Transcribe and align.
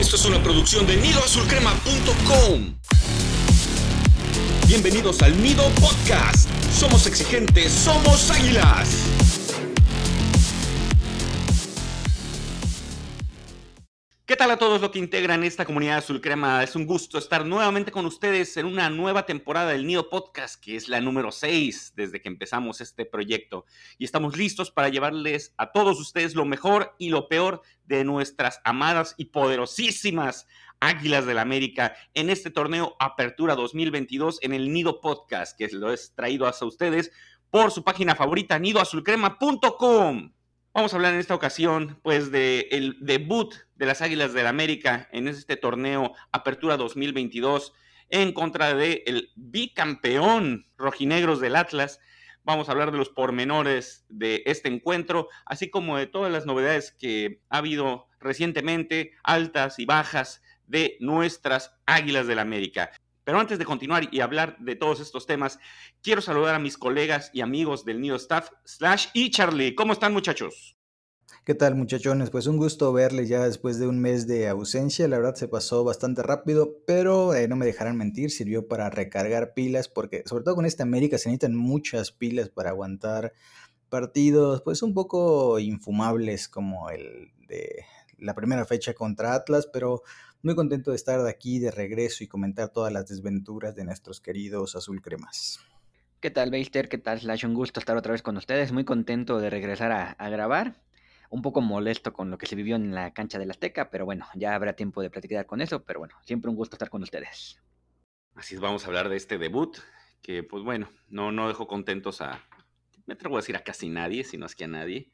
Esto 0.00 0.16
es 0.16 0.24
una 0.24 0.42
producción 0.42 0.86
de 0.86 0.96
nidoazulcrema.com. 0.96 2.74
Bienvenidos 4.66 5.20
al 5.20 5.42
Nido 5.42 5.68
Podcast. 5.78 6.48
Somos 6.74 7.06
exigentes, 7.06 7.70
somos 7.70 8.30
águilas. 8.30 8.88
A 14.48 14.56
todos 14.56 14.80
los 14.80 14.90
que 14.90 14.98
integran 14.98 15.44
esta 15.44 15.66
comunidad 15.66 15.98
azul 15.98 16.22
crema? 16.22 16.64
Es 16.64 16.74
un 16.74 16.86
gusto 16.86 17.18
estar 17.18 17.44
nuevamente 17.44 17.92
con 17.92 18.06
ustedes 18.06 18.56
en 18.56 18.64
una 18.64 18.88
nueva 18.88 19.26
temporada 19.26 19.72
del 19.72 19.86
Nido 19.86 20.08
Podcast, 20.08 20.58
que 20.64 20.76
es 20.76 20.88
la 20.88 21.02
número 21.02 21.30
6 21.30 21.92
desde 21.94 22.22
que 22.22 22.28
empezamos 22.30 22.80
este 22.80 23.04
proyecto. 23.04 23.66
Y 23.98 24.06
estamos 24.06 24.38
listos 24.38 24.70
para 24.70 24.88
llevarles 24.88 25.52
a 25.58 25.72
todos 25.72 26.00
ustedes 26.00 26.34
lo 26.34 26.46
mejor 26.46 26.94
y 26.98 27.10
lo 27.10 27.28
peor 27.28 27.60
de 27.84 28.02
nuestras 28.02 28.62
amadas 28.64 29.14
y 29.18 29.26
poderosísimas 29.26 30.46
Águilas 30.80 31.26
del 31.26 31.38
América 31.38 31.94
en 32.14 32.30
este 32.30 32.50
torneo 32.50 32.96
Apertura 32.98 33.54
2022 33.54 34.38
en 34.40 34.54
el 34.54 34.72
Nido 34.72 35.02
Podcast, 35.02 35.56
que 35.56 35.68
lo 35.68 35.92
es 35.92 36.14
traído 36.14 36.46
hasta 36.46 36.64
ustedes 36.64 37.12
por 37.50 37.72
su 37.72 37.84
página 37.84 38.14
favorita, 38.14 38.58
nidoazulcrema.com. 38.58 40.32
Vamos 40.72 40.92
a 40.92 40.96
hablar 40.96 41.14
en 41.14 41.18
esta 41.18 41.34
ocasión, 41.34 41.98
pues, 42.02 42.30
del 42.30 42.66
el 42.70 42.96
debut 43.00 43.52
de 43.74 43.86
las 43.86 44.02
Águilas 44.02 44.32
del 44.32 44.44
la 44.44 44.50
América 44.50 45.08
en 45.10 45.26
este 45.26 45.56
torneo 45.56 46.14
Apertura 46.30 46.76
2022 46.76 47.72
en 48.08 48.32
contra 48.32 48.72
del 48.74 49.02
el 49.04 49.32
bicampeón 49.34 50.68
rojinegros 50.78 51.40
del 51.40 51.56
Atlas. 51.56 51.98
Vamos 52.44 52.68
a 52.68 52.72
hablar 52.72 52.92
de 52.92 52.98
los 52.98 53.08
pormenores 53.08 54.04
de 54.08 54.44
este 54.46 54.68
encuentro, 54.68 55.28
así 55.44 55.70
como 55.70 55.96
de 55.96 56.06
todas 56.06 56.30
las 56.30 56.46
novedades 56.46 56.92
que 56.92 57.42
ha 57.48 57.58
habido 57.58 58.06
recientemente, 58.20 59.10
altas 59.24 59.80
y 59.80 59.86
bajas 59.86 60.40
de 60.68 60.96
nuestras 61.00 61.74
Águilas 61.84 62.28
del 62.28 62.38
América. 62.38 62.92
Pero 63.30 63.38
antes 63.38 63.60
de 63.60 63.64
continuar 63.64 64.08
y 64.10 64.22
hablar 64.22 64.56
de 64.58 64.74
todos 64.74 64.98
estos 64.98 65.24
temas, 65.24 65.60
quiero 66.02 66.20
saludar 66.20 66.56
a 66.56 66.58
mis 66.58 66.76
colegas 66.76 67.30
y 67.32 67.42
amigos 67.42 67.84
del 67.84 68.00
Nido 68.00 68.16
Staff 68.16 68.50
slash 68.64 69.06
y 69.14 69.30
Charlie. 69.30 69.76
¿Cómo 69.76 69.92
están 69.92 70.12
muchachos? 70.12 70.76
¿Qué 71.44 71.54
tal 71.54 71.76
muchachones? 71.76 72.30
Pues 72.30 72.48
un 72.48 72.56
gusto 72.56 72.92
verles 72.92 73.28
ya 73.28 73.44
después 73.44 73.78
de 73.78 73.86
un 73.86 74.00
mes 74.00 74.26
de 74.26 74.48
ausencia. 74.48 75.06
La 75.06 75.18
verdad 75.18 75.36
se 75.36 75.46
pasó 75.46 75.84
bastante 75.84 76.24
rápido, 76.24 76.78
pero 76.88 77.32
eh, 77.32 77.46
no 77.46 77.54
me 77.54 77.66
dejarán 77.66 77.96
mentir, 77.96 78.32
sirvió 78.32 78.66
para 78.66 78.90
recargar 78.90 79.54
pilas, 79.54 79.86
porque 79.86 80.24
sobre 80.26 80.42
todo 80.42 80.56
con 80.56 80.66
esta 80.66 80.82
América 80.82 81.16
se 81.16 81.28
necesitan 81.28 81.54
muchas 81.54 82.10
pilas 82.10 82.48
para 82.48 82.70
aguantar 82.70 83.32
partidos, 83.90 84.60
pues 84.62 84.82
un 84.82 84.92
poco 84.92 85.60
infumables 85.60 86.48
como 86.48 86.90
el 86.90 87.30
de 87.46 87.84
la 88.18 88.34
primera 88.34 88.64
fecha 88.64 88.92
contra 88.92 89.34
Atlas, 89.34 89.68
pero 89.72 90.02
muy 90.42 90.54
contento 90.54 90.90
de 90.90 90.96
estar 90.96 91.22
de 91.22 91.30
aquí 91.30 91.58
de 91.58 91.70
regreso 91.70 92.24
y 92.24 92.28
comentar 92.28 92.70
todas 92.70 92.92
las 92.92 93.06
desventuras 93.08 93.74
de 93.74 93.84
nuestros 93.84 94.20
queridos 94.20 94.74
azul 94.74 95.02
cremas. 95.02 95.60
¿Qué 96.20 96.30
tal, 96.30 96.50
Beister? 96.50 96.88
¿Qué 96.88 96.98
tal, 96.98 97.20
Slash? 97.20 97.44
Un 97.46 97.54
gusto 97.54 97.80
estar 97.80 97.96
otra 97.96 98.12
vez 98.12 98.22
con 98.22 98.36
ustedes. 98.36 98.72
Muy 98.72 98.84
contento 98.84 99.38
de 99.38 99.50
regresar 99.50 100.16
a, 100.18 100.28
grabar. 100.28 100.82
Un 101.30 101.42
poco 101.42 101.60
molesto 101.60 102.12
con 102.12 102.30
lo 102.30 102.38
que 102.38 102.46
se 102.46 102.56
vivió 102.56 102.76
en 102.76 102.94
la 102.94 103.12
cancha 103.12 103.38
del 103.38 103.50
Azteca, 103.50 103.90
pero 103.90 104.04
bueno, 104.04 104.26
ya 104.34 104.54
habrá 104.54 104.74
tiempo 104.74 105.00
de 105.00 105.10
platicar 105.10 105.46
con 105.46 105.60
eso. 105.60 105.84
Pero 105.84 106.00
bueno, 106.00 106.16
siempre 106.24 106.50
un 106.50 106.56
gusto 106.56 106.74
estar 106.74 106.90
con 106.90 107.02
ustedes. 107.02 107.60
Así 108.34 108.54
es, 108.54 108.60
vamos 108.60 108.84
a 108.84 108.88
hablar 108.88 109.08
de 109.08 109.16
este 109.16 109.38
debut, 109.38 109.78
que 110.22 110.42
pues 110.42 110.64
bueno, 110.64 110.90
no, 111.08 111.32
no 111.32 111.48
dejó 111.48 111.66
contentos 111.66 112.20
a, 112.20 112.44
me 113.06 113.14
atrevo 113.14 113.36
a 113.36 113.40
decir 113.40 113.56
a 113.56 113.64
casi 113.64 113.88
nadie, 113.88 114.24
si 114.24 114.36
no 114.36 114.46
es 114.46 114.54
que 114.54 114.64
a 114.64 114.68
nadie, 114.68 115.10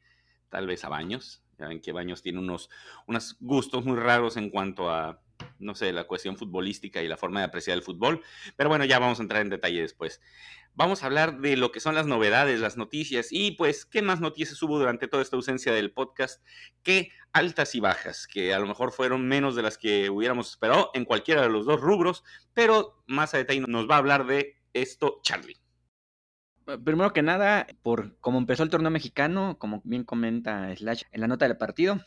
tal 0.49 0.67
vez 0.67 0.83
a 0.83 0.89
Baños, 0.89 1.43
ya 1.57 1.67
ven 1.67 1.81
que 1.81 1.91
Baños 1.91 2.21
tiene 2.21 2.39
unos, 2.39 2.69
unos 3.07 3.37
gustos 3.39 3.85
muy 3.85 3.97
raros 3.97 4.37
en 4.37 4.49
cuanto 4.49 4.89
a, 4.89 5.21
no 5.59 5.75
sé, 5.75 5.91
la 5.91 6.05
cuestión 6.05 6.37
futbolística 6.37 7.01
y 7.01 7.07
la 7.07 7.17
forma 7.17 7.39
de 7.39 7.47
apreciar 7.47 7.77
el 7.77 7.83
fútbol. 7.83 8.21
Pero 8.55 8.69
bueno, 8.69 8.85
ya 8.85 8.99
vamos 8.99 9.19
a 9.19 9.23
entrar 9.23 9.41
en 9.41 9.49
detalle 9.49 9.81
después. 9.81 10.21
Vamos 10.75 11.01
a 11.01 11.07
hablar 11.07 11.39
de 11.39 11.57
lo 11.57 11.71
que 11.71 11.79
son 11.79 11.95
las 11.95 12.05
novedades, 12.05 12.59
las 12.59 12.77
noticias 12.77 13.29
y 13.31 13.51
pues 13.51 13.85
qué 13.85 14.03
más 14.03 14.21
noticias 14.21 14.61
hubo 14.61 14.77
durante 14.77 15.07
toda 15.07 15.23
esta 15.23 15.35
ausencia 15.35 15.73
del 15.73 15.91
podcast, 15.91 16.43
qué 16.83 17.11
altas 17.33 17.73
y 17.73 17.79
bajas, 17.79 18.27
que 18.27 18.53
a 18.53 18.59
lo 18.59 18.67
mejor 18.67 18.91
fueron 18.91 19.27
menos 19.27 19.55
de 19.55 19.63
las 19.63 19.79
que 19.79 20.11
hubiéramos 20.11 20.51
esperado 20.51 20.91
en 20.93 21.05
cualquiera 21.05 21.41
de 21.41 21.49
los 21.49 21.65
dos 21.65 21.81
rubros, 21.81 22.23
pero 22.53 23.01
más 23.07 23.33
a 23.33 23.37
detalle 23.37 23.61
nos 23.67 23.89
va 23.89 23.95
a 23.95 23.99
hablar 23.99 24.27
de 24.27 24.57
esto 24.73 25.19
Charlie. 25.23 25.57
Eh, 26.67 26.77
primero 26.77 27.13
que 27.13 27.21
nada, 27.21 27.67
por 27.81 28.17
cómo 28.19 28.37
empezó 28.37 28.63
el 28.63 28.69
torneo 28.69 28.91
mexicano, 28.91 29.57
como 29.57 29.81
bien 29.85 30.03
comenta 30.03 30.75
Slash 30.75 31.03
en 31.11 31.21
la 31.21 31.27
nota 31.27 31.47
del 31.47 31.57
partido, 31.57 31.99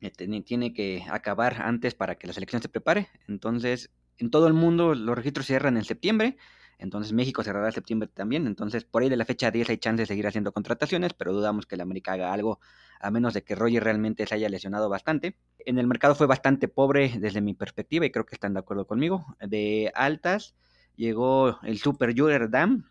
eh, 0.00 0.10
tiene 0.10 0.72
que 0.72 1.04
acabar 1.10 1.62
antes 1.62 1.94
para 1.94 2.16
que 2.16 2.26
la 2.26 2.32
selección 2.32 2.62
se 2.62 2.68
prepare. 2.68 3.08
Entonces, 3.28 3.90
en 4.16 4.30
todo 4.30 4.46
el 4.46 4.54
mundo 4.54 4.94
los 4.94 5.16
registros 5.16 5.46
cierran 5.46 5.76
en 5.76 5.84
septiembre. 5.84 6.36
Entonces 6.78 7.12
México 7.12 7.42
cerrará 7.42 7.66
en 7.66 7.72
septiembre 7.72 8.08
también. 8.12 8.46
Entonces, 8.46 8.84
por 8.84 9.02
ahí 9.02 9.08
de 9.08 9.16
la 9.16 9.24
fecha 9.24 9.50
10 9.50 9.68
hay 9.68 9.78
chance 9.78 10.02
de 10.02 10.06
seguir 10.06 10.26
haciendo 10.26 10.52
contrataciones, 10.52 11.12
pero 11.12 11.32
dudamos 11.32 11.66
que 11.66 11.74
el 11.74 11.80
América 11.80 12.12
haga 12.12 12.32
algo, 12.32 12.60
a 13.00 13.10
menos 13.10 13.34
de 13.34 13.42
que 13.42 13.56
Roger 13.56 13.82
realmente 13.82 14.26
se 14.26 14.34
haya 14.36 14.48
lesionado 14.48 14.88
bastante. 14.88 15.36
En 15.58 15.78
el 15.78 15.88
mercado 15.88 16.14
fue 16.14 16.28
bastante 16.28 16.68
pobre 16.68 17.12
desde 17.18 17.40
mi 17.40 17.54
perspectiva, 17.54 18.06
y 18.06 18.10
creo 18.10 18.26
que 18.26 18.36
están 18.36 18.54
de 18.54 18.60
acuerdo 18.60 18.86
conmigo. 18.86 19.26
De 19.40 19.90
altas 19.94 20.54
llegó 20.94 21.58
el 21.64 21.78
Super 21.78 22.16
Juror 22.16 22.48
Dam, 22.48 22.84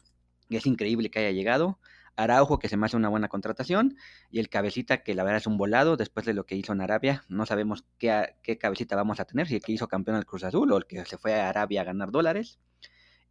es 0.55 0.65
increíble 0.65 1.09
que 1.09 1.19
haya 1.19 1.31
llegado. 1.31 1.79
Araujo, 2.15 2.57
que 2.57 2.67
se 2.67 2.77
me 2.77 2.87
hace 2.87 2.97
una 2.97 3.09
buena 3.09 3.27
contratación, 3.27 3.95
y 4.31 4.39
el 4.39 4.49
Cabecita, 4.49 5.03
que 5.03 5.13
la 5.13 5.23
verdad 5.23 5.37
es 5.37 5.47
un 5.47 5.57
volado 5.57 5.97
después 5.97 6.25
de 6.25 6.33
lo 6.33 6.45
que 6.45 6.55
hizo 6.55 6.73
en 6.73 6.81
Arabia. 6.81 7.23
No 7.29 7.45
sabemos 7.45 7.85
qué, 7.99 8.33
Cabecita 8.59 8.95
vamos 8.95 9.19
a 9.19 9.25
tener, 9.25 9.47
si 9.47 9.55
el 9.55 9.61
que 9.61 9.71
hizo 9.71 9.87
campeón 9.87 10.17
al 10.17 10.25
Cruz 10.25 10.43
Azul 10.43 10.71
o 10.71 10.77
el 10.77 10.85
que 10.85 11.05
se 11.05 11.17
fue 11.17 11.35
a 11.35 11.49
Arabia 11.49 11.81
a 11.81 11.83
ganar 11.83 12.11
dólares. 12.11 12.59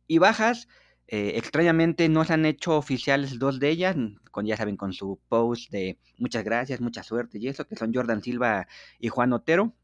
Y 0.06 0.18
bajas, 0.18 0.68
eh, 1.08 1.32
extrañamente 1.34 2.08
no 2.08 2.24
se 2.24 2.34
han 2.34 2.46
hecho 2.46 2.76
oficiales 2.76 3.38
dos 3.38 3.58
de 3.58 3.70
ellas, 3.70 3.96
con, 4.30 4.46
ya 4.46 4.56
saben, 4.56 4.76
con 4.76 4.92
su 4.92 5.18
post 5.28 5.70
de 5.70 5.98
muchas 6.18 6.44
gracias, 6.44 6.80
mucha 6.80 7.02
suerte 7.02 7.38
y 7.38 7.48
eso, 7.48 7.66
que 7.66 7.76
son 7.76 7.92
Jordan 7.92 8.22
Silva 8.22 8.68
y 9.00 9.08
Juan 9.08 9.32
Otero. 9.32 9.74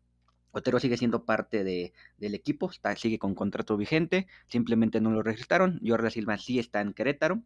Otero 0.53 0.79
sigue 0.79 0.99
siendo 0.99 1.25
parte 1.25 1.65
de, 1.65 1.93
del 2.19 2.35
equipo, 2.35 2.71
sigue 2.97 3.19
con 3.19 3.35
contrato 3.35 3.77
vigente, 3.77 4.29
simplemente 4.49 5.01
no 5.01 5.11
lo 5.11 5.23
registraron. 5.23 5.81
Jordan 5.85 6.11
Silva 6.11 6.39
sí 6.39 6.59
está 6.59 6.81
en 6.81 6.93
Querétaro. 6.93 7.43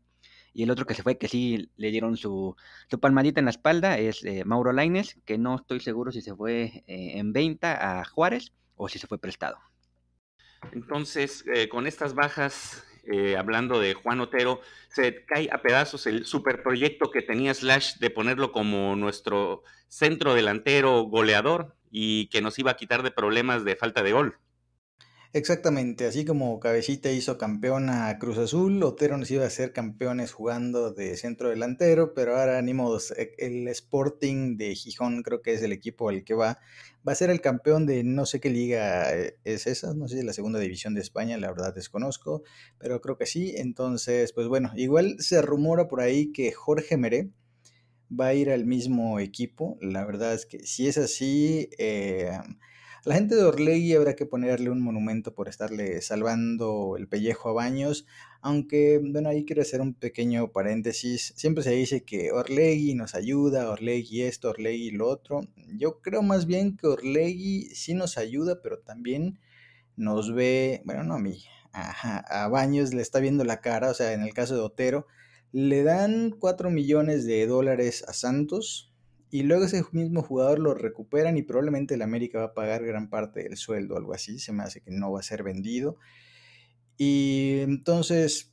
Y 0.53 0.62
el 0.62 0.71
otro 0.71 0.87
que 0.87 0.94
se 0.94 1.03
fue, 1.03 1.19
que 1.19 1.28
sí 1.28 1.71
le 1.77 1.91
dieron 1.91 2.16
su, 2.16 2.56
su 2.89 2.99
palmadita 2.99 3.41
en 3.41 3.45
la 3.45 3.50
espalda, 3.50 3.99
es 3.99 4.25
eh, 4.25 4.43
Mauro 4.45 4.72
Laines, 4.72 5.19
que 5.27 5.37
no 5.37 5.55
estoy 5.55 5.81
seguro 5.81 6.11
si 6.11 6.22
se 6.22 6.34
fue 6.34 6.83
eh, 6.87 7.19
en 7.19 7.33
venta 7.33 8.00
a 8.00 8.05
Juárez 8.06 8.53
o 8.75 8.89
si 8.89 8.99
se 8.99 9.06
fue 9.06 9.19
prestado. 9.19 9.59
Entonces, 10.72 11.45
eh, 11.55 11.69
con 11.69 11.87
estas 11.87 12.15
bajas, 12.15 12.84
hablando 13.39 13.78
de 13.78 13.95
Juan 13.95 14.21
Otero, 14.21 14.61
se 14.89 15.25
cae 15.27 15.49
a 15.53 15.62
pedazos 15.62 16.09
el 16.09 16.25
superproyecto 16.25 17.11
que 17.12 17.22
tenía 17.22 17.55
Slash 17.55 17.99
de 17.99 18.11
ponerlo 18.11 18.50
como 18.50 18.97
nuestro 18.97 19.62
centro 19.89 20.34
delantero 20.34 21.03
goleador 21.03 21.76
y 21.91 22.29
que 22.29 22.43
nos 22.43 22.59
iba 22.59 22.73
a 22.73 22.77
quitar 22.77 23.03
de 23.03 23.11
problemas 23.11 23.65
de 23.65 23.77
falta 23.77 24.03
de 24.03 24.13
gol. 24.13 24.39
Exactamente, 25.37 26.07
así 26.07 26.25
como 26.25 26.59
Cabecita 26.61 27.11
hizo 27.13 27.37
campeón 27.37 27.91
a 27.91 28.19
Cruz 28.19 28.39
Azul, 28.39 28.83
Otero 28.83 29.19
nos 29.19 29.31
iba 29.31 29.45
a 29.45 29.51
ser 29.51 29.75
campeones 29.75 30.33
jugando 30.33 30.93
de 30.93 31.15
centro 31.19 31.51
delantero, 31.51 32.15
pero 32.15 32.39
ahora 32.39 32.63
ni 32.63 32.73
modos, 32.73 33.11
e, 33.11 33.35
el 33.37 33.69
Sporting 33.69 34.57
de 34.57 34.75
Gijón 34.75 35.23
creo 35.23 35.43
que 35.43 35.53
es 35.53 35.61
el 35.61 35.73
equipo 35.73 36.09
al 36.09 36.25
que 36.25 36.33
va, 36.33 36.59
va 37.07 37.13
a 37.13 37.15
ser 37.15 37.29
el 37.29 37.43
campeón 37.43 37.85
de 37.85 38.03
no 38.03 38.25
sé 38.25 38.41
qué 38.41 38.49
liga 38.49 39.13
eh, 39.15 39.37
es 39.45 39.67
esa, 39.67 39.93
no 39.93 40.09
sé 40.09 40.21
si 40.21 40.25
la 40.25 40.33
segunda 40.33 40.59
división 40.59 40.95
de 40.95 41.03
España, 41.03 41.37
la 41.37 41.51
verdad 41.51 41.75
desconozco, 41.75 42.43
pero 42.79 43.03
creo 43.03 43.19
que 43.19 43.27
sí, 43.27 43.53
entonces 43.59 44.33
pues 44.33 44.49
bueno, 44.49 44.73
igual 44.75 45.17
se 45.19 45.43
rumora 45.43 45.87
por 45.87 46.01
ahí 46.01 46.33
que 46.33 46.51
Jorge 46.53 46.97
Meré, 46.97 47.29
va 48.11 48.28
a 48.28 48.34
ir 48.34 48.50
al 48.50 48.67
mismo 48.67 49.19
equipo. 49.21 49.78
La 49.81 50.05
verdad 50.05 50.34
es 50.34 50.47
que 50.47 50.61
si 50.61 50.87
es 50.87 50.99
así, 50.99 51.69
eh, 51.78 52.31
a 52.33 53.09
la 53.09 53.15
gente 53.15 53.36
de 53.36 53.45
Orlegui 53.45 53.95
habrá 53.95 54.16
que 54.16 54.27
ponerle 54.27 54.71
un 54.71 54.81
monumento 54.81 55.33
por 55.33 55.48
estarle 55.48 56.03
salvando 56.03 56.97
el 56.98 57.09
pellejo 57.09 57.51
a 57.51 57.53
Baños. 57.53 58.07
Aunque, 58.42 59.01
bueno, 59.03 59.28
ahí 59.28 59.45
quiero 59.45 59.63
hacer 59.63 59.81
un 59.81 59.95
pequeño 59.95 60.51
paréntesis. 60.53 61.33
Siempre 61.36 61.63
se 61.63 61.71
dice 61.71 62.03
que 62.04 62.33
Orlegui 62.33 62.95
nos 62.95 63.15
ayuda, 63.15 63.71
Orlegui 63.71 64.22
esto, 64.22 64.51
Orlegui 64.51 64.91
lo 64.91 65.09
otro. 65.09 65.42
Yo 65.77 66.01
creo 66.01 66.22
más 66.22 66.47
bien 66.47 66.77
que 66.77 66.89
Orlegui 66.89 67.71
sí 67.75 67.95
nos 67.95 68.19
ayuda, 68.19 68.60
pero 68.63 68.78
también 68.81 69.39
nos 69.97 70.34
ve, 70.34 70.83
bueno, 70.84 71.04
no 71.04 71.15
a 71.15 71.19
mí, 71.19 71.45
a, 71.72 72.45
a 72.45 72.48
Baños 72.48 72.92
le 72.92 73.03
está 73.03 73.21
viendo 73.21 73.45
la 73.45 73.60
cara, 73.60 73.91
o 73.91 73.95
sea, 73.95 74.13
en 74.13 74.22
el 74.22 74.34
caso 74.34 74.54
de 74.54 74.63
Otero 74.63 75.07
le 75.53 75.83
dan 75.83 76.31
4 76.31 76.71
millones 76.71 77.27
de 77.27 77.47
dólares 77.47 78.04
a 78.09 78.13
Santos 78.13 78.93
y 79.31 79.43
luego 79.43 79.65
ese 79.65 79.83
mismo 79.93 80.22
jugador 80.22 80.59
lo 80.59 80.75
recuperan 80.75 81.37
y 81.37 81.43
probablemente 81.43 81.95
el 81.95 82.03
América 82.03 82.39
va 82.39 82.45
a 82.47 82.54
pagar 82.54 82.84
gran 82.84 83.10
parte 83.10 83.43
del 83.43 83.57
sueldo, 83.57 83.97
algo 83.97 84.15
así, 84.15 84.39
se 84.39 84.53
me 84.53 84.63
hace 84.63 84.81
que 84.81 84.91
no 84.91 85.13
va 85.13 85.21
a 85.21 85.25
ser 85.25 85.43
vendido. 85.43 85.97
Y 86.97 87.59
entonces, 87.60 88.53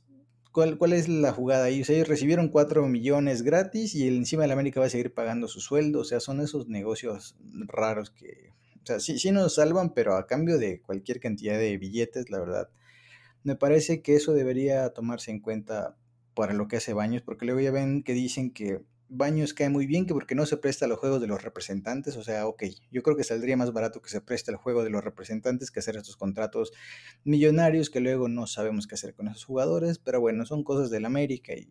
¿cuál, 0.52 0.92
es 0.92 1.08
la 1.08 1.32
jugada 1.32 1.64
ahí? 1.64 1.82
Ellos 1.88 2.08
recibieron 2.08 2.48
4 2.48 2.86
millones 2.88 3.42
gratis 3.42 3.94
y 3.94 4.08
encima 4.08 4.44
el 4.44 4.50
América 4.50 4.80
va 4.80 4.86
a 4.86 4.90
seguir 4.90 5.14
pagando 5.14 5.48
su 5.48 5.60
sueldo, 5.60 6.00
o 6.00 6.04
sea, 6.04 6.20
son 6.20 6.40
esos 6.40 6.68
negocios 6.68 7.36
raros 7.66 8.10
que 8.10 8.50
O 8.82 8.86
sea, 8.86 9.00
sí 9.00 9.30
nos 9.30 9.54
salvan, 9.54 9.94
pero 9.94 10.16
a 10.16 10.26
cambio 10.26 10.58
de 10.58 10.80
cualquier 10.82 11.20
cantidad 11.20 11.56
de 11.58 11.78
billetes, 11.78 12.30
la 12.30 12.40
verdad. 12.40 12.68
Me 13.44 13.56
parece 13.56 14.02
que 14.02 14.16
eso 14.16 14.32
debería 14.32 14.90
tomarse 14.90 15.30
en 15.30 15.40
cuenta 15.40 15.96
para 16.34 16.52
lo 16.52 16.68
que 16.68 16.76
hace 16.76 16.92
Baños, 16.92 17.22
porque 17.22 17.46
luego 17.46 17.60
ya 17.60 17.70
ven 17.70 18.02
que 18.02 18.12
dicen 18.12 18.52
que 18.52 18.80
Baños 19.08 19.54
cae 19.54 19.68
muy 19.68 19.86
bien, 19.86 20.06
que 20.06 20.14
porque 20.14 20.34
no 20.34 20.46
se 20.46 20.56
presta 20.56 20.86
a 20.86 20.88
los 20.88 20.98
juegos 20.98 21.20
de 21.20 21.26
los 21.26 21.42
representantes, 21.42 22.16
o 22.16 22.22
sea, 22.22 22.46
ok, 22.46 22.64
yo 22.90 23.02
creo 23.02 23.16
que 23.16 23.24
saldría 23.24 23.56
más 23.56 23.72
barato 23.72 24.00
que 24.02 24.10
se 24.10 24.20
preste 24.20 24.50
al 24.50 24.56
juego 24.56 24.82
de 24.82 24.90
los 24.90 25.04
representantes 25.04 25.70
que 25.70 25.80
hacer 25.80 25.96
estos 25.96 26.16
contratos 26.16 26.72
millonarios 27.22 27.90
que 27.90 28.00
luego 28.00 28.28
no 28.28 28.46
sabemos 28.46 28.86
qué 28.86 28.94
hacer 28.94 29.14
con 29.14 29.28
esos 29.28 29.44
jugadores, 29.44 29.98
pero 29.98 30.20
bueno, 30.20 30.46
son 30.46 30.64
cosas 30.64 30.90
del 30.90 31.04
América 31.04 31.52
y 31.54 31.70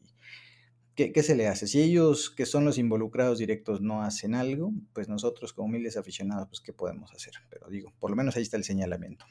¿qué, 0.96 1.12
¿qué, 1.12 1.24
se 1.24 1.36
le 1.36 1.48
hace? 1.48 1.68
Si 1.68 1.82
ellos, 1.82 2.30
que 2.30 2.46
son 2.46 2.66
los 2.66 2.78
involucrados 2.78 3.40
directos, 3.40 3.82
no 3.82 4.04
hacen 4.04 4.36
algo, 4.36 4.72
pues 4.94 5.10
nosotros 5.10 5.54
como 5.54 5.68
humildes 5.68 5.98
aficionados, 5.98 6.48
pues 6.48 6.62
¿qué 6.62 6.72
podemos 6.72 7.12
hacer? 7.14 7.34
Pero 7.50 7.68
digo, 7.68 7.94
por 8.00 8.12
lo 8.12 8.16
menos 8.16 8.36
ahí 8.36 8.44
está 8.44 8.58
el 8.58 8.64
señalamiento. 8.64 9.26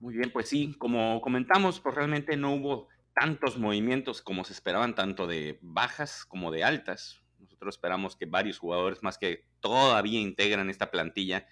Muy 0.00 0.14
bien, 0.14 0.32
pues 0.32 0.48
sí, 0.48 0.74
como 0.78 1.20
comentamos, 1.20 1.78
pues 1.78 1.94
realmente 1.94 2.36
no 2.36 2.56
hubo 2.56 2.88
tantos 3.14 3.58
movimientos 3.58 4.22
como 4.22 4.44
se 4.44 4.52
esperaban, 4.52 4.94
tanto 4.94 5.26
de 5.26 5.58
bajas 5.60 6.24
como 6.24 6.50
de 6.50 6.64
altas. 6.64 7.22
Nosotros 7.38 7.74
esperamos 7.74 8.16
que 8.16 8.26
varios 8.26 8.58
jugadores 8.58 9.02
más 9.02 9.18
que 9.18 9.46
todavía 9.60 10.20
integran 10.20 10.70
esta 10.70 10.90
plantilla 10.90 11.46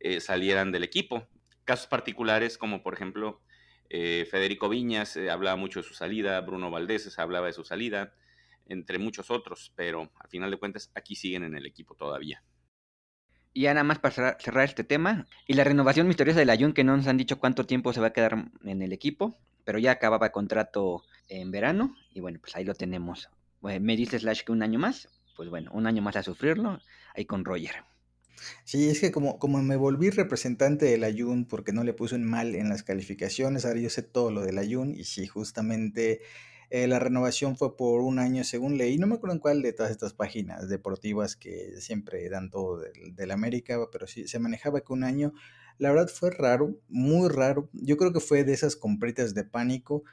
eh, 0.00 0.20
salieran 0.20 0.72
del 0.72 0.84
equipo. 0.84 1.28
Casos 1.64 1.86
particulares 1.86 2.58
como 2.58 2.82
por 2.82 2.94
ejemplo 2.94 3.42
eh, 3.90 4.26
Federico 4.30 4.68
Viñas 4.68 5.16
eh, 5.16 5.30
hablaba 5.30 5.56
mucho 5.56 5.80
de 5.80 5.88
su 5.88 5.94
salida, 5.94 6.40
Bruno 6.40 6.70
Valdés 6.70 7.18
hablaba 7.18 7.46
de 7.46 7.52
su 7.52 7.64
salida, 7.64 8.14
entre 8.66 8.98
muchos 8.98 9.30
otros, 9.30 9.72
pero 9.76 10.10
al 10.18 10.28
final 10.28 10.50
de 10.50 10.56
cuentas 10.56 10.90
aquí 10.94 11.14
siguen 11.14 11.44
en 11.44 11.56
el 11.56 11.66
equipo 11.66 11.94
todavía. 11.94 12.42
Y 13.52 13.62
ya 13.62 13.74
nada 13.74 13.84
más 13.84 14.00
para 14.00 14.36
cerrar 14.40 14.64
este 14.64 14.82
tema, 14.82 15.28
y 15.46 15.54
la 15.54 15.62
renovación 15.62 16.08
misteriosa 16.08 16.40
de 16.40 16.46
la 16.46 16.56
que 16.72 16.82
no 16.82 16.96
nos 16.96 17.06
han 17.06 17.16
dicho 17.16 17.38
cuánto 17.38 17.66
tiempo 17.66 17.92
se 17.92 18.00
va 18.00 18.08
a 18.08 18.12
quedar 18.12 18.50
en 18.64 18.82
el 18.82 18.92
equipo, 18.92 19.38
pero 19.64 19.78
ya 19.78 19.92
acababa 19.92 20.30
contrato 20.30 21.02
en 21.28 21.50
verano 21.50 21.96
y 22.12 22.20
bueno, 22.20 22.38
pues 22.40 22.54
ahí 22.56 22.64
lo 22.64 22.74
tenemos. 22.74 23.28
me 23.62 23.96
dice 23.96 24.18
Slash 24.18 24.44
que 24.44 24.52
un 24.52 24.62
año 24.62 24.78
más, 24.78 25.08
pues 25.36 25.48
bueno, 25.48 25.70
un 25.72 25.86
año 25.86 26.02
más 26.02 26.16
a 26.16 26.22
sufrirlo, 26.22 26.80
ahí 27.14 27.24
con 27.24 27.44
Roger. 27.44 27.84
Sí, 28.64 28.88
es 28.88 29.00
que 29.00 29.10
como, 29.10 29.38
como 29.38 29.62
me 29.62 29.76
volví 29.76 30.10
representante 30.10 30.86
del 30.86 31.04
Ayun 31.04 31.46
porque 31.46 31.72
no 31.72 31.84
le 31.84 31.94
puse 31.94 32.14
un 32.14 32.24
mal 32.24 32.54
en 32.54 32.68
las 32.68 32.82
calificaciones, 32.82 33.64
ahora 33.64 33.80
yo 33.80 33.90
sé 33.90 34.02
todo 34.02 34.30
lo 34.30 34.42
del 34.42 34.58
Ayun 34.58 34.94
y 34.94 35.04
sí, 35.04 35.26
justamente 35.26 36.20
eh, 36.70 36.86
la 36.86 36.98
renovación 36.98 37.56
fue 37.56 37.76
por 37.76 38.00
un 38.00 38.18
año 38.18 38.44
según 38.44 38.76
leí, 38.76 38.98
no 38.98 39.06
me 39.06 39.14
acuerdo 39.14 39.34
en 39.34 39.40
cuál 39.40 39.62
de 39.62 39.72
todas 39.72 39.92
estas 39.92 40.12
páginas 40.12 40.68
deportivas 40.68 41.36
que 41.36 41.80
siempre 41.80 42.28
dan 42.28 42.50
todo 42.50 42.80
del, 42.80 43.14
del 43.14 43.30
América, 43.30 43.78
pero 43.90 44.06
sí, 44.06 44.26
se 44.28 44.38
manejaba 44.38 44.80
que 44.80 44.92
un 44.92 45.04
año 45.04 45.32
la 45.78 45.90
verdad 45.90 46.08
fue 46.08 46.30
raro, 46.30 46.78
muy 46.88 47.28
raro. 47.28 47.68
Yo 47.72 47.96
creo 47.96 48.12
que 48.12 48.20
fue 48.20 48.44
de 48.44 48.52
esas 48.52 48.76
compritas 48.76 49.34
de 49.34 49.44
pánico, 49.44 50.04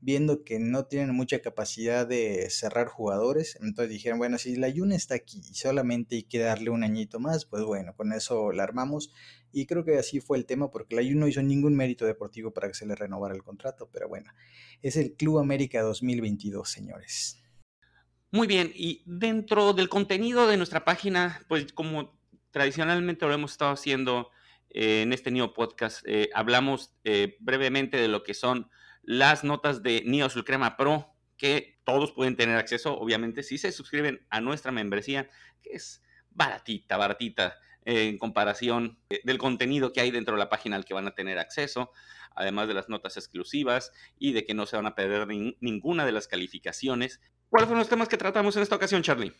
viendo 0.00 0.44
que 0.44 0.58
no 0.58 0.86
tienen 0.86 1.14
mucha 1.14 1.40
capacidad 1.40 2.06
de 2.06 2.48
cerrar 2.50 2.88
jugadores. 2.88 3.58
Entonces 3.60 3.90
dijeron, 3.90 4.18
bueno, 4.18 4.38
si 4.38 4.56
la 4.56 4.68
Yuna 4.68 4.96
está 4.96 5.14
aquí 5.14 5.42
y 5.50 5.54
solamente 5.54 6.16
hay 6.16 6.22
que 6.22 6.38
darle 6.38 6.70
un 6.70 6.84
añito 6.84 7.20
más, 7.20 7.44
pues 7.44 7.62
bueno, 7.64 7.94
con 7.94 8.12
eso 8.12 8.52
la 8.52 8.62
armamos. 8.62 9.12
Y 9.52 9.66
creo 9.66 9.84
que 9.84 9.98
así 9.98 10.20
fue 10.20 10.38
el 10.38 10.46
tema, 10.46 10.70
porque 10.70 10.96
la 10.96 11.02
Yuna 11.02 11.20
no 11.20 11.28
hizo 11.28 11.42
ningún 11.42 11.76
mérito 11.76 12.06
deportivo 12.06 12.52
para 12.52 12.68
que 12.68 12.74
se 12.74 12.86
le 12.86 12.94
renovara 12.94 13.34
el 13.34 13.42
contrato. 13.42 13.90
Pero 13.92 14.08
bueno, 14.08 14.32
es 14.80 14.96
el 14.96 15.12
Club 15.14 15.38
América 15.38 15.82
2022, 15.82 16.68
señores. 16.68 17.42
Muy 18.32 18.46
bien, 18.46 18.72
y 18.74 19.02
dentro 19.06 19.72
del 19.72 19.88
contenido 19.88 20.46
de 20.46 20.56
nuestra 20.56 20.84
página, 20.84 21.44
pues 21.48 21.72
como 21.72 22.16
tradicionalmente 22.52 23.26
lo 23.26 23.32
hemos 23.32 23.52
estado 23.52 23.72
haciendo, 23.72 24.30
eh, 24.70 25.02
en 25.02 25.12
este 25.12 25.30
Neo 25.30 25.52
Podcast 25.52 26.02
eh, 26.06 26.30
hablamos 26.34 26.94
eh, 27.04 27.36
brevemente 27.40 27.96
de 27.96 28.08
lo 28.08 28.22
que 28.22 28.34
son 28.34 28.70
las 29.02 29.44
notas 29.44 29.82
de 29.82 30.02
Neo 30.06 30.28
Crema 30.44 30.76
Pro, 30.76 31.14
que 31.36 31.80
todos 31.84 32.12
pueden 32.12 32.36
tener 32.36 32.56
acceso, 32.56 32.98
obviamente, 32.98 33.42
si 33.42 33.58
se 33.58 33.72
suscriben 33.72 34.26
a 34.30 34.40
nuestra 34.40 34.72
membresía, 34.72 35.28
que 35.62 35.70
es 35.72 36.02
baratita, 36.30 36.96
baratita 36.96 37.56
en 37.86 38.18
comparación 38.18 38.98
del 39.24 39.38
contenido 39.38 39.92
que 39.92 40.02
hay 40.02 40.10
dentro 40.10 40.34
de 40.34 40.38
la 40.38 40.50
página 40.50 40.76
al 40.76 40.84
que 40.84 40.92
van 40.92 41.08
a 41.08 41.14
tener 41.14 41.38
acceso, 41.38 41.92
además 42.34 42.68
de 42.68 42.74
las 42.74 42.90
notas 42.90 43.16
exclusivas 43.16 43.90
y 44.18 44.32
de 44.32 44.44
que 44.44 44.52
no 44.52 44.66
se 44.66 44.76
van 44.76 44.86
a 44.86 44.94
perder 44.94 45.26
ninguna 45.60 46.04
de 46.04 46.12
las 46.12 46.28
calificaciones. 46.28 47.20
¿Cuáles 47.48 47.66
fueron 47.66 47.80
los 47.80 47.88
temas 47.88 48.08
que 48.08 48.18
tratamos 48.18 48.54
en 48.56 48.62
esta 48.62 48.76
ocasión, 48.76 49.02
Charlie? 49.02 49.32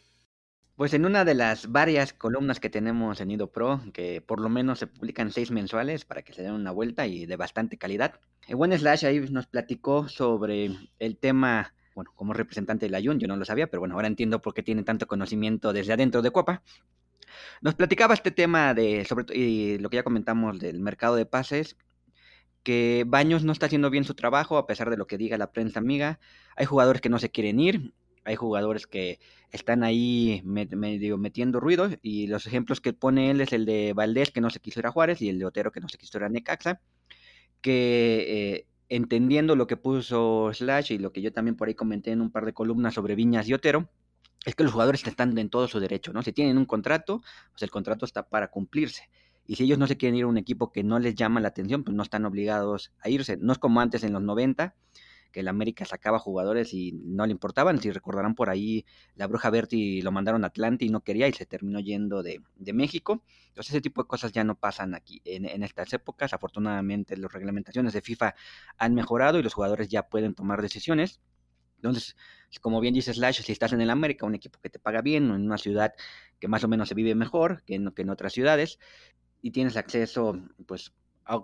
Pues 0.80 0.94
en 0.94 1.04
una 1.04 1.26
de 1.26 1.34
las 1.34 1.70
varias 1.70 2.14
columnas 2.14 2.58
que 2.58 2.70
tenemos 2.70 3.20
en 3.20 3.30
Ido 3.30 3.52
Pro, 3.52 3.82
que 3.92 4.22
por 4.22 4.40
lo 4.40 4.48
menos 4.48 4.78
se 4.78 4.86
publican 4.86 5.30
seis 5.30 5.50
mensuales 5.50 6.06
para 6.06 6.22
que 6.22 6.32
se 6.32 6.40
den 6.40 6.54
una 6.54 6.70
vuelta 6.70 7.06
y 7.06 7.26
de 7.26 7.36
bastante 7.36 7.76
calidad, 7.76 8.18
buen 8.48 8.72
Slash 8.72 9.04
ahí 9.04 9.20
nos 9.30 9.46
platicó 9.46 10.08
sobre 10.08 10.70
el 10.98 11.18
tema, 11.18 11.74
bueno, 11.94 12.12
como 12.14 12.32
representante 12.32 12.86
de 12.86 12.92
la 12.92 13.02
Jun, 13.02 13.20
yo 13.20 13.28
no 13.28 13.36
lo 13.36 13.44
sabía, 13.44 13.66
pero 13.66 13.80
bueno, 13.80 13.94
ahora 13.94 14.06
entiendo 14.06 14.40
por 14.40 14.54
qué 14.54 14.62
tiene 14.62 14.82
tanto 14.82 15.06
conocimiento 15.06 15.74
desde 15.74 15.92
adentro 15.92 16.22
de 16.22 16.30
Copa. 16.30 16.62
Nos 17.60 17.74
platicaba 17.74 18.14
este 18.14 18.30
tema 18.30 18.72
de, 18.72 19.04
sobre 19.04 19.36
y 19.36 19.76
lo 19.76 19.90
que 19.90 19.96
ya 19.96 20.02
comentamos 20.02 20.60
del 20.60 20.80
mercado 20.80 21.14
de 21.14 21.26
pases, 21.26 21.76
que 22.62 23.04
Baños 23.06 23.44
no 23.44 23.52
está 23.52 23.66
haciendo 23.66 23.90
bien 23.90 24.04
su 24.04 24.14
trabajo 24.14 24.56
a 24.56 24.66
pesar 24.66 24.88
de 24.88 24.96
lo 24.96 25.06
que 25.06 25.18
diga 25.18 25.36
la 25.36 25.52
prensa 25.52 25.78
amiga. 25.78 26.20
Hay 26.56 26.64
jugadores 26.64 27.02
que 27.02 27.10
no 27.10 27.18
se 27.18 27.30
quieren 27.30 27.60
ir, 27.60 27.92
hay 28.30 28.36
jugadores 28.36 28.86
que 28.86 29.18
están 29.50 29.82
ahí 29.82 30.40
medio 30.44 31.18
metiendo 31.18 31.58
ruido 31.58 31.90
y 32.00 32.28
los 32.28 32.46
ejemplos 32.46 32.80
que 32.80 32.92
pone 32.92 33.30
él 33.30 33.40
es 33.40 33.52
el 33.52 33.66
de 33.66 33.92
Valdés 33.92 34.30
que 34.30 34.40
no 34.40 34.50
se 34.50 34.60
quiso 34.60 34.78
ir 34.78 34.86
a 34.86 34.92
Juárez 34.92 35.20
y 35.20 35.28
el 35.28 35.38
de 35.40 35.46
Otero 35.46 35.72
que 35.72 35.80
no 35.80 35.88
se 35.88 35.98
quiso 35.98 36.18
ir 36.18 36.24
a 36.24 36.28
Necaxa, 36.28 36.80
que 37.60 38.26
eh, 38.28 38.66
entendiendo 38.88 39.56
lo 39.56 39.66
que 39.66 39.76
puso 39.76 40.50
Slash 40.52 40.92
y 40.92 40.98
lo 40.98 41.12
que 41.12 41.22
yo 41.22 41.32
también 41.32 41.56
por 41.56 41.66
ahí 41.66 41.74
comenté 41.74 42.12
en 42.12 42.20
un 42.20 42.30
par 42.30 42.46
de 42.46 42.52
columnas 42.52 42.94
sobre 42.94 43.16
Viñas 43.16 43.48
y 43.48 43.54
Otero, 43.54 43.90
es 44.44 44.54
que 44.54 44.62
los 44.62 44.72
jugadores 44.72 45.04
están 45.04 45.36
en 45.36 45.50
todo 45.50 45.66
su 45.66 45.80
derecho, 45.80 46.12
¿no? 46.12 46.22
Si 46.22 46.32
tienen 46.32 46.56
un 46.56 46.64
contrato, 46.64 47.20
pues 47.50 47.62
el 47.62 47.70
contrato 47.70 48.04
está 48.06 48.28
para 48.28 48.48
cumplirse. 48.48 49.10
Y 49.46 49.56
si 49.56 49.64
ellos 49.64 49.78
no 49.78 49.86
se 49.86 49.96
quieren 49.96 50.16
ir 50.16 50.24
a 50.24 50.28
un 50.28 50.38
equipo 50.38 50.70
que 50.70 50.84
no 50.84 50.98
les 50.98 51.14
llama 51.16 51.40
la 51.40 51.48
atención, 51.48 51.82
pues 51.82 51.94
no 51.96 52.04
están 52.04 52.24
obligados 52.24 52.92
a 53.00 53.10
irse. 53.10 53.36
No 53.36 53.52
es 53.52 53.58
como 53.58 53.80
antes 53.80 54.04
en 54.04 54.12
los 54.12 54.22
90, 54.22 54.74
que 55.30 55.40
el 55.40 55.48
América 55.48 55.84
sacaba 55.84 56.18
jugadores 56.18 56.74
y 56.74 56.92
no 56.92 57.26
le 57.26 57.32
importaban. 57.32 57.80
Si 57.80 57.90
recordarán 57.90 58.34
por 58.34 58.50
ahí, 58.50 58.84
la 59.14 59.26
Bruja 59.26 59.50
Berti 59.50 60.02
lo 60.02 60.12
mandaron 60.12 60.44
a 60.44 60.48
Atlanta 60.48 60.84
y 60.84 60.88
no 60.88 61.00
quería 61.00 61.28
y 61.28 61.32
se 61.32 61.46
terminó 61.46 61.80
yendo 61.80 62.22
de, 62.22 62.42
México. 62.72 63.22
Entonces 63.48 63.74
ese 63.74 63.80
tipo 63.80 64.02
de 64.02 64.08
cosas 64.08 64.32
ya 64.32 64.44
no 64.44 64.54
pasan 64.54 64.94
aquí 64.94 65.20
en, 65.24 65.62
estas 65.62 65.92
épocas. 65.92 66.32
Afortunadamente 66.32 67.16
las 67.16 67.32
reglamentaciones 67.32 67.92
de 67.92 68.00
FIFA 68.00 68.34
han 68.78 68.94
mejorado 68.94 69.38
y 69.38 69.42
los 69.42 69.54
jugadores 69.54 69.88
ya 69.88 70.08
pueden 70.08 70.34
tomar 70.34 70.62
decisiones. 70.62 71.20
Entonces, 71.76 72.14
como 72.60 72.80
bien 72.80 72.92
dice 72.92 73.14
Slash, 73.14 73.42
si 73.42 73.52
estás 73.52 73.72
en 73.72 73.80
el 73.80 73.88
América, 73.88 74.26
un 74.26 74.34
equipo 74.34 74.60
que 74.60 74.68
te 74.68 74.78
paga 74.78 75.00
bien, 75.00 75.24
en 75.24 75.46
una 75.46 75.56
ciudad 75.56 75.94
que 76.38 76.46
más 76.46 76.62
o 76.62 76.68
menos 76.68 76.88
se 76.90 76.94
vive 76.94 77.14
mejor 77.14 77.62
que 77.64 77.74
en, 77.76 77.90
que 77.92 78.02
en 78.02 78.10
otras 78.10 78.34
ciudades, 78.34 78.78
y 79.42 79.50
tienes 79.52 79.76
acceso 79.76 80.38
pues, 80.66 80.92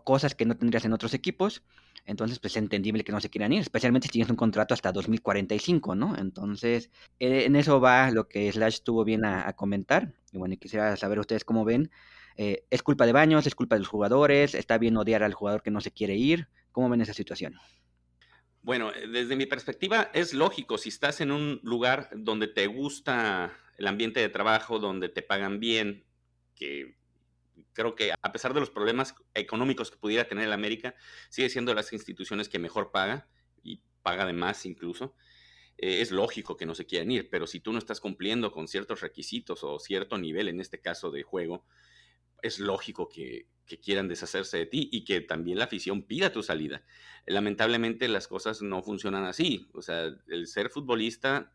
cosas 0.04 0.34
que 0.34 0.46
no 0.46 0.56
tendrías 0.56 0.84
en 0.84 0.92
otros 0.92 1.14
equipos, 1.14 1.62
entonces, 2.06 2.38
pues 2.38 2.52
es 2.52 2.58
entendible 2.58 3.02
que 3.02 3.10
no 3.10 3.20
se 3.20 3.28
quieran 3.28 3.52
ir, 3.52 3.60
especialmente 3.60 4.06
si 4.06 4.12
tienes 4.12 4.30
un 4.30 4.36
contrato 4.36 4.74
hasta 4.74 4.92
2045, 4.92 5.96
¿no? 5.96 6.16
Entonces, 6.16 6.90
eh, 7.18 7.44
en 7.44 7.56
eso 7.56 7.80
va 7.80 8.10
lo 8.12 8.28
que 8.28 8.50
Slash 8.50 8.80
tuvo 8.82 9.04
bien 9.04 9.24
a, 9.24 9.52
comentar. 9.54 10.14
Y 10.32 10.38
bueno, 10.38 10.56
quisiera 10.56 10.96
saber 10.96 11.18
ustedes 11.18 11.44
cómo 11.44 11.64
ven. 11.64 11.90
Eh, 12.36 12.64
¿Es 12.70 12.82
culpa 12.84 13.06
de 13.06 13.12
Baños? 13.12 13.46
¿Es 13.46 13.56
culpa 13.56 13.74
de 13.74 13.80
los 13.80 13.88
jugadores? 13.88 14.54
¿Está 14.54 14.78
bien 14.78 14.96
odiar 14.96 15.24
al 15.24 15.34
jugador 15.34 15.62
que 15.62 15.72
no 15.72 15.80
se 15.80 15.90
quiere 15.90 16.14
ir? 16.14 16.46
¿Cómo 16.70 16.88
ven 16.88 17.00
esa 17.00 17.12
situación? 17.12 17.56
Bueno, 18.62 18.92
eh, 18.94 19.08
desde 19.08 19.34
mi 19.34 19.46
perspectiva 19.46 20.10
es 20.14 20.32
lógico, 20.32 20.78
si 20.78 20.90
estás 20.90 21.20
en 21.20 21.32
un 21.32 21.58
lugar 21.64 22.10
donde 22.14 22.46
te 22.46 22.68
gusta 22.68 23.52
el 23.78 23.86
ambiente 23.88 24.20
de 24.20 24.28
trabajo, 24.28 24.78
donde 24.78 25.08
te 25.08 25.22
pagan 25.22 25.58
bien, 25.58 26.04
que 26.54 26.96
creo 27.72 27.94
que 27.94 28.12
a 28.20 28.32
pesar 28.32 28.54
de 28.54 28.60
los 28.60 28.70
problemas 28.70 29.14
económicos 29.34 29.90
que 29.90 29.98
pudiera 29.98 30.28
tener 30.28 30.44
el 30.44 30.52
América, 30.52 30.94
sigue 31.30 31.48
siendo 31.48 31.70
de 31.70 31.76
las 31.76 31.92
instituciones 31.92 32.48
que 32.48 32.58
mejor 32.58 32.90
paga 32.90 33.28
y 33.62 33.82
paga 34.02 34.26
de 34.26 34.32
más 34.32 34.66
incluso. 34.66 35.14
Eh, 35.78 36.00
es 36.00 36.10
lógico 36.10 36.56
que 36.56 36.66
no 36.66 36.74
se 36.74 36.86
quieran 36.86 37.10
ir, 37.10 37.28
pero 37.28 37.46
si 37.46 37.60
tú 37.60 37.72
no 37.72 37.78
estás 37.78 38.00
cumpliendo 38.00 38.50
con 38.50 38.68
ciertos 38.68 39.00
requisitos 39.00 39.62
o 39.62 39.78
cierto 39.78 40.16
nivel, 40.18 40.48
en 40.48 40.60
este 40.60 40.80
caso 40.80 41.10
de 41.10 41.22
juego, 41.22 41.66
es 42.42 42.58
lógico 42.58 43.08
que, 43.08 43.48
quieran 43.82 44.06
deshacerse 44.06 44.58
de 44.58 44.66
ti 44.66 44.88
y 44.92 45.04
que 45.04 45.20
también 45.20 45.58
la 45.58 45.64
afición 45.64 46.02
pida 46.02 46.30
tu 46.30 46.44
salida. 46.44 46.84
Lamentablemente 47.26 48.06
las 48.06 48.28
cosas 48.28 48.62
no 48.62 48.80
funcionan 48.84 49.24
así. 49.24 49.68
O 49.74 49.82
sea, 49.82 50.04
el 50.28 50.46
ser 50.46 50.70
futbolista 50.70 51.52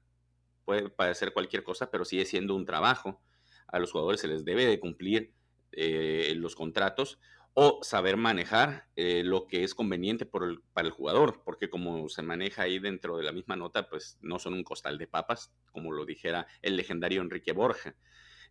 puede 0.66 0.90
parecer 0.90 1.32
cualquier 1.32 1.64
cosa, 1.64 1.90
pero 1.90 2.04
sigue 2.04 2.26
siendo 2.26 2.54
un 2.54 2.66
trabajo. 2.66 3.22
A 3.68 3.80
los 3.80 3.94
jugadores 3.94 4.20
se 4.20 4.28
les 4.28 4.44
debe 4.44 4.66
de 4.66 4.78
cumplir 4.82 5.34
eh, 5.72 6.34
los 6.36 6.56
contratos 6.56 7.20
o 7.54 7.80
saber 7.84 8.16
manejar 8.16 8.88
eh, 8.96 9.24
lo 9.26 9.46
que 9.48 9.64
es 9.64 9.76
conveniente 9.76 10.26
para 10.26 10.88
el 10.88 10.92
jugador, 10.92 11.42
porque 11.44 11.70
como 11.70 12.08
se 12.08 12.22
maneja 12.22 12.64
ahí 12.64 12.80
dentro 12.80 13.18
de 13.18 13.24
la 13.24 13.34
misma 13.34 13.58
nota, 13.58 13.90
pues 13.90 14.18
no 14.22 14.40
son 14.40 14.54
un 14.54 14.64
costal 14.64 14.98
de 14.98 15.08
papas, 15.08 15.52
como 15.72 15.92
lo 15.92 16.06
dijera 16.06 16.48
el 16.62 16.78
legendario 16.78 17.22
Enrique 17.22 17.52
Borja. 17.52 17.96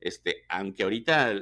Este, 0.00 0.44
aunque 0.48 0.82
ahorita 0.82 1.32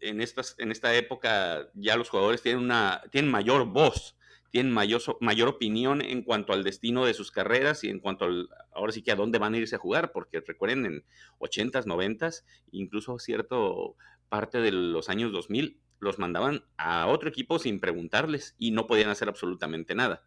en, 0.00 0.20
estas, 0.20 0.56
en 0.58 0.72
esta 0.72 0.94
época 0.94 1.70
ya 1.74 1.96
los 1.96 2.10
jugadores 2.10 2.42
tienen, 2.42 2.64
una, 2.64 3.02
tienen 3.12 3.30
mayor 3.30 3.66
voz, 3.66 4.16
tienen 4.50 4.72
mayor, 4.72 5.00
mayor 5.20 5.48
opinión 5.48 6.00
en 6.00 6.22
cuanto 6.22 6.52
al 6.52 6.62
destino 6.62 7.04
de 7.06 7.14
sus 7.14 7.32
carreras 7.32 7.82
y 7.84 7.90
en 7.90 7.98
cuanto 7.98 8.28
ahora 8.72 8.92
sí 8.92 9.02
que 9.02 9.10
a 9.10 9.16
dónde 9.16 9.38
van 9.38 9.54
a 9.54 9.58
irse 9.58 9.76
a 9.76 9.80
jugar, 9.80 10.12
porque 10.12 10.40
recuerden, 10.40 10.86
en 10.86 11.04
80s, 11.40 11.86
90s, 11.86 12.44
incluso 12.70 13.18
cierto 13.18 13.96
parte 14.28 14.58
de 14.58 14.72
los 14.72 15.08
años 15.08 15.32
2000, 15.32 15.80
los 16.00 16.18
mandaban 16.18 16.64
a 16.76 17.06
otro 17.06 17.28
equipo 17.28 17.58
sin 17.58 17.80
preguntarles 17.80 18.54
y 18.58 18.70
no 18.70 18.86
podían 18.86 19.10
hacer 19.10 19.28
absolutamente 19.28 19.94
nada. 19.94 20.24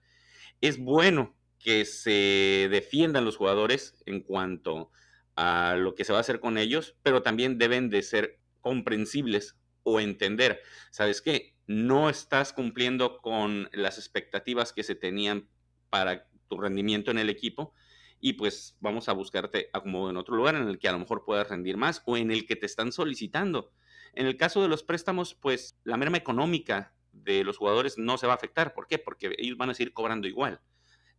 Es 0.62 0.80
bueno 0.80 1.36
que 1.60 1.86
se 1.86 2.68
defiendan 2.72 3.26
los 3.26 3.38
jugadores 3.38 4.02
en 4.06 4.22
cuanto 4.22 4.92
a 5.36 5.76
lo 5.78 5.96
que 5.96 6.04
se 6.04 6.14
va 6.14 6.20
a 6.20 6.22
hacer 6.22 6.40
con 6.40 6.58
ellos, 6.58 6.96
pero 7.04 7.22
también 7.22 7.58
deben 7.58 7.90
de 7.90 8.02
ser 8.02 8.40
comprensibles 8.62 9.58
o 9.84 10.00
entender, 10.00 10.62
¿sabes 10.92 11.22
qué? 11.22 11.56
No 11.68 12.10
estás 12.10 12.54
cumpliendo 12.54 13.20
con 13.22 13.70
las 13.72 13.98
expectativas 13.98 14.74
que 14.74 14.84
se 14.84 14.96
tenían 14.96 15.48
para 15.90 16.28
tu 16.48 16.60
rendimiento 16.60 17.12
en 17.12 17.20
el 17.20 17.30
equipo 17.30 17.74
y 18.20 18.34
pues 18.34 18.78
vamos 18.80 19.10
a 19.10 19.14
buscarte 19.14 19.70
acomodo 19.74 20.10
en 20.10 20.18
otro 20.18 20.36
lugar 20.36 20.56
en 20.56 20.68
el 20.68 20.80
que 20.80 20.88
a 20.88 20.92
lo 20.92 21.00
mejor 21.00 21.24
puedas 21.24 21.50
rendir 21.50 21.78
más 21.78 22.02
o 22.06 22.18
en 22.18 22.32
el 22.32 22.46
que 22.46 22.56
te 22.56 22.66
están 22.66 22.92
solicitando. 22.92 23.72
En 24.18 24.26
el 24.26 24.36
caso 24.36 24.64
de 24.64 24.68
los 24.68 24.82
préstamos, 24.82 25.36
pues 25.36 25.78
la 25.84 25.96
merma 25.96 26.18
económica 26.18 26.92
de 27.12 27.44
los 27.44 27.58
jugadores 27.58 28.00
no 28.00 28.18
se 28.18 28.26
va 28.26 28.34
a 28.34 28.36
afectar. 28.36 28.74
¿Por 28.74 28.88
qué? 28.88 28.98
Porque 28.98 29.36
ellos 29.38 29.60
van 29.60 29.70
a 29.70 29.76
seguir 29.76 29.94
cobrando 29.94 30.28
igual. 30.28 30.60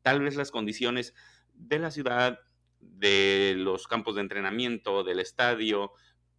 Tal 0.02 0.20
vez 0.20 0.34
las 0.34 0.50
condiciones 0.50 1.14
de 1.54 1.78
la 1.78 1.92
ciudad, 1.92 2.40
de 2.80 3.54
los 3.56 3.86
campos 3.86 4.16
de 4.16 4.22
entrenamiento, 4.22 5.04
del 5.04 5.20
estadio, 5.20 5.92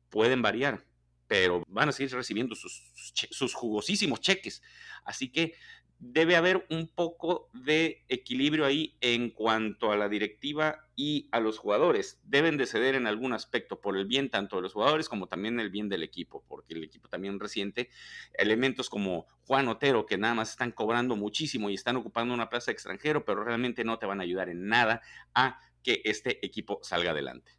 pueden 0.10 0.42
variar, 0.42 0.86
pero 1.28 1.64
van 1.66 1.88
a 1.88 1.92
seguir 1.94 2.14
recibiendo 2.14 2.56
sus, 2.56 2.92
sus 3.32 3.54
jugosísimos 3.54 4.20
cheques. 4.20 4.62
Así 5.06 5.32
que 5.32 5.54
debe 6.00 6.38
haber 6.38 6.66
un 6.70 6.88
poco 6.88 7.50
de 7.54 8.04
equilibrio 8.08 8.66
ahí 8.66 8.98
en 9.02 9.30
cuanto 9.30 9.92
a 9.92 9.98
la 9.98 10.08
directiva 10.08 10.88
y 10.96 11.28
a 11.32 11.42
los 11.42 11.58
jugadores. 11.58 12.20
Deben 12.24 12.58
de 12.58 12.66
ceder 12.66 12.96
en 12.96 13.06
algún 13.06 13.34
aspecto 13.34 13.82
por 13.82 13.98
el 13.98 14.06
bien 14.06 14.30
tanto 14.30 14.56
de 14.56 14.62
los 14.62 14.74
jugadores 14.74 15.10
como 15.10 15.28
también 15.28 15.60
el 15.60 15.70
bien 15.70 15.90
del 15.90 16.04
equipo, 16.04 16.44
porque 16.48 16.74
el 16.74 16.84
equipo 16.84 17.10
también 17.10 17.40
resiente 17.40 17.90
elementos 18.34 18.90
como 18.90 19.28
Juan 19.46 19.68
Otero, 19.68 20.06
que 20.06 20.18
nada 20.18 20.34
más 20.34 20.52
están 20.52 20.72
cobrando 20.72 21.16
muchísimo 21.18 21.70
y 21.70 21.74
están 21.74 21.98
ocupando 21.98 22.34
una 22.34 22.50
plaza 22.50 22.72
extranjero, 22.72 23.26
pero 23.26 23.44
realmente 23.44 23.84
no 23.84 24.00
te 24.00 24.06
van 24.06 24.22
a 24.22 24.24
ayudar 24.24 24.50
en 24.50 24.68
nada 24.68 25.02
a 25.34 25.60
que 25.84 26.02
este 26.06 26.46
equipo 26.46 26.80
salga 26.82 27.12
adelante. 27.12 27.59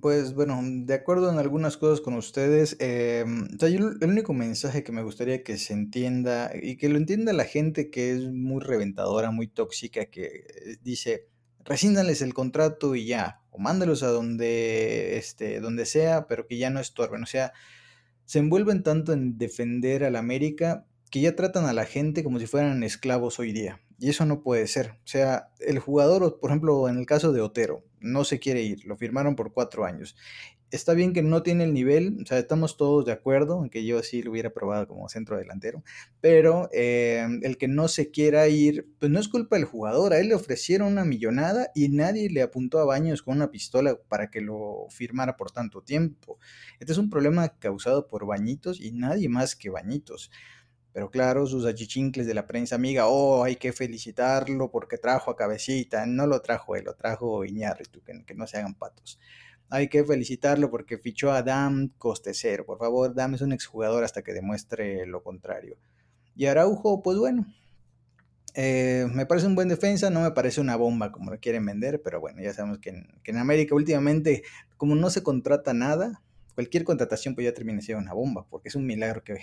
Pues 0.00 0.34
bueno, 0.34 0.60
de 0.62 0.94
acuerdo 0.94 1.30
en 1.30 1.38
algunas 1.38 1.76
cosas 1.76 2.00
con 2.00 2.14
ustedes, 2.14 2.76
em, 2.80 3.48
el 3.60 4.08
único 4.08 4.32
mensaje 4.34 4.82
que 4.82 4.92
me 4.92 5.02
gustaría 5.02 5.42
que 5.44 5.56
se 5.56 5.72
entienda 5.72 6.50
y 6.60 6.76
que 6.76 6.88
lo 6.88 6.96
entienda 6.96 7.32
la 7.32 7.44
gente 7.44 7.90
que 7.90 8.10
es 8.12 8.30
muy 8.32 8.60
reventadora, 8.60 9.30
muy 9.30 9.46
tóxica, 9.46 10.06
que 10.06 10.78
dice, 10.82 11.28
rescíndanles 11.64 12.22
el 12.22 12.34
contrato 12.34 12.94
y 12.96 13.06
ya, 13.06 13.42
o 13.50 13.58
mándalos 13.58 14.02
a 14.02 14.08
donde, 14.08 15.16
este, 15.16 15.60
donde 15.60 15.86
sea, 15.86 16.26
pero 16.26 16.46
que 16.46 16.58
ya 16.58 16.70
no 16.70 16.80
estorben. 16.80 17.22
O 17.22 17.26
sea, 17.26 17.52
se 18.24 18.40
envuelven 18.40 18.82
tanto 18.82 19.12
en 19.12 19.38
defender 19.38 20.04
a 20.04 20.10
la 20.10 20.18
América 20.18 20.86
que 21.08 21.20
ya 21.20 21.36
tratan 21.36 21.66
a 21.66 21.72
la 21.72 21.84
gente 21.84 22.22
como 22.22 22.38
si 22.38 22.46
fueran 22.46 22.82
esclavos 22.82 23.38
hoy 23.38 23.52
día. 23.52 23.80
Y 23.98 24.10
eso 24.10 24.24
no 24.26 24.42
puede 24.42 24.66
ser. 24.66 24.92
O 25.04 25.06
sea, 25.06 25.50
el 25.58 25.78
jugador, 25.78 26.38
por 26.40 26.50
ejemplo, 26.50 26.88
en 26.88 26.98
el 26.98 27.06
caso 27.06 27.32
de 27.32 27.40
Otero, 27.40 27.84
no 28.00 28.24
se 28.24 28.38
quiere 28.38 28.62
ir, 28.62 28.84
lo 28.84 28.96
firmaron 28.96 29.34
por 29.34 29.52
cuatro 29.52 29.84
años. 29.84 30.16
Está 30.70 30.92
bien 30.92 31.14
que 31.14 31.22
no 31.22 31.42
tiene 31.42 31.64
el 31.64 31.72
nivel, 31.72 32.18
o 32.22 32.26
sea, 32.26 32.38
estamos 32.38 32.76
todos 32.76 33.06
de 33.06 33.12
acuerdo, 33.12 33.54
aunque 33.54 33.86
yo 33.86 34.02
sí 34.02 34.22
lo 34.22 34.32
hubiera 34.32 34.50
probado 34.50 34.86
como 34.86 35.08
centro 35.08 35.38
delantero, 35.38 35.82
pero 36.20 36.68
eh, 36.74 37.26
el 37.40 37.56
que 37.56 37.68
no 37.68 37.88
se 37.88 38.10
quiera 38.10 38.46
ir, 38.48 38.86
pues 38.98 39.10
no 39.10 39.18
es 39.18 39.28
culpa 39.28 39.56
del 39.56 39.64
jugador, 39.64 40.12
a 40.12 40.18
él 40.18 40.28
le 40.28 40.34
ofrecieron 40.34 40.92
una 40.92 41.06
millonada 41.06 41.70
y 41.74 41.88
nadie 41.88 42.28
le 42.28 42.42
apuntó 42.42 42.80
a 42.80 42.84
Baños 42.84 43.22
con 43.22 43.36
una 43.36 43.50
pistola 43.50 43.98
para 44.08 44.30
que 44.30 44.42
lo 44.42 44.86
firmara 44.90 45.38
por 45.38 45.50
tanto 45.50 45.80
tiempo. 45.80 46.38
Este 46.80 46.92
es 46.92 46.98
un 46.98 47.08
problema 47.08 47.48
causado 47.58 48.06
por 48.06 48.26
Bañitos 48.26 48.78
y 48.78 48.92
nadie 48.92 49.30
más 49.30 49.56
que 49.56 49.70
Bañitos. 49.70 50.30
Pero 50.98 51.12
claro, 51.12 51.46
sus 51.46 51.64
achichincles 51.64 52.26
de 52.26 52.34
la 52.34 52.48
prensa 52.48 52.74
amiga, 52.74 53.06
oh, 53.06 53.44
hay 53.44 53.54
que 53.54 53.72
felicitarlo 53.72 54.68
porque 54.72 54.98
trajo 54.98 55.30
a 55.30 55.36
Cabecita. 55.36 56.06
No 56.06 56.26
lo 56.26 56.40
trajo 56.40 56.74
él, 56.74 56.86
lo 56.86 56.94
trajo 56.96 57.44
Iñárritu, 57.44 58.02
que, 58.02 58.24
que 58.24 58.34
no 58.34 58.48
se 58.48 58.58
hagan 58.58 58.74
patos. 58.74 59.20
Hay 59.70 59.86
que 59.86 60.02
felicitarlo 60.02 60.72
porque 60.72 60.98
fichó 60.98 61.30
a 61.30 61.44
Dam 61.44 61.90
coste 61.98 62.34
cero. 62.34 62.64
Por 62.66 62.78
favor, 62.80 63.14
Dam 63.14 63.34
es 63.34 63.42
un 63.42 63.52
exjugador 63.52 64.02
hasta 64.02 64.22
que 64.22 64.32
demuestre 64.32 65.06
lo 65.06 65.22
contrario. 65.22 65.76
Y 66.34 66.46
Araujo, 66.46 67.00
pues 67.00 67.16
bueno, 67.16 67.46
eh, 68.54 69.06
me 69.14 69.24
parece 69.24 69.46
un 69.46 69.54
buen 69.54 69.68
defensa, 69.68 70.10
no 70.10 70.22
me 70.22 70.32
parece 70.32 70.60
una 70.60 70.74
bomba 70.74 71.12
como 71.12 71.30
lo 71.30 71.38
quieren 71.38 71.64
vender, 71.64 72.02
pero 72.02 72.18
bueno, 72.18 72.42
ya 72.42 72.52
sabemos 72.52 72.80
que 72.80 73.06
que 73.22 73.30
en 73.30 73.36
América 73.36 73.72
últimamente, 73.76 74.42
como 74.76 74.96
no 74.96 75.10
se 75.10 75.22
contrata 75.22 75.72
nada, 75.74 76.24
cualquier 76.58 76.82
contratación 76.82 77.36
pues 77.36 77.44
ya 77.44 77.54
termina 77.54 77.80
siendo 77.80 78.02
una 78.02 78.14
bomba, 78.14 78.44
porque 78.50 78.68
es 78.68 78.74
un 78.74 78.84
milagro 78.84 79.22
que, 79.22 79.38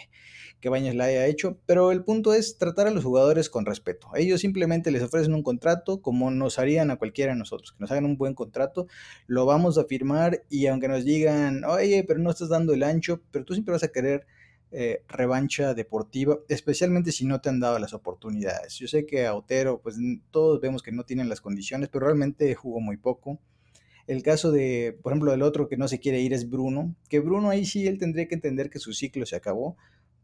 que 0.60 0.68
Baños 0.68 0.96
la 0.96 1.06
haya 1.06 1.26
hecho, 1.28 1.58
pero 1.66 1.94
el 1.94 2.04
punto 2.04 2.34
es 2.34 2.58
tratar 2.58 2.88
a 2.88 2.92
los 2.92 3.06
jugadores 3.06 3.50
con 3.50 3.66
respeto. 3.66 4.10
Ellos 4.16 4.42
simplemente 4.42 4.92
les 4.92 5.02
ofrecen 5.02 5.34
un 5.34 5.42
contrato 5.42 6.02
como 6.02 6.30
nos 6.30 6.60
harían 6.60 6.92
a 6.92 6.98
cualquiera 6.98 7.32
de 7.32 7.40
nosotros, 7.40 7.72
que 7.72 7.78
nos 7.80 7.90
hagan 7.90 8.04
un 8.04 8.18
buen 8.18 8.34
contrato, 8.34 8.88
lo 9.28 9.46
vamos 9.46 9.78
a 9.78 9.86
firmar 9.86 10.44
y 10.50 10.66
aunque 10.68 10.90
nos 10.90 11.06
digan, 11.06 11.64
oye, 11.64 12.04
pero 12.06 12.20
no 12.20 12.32
estás 12.32 12.50
dando 12.50 12.74
el 12.74 12.84
ancho, 12.84 13.22
pero 13.32 13.46
tú 13.46 13.54
siempre 13.54 13.72
vas 13.72 13.84
a 13.84 13.94
querer 13.94 14.28
eh, 14.72 15.06
revancha 15.08 15.74
deportiva, 15.74 16.40
especialmente 16.50 17.14
si 17.14 17.26
no 17.26 17.40
te 17.40 17.48
han 17.48 17.62
dado 17.62 17.80
las 17.80 17.94
oportunidades. 17.94 18.76
Yo 18.76 18.90
sé 18.90 19.06
que 19.06 19.26
a 19.26 19.36
Otero, 19.36 19.80
pues 19.82 19.96
todos 20.32 20.60
vemos 20.60 20.84
que 20.84 20.92
no 20.92 21.06
tienen 21.06 21.30
las 21.30 21.40
condiciones, 21.40 21.88
pero 21.88 22.08
realmente 22.08 22.54
jugó 22.56 22.82
muy 22.82 22.98
poco. 22.98 23.40
El 24.08 24.22
caso 24.24 24.52
de, 24.52 24.98
por 25.02 25.12
ejemplo, 25.12 25.34
el 25.34 25.42
otro 25.42 25.68
que 25.68 25.78
no 25.78 25.88
se 25.88 26.00
quiere 26.00 26.20
ir 26.20 26.34
es 26.34 26.50
Bruno, 26.50 26.96
que 27.10 27.20
Bruno 27.20 27.50
ahí 27.50 27.66
sí 27.66 27.88
él 27.88 27.98
tendría 27.98 28.28
que 28.28 28.36
entender 28.36 28.70
que 28.70 28.80
su 28.80 28.94
ciclo 28.94 29.26
se 29.26 29.36
acabó, 29.36 29.78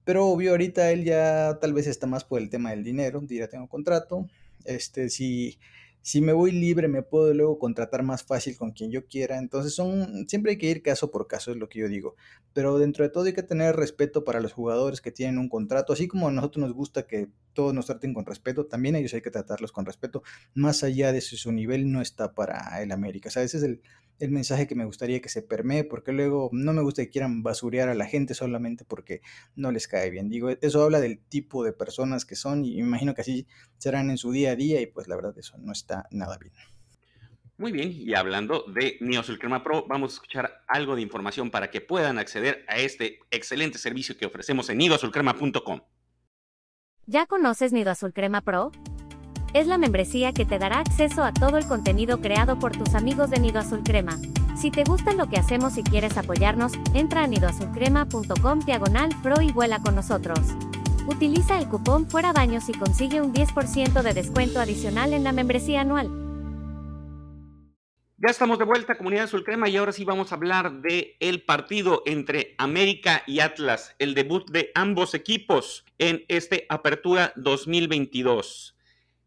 pero 0.03 0.27
obvio 0.27 0.51
ahorita 0.51 0.91
él 0.91 1.03
ya 1.03 1.57
tal 1.59 1.73
vez 1.73 1.87
está 1.87 2.07
más 2.07 2.23
por 2.23 2.41
el 2.41 2.49
tema 2.49 2.71
del 2.71 2.83
dinero, 2.83 3.21
dirá 3.21 3.47
tengo 3.47 3.67
contrato, 3.67 4.27
este 4.65 5.09
si 5.09 5.57
si 6.01 6.21
me 6.21 6.33
voy 6.33 6.51
libre 6.51 6.87
me 6.87 7.03
puedo 7.03 7.33
luego 7.33 7.59
contratar 7.59 8.03
más 8.03 8.23
fácil 8.23 8.57
con 8.57 8.71
quien 8.71 8.91
yo 8.91 9.05
quiera. 9.05 9.37
Entonces 9.37 9.73
son, 9.73 10.27
siempre 10.27 10.51
hay 10.51 10.57
que 10.57 10.69
ir 10.69 10.81
caso 10.81 11.11
por 11.11 11.27
caso, 11.27 11.51
es 11.51 11.57
lo 11.57 11.69
que 11.69 11.79
yo 11.79 11.87
digo. 11.87 12.15
Pero 12.53 12.79
dentro 12.79 13.03
de 13.03 13.09
todo 13.09 13.25
hay 13.25 13.33
que 13.33 13.43
tener 13.43 13.75
respeto 13.75 14.23
para 14.23 14.39
los 14.39 14.53
jugadores 14.53 15.01
que 15.01 15.11
tienen 15.11 15.37
un 15.37 15.49
contrato, 15.49 15.93
así 15.93 16.07
como 16.07 16.27
a 16.27 16.31
nosotros 16.31 16.65
nos 16.65 16.73
gusta 16.73 17.07
que 17.07 17.29
todos 17.53 17.73
nos 17.73 17.85
traten 17.85 18.13
con 18.13 18.25
respeto, 18.25 18.65
también 18.65 18.95
ellos 18.95 19.13
hay 19.13 19.21
que 19.21 19.31
tratarlos 19.31 19.71
con 19.71 19.85
respeto, 19.85 20.23
más 20.53 20.83
allá 20.83 21.11
de 21.11 21.21
si 21.21 21.37
su 21.37 21.51
nivel 21.51 21.91
no 21.91 22.01
está 22.01 22.33
para 22.33 22.81
el 22.81 22.91
América. 22.91 23.29
O 23.29 23.31
sea, 23.31 23.43
ese 23.43 23.57
es 23.57 23.63
el, 23.63 23.81
el 24.21 24.31
mensaje 24.31 24.67
que 24.67 24.75
me 24.75 24.85
gustaría 24.85 25.21
que 25.21 25.29
se 25.29 25.41
permee, 25.41 25.83
porque 25.83 26.11
luego 26.11 26.49
no 26.51 26.73
me 26.73 26.81
gusta 26.81 27.03
que 27.03 27.09
quieran 27.09 27.43
basurear 27.43 27.89
a 27.89 27.95
la 27.95 28.05
gente 28.05 28.33
solamente 28.33 28.85
porque 28.85 29.21
no 29.55 29.71
les 29.71 29.87
cae 29.87 30.09
bien. 30.09 30.29
Digo, 30.29 30.49
eso 30.49 30.83
habla 30.83 30.99
del 30.99 31.19
tipo 31.19 31.63
de 31.63 31.73
personas 31.73 32.25
que 32.25 32.35
son 32.35 32.63
y 32.65 32.75
me 32.75 32.87
imagino 32.87 33.13
que 33.13 33.21
así 33.21 33.47
serán 33.77 34.09
en 34.09 34.17
su 34.17 34.31
día 34.31 34.51
a 34.51 34.55
día 34.55 34.81
y 34.81 34.87
pues 34.87 35.07
la 35.07 35.15
verdad 35.15 35.37
eso 35.37 35.57
no 35.57 35.71
está 35.71 36.07
nada 36.11 36.37
bien. 36.37 36.53
Muy 37.57 37.71
bien, 37.71 37.91
y 37.91 38.15
hablando 38.15 38.65
de 38.73 38.97
Neosul 39.01 39.37
Crema 39.37 39.63
Pro, 39.63 39.85
vamos 39.87 40.13
a 40.13 40.15
escuchar 40.15 40.63
algo 40.67 40.95
de 40.95 41.03
información 41.03 41.51
para 41.51 41.69
que 41.69 41.79
puedan 41.79 42.17
acceder 42.17 42.65
a 42.67 42.77
este 42.77 43.19
excelente 43.29 43.77
servicio 43.77 44.17
que 44.17 44.25
ofrecemos 44.25 44.69
en 44.69 44.79
nidoazulcrema.com. 44.79 45.81
¿Ya 47.05 47.25
conoces 47.25 47.73
Nido 47.73 47.91
Azul 47.91 48.13
Crema 48.13 48.41
Pro? 48.41 48.71
Es 49.53 49.67
la 49.67 49.77
membresía 49.77 50.31
que 50.31 50.45
te 50.45 50.57
dará 50.59 50.79
acceso 50.79 51.23
a 51.23 51.33
todo 51.33 51.57
el 51.57 51.67
contenido 51.67 52.21
creado 52.21 52.57
por 52.57 52.71
tus 52.71 52.95
amigos 52.95 53.29
de 53.29 53.39
Nido 53.39 53.59
Azul 53.59 53.83
Crema. 53.83 54.17
Si 54.55 54.71
te 54.71 54.85
gusta 54.85 55.13
lo 55.13 55.27
que 55.27 55.35
hacemos 55.35 55.77
y 55.77 55.83
quieres 55.83 56.17
apoyarnos, 56.17 56.71
entra 56.93 57.23
a 57.23 57.27
nidoazulcrema.com 57.27 58.59
diagonal 58.61 59.09
pro 59.21 59.41
y 59.41 59.51
vuela 59.51 59.79
con 59.79 59.95
nosotros. 59.95 60.39
Utiliza 61.05 61.59
el 61.59 61.67
cupón 61.67 62.09
Fuera 62.09 62.31
Baños 62.31 62.69
y 62.69 62.73
consigue 62.73 63.19
un 63.19 63.33
10% 63.33 64.01
de 64.01 64.13
descuento 64.13 64.61
adicional 64.61 65.13
en 65.13 65.25
la 65.25 65.33
membresía 65.33 65.81
anual. 65.81 66.09
Ya 68.23 68.29
estamos 68.29 68.57
de 68.57 68.65
vuelta, 68.65 68.97
comunidad 68.97 69.25
Azul 69.25 69.43
Crema, 69.43 69.67
y 69.67 69.75
ahora 69.75 69.91
sí 69.91 70.05
vamos 70.05 70.31
a 70.31 70.35
hablar 70.35 70.81
de 70.81 71.17
el 71.19 71.41
partido 71.41 72.03
entre 72.05 72.55
América 72.57 73.23
y 73.27 73.41
Atlas, 73.41 73.95
el 73.99 74.13
debut 74.13 74.49
de 74.49 74.71
ambos 74.75 75.13
equipos 75.13 75.83
en 75.97 76.23
este 76.29 76.67
Apertura 76.69 77.33
2022 77.35 78.75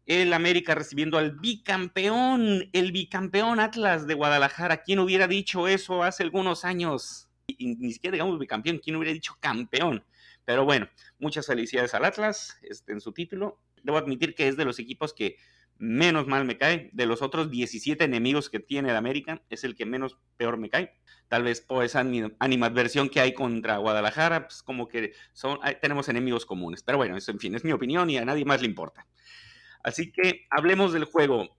el 0.05 0.33
América 0.33 0.75
recibiendo 0.75 1.17
al 1.17 1.31
bicampeón, 1.31 2.69
el 2.73 2.91
bicampeón 2.91 3.59
Atlas 3.59 4.05
de 4.05 4.13
Guadalajara. 4.13 4.83
¿Quién 4.83 4.99
hubiera 4.99 5.27
dicho 5.27 5.67
eso 5.67 6.03
hace 6.03 6.23
algunos 6.23 6.63
años? 6.63 7.27
Y, 7.47 7.75
ni 7.75 7.91
siquiera 7.91 8.13
digamos 8.13 8.39
bicampeón, 8.39 8.79
¿quién 8.79 8.95
hubiera 8.95 9.13
dicho 9.13 9.35
campeón? 9.39 10.03
Pero 10.45 10.63
bueno, 10.63 10.87
muchas 11.17 11.47
felicidades 11.47 11.93
al 11.95 12.05
Atlas 12.05 12.57
este, 12.61 12.91
en 12.91 13.01
su 13.01 13.13
título. 13.13 13.59
Debo 13.81 13.97
admitir 13.97 14.35
que 14.35 14.47
es 14.47 14.57
de 14.57 14.65
los 14.65 14.77
equipos 14.77 15.13
que 15.13 15.37
menos 15.77 16.27
mal 16.27 16.45
me 16.45 16.57
cae. 16.57 16.89
De 16.93 17.07
los 17.07 17.23
otros 17.23 17.49
17 17.49 18.03
enemigos 18.03 18.49
que 18.49 18.59
tiene 18.59 18.91
el 18.91 18.95
América, 18.95 19.41
es 19.49 19.63
el 19.63 19.75
que 19.75 19.87
menos 19.87 20.17
peor 20.37 20.57
me 20.57 20.69
cae. 20.69 20.93
Tal 21.27 21.41
vez 21.41 21.61
por 21.61 21.83
esa 21.83 22.05
animadversión 22.39 23.09
que 23.09 23.19
hay 23.19 23.33
contra 23.33 23.77
Guadalajara, 23.77 24.47
pues 24.47 24.61
como 24.61 24.87
que 24.87 25.13
son, 25.33 25.59
tenemos 25.81 26.07
enemigos 26.09 26.45
comunes. 26.45 26.83
Pero 26.83 26.99
bueno, 26.99 27.17
eso 27.17 27.31
en 27.31 27.39
fin, 27.39 27.55
es 27.55 27.63
mi 27.63 27.71
opinión 27.71 28.09
y 28.11 28.17
a 28.17 28.25
nadie 28.25 28.45
más 28.45 28.61
le 28.61 28.67
importa. 28.67 29.07
Así 29.85 30.11
que 30.11 30.47
hablemos 30.49 30.93
del 30.93 31.05
juego. 31.05 31.55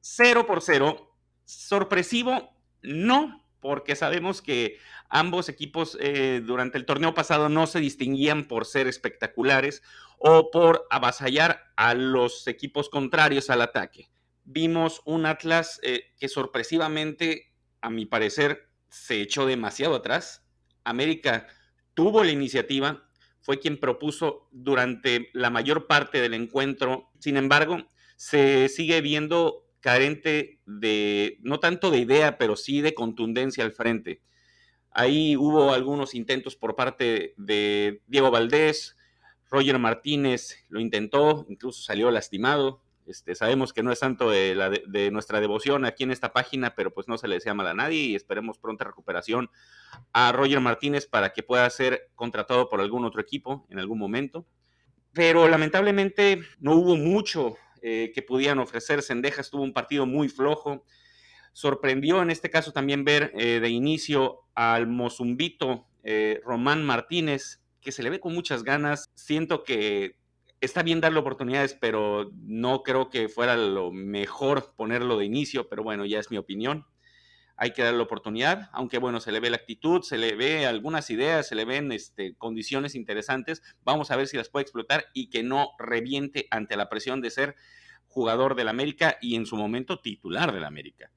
0 0.00 0.46
por 0.46 0.62
0. 0.62 1.14
Sorpresivo, 1.44 2.56
no, 2.80 3.44
porque 3.60 3.94
sabemos 3.94 4.40
que 4.40 4.78
ambos 5.10 5.50
equipos 5.50 5.98
eh, 6.00 6.42
durante 6.42 6.78
el 6.78 6.86
torneo 6.86 7.12
pasado 7.12 7.50
no 7.50 7.66
se 7.66 7.80
distinguían 7.80 8.48
por 8.48 8.64
ser 8.64 8.86
espectaculares 8.86 9.82
o 10.16 10.50
por 10.50 10.86
avasallar 10.88 11.62
a 11.76 11.92
los 11.92 12.46
equipos 12.46 12.88
contrarios 12.88 13.50
al 13.50 13.60
ataque. 13.60 14.08
Vimos 14.44 15.02
un 15.04 15.26
Atlas 15.26 15.78
eh, 15.82 16.14
que 16.18 16.28
sorpresivamente, 16.28 17.52
a 17.82 17.90
mi 17.90 18.06
parecer, 18.06 18.70
se 18.88 19.20
echó 19.20 19.44
demasiado 19.44 19.96
atrás. 19.96 20.42
América 20.84 21.46
tuvo 21.92 22.24
la 22.24 22.30
iniciativa, 22.30 23.07
fue 23.48 23.60
quien 23.60 23.80
propuso 23.80 24.46
durante 24.52 25.30
la 25.32 25.48
mayor 25.48 25.86
parte 25.86 26.20
del 26.20 26.34
encuentro. 26.34 27.08
Sin 27.18 27.38
embargo, 27.38 27.78
se 28.14 28.68
sigue 28.68 29.00
viendo 29.00 29.64
carente 29.80 30.60
de, 30.66 31.38
no 31.40 31.58
tanto 31.58 31.90
de 31.90 31.96
idea, 31.96 32.36
pero 32.36 32.56
sí 32.56 32.82
de 32.82 32.92
contundencia 32.92 33.64
al 33.64 33.72
frente. 33.72 34.20
Ahí 34.90 35.34
hubo 35.34 35.72
algunos 35.72 36.14
intentos 36.14 36.56
por 36.56 36.76
parte 36.76 37.32
de 37.38 38.02
Diego 38.06 38.30
Valdés, 38.30 38.98
Roger 39.50 39.78
Martínez 39.78 40.66
lo 40.68 40.78
intentó, 40.78 41.46
incluso 41.48 41.80
salió 41.80 42.10
lastimado. 42.10 42.82
Este, 43.08 43.34
sabemos 43.34 43.72
que 43.72 43.82
no 43.82 43.90
es 43.90 44.00
tanto 44.00 44.30
de, 44.30 45.08
nuestra 45.10 45.40
devoción 45.40 45.86
aquí 45.86 46.04
en 46.04 46.10
esta 46.10 46.32
página, 46.32 46.74
pero 46.74 46.92
pues 46.92 47.08
no 47.08 47.16
se 47.16 47.26
le 47.26 47.36
desea 47.36 47.54
mal 47.54 47.66
a 47.66 47.74
nadie 47.74 48.00
y 48.00 48.14
esperemos 48.14 48.58
pronta 48.58 48.84
recuperación 48.84 49.50
a 50.12 50.30
Roger 50.32 50.60
Martínez 50.60 51.06
para 51.06 51.32
que 51.32 51.42
pueda 51.42 51.68
ser 51.70 52.10
contratado 52.14 52.68
por 52.68 52.82
algún 52.82 53.06
otro 53.06 53.22
equipo 53.22 53.66
en 53.70 53.78
algún 53.78 53.98
momento. 53.98 54.46
Pero 55.14 55.48
lamentablemente 55.48 56.42
no 56.60 56.74
hubo 56.74 56.96
mucho 56.96 57.56
eh, 57.80 58.12
que 58.14 58.20
pudieran 58.20 58.58
ofrecer. 58.58 59.02
Sendejas 59.02 59.50
tuvo 59.50 59.62
un 59.62 59.72
partido 59.72 60.04
muy 60.04 60.28
flojo. 60.28 60.84
Sorprendió 61.54 62.20
en 62.20 62.30
este 62.30 62.50
caso 62.50 62.72
también 62.72 63.04
ver 63.04 63.32
eh, 63.34 63.58
de 63.58 63.70
inicio 63.70 64.42
al 64.54 64.86
Mozumbito 64.86 65.88
eh, 66.04 66.40
Román 66.44 66.84
Martínez, 66.84 67.62
que 67.80 67.90
se 67.90 68.02
le 68.02 68.10
ve 68.10 68.20
con 68.20 68.34
muchas 68.34 68.64
ganas. 68.64 69.08
Siento 69.14 69.64
que 69.64 70.17
está 70.60 70.82
bien 70.82 71.00
darle 71.00 71.20
oportunidades, 71.20 71.74
pero 71.74 72.30
no 72.34 72.82
creo 72.82 73.10
que 73.10 73.28
fuera 73.28 73.56
lo 73.56 73.90
mejor 73.92 74.74
ponerlo 74.76 75.18
de 75.18 75.24
inicio, 75.24 75.68
pero 75.68 75.82
bueno, 75.82 76.04
ya 76.04 76.18
es 76.18 76.30
mi 76.30 76.36
opinión. 76.36 76.86
Hay 77.56 77.72
que 77.72 77.82
darle 77.82 78.02
oportunidad, 78.02 78.70
aunque 78.72 78.98
bueno, 78.98 79.20
se 79.20 79.32
le 79.32 79.40
ve 79.40 79.50
la 79.50 79.56
actitud, 79.56 80.02
se 80.02 80.16
le 80.16 80.36
ve 80.36 80.66
algunas 80.66 81.10
ideas, 81.10 81.48
se 81.48 81.56
le 81.56 81.64
ven 81.64 81.90
este, 81.90 82.36
condiciones 82.36 82.94
interesantes. 82.94 83.62
Vamos 83.82 84.10
a 84.10 84.16
ver 84.16 84.28
si 84.28 84.36
las 84.36 84.48
puede 84.48 84.62
explotar 84.62 85.06
y 85.12 85.28
que 85.28 85.42
no 85.42 85.70
reviente 85.78 86.46
ante 86.50 86.76
la 86.76 86.88
presión 86.88 87.20
de 87.20 87.30
ser 87.30 87.56
jugador 88.06 88.54
del 88.54 88.68
América 88.68 89.18
y 89.20 89.34
en 89.34 89.44
su 89.44 89.56
momento 89.56 90.00
titular 90.00 90.52
del 90.52 90.64
América. 90.64 91.10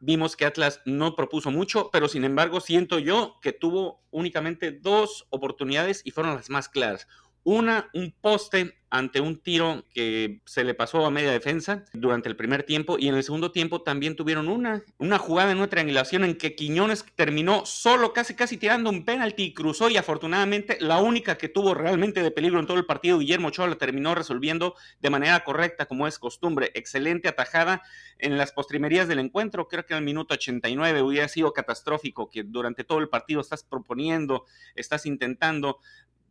Vimos 0.00 0.36
que 0.36 0.44
Atlas 0.44 0.80
no 0.84 1.16
propuso 1.16 1.50
mucho, 1.50 1.90
pero 1.90 2.06
sin 2.06 2.24
embargo 2.24 2.60
siento 2.60 3.00
yo 3.00 3.36
que 3.42 3.52
tuvo 3.52 4.00
únicamente 4.10 4.70
dos 4.70 5.26
oportunidades 5.30 6.02
y 6.04 6.12
fueron 6.12 6.36
las 6.36 6.50
más 6.50 6.68
claras. 6.68 7.08
Una, 7.44 7.88
un 7.94 8.14
poste 8.20 8.78
ante 8.90 9.20
un 9.20 9.38
tiro 9.38 9.84
que 9.92 10.40
se 10.46 10.64
le 10.64 10.74
pasó 10.74 11.04
a 11.04 11.10
media 11.10 11.30
defensa 11.30 11.84
durante 11.92 12.28
el 12.28 12.36
primer 12.36 12.62
tiempo 12.62 12.98
y 12.98 13.08
en 13.08 13.14
el 13.14 13.22
segundo 13.22 13.52
tiempo 13.52 13.82
también 13.82 14.16
tuvieron 14.16 14.48
una, 14.48 14.82
una 14.98 15.18
jugada 15.18 15.52
en 15.52 15.58
una 15.58 15.68
triangulación 15.68 16.24
en 16.24 16.36
que 16.36 16.54
Quiñones 16.54 17.04
terminó 17.14 17.66
solo 17.66 18.12
casi 18.12 18.34
casi 18.34 18.56
tirando 18.56 18.88
un 18.90 19.04
penalti 19.04 19.44
y 19.44 19.54
cruzó 19.54 19.90
y 19.90 19.96
afortunadamente 19.96 20.78
la 20.80 20.98
única 20.98 21.36
que 21.36 21.48
tuvo 21.48 21.74
realmente 21.74 22.22
de 22.22 22.30
peligro 22.30 22.60
en 22.60 22.66
todo 22.66 22.78
el 22.78 22.86
partido, 22.86 23.18
Guillermo 23.18 23.48
Ochoa, 23.48 23.68
la 23.68 23.76
terminó 23.76 24.14
resolviendo 24.14 24.74
de 25.00 25.10
manera 25.10 25.44
correcta 25.44 25.86
como 25.86 26.06
es 26.06 26.18
costumbre. 26.18 26.70
Excelente 26.74 27.28
atajada 27.28 27.82
en 28.18 28.38
las 28.38 28.52
postrimerías 28.52 29.06
del 29.06 29.18
encuentro, 29.18 29.68
creo 29.68 29.84
que 29.84 29.94
el 29.94 30.02
minuto 30.02 30.34
89 30.34 31.02
hubiera 31.02 31.28
sido 31.28 31.52
catastrófico 31.52 32.30
que 32.30 32.42
durante 32.42 32.84
todo 32.84 32.98
el 32.98 33.08
partido 33.08 33.40
estás 33.40 33.62
proponiendo, 33.62 34.46
estás 34.74 35.04
intentando 35.06 35.78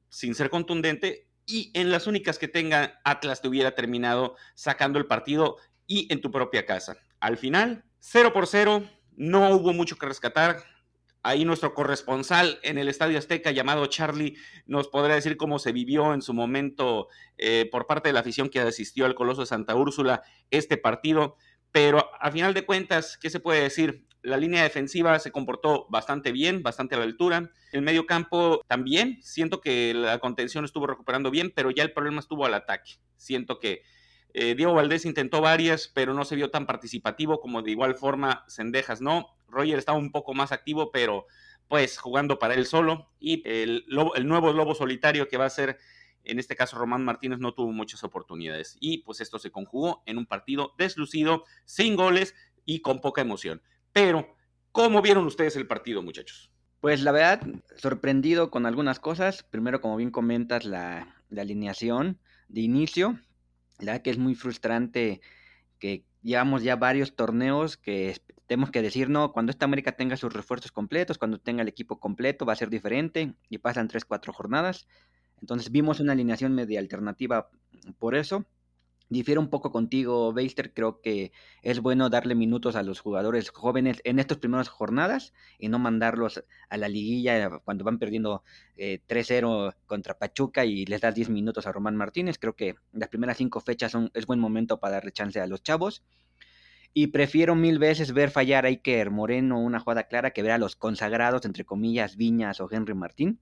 sin 0.09 0.35
ser 0.35 0.49
contundente 0.49 1.27
y 1.45 1.71
en 1.73 1.91
las 1.91 2.07
únicas 2.07 2.37
que 2.37 2.47
tenga 2.47 2.99
Atlas 3.03 3.41
te 3.41 3.47
hubiera 3.47 3.73
terminado 3.73 4.35
sacando 4.53 4.99
el 4.99 5.07
partido 5.07 5.57
y 5.87 6.11
en 6.11 6.21
tu 6.21 6.29
propia 6.29 6.65
casa. 6.65 6.97
Al 7.19 7.37
final, 7.37 7.85
0 7.99 8.33
por 8.33 8.47
0, 8.47 8.83
no 9.15 9.49
hubo 9.51 9.73
mucho 9.73 9.97
que 9.97 10.05
rescatar. 10.05 10.63
Ahí 11.23 11.45
nuestro 11.45 11.73
corresponsal 11.73 12.59
en 12.63 12.77
el 12.77 12.87
Estadio 12.89 13.17
Azteca 13.17 13.51
llamado 13.51 13.85
Charlie 13.87 14.37
nos 14.65 14.87
podrá 14.87 15.15
decir 15.15 15.35
cómo 15.35 15.57
se 15.59 15.71
vivió 15.71 16.13
en 16.13 16.21
su 16.21 16.33
momento 16.33 17.07
eh, 17.37 17.67
por 17.71 17.87
parte 17.87 18.09
de 18.09 18.13
la 18.13 18.19
afición 18.19 18.49
que 18.49 18.59
asistió 18.59 19.05
al 19.05 19.15
Coloso 19.15 19.41
de 19.41 19.47
Santa 19.47 19.75
Úrsula 19.75 20.21
este 20.51 20.77
partido. 20.77 21.35
Pero 21.71 22.09
a 22.19 22.31
final 22.31 22.53
de 22.53 22.65
cuentas, 22.65 23.17
¿qué 23.17 23.29
se 23.29 23.39
puede 23.39 23.61
decir? 23.61 24.06
La 24.27 24.35
línea 24.35 24.63
defensiva 24.63 25.17
se 25.19 25.31
comportó 25.31 25.87
bastante 25.87 26.33
bien, 26.33 26.61
bastante 26.61 26.95
a 26.95 26.97
la 26.97 27.05
altura. 27.05 27.49
El 27.71 27.81
medio 27.81 28.05
campo 28.05 28.61
también. 28.67 29.19
Siento 29.21 29.61
que 29.61 29.93
la 29.93 30.19
contención 30.19 30.65
estuvo 30.65 30.85
recuperando 30.85 31.31
bien, 31.31 31.53
pero 31.55 31.71
ya 31.71 31.83
el 31.83 31.93
problema 31.93 32.19
estuvo 32.19 32.45
al 32.45 32.53
ataque. 32.53 32.95
Siento 33.15 33.57
que 33.57 33.83
eh, 34.33 34.53
Diego 34.53 34.73
Valdés 34.73 35.05
intentó 35.05 35.39
varias, 35.39 35.87
pero 35.87 36.13
no 36.13 36.25
se 36.25 36.35
vio 36.35 36.51
tan 36.51 36.65
participativo 36.65 37.39
como 37.39 37.61
de 37.61 37.71
igual 37.71 37.95
forma 37.95 38.43
Sendejas 38.49 38.99
no. 38.99 39.37
Roger 39.47 39.79
estaba 39.79 39.97
un 39.97 40.11
poco 40.11 40.33
más 40.33 40.51
activo, 40.51 40.91
pero 40.91 41.25
pues 41.69 41.97
jugando 41.97 42.37
para 42.37 42.55
él 42.55 42.65
solo. 42.65 43.09
Y 43.21 43.47
el, 43.49 43.85
el 44.13 44.27
nuevo 44.27 44.51
lobo 44.51 44.75
solitario 44.75 45.29
que 45.29 45.37
va 45.37 45.45
a 45.45 45.49
ser 45.49 45.77
en 46.25 46.37
este 46.37 46.57
caso 46.57 46.77
Román 46.77 47.05
Martínez 47.05 47.39
no 47.39 47.53
tuvo 47.53 47.71
muchas 47.71 48.03
oportunidades 48.03 48.75
y 48.81 49.03
pues 49.03 49.21
esto 49.21 49.39
se 49.39 49.51
conjugó 49.51 50.03
en 50.05 50.17
un 50.17 50.25
partido 50.25 50.73
deslucido, 50.77 51.45
sin 51.63 51.95
goles 51.95 52.35
y 52.65 52.81
con 52.81 52.99
poca 52.99 53.21
emoción. 53.21 53.61
Pero, 53.97 54.27
¿cómo 54.71 55.01
vieron 55.01 55.25
ustedes 55.25 55.55
el 55.55 55.65
partido, 55.65 56.03
muchachos? 56.03 56.51
Pues 56.81 57.01
la 57.01 57.11
verdad, 57.11 57.41
sorprendido 57.77 58.51
con 58.51 58.67
algunas 58.67 58.99
cosas. 58.99 59.41
Primero, 59.41 59.81
como 59.81 59.95
bien 59.95 60.11
comentas, 60.11 60.65
la, 60.65 61.15
alineación 61.35 62.19
de 62.47 62.61
inicio. 62.61 63.19
La 63.79 63.93
verdad 63.93 64.03
que 64.03 64.11
es 64.11 64.19
muy 64.19 64.35
frustrante 64.35 65.19
que 65.79 66.05
llevamos 66.21 66.61
ya 66.61 66.75
varios 66.75 67.15
torneos 67.15 67.75
que 67.75 68.15
tenemos 68.45 68.69
que 68.69 68.83
decir, 68.83 69.09
no, 69.09 69.31
cuando 69.31 69.49
esta 69.49 69.65
América 69.65 69.93
tenga 69.93 70.15
sus 70.15 70.31
refuerzos 70.31 70.71
completos, 70.71 71.17
cuando 71.17 71.39
tenga 71.39 71.63
el 71.63 71.67
equipo 71.67 71.99
completo, 71.99 72.45
va 72.45 72.53
a 72.53 72.55
ser 72.55 72.69
diferente 72.69 73.33
y 73.49 73.57
pasan 73.57 73.87
3, 73.87 74.05
4 74.05 74.31
jornadas. 74.31 74.87
Entonces 75.41 75.71
vimos 75.71 75.99
una 75.99 76.11
alineación 76.11 76.53
media 76.53 76.79
alternativa 76.79 77.49
por 77.97 78.13
eso. 78.13 78.45
Difiero 79.09 79.39
un 79.39 79.49
poco 79.49 79.71
contigo, 79.71 80.33
Beister. 80.33 80.73
Creo 80.73 80.99
que 80.99 81.31
es 81.61 81.79
bueno 81.79 82.09
darle 82.09 82.35
minutos 82.35 82.75
a 82.75 82.83
los 82.83 82.99
jugadores 82.99 83.51
jóvenes 83.51 84.01
en 84.03 84.19
estas 84.19 84.37
primeras 84.37 84.67
jornadas 84.67 85.33
y 85.57 85.69
no 85.69 85.79
mandarlos 85.79 86.43
a 86.69 86.75
la 86.77 86.89
liguilla 86.89 87.49
cuando 87.63 87.85
van 87.85 87.99
perdiendo 87.99 88.43
3-0 88.75 89.69
eh, 89.69 89.75
contra 89.85 90.17
Pachuca 90.17 90.65
y 90.65 90.85
les 90.85 90.99
das 90.99 91.15
10 91.15 91.29
minutos 91.29 91.65
a 91.67 91.71
Román 91.71 91.95
Martínez. 91.95 92.37
Creo 92.37 92.55
que 92.55 92.75
las 92.91 93.07
primeras 93.07 93.37
cinco 93.37 93.61
fechas 93.61 93.93
son, 93.93 94.11
es 94.13 94.25
buen 94.25 94.41
momento 94.41 94.77
para 94.81 94.95
darle 94.95 95.13
chance 95.13 95.39
a 95.39 95.47
los 95.47 95.63
chavos. 95.63 96.03
Y 96.93 97.07
prefiero 97.07 97.55
mil 97.55 97.79
veces 97.79 98.11
ver 98.11 98.29
fallar 98.29 98.65
a 98.65 98.69
Iker 98.69 99.09
Moreno 99.09 99.61
una 99.61 99.79
jugada 99.79 100.03
clara 100.03 100.31
que 100.31 100.41
ver 100.41 100.51
a 100.51 100.57
los 100.57 100.75
consagrados, 100.75 101.45
entre 101.45 101.63
comillas, 101.63 102.17
Viñas 102.17 102.59
o 102.59 102.67
Henry 102.69 102.93
Martín. 102.93 103.39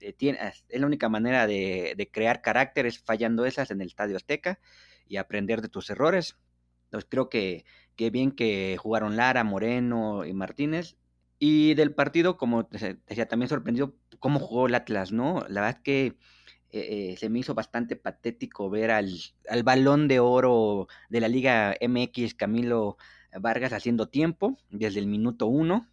Eh, 0.00 0.14
es 0.20 0.80
la 0.80 0.86
única 0.86 1.08
manera 1.08 1.48
de, 1.48 1.94
de 1.96 2.08
crear 2.08 2.40
carácter, 2.40 2.86
es 2.86 3.00
fallando 3.00 3.46
esas 3.46 3.72
en 3.72 3.80
el 3.80 3.88
Estadio 3.88 4.16
Azteca 4.16 4.60
y 5.12 5.18
aprender 5.18 5.60
de 5.60 5.68
tus 5.68 5.90
errores. 5.90 6.38
Entonces 6.84 7.06
creo 7.10 7.28
que, 7.28 7.66
bien 8.10 8.32
que 8.32 8.78
jugaron 8.78 9.14
Lara, 9.16 9.44
Moreno 9.44 10.24
y 10.24 10.32
Martínez. 10.32 10.96
Y 11.38 11.74
del 11.74 11.94
partido, 11.94 12.38
como 12.38 12.62
decía, 12.62 13.28
también 13.28 13.50
sorprendió 13.50 13.94
cómo 14.20 14.40
jugó 14.40 14.68
el 14.68 14.74
Atlas, 14.74 15.12
¿no? 15.12 15.44
La 15.50 15.60
verdad 15.60 15.76
es 15.76 15.82
que 15.82 16.06
eh, 16.06 17.12
eh, 17.12 17.16
se 17.18 17.28
me 17.28 17.40
hizo 17.40 17.54
bastante 17.54 17.94
patético 17.96 18.70
ver 18.70 18.90
al, 18.90 19.10
al, 19.50 19.62
balón 19.64 20.08
de 20.08 20.18
oro 20.18 20.88
de 21.10 21.20
la 21.20 21.28
Liga 21.28 21.76
MX, 21.80 22.34
Camilo 22.34 22.96
Vargas, 23.38 23.74
haciendo 23.74 24.08
tiempo 24.08 24.56
desde 24.70 25.00
el 25.00 25.08
minuto 25.08 25.46
uno. 25.46 25.88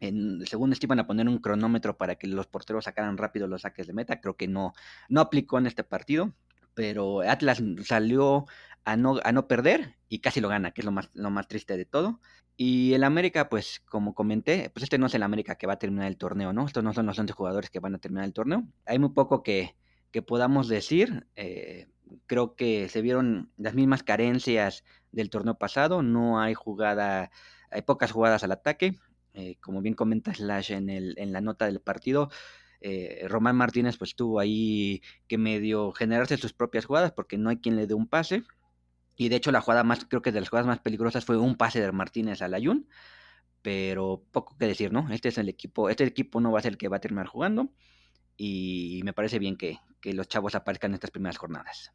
En, 0.00 0.46
según 0.46 0.74
iban 0.80 0.98
a 0.98 1.06
poner 1.06 1.28
un 1.28 1.38
cronómetro 1.38 1.98
para 1.98 2.14
que 2.14 2.26
los 2.26 2.46
porteros 2.46 2.84
sacaran 2.84 3.18
rápido 3.18 3.46
los 3.48 3.62
saques 3.62 3.86
de 3.86 3.92
meta. 3.92 4.20
Creo 4.20 4.36
que 4.36 4.48
no, 4.48 4.72
no 5.10 5.20
aplicó 5.20 5.58
en 5.58 5.66
este 5.66 5.84
partido 5.84 6.32
pero 6.74 7.20
Atlas 7.22 7.62
salió 7.84 8.46
a 8.84 8.96
no, 8.96 9.20
a 9.24 9.32
no 9.32 9.46
perder 9.48 9.96
y 10.08 10.20
casi 10.20 10.40
lo 10.40 10.48
gana, 10.48 10.72
que 10.72 10.80
es 10.80 10.84
lo 10.84 10.92
más, 10.92 11.10
lo 11.14 11.30
más 11.30 11.48
triste 11.48 11.76
de 11.76 11.84
todo. 11.84 12.20
Y 12.56 12.92
el 12.94 13.04
América, 13.04 13.48
pues 13.48 13.80
como 13.80 14.14
comenté, 14.14 14.70
pues 14.70 14.84
este 14.84 14.98
no 14.98 15.06
es 15.06 15.14
el 15.14 15.22
América 15.22 15.56
que 15.56 15.66
va 15.66 15.74
a 15.74 15.78
terminar 15.78 16.06
el 16.08 16.18
torneo, 16.18 16.52
¿no? 16.52 16.66
Estos 16.66 16.84
no 16.84 16.92
son 16.92 17.06
los 17.06 17.18
11 17.18 17.32
jugadores 17.32 17.70
que 17.70 17.80
van 17.80 17.94
a 17.94 17.98
terminar 17.98 18.24
el 18.24 18.32
torneo. 18.32 18.64
Hay 18.86 18.98
muy 18.98 19.10
poco 19.10 19.42
que, 19.42 19.74
que 20.10 20.22
podamos 20.22 20.68
decir. 20.68 21.26
Eh, 21.34 21.88
creo 22.26 22.54
que 22.56 22.88
se 22.88 23.00
vieron 23.00 23.50
las 23.56 23.74
mismas 23.74 24.02
carencias 24.02 24.84
del 25.12 25.30
torneo 25.30 25.56
pasado, 25.56 26.02
no 26.02 26.40
hay 26.40 26.54
jugada, 26.54 27.30
hay 27.70 27.82
pocas 27.82 28.12
jugadas 28.12 28.44
al 28.44 28.52
ataque, 28.52 28.98
eh, 29.34 29.56
como 29.60 29.80
bien 29.80 29.94
comenta 29.94 30.34
Slash 30.34 30.72
en, 30.72 30.90
el, 30.90 31.14
en 31.18 31.32
la 31.32 31.40
nota 31.40 31.66
del 31.66 31.80
partido, 31.80 32.30
eh, 32.82 33.26
Román 33.28 33.56
Martínez 33.56 33.96
pues 33.96 34.14
tuvo 34.14 34.40
ahí 34.40 35.02
que 35.28 35.38
medio 35.38 35.92
generarse 35.92 36.36
sus 36.36 36.52
propias 36.52 36.84
jugadas 36.84 37.12
porque 37.12 37.38
no 37.38 37.50
hay 37.50 37.58
quien 37.58 37.76
le 37.76 37.86
dé 37.86 37.94
un 37.94 38.08
pase. 38.08 38.44
Y 39.16 39.28
de 39.28 39.36
hecho 39.36 39.52
la 39.52 39.60
jugada 39.60 39.84
más, 39.84 40.04
creo 40.04 40.22
que 40.22 40.32
de 40.32 40.40
las 40.40 40.48
jugadas 40.48 40.66
más 40.66 40.80
peligrosas 40.80 41.24
fue 41.24 41.36
un 41.38 41.56
pase 41.56 41.80
de 41.80 41.92
Martínez 41.92 42.42
al 42.42 42.54
Ayun. 42.54 42.88
Pero 43.62 44.24
poco 44.32 44.56
que 44.58 44.66
decir, 44.66 44.92
¿no? 44.92 45.08
Este 45.12 45.28
es 45.28 45.38
el 45.38 45.48
equipo, 45.48 45.88
este 45.88 46.04
equipo 46.04 46.40
no 46.40 46.50
va 46.50 46.58
a 46.58 46.62
ser 46.62 46.72
el 46.72 46.78
que 46.78 46.88
va 46.88 46.96
a 46.96 47.00
terminar 47.00 47.26
jugando. 47.28 47.72
Y 48.36 49.02
me 49.04 49.12
parece 49.12 49.38
bien 49.38 49.56
que, 49.56 49.78
que 50.00 50.12
los 50.14 50.26
chavos 50.28 50.54
aparezcan 50.54 50.90
en 50.90 50.94
estas 50.94 51.12
primeras 51.12 51.38
jornadas. 51.38 51.92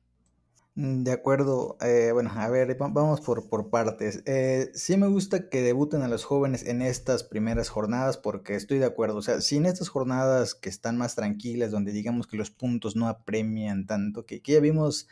Mm, 0.77 1.01
de 1.03 1.11
acuerdo, 1.11 1.75
eh, 1.81 2.11
bueno, 2.13 2.29
a 2.35 2.47
ver, 2.49 2.77
vamos 2.77 3.21
por, 3.21 3.49
por 3.49 3.71
partes. 3.71 4.21
Eh, 4.27 4.69
sí 4.75 4.95
me 4.95 5.07
gusta 5.07 5.49
que 5.49 5.63
debuten 5.63 6.03
a 6.03 6.07
los 6.07 6.23
jóvenes 6.23 6.63
en 6.67 6.83
estas 6.83 7.23
primeras 7.23 7.69
jornadas 7.69 8.17
porque 8.17 8.53
estoy 8.53 8.77
de 8.77 8.85
acuerdo, 8.85 9.17
o 9.17 9.21
sea, 9.23 9.41
si 9.41 9.57
en 9.57 9.65
estas 9.65 9.89
jornadas 9.89 10.53
que 10.53 10.69
están 10.69 10.95
más 10.95 11.15
tranquilas, 11.15 11.71
donde 11.71 11.93
digamos 11.93 12.27
que 12.27 12.37
los 12.37 12.51
puntos 12.51 12.95
no 12.95 13.07
apremian 13.07 13.87
tanto, 13.87 14.27
que, 14.27 14.39
ya 14.45 14.59
vimos 14.59 15.07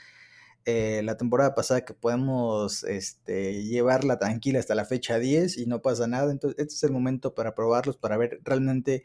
eh, 0.65 1.01
la 1.03 1.17
temporada 1.17 1.55
pasada 1.55 1.85
que 1.85 1.95
podemos 1.95 2.83
este, 2.83 3.63
llevarla 3.63 4.19
tranquila 4.19 4.59
hasta 4.59 4.75
la 4.75 4.85
fecha 4.85 5.19
10 5.19 5.57
y 5.57 5.65
no 5.67 5.81
pasa 5.81 6.07
nada, 6.07 6.31
entonces 6.31 6.59
este 6.59 6.75
es 6.75 6.83
el 6.83 6.91
momento 6.91 7.33
para 7.35 7.55
probarlos, 7.55 7.97
para 7.97 8.17
ver 8.17 8.39
realmente 8.43 9.03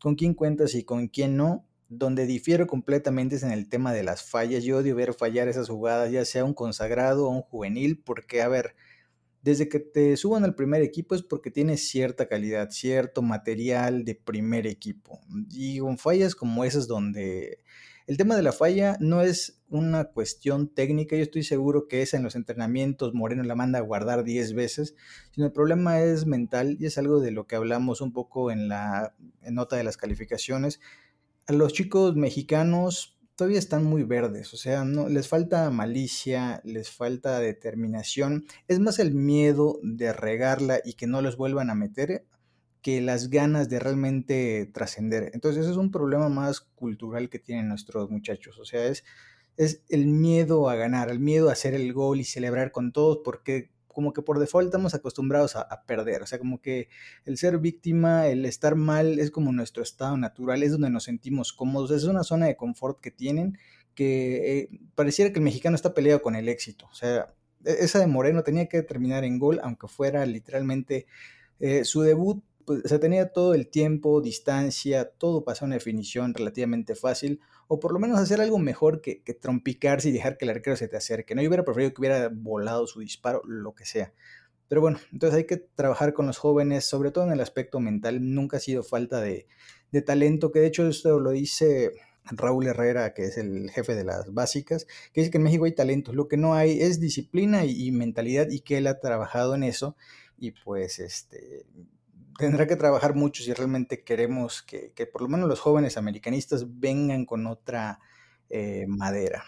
con 0.00 0.16
quién 0.16 0.34
cuentas 0.34 0.74
y 0.74 0.84
con 0.84 1.08
quién 1.08 1.36
no 1.36 1.64
donde 1.92 2.26
difiero 2.26 2.66
completamente 2.66 3.36
es 3.36 3.42
en 3.42 3.52
el 3.52 3.68
tema 3.68 3.92
de 3.92 4.02
las 4.02 4.22
fallas. 4.22 4.64
Yo 4.64 4.78
odio 4.78 4.96
ver 4.96 5.14
fallar 5.14 5.48
esas 5.48 5.68
jugadas, 5.68 6.10
ya 6.10 6.24
sea 6.24 6.44
un 6.44 6.54
consagrado 6.54 7.26
o 7.26 7.30
un 7.30 7.42
juvenil, 7.42 8.02
porque, 8.02 8.42
a 8.42 8.48
ver, 8.48 8.74
desde 9.42 9.68
que 9.68 9.80
te 9.80 10.16
suban 10.16 10.44
al 10.44 10.54
primer 10.54 10.82
equipo 10.82 11.14
es 11.14 11.22
porque 11.22 11.50
tienes 11.50 11.88
cierta 11.88 12.28
calidad, 12.28 12.70
cierto 12.70 13.22
material 13.22 14.04
de 14.04 14.14
primer 14.14 14.66
equipo. 14.66 15.20
Y 15.50 15.80
con 15.80 15.98
fallas 15.98 16.34
como 16.34 16.64
esas 16.64 16.86
donde 16.86 17.58
el 18.06 18.16
tema 18.16 18.36
de 18.36 18.42
la 18.42 18.52
falla 18.52 18.96
no 19.00 19.20
es 19.20 19.60
una 19.68 20.04
cuestión 20.04 20.68
técnica, 20.68 21.16
yo 21.16 21.22
estoy 21.22 21.44
seguro 21.44 21.88
que 21.88 22.02
es 22.02 22.14
en 22.14 22.22
los 22.22 22.34
entrenamientos 22.34 23.14
Moreno 23.14 23.42
la 23.42 23.54
manda 23.54 23.78
a 23.78 23.82
guardar 23.82 24.24
10 24.24 24.54
veces, 24.54 24.94
sino 25.30 25.46
el 25.46 25.52
problema 25.52 26.00
es 26.00 26.26
mental 26.26 26.76
y 26.80 26.86
es 26.86 26.98
algo 26.98 27.20
de 27.20 27.30
lo 27.30 27.46
que 27.46 27.56
hablamos 27.56 28.00
un 28.00 28.12
poco 28.12 28.50
en 28.50 28.68
la 28.68 29.14
nota 29.50 29.76
de 29.76 29.84
las 29.84 29.96
calificaciones, 29.96 30.80
a 31.46 31.52
los 31.52 31.72
chicos 31.72 32.16
mexicanos 32.16 33.18
todavía 33.36 33.58
están 33.58 33.84
muy 33.84 34.04
verdes, 34.04 34.52
o 34.54 34.56
sea, 34.56 34.84
no 34.84 35.08
les 35.08 35.28
falta 35.28 35.70
malicia, 35.70 36.60
les 36.64 36.90
falta 36.90 37.40
determinación, 37.40 38.44
es 38.68 38.78
más 38.78 38.98
el 38.98 39.14
miedo 39.14 39.78
de 39.82 40.12
regarla 40.12 40.80
y 40.84 40.94
que 40.94 41.06
no 41.06 41.22
los 41.22 41.36
vuelvan 41.36 41.70
a 41.70 41.74
meter 41.74 42.26
que 42.82 43.00
las 43.00 43.30
ganas 43.30 43.68
de 43.68 43.78
realmente 43.78 44.68
trascender. 44.74 45.30
Entonces, 45.34 45.66
es 45.66 45.76
un 45.76 45.92
problema 45.92 46.28
más 46.28 46.60
cultural 46.60 47.30
que 47.30 47.38
tienen 47.38 47.68
nuestros 47.68 48.10
muchachos, 48.10 48.58
o 48.58 48.64
sea, 48.64 48.84
es 48.86 49.04
es 49.56 49.82
el 49.88 50.06
miedo 50.06 50.68
a 50.68 50.76
ganar, 50.76 51.10
el 51.10 51.20
miedo 51.20 51.48
a 51.48 51.52
hacer 51.52 51.74
el 51.74 51.92
gol 51.92 52.20
y 52.20 52.24
celebrar 52.24 52.72
con 52.72 52.92
todos 52.92 53.20
porque 53.24 53.70
como 53.92 54.12
que 54.12 54.22
por 54.22 54.38
default 54.38 54.66
estamos 54.66 54.94
acostumbrados 54.94 55.56
a, 55.56 55.82
perder, 55.86 56.22
o 56.22 56.26
sea, 56.26 56.38
como 56.38 56.60
que 56.60 56.88
el 57.24 57.36
ser 57.38 57.58
víctima, 57.58 58.26
el 58.28 58.44
estar 58.44 58.74
mal 58.76 59.18
es 59.18 59.30
como 59.30 59.52
nuestro 59.52 59.82
estado 59.82 60.16
natural, 60.16 60.62
es 60.62 60.72
donde 60.72 60.90
nos 60.90 61.04
sentimos 61.04 61.52
cómodos, 61.52 61.90
es 61.90 62.04
una 62.04 62.24
zona 62.24 62.46
de 62.46 62.56
confort 62.56 63.00
que 63.00 63.10
tienen 63.10 63.58
que 63.94 64.60
eh, 64.60 64.68
pareciera 64.94 65.32
que 65.32 65.38
el 65.38 65.44
mexicano 65.44 65.76
está 65.76 65.92
peleado 65.94 66.22
con 66.22 66.34
el 66.34 66.48
éxito, 66.48 66.86
o 66.90 66.94
sea, 66.94 67.34
e, 67.64 67.84
esa 67.84 67.98
de 67.98 68.06
Moreno 68.06 68.42
tenía 68.42 68.66
que 68.68 68.82
terminar 68.82 69.24
en 69.24 69.38
gol, 69.38 69.60
aunque 69.62 69.88
fuera 69.88 70.24
literalmente 70.26 71.06
eh, 71.60 71.84
su 71.84 72.02
debut, 72.02 72.42
pues, 72.64 72.82
se 72.84 72.98
tenía 72.98 73.32
todo 73.32 73.54
el 73.54 73.68
tiempo, 73.68 74.20
distancia, 74.20 75.10
todo 75.10 75.44
pasó 75.44 75.64
una 75.64 75.74
definición 75.74 76.34
relativamente 76.34 76.94
fácil, 76.94 77.40
o 77.68 77.80
por 77.80 77.92
lo 77.92 77.98
menos 77.98 78.18
hacer 78.18 78.40
algo 78.40 78.58
mejor 78.58 79.00
que, 79.00 79.22
que 79.22 79.34
trompicarse 79.34 80.08
y 80.08 80.12
dejar 80.12 80.36
que 80.36 80.44
el 80.44 80.50
arquero 80.50 80.76
se 80.76 80.88
te 80.88 80.96
acerque. 80.96 81.34
No, 81.34 81.42
yo 81.42 81.48
hubiera 81.48 81.64
preferido 81.64 81.92
que 81.92 82.00
hubiera 82.00 82.30
volado 82.32 82.86
su 82.86 83.00
disparo, 83.00 83.42
lo 83.44 83.74
que 83.74 83.84
sea. 83.84 84.12
Pero 84.72 84.80
bueno, 84.80 84.98
entonces 85.12 85.36
hay 85.36 85.44
que 85.44 85.58
trabajar 85.58 86.14
con 86.14 86.26
los 86.26 86.38
jóvenes, 86.38 86.86
sobre 86.86 87.10
todo 87.10 87.24
en 87.24 87.32
el 87.32 87.40
aspecto 87.40 87.78
mental. 87.78 88.34
Nunca 88.34 88.56
ha 88.56 88.60
sido 88.60 88.82
falta 88.82 89.20
de, 89.20 89.46
talento, 90.06 90.50
que 90.50 90.60
de 90.60 90.68
hecho 90.68 90.88
esto 90.88 91.20
lo 91.20 91.30
dice 91.32 91.92
Raúl 92.24 92.66
Herrera, 92.66 93.12
que 93.12 93.24
es 93.24 93.36
el 93.36 93.70
jefe 93.70 93.94
de 93.94 94.04
las 94.04 94.32
básicas, 94.32 94.86
que 95.12 95.20
dice 95.20 95.30
que 95.30 95.36
en 95.36 95.44
México 95.44 95.66
hay 95.66 95.72
talento, 95.72 96.14
lo 96.14 96.26
que 96.26 96.38
no 96.38 96.54
hay 96.54 96.80
es 96.80 97.00
disciplina 97.00 97.66
y 97.66 97.90
mentalidad 97.90 98.48
y 98.48 98.60
que 98.60 98.78
él 98.78 98.86
ha 98.86 98.98
trabajado 98.98 99.54
en 99.54 99.64
eso 99.64 99.94
y 100.38 100.52
pues 100.52 100.98
este 100.98 101.66
tendrá 102.38 102.66
que 102.66 102.76
trabajar 102.76 103.14
mucho 103.14 103.42
si 103.42 103.52
realmente 103.52 104.02
queremos 104.04 104.62
que, 104.62 104.92
por 105.12 105.22
lo 105.22 105.28
menos 105.28 105.48
los 105.48 105.60
jóvenes 105.60 105.96
americanistas 105.96 106.78
vengan 106.78 107.24
con 107.24 107.46
otra 107.46 108.00
eh, 108.50 108.86
madera. 108.88 109.44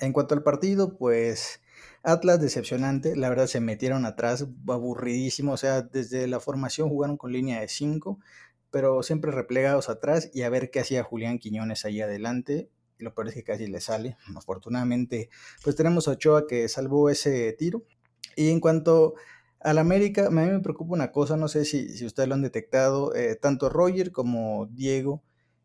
En 0.00 0.12
cuanto 0.12 0.34
al 0.34 0.42
partido, 0.42 0.96
pues 0.96 1.60
Atlas 2.02 2.40
decepcionante, 2.40 3.16
la 3.16 3.28
verdad 3.28 3.46
se 3.46 3.60
metieron 3.60 4.04
atrás, 4.04 4.46
aburridísimo, 4.68 5.52
o 5.52 5.56
sea, 5.56 5.82
desde 5.82 6.26
la 6.26 6.40
formación 6.40 6.88
jugaron 6.88 7.16
con 7.16 7.32
línea 7.32 7.60
de 7.60 7.68
5, 7.68 8.18
pero 8.70 9.02
siempre 9.02 9.30
replegados 9.30 9.88
atrás 9.88 10.30
y 10.34 10.42
a 10.42 10.50
ver 10.50 10.70
qué 10.70 10.80
hacía 10.80 11.04
Julián 11.04 11.38
Quiñones 11.38 11.84
ahí 11.84 12.00
adelante. 12.00 12.68
Y 12.98 13.04
lo 13.04 13.14
peor 13.14 13.28
es 13.28 13.34
que 13.34 13.44
casi 13.44 13.66
le 13.66 13.80
sale. 13.80 14.16
Afortunadamente, 14.34 15.28
pues 15.62 15.76
tenemos 15.76 16.08
a 16.08 16.12
Ochoa 16.12 16.46
que 16.46 16.66
salvó 16.68 17.10
ese 17.10 17.52
tiro. 17.52 17.84
Y 18.36 18.50
en 18.50 18.60
cuanto 18.60 19.14
al 19.66 19.78
América, 19.78 20.28
a 20.28 20.30
mí 20.30 20.42
me 20.42 20.60
preocupa 20.60 20.94
una 20.94 21.10
cosa, 21.10 21.36
no 21.36 21.48
sé 21.48 21.64
si, 21.64 22.04
ustedes 22.06 22.28
lo 22.28 22.36
han 22.36 22.42
detectado, 22.42 23.12
eh, 23.16 23.34
tanto 23.34 23.68
Roger 23.68 24.12
como 24.12 24.66
Diego 24.66 25.24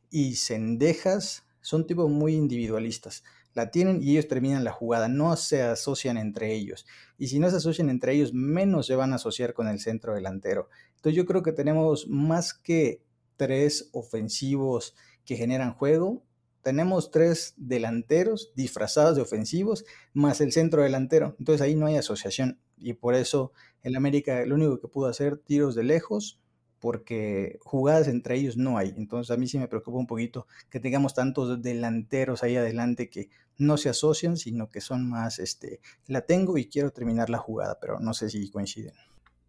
y 0.10 0.38
Sendejas 0.38 1.46
son 1.62 1.86
tipos 1.86 2.10
muy 2.10 2.34
individualistas. 2.34 3.24
La 3.54 3.70
tienen 3.70 4.02
y 4.02 4.14
ellos 4.14 4.28
terminan 4.28 4.64
la 4.64 4.72
jugada, 4.72 5.08
no 5.08 5.36
se 5.36 5.62
asocian 5.62 6.18
entre 6.18 6.52
ellos. 6.52 6.88
Y 7.20 7.28
si 7.28 7.38
no 7.38 7.48
se 7.52 7.58
asocian 7.58 7.92
entre 7.92 8.14
ellos, 8.14 8.34
menos 8.34 8.88
se 8.88 8.96
van 8.96 9.14
a 9.14 9.18
asociar 9.18 9.54
con 9.54 9.68
el 9.68 9.80
centro 9.80 10.16
delantero. 10.16 10.70
Entonces 10.96 11.16
yo 11.16 11.28
creo 11.28 11.44
que 11.44 11.52
tenemos 11.52 12.08
más 12.08 12.56
que 12.56 13.04
tres 13.38 13.90
ofensivos 13.92 14.96
que 15.26 15.36
generan 15.36 15.76
juego, 15.76 16.24
tenemos 16.64 17.12
tres 17.12 17.54
delanteros 17.58 18.52
disfrazados 18.56 19.16
de 19.16 19.22
ofensivos 19.22 19.86
más 20.14 20.42
el 20.42 20.52
centro 20.52 20.82
delantero. 20.82 21.36
Entonces 21.38 21.62
ahí 21.62 21.76
no 21.76 21.86
hay 21.86 21.98
asociación 21.98 22.60
y 22.78 22.94
por 22.94 23.14
eso 23.16 23.52
el 23.84 23.96
América 23.96 24.46
lo 24.46 24.56
único 24.56 24.80
que 24.80 24.88
pudo 24.88 25.08
hacer 25.08 25.38
tiros 25.38 25.76
de 25.76 25.84
lejos 25.84 26.40
porque 26.80 27.60
jugadas 27.62 28.08
entre 28.08 28.36
ellos 28.36 28.58
no 28.58 28.78
hay. 28.78 28.94
Entonces 28.98 29.32
a 29.32 29.38
mí 29.38 29.48
sí 29.48 29.60
me 29.60 29.68
preocupa 29.68 30.00
un 30.00 30.08
poquito 30.08 30.48
que 30.70 30.80
tengamos 30.80 31.14
tantos 31.14 31.62
delanteros 31.62 32.44
ahí 32.44 32.58
adelante 32.58 33.10
que 33.10 33.30
no 33.58 33.78
se 33.78 33.90
asocian, 33.90 34.36
sino 34.36 34.70
que 34.70 34.82
son 34.82 35.08
más, 35.08 35.38
este, 35.38 35.80
la 36.08 36.22
tengo 36.22 36.58
y 36.58 36.66
quiero 36.66 36.92
terminar 36.92 37.30
la 37.30 37.38
jugada, 37.38 37.78
pero 37.80 38.00
no 38.00 38.14
sé 38.16 38.30
si 38.30 38.50
coinciden. 38.50 38.96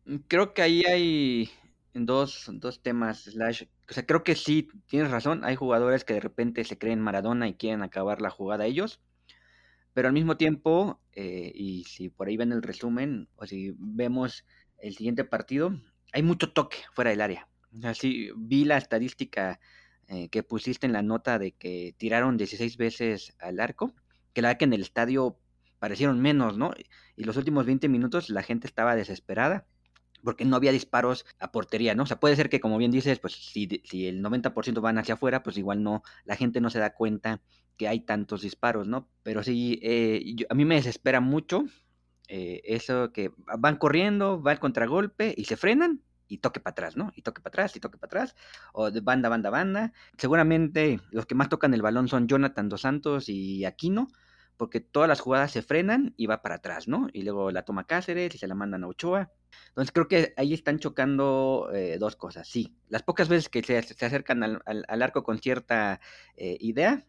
Mm, 0.05 0.17
creo 0.29 0.53
que 0.53 0.61
ahí 0.61 0.85
hay 0.85 1.51
dos, 1.95 2.51
dos 2.53 2.83
temas, 2.83 3.23
Slash. 3.25 3.65
O 3.89 3.95
sea, 3.95 4.05
creo 4.05 4.23
que 4.23 4.37
sí, 4.37 4.69
tienes 4.87 5.11
razón, 5.11 5.43
hay 5.45 5.57
jugadores 5.57 6.05
que 6.05 6.15
de 6.15 6.21
repente 6.21 6.65
se 6.65 6.77
creen 6.77 7.01
Maradona 7.01 7.49
y 7.49 7.55
quieren 7.55 7.83
acabar 7.83 8.21
la 8.21 8.31
jugada 8.31 8.67
ellos 8.67 9.01
pero 9.95 10.09
al 10.09 10.15
mismo 10.15 10.37
tiempo, 10.37 11.01
eh, 11.13 11.53
y 11.55 11.85
si 11.85 12.09
por 12.09 12.29
ahí 12.29 12.37
ven 12.37 12.53
el 12.53 12.63
resumen, 12.63 13.29
o 13.37 13.47
si 13.47 13.75
vemos 13.79 14.45
el 14.79 14.97
siguiente 14.97 15.25
partido, 15.25 15.79
hay 16.13 16.23
mucho 16.23 16.53
toque 16.53 16.79
fuera 16.93 17.11
del 17.11 17.21
área. 17.21 17.49
O 17.77 17.81
sea, 17.81 17.95
sí, 17.95 18.31
vi 18.37 18.65
la 18.65 18.77
estadística 18.77 19.61
eh, 20.09 20.29
que 20.29 20.43
pusiste 20.43 20.87
en 20.87 20.93
la 20.93 21.03
nota 21.03 21.39
de 21.39 21.53
que 21.53 21.95
tiraron 21.97 22.37
16 22.37 22.77
veces 22.77 23.35
al 23.39 23.61
arco, 23.61 23.95
que 24.33 24.43
la 24.43 24.49
verdad 24.49 24.59
que 24.59 24.65
en 24.65 24.73
el 24.75 24.83
estadio 24.83 25.39
parecieron 25.79 26.21
menos, 26.21 26.57
¿no? 26.57 26.73
Y 27.17 27.25
los 27.25 27.37
últimos 27.37 27.67
20 27.67 27.89
minutos 27.89 28.31
la 28.31 28.43
gente 28.43 28.67
estaba 28.67 28.95
desesperada 28.95 29.67
porque 30.23 30.45
no 30.45 30.57
había 30.57 30.73
disparos 30.73 31.27
a 31.39 31.51
portería, 31.51 31.95
¿no? 31.95 32.05
O 32.05 32.07
sea, 32.07 32.21
puede 32.21 32.37
ser 32.37 32.49
que, 32.49 32.61
como 32.61 32.79
bien 32.79 32.91
dices, 32.91 33.19
pues 33.19 33.35
si, 33.35 33.83
si 33.85 34.07
el 34.07 34.23
90% 34.23 34.81
van 34.81 34.99
hacia 34.99 35.15
afuera, 35.15 35.43
pues 35.43 35.59
igual 35.59 35.83
no, 35.83 36.03
la 36.25 36.37
gente 36.37 36.61
no 36.61 36.71
se 36.71 36.79
da 36.79 36.95
cuenta 36.95 37.41
que 37.77 37.89
hay 37.89 38.01
tantos 38.01 38.43
disparos, 38.43 38.87
¿no? 38.89 39.09
Pero 39.23 39.43
sí, 39.43 39.79
eh, 39.83 40.37
a 40.49 40.55
mí 40.55 40.65
me 40.65 40.77
desespera 40.77 41.21
mucho 41.21 41.65
eh, 42.29 42.63
eso 42.65 43.13
que 43.13 43.31
van 43.59 43.77
corriendo, 43.77 44.43
va 44.43 44.53
el 44.53 44.59
contragolpe 44.59 45.35
y 45.37 45.45
se 45.45 45.59
frenan 45.59 46.01
y 46.29 46.39
toque 46.39 46.61
para 46.61 46.73
atrás, 46.73 46.97
¿no? 46.97 47.13
Y 47.15 47.21
toque 47.21 47.43
para 47.43 47.51
atrás, 47.51 47.77
y 47.77 47.81
toque 47.81 47.99
para 47.99 48.09
atrás, 48.09 48.37
o 48.73 48.91
de 48.91 49.01
banda, 49.01 49.29
banda, 49.29 49.51
banda. 49.51 49.93
Seguramente 50.17 50.99
los 51.11 51.27
que 51.27 51.35
más 51.35 51.51
tocan 51.51 51.75
el 51.75 51.83
balón 51.83 52.09
son 52.09 52.29
Jonathan 52.29 52.71
Dos 52.71 52.81
Santos 52.81 53.29
y 53.29 53.67
Aquino, 53.67 54.09
porque 54.57 54.81
todas 54.81 55.11
las 55.11 55.21
jugadas 55.21 55.51
se 55.51 55.61
frenan 55.61 56.15
y 56.17 56.27
va 56.27 56.41
para 56.41 56.55
atrás, 56.55 56.89
¿no? 56.89 57.09
Y 57.13 57.23
luego 57.23 57.51
la 57.51 57.65
toma 57.65 57.87
Cáceres 57.87 58.35
y 58.35 58.39
se 58.39 58.47
la 58.47 58.55
mandan 58.55 58.85
a 58.85 58.89
Ochoa. 58.89 59.31
Entonces 59.69 59.93
creo 59.93 60.09
que 60.09 60.33
ahí 60.39 60.55
están 60.55 60.79
chocando 60.79 61.69
eh, 61.75 61.99
dos 61.99 62.17
cosas. 62.17 62.49
Sí, 62.49 62.75
las 62.89 63.03
pocas 63.03 63.29
veces 63.29 63.51
que 63.51 63.63
se, 63.63 63.77
acercan 63.77 64.43
al, 64.43 65.03
arco 65.03 65.23
con 65.23 65.39
cierta 65.39 66.01
idea, 66.37 67.05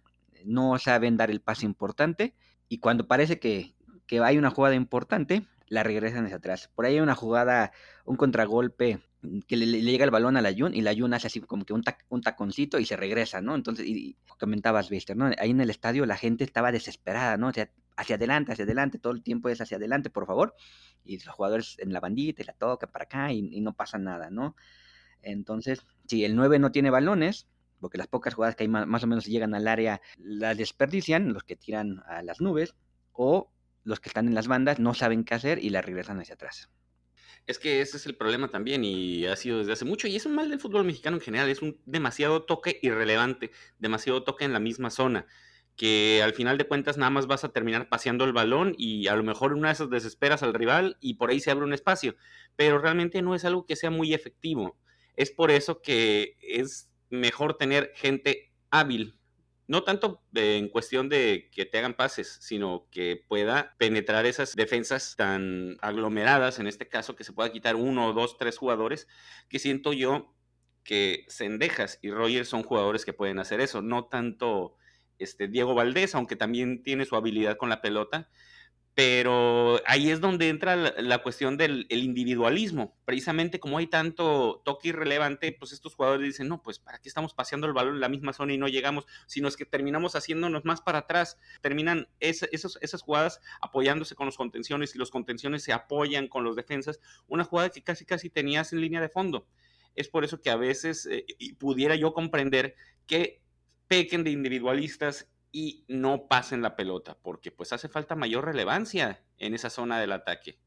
no 0.46 0.78
saben 0.80 1.18
dar 1.18 1.32
el 1.32 1.42
paso 1.42 1.66
importante 1.66 2.36
y 2.68 2.80
cuando 2.80 3.08
parece 3.08 3.40
que, 3.40 3.76
que 4.08 4.20
hay 4.20 4.38
una 4.38 4.50
jugada 4.50 4.76
importante, 4.76 5.44
la 5.68 5.84
regresan 5.84 6.26
hacia 6.26 6.38
atrás. 6.38 6.70
Por 6.76 6.86
ahí 6.86 6.96
hay 6.96 7.00
una 7.02 7.16
jugada, 7.16 7.72
un 8.06 8.16
contragolpe 8.16 9.00
que 9.48 9.58
le, 9.58 9.82
llega 9.82 10.06
el 10.06 10.12
balón 10.12 10.38
a 10.38 10.42
la 10.42 10.54
Jun 10.56 10.74
y 10.74 10.82
la 10.82 10.94
Jun 10.94 11.14
hace 11.14 11.28
así 11.28 11.40
como 11.42 11.66
que 11.66 11.74
un, 11.74 11.84
un 12.10 12.22
taconcito 12.22 12.80
y 12.80 12.86
se 12.86 12.98
regresa, 12.98 13.42
¿no? 13.42 13.56
Entonces, 13.56 13.86
y, 13.88 14.18
comentabas, 14.40 14.90
Víster, 14.90 15.16
¿no? 15.16 15.32
Ahí 15.38 15.52
en 15.52 15.62
el 15.62 15.70
estadio 15.70 16.06
la 16.06 16.18
gente 16.18 16.44
estaba 16.44 16.72
desesperada, 16.72 17.38
¿no? 17.38 17.48
O 17.48 17.54
sea, 17.54 17.70
hacia 17.96 18.16
adelante, 18.16 18.52
hacia 18.52 18.66
adelante, 18.66 19.00
todo 19.00 19.14
el 19.14 19.24
tiempo 19.24 19.50
es 19.50 19.62
hacia 19.62 19.78
adelante, 19.78 20.10
por 20.10 20.26
favor. 20.26 20.56
Y 21.04 21.24
los 21.24 21.34
jugadores 21.34 21.78
en 21.80 21.94
la 21.94 22.00
bandita 22.00 22.42
y 22.42 22.46
la 22.46 22.54
tocan 22.54 22.92
para 22.92 23.06
acá 23.06 23.32
y, 23.32 23.62
no 23.62 23.74
pasa 23.74 23.98
nada, 23.98 24.30
¿no? 24.30 24.56
Entonces, 25.22 25.86
si 26.08 26.26
el 26.26 26.36
9 26.36 26.60
no 26.60 26.72
tiene 26.72 26.90
balones, 26.90 27.48
porque 27.84 27.98
las 27.98 28.08
pocas 28.08 28.34
jugadas 28.34 28.56
que 28.56 28.64
hay 28.64 28.70
más, 28.70 29.04
o 29.04 29.08
menos 29.08 29.26
llegan 29.26 29.54
al 29.54 29.68
área 29.68 30.02
las 30.18 30.58
desperdician, 30.58 31.34
los 31.34 31.44
que 31.44 31.58
tiran 31.58 32.02
a 32.08 32.24
las 32.24 32.40
nubes, 32.40 32.76
o 33.12 33.52
los 33.84 34.00
que 34.00 34.08
están 34.08 34.26
en 34.26 34.34
las 34.34 34.48
bandas 34.48 34.80
no 34.80 34.94
saben 34.94 35.26
qué 35.26 35.36
hacer 35.36 35.62
y 35.62 35.70
la 35.70 35.82
regresan 35.82 36.18
hacia 36.22 36.36
atrás. 36.36 36.70
Es 37.46 37.60
que 37.60 37.82
ese 37.82 37.98
es 37.98 38.06
el 38.06 38.16
problema 38.16 38.48
también 38.48 38.86
y 38.86 39.26
ha 39.26 39.36
sido 39.36 39.58
desde 39.58 39.74
hace 39.74 39.84
mucho 39.84 40.08
y 40.08 40.16
es 40.16 40.26
un 40.26 40.34
mal 40.34 40.50
del 40.50 40.62
fútbol 40.62 40.86
mexicano 40.86 41.18
en 41.18 41.22
general, 41.22 41.50
es 41.50 41.62
un 41.62 41.78
demasiado 41.86 42.44
toque 42.44 42.80
irrelevante, 42.82 43.52
demasiado 43.80 44.24
toque 44.24 44.46
en 44.46 44.54
la 44.54 44.62
misma 44.62 44.90
zona, 44.90 45.26
que 45.76 46.22
al 46.24 46.34
final 46.34 46.58
de 46.58 46.64
cuentas 46.64 46.98
nada 46.98 47.10
más 47.10 47.28
vas 47.28 47.44
a 47.44 47.52
terminar 47.52 47.90
paseando 47.90 48.24
el 48.24 48.32
balón 48.32 48.76
y 48.78 49.08
a 49.08 49.16
lo 49.18 49.24
mejor 49.24 49.52
una 49.52 49.68
de 49.68 49.74
esas 49.74 49.90
desesperas 49.90 50.42
al 50.42 50.54
rival 50.54 50.96
y 51.02 51.16
por 51.16 51.32
ahí 51.32 51.42
se 51.42 51.52
abre 51.52 51.66
un 51.66 51.74
espacio, 51.74 52.16
pero 52.56 52.80
realmente 52.80 53.22
no 53.22 53.36
es 53.36 53.44
algo 53.44 53.66
que 53.66 53.76
sea 53.76 53.90
muy 53.90 54.14
efectivo. 54.14 54.78
Es 55.18 55.30
por 55.30 55.52
eso 55.52 55.82
que 55.82 56.38
es 56.40 56.90
mejor 57.14 57.58
tener 57.58 57.92
gente 57.96 58.52
hábil 58.70 59.20
no 59.68 59.84
tanto 59.84 60.22
en 60.34 60.68
cuestión 60.68 61.10
de 61.10 61.50
que 61.52 61.66
te 61.66 61.78
hagan 61.78 61.94
pases, 61.94 62.38
sino 62.42 62.88
que 62.92 63.24
pueda 63.28 63.76
penetrar 63.78 64.26
esas 64.26 64.56
defensas 64.56 65.16
tan 65.16 65.78
aglomeradas, 65.82 66.60
en 66.60 66.68
este 66.68 66.90
caso, 66.90 67.16
que 67.16 67.24
se 67.24 67.34
pueda 67.34 67.52
quitar 67.52 67.76
uno, 67.76 68.14
dos, 68.14 68.38
tres 68.38 68.58
jugadores, 68.58 69.08
que 69.50 69.60
siento 69.60 69.94
yo 69.94 70.36
que 70.84 71.26
Sendejas 71.30 71.98
y 72.02 72.12
Rogers 72.12 72.50
son 72.50 72.64
jugadores 72.64 73.06
que 73.06 73.14
pueden 73.14 73.40
hacer 73.40 73.62
eso, 73.62 73.82
no 73.82 74.06
tanto 74.06 74.76
este, 75.18 75.48
Diego 75.48 75.76
Valdés, 75.76 76.14
aunque 76.14 76.36
también 76.36 76.84
tiene 76.84 77.06
su 77.06 77.16
habilidad 77.16 77.56
con 77.58 77.70
la 77.70 77.82
pelota, 77.82 78.30
pero 78.96 79.82
ahí 79.88 80.12
es 80.12 80.22
donde 80.22 80.50
entra 80.50 80.76
la, 80.76 81.18
cuestión 81.24 81.58
del 81.58 81.88
individualismo. 81.90 82.96
Precisamente 83.06 83.60
como 83.60 83.80
hay 83.80 83.88
tanto 83.88 84.62
toque 84.64 84.90
irrelevante, 84.90 85.52
pues 85.52 85.72
estos 85.72 85.96
jugadores 85.96 86.28
dicen, 86.28 86.48
no, 86.48 86.62
pues 86.62 86.78
¿para 86.78 87.00
qué 87.00 87.10
estamos 87.10 87.34
paseando 87.34 87.66
el 87.66 87.74
balón 87.74 87.96
en 87.96 88.02
la 88.02 88.10
misma 88.10 88.34
zona 88.34 88.54
y 88.54 88.60
no 88.60 88.68
llegamos? 88.68 89.08
Sino 89.26 89.48
es 89.48 89.58
que 89.58 89.66
terminamos 89.66 90.16
haciéndonos 90.16 90.64
más 90.64 90.82
para 90.82 91.00
atrás. 91.00 91.40
Terminan 91.62 92.08
esas 92.20 93.02
jugadas 93.02 93.42
apoyándose 93.62 94.14
con 94.14 94.28
los 94.28 94.38
contenciones 94.38 94.94
y 94.94 95.00
los 95.00 95.10
contenciones 95.10 95.64
se 95.64 95.74
apoyan 95.74 96.28
con 96.28 96.44
los 96.44 96.56
defensas. 96.56 97.00
Una 97.28 97.46
jugada 97.46 97.70
que 97.70 97.82
casi 97.82 98.06
casi 98.06 98.30
tenías 98.30 98.74
en 98.74 98.82
línea 98.82 99.02
de 99.02 99.10
fondo. 99.10 99.48
Es 99.96 100.08
por 100.08 100.24
eso 100.24 100.40
que 100.40 100.52
a 100.52 100.56
veces 100.56 101.08
eh, 101.08 101.26
pudiera 101.58 101.96
yo 101.96 102.14
comprender 102.14 102.76
que 103.08 103.42
pequen 103.88 104.24
de 104.24 104.32
individualistas 104.32 105.33
y 105.54 105.86
no 105.88 106.28
pasen 106.28 106.64
la 106.64 106.76
pelota, 106.76 107.16
porque 107.22 107.52
pues 107.52 107.72
hace 107.72 107.88
falta 107.88 108.16
mayor 108.16 108.44
relevancia 108.44 109.24
en 109.38 109.54
esa 109.54 109.70
zona 109.70 110.00
del 110.00 110.12
ataque. 110.12 110.60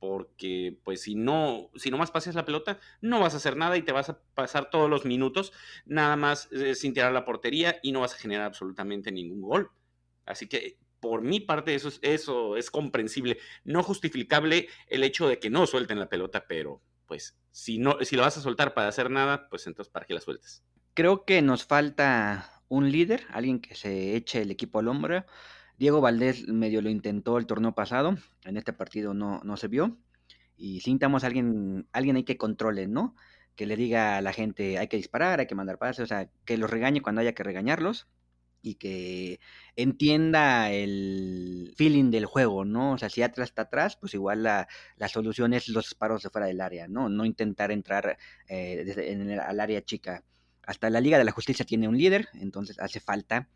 Porque 0.00 0.80
pues 0.82 1.02
si 1.02 1.14
no, 1.14 1.70
si 1.76 1.90
no 1.90 1.98
más 1.98 2.10
pases 2.10 2.34
la 2.34 2.46
pelota, 2.46 2.80
no 3.02 3.20
vas 3.20 3.34
a 3.34 3.36
hacer 3.36 3.56
nada 3.56 3.76
y 3.76 3.82
te 3.82 3.92
vas 3.92 4.08
a 4.08 4.18
pasar 4.34 4.70
todos 4.70 4.90
los 4.90 5.04
minutos 5.04 5.52
nada 5.84 6.16
más 6.16 6.48
eh, 6.50 6.74
sin 6.74 6.94
tirar 6.94 7.12
la 7.12 7.26
portería 7.26 7.78
y 7.82 7.92
no 7.92 8.00
vas 8.00 8.14
a 8.14 8.18
generar 8.18 8.46
absolutamente 8.46 9.12
ningún 9.12 9.42
gol. 9.42 9.70
Así 10.24 10.48
que 10.48 10.78
por 10.98 11.20
mi 11.20 11.38
parte 11.38 11.74
eso 11.74 11.88
es, 11.88 12.00
eso 12.00 12.56
es 12.56 12.70
comprensible. 12.70 13.38
No 13.64 13.82
justificable 13.82 14.68
el 14.88 15.04
hecho 15.04 15.28
de 15.28 15.38
que 15.38 15.50
no 15.50 15.66
suelten 15.66 16.00
la 16.00 16.08
pelota, 16.08 16.46
pero 16.48 16.80
pues 17.06 17.36
si 17.50 17.76
no, 17.76 17.98
si 18.00 18.16
la 18.16 18.22
vas 18.22 18.38
a 18.38 18.40
soltar 18.40 18.72
para 18.72 18.88
hacer 18.88 19.10
nada, 19.10 19.48
pues 19.50 19.66
entonces 19.66 19.92
¿para 19.92 20.06
qué 20.06 20.14
la 20.14 20.20
sueltes? 20.20 20.64
Creo 20.94 21.26
que 21.26 21.42
nos 21.42 21.64
falta 21.64 22.51
un 22.72 22.90
líder, 22.90 23.24
alguien 23.30 23.60
que 23.60 23.74
se 23.74 24.16
eche 24.16 24.40
el 24.40 24.50
equipo 24.50 24.78
al 24.78 24.88
hombro. 24.88 25.26
Diego 25.78 26.00
Valdés 26.00 26.48
medio 26.48 26.80
lo 26.80 26.88
intentó 26.88 27.36
el 27.36 27.46
torneo 27.46 27.74
pasado, 27.74 28.16
en 28.44 28.56
este 28.56 28.72
partido 28.72 29.12
no, 29.12 29.40
no 29.44 29.58
se 29.58 29.68
vio. 29.68 29.98
Y 30.56 30.80
sintamos 30.80 31.24
alguien, 31.24 31.86
alguien 31.92 32.16
hay 32.16 32.24
que 32.24 32.38
controle, 32.38 32.88
¿no? 32.88 33.14
Que 33.56 33.66
le 33.66 33.76
diga 33.76 34.16
a 34.16 34.22
la 34.22 34.32
gente 34.32 34.78
hay 34.78 34.88
que 34.88 34.96
disparar, 34.96 35.40
hay 35.40 35.46
que 35.46 35.54
mandar 35.54 35.78
pases, 35.78 36.04
o 36.04 36.06
sea, 36.06 36.30
que 36.46 36.56
los 36.56 36.70
regañe 36.70 37.02
cuando 37.02 37.20
haya 37.20 37.34
que 37.34 37.42
regañarlos 37.42 38.08
y 38.62 38.76
que 38.76 39.40
entienda 39.76 40.70
el 40.70 41.74
feeling 41.76 42.10
del 42.10 42.24
juego, 42.24 42.64
¿no? 42.64 42.92
O 42.92 42.98
sea, 42.98 43.10
si 43.10 43.22
atrás 43.22 43.50
está 43.50 43.62
atrás, 43.62 43.96
pues 43.96 44.14
igual 44.14 44.44
la, 44.44 44.66
la 44.96 45.08
solución 45.08 45.52
es 45.52 45.68
los 45.68 45.86
disparos 45.90 46.22
de 46.22 46.30
fuera 46.30 46.46
del 46.46 46.60
área, 46.62 46.88
¿no? 46.88 47.10
No 47.10 47.26
intentar 47.26 47.70
entrar 47.70 48.16
eh, 48.48 48.94
en 48.96 49.30
el, 49.30 49.40
al 49.40 49.60
área 49.60 49.82
chica 49.82 50.24
hasta 50.66 50.90
la 50.90 51.00
Liga 51.00 51.18
de 51.18 51.24
la 51.24 51.32
Justicia 51.32 51.64
tiene 51.64 51.88
un 51.88 51.96
líder, 51.96 52.28
entonces 52.34 52.78
hace 52.78 53.00
falta 53.00 53.48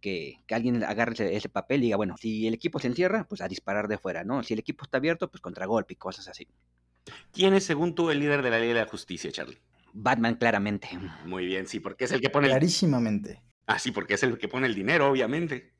que, 0.00 0.40
alguien 0.50 0.84
agarre 0.84 1.34
ese, 1.34 1.48
papel 1.48 1.80
y 1.80 1.84
diga, 1.84 1.96
bueno, 1.96 2.16
si 2.18 2.46
el 2.46 2.54
equipo 2.54 2.78
se 2.78 2.88
encierra, 2.88 3.26
pues 3.28 3.40
a 3.40 3.48
disparar 3.48 3.88
de 3.88 3.98
fuera, 3.98 4.22
¿no? 4.22 4.42
Si 4.42 4.52
el 4.52 4.60
equipo 4.60 4.84
está 4.84 4.98
abierto, 4.98 5.30
pues 5.30 5.40
contragolpe 5.40 5.94
y 5.94 5.96
cosas 5.96 6.28
así. 6.28 6.46
¿Quién 7.32 7.54
es, 7.54 7.64
según 7.64 7.94
tú, 7.94 8.10
el 8.10 8.20
líder 8.20 8.42
de 8.42 8.50
la 8.50 8.58
Liga 8.58 8.74
de 8.74 8.80
la 8.80 8.86
Justicia, 8.86 9.32
Charlie? 9.32 9.58
Batman, 9.94 10.34
claramente. 10.34 10.88
Muy 11.24 11.46
bien, 11.46 11.66
sí, 11.66 11.80
porque 11.80 12.04
es 12.04 12.12
el 12.12 12.20
que 12.20 12.28
pone... 12.28 12.48
Clarísimamente. 12.48 13.42
Ah, 13.66 13.78
sí, 13.78 13.92
porque 13.92 14.14
es 14.14 14.22
el 14.22 14.36
que 14.36 14.48
pone 14.48 14.66
el 14.66 14.74
dinero, 14.74 15.08
obviamente. 15.08 15.72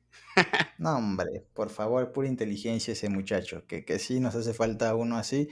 no, 0.79 0.97
hombre, 0.97 1.45
por 1.53 1.69
favor, 1.69 2.11
pura 2.11 2.27
inteligencia 2.27 2.93
ese 2.93 3.09
muchacho, 3.09 3.65
que, 3.67 3.85
que 3.85 3.99
sí 3.99 4.19
nos 4.19 4.35
hace 4.35 4.53
falta 4.53 4.95
uno 4.95 5.17
así. 5.17 5.49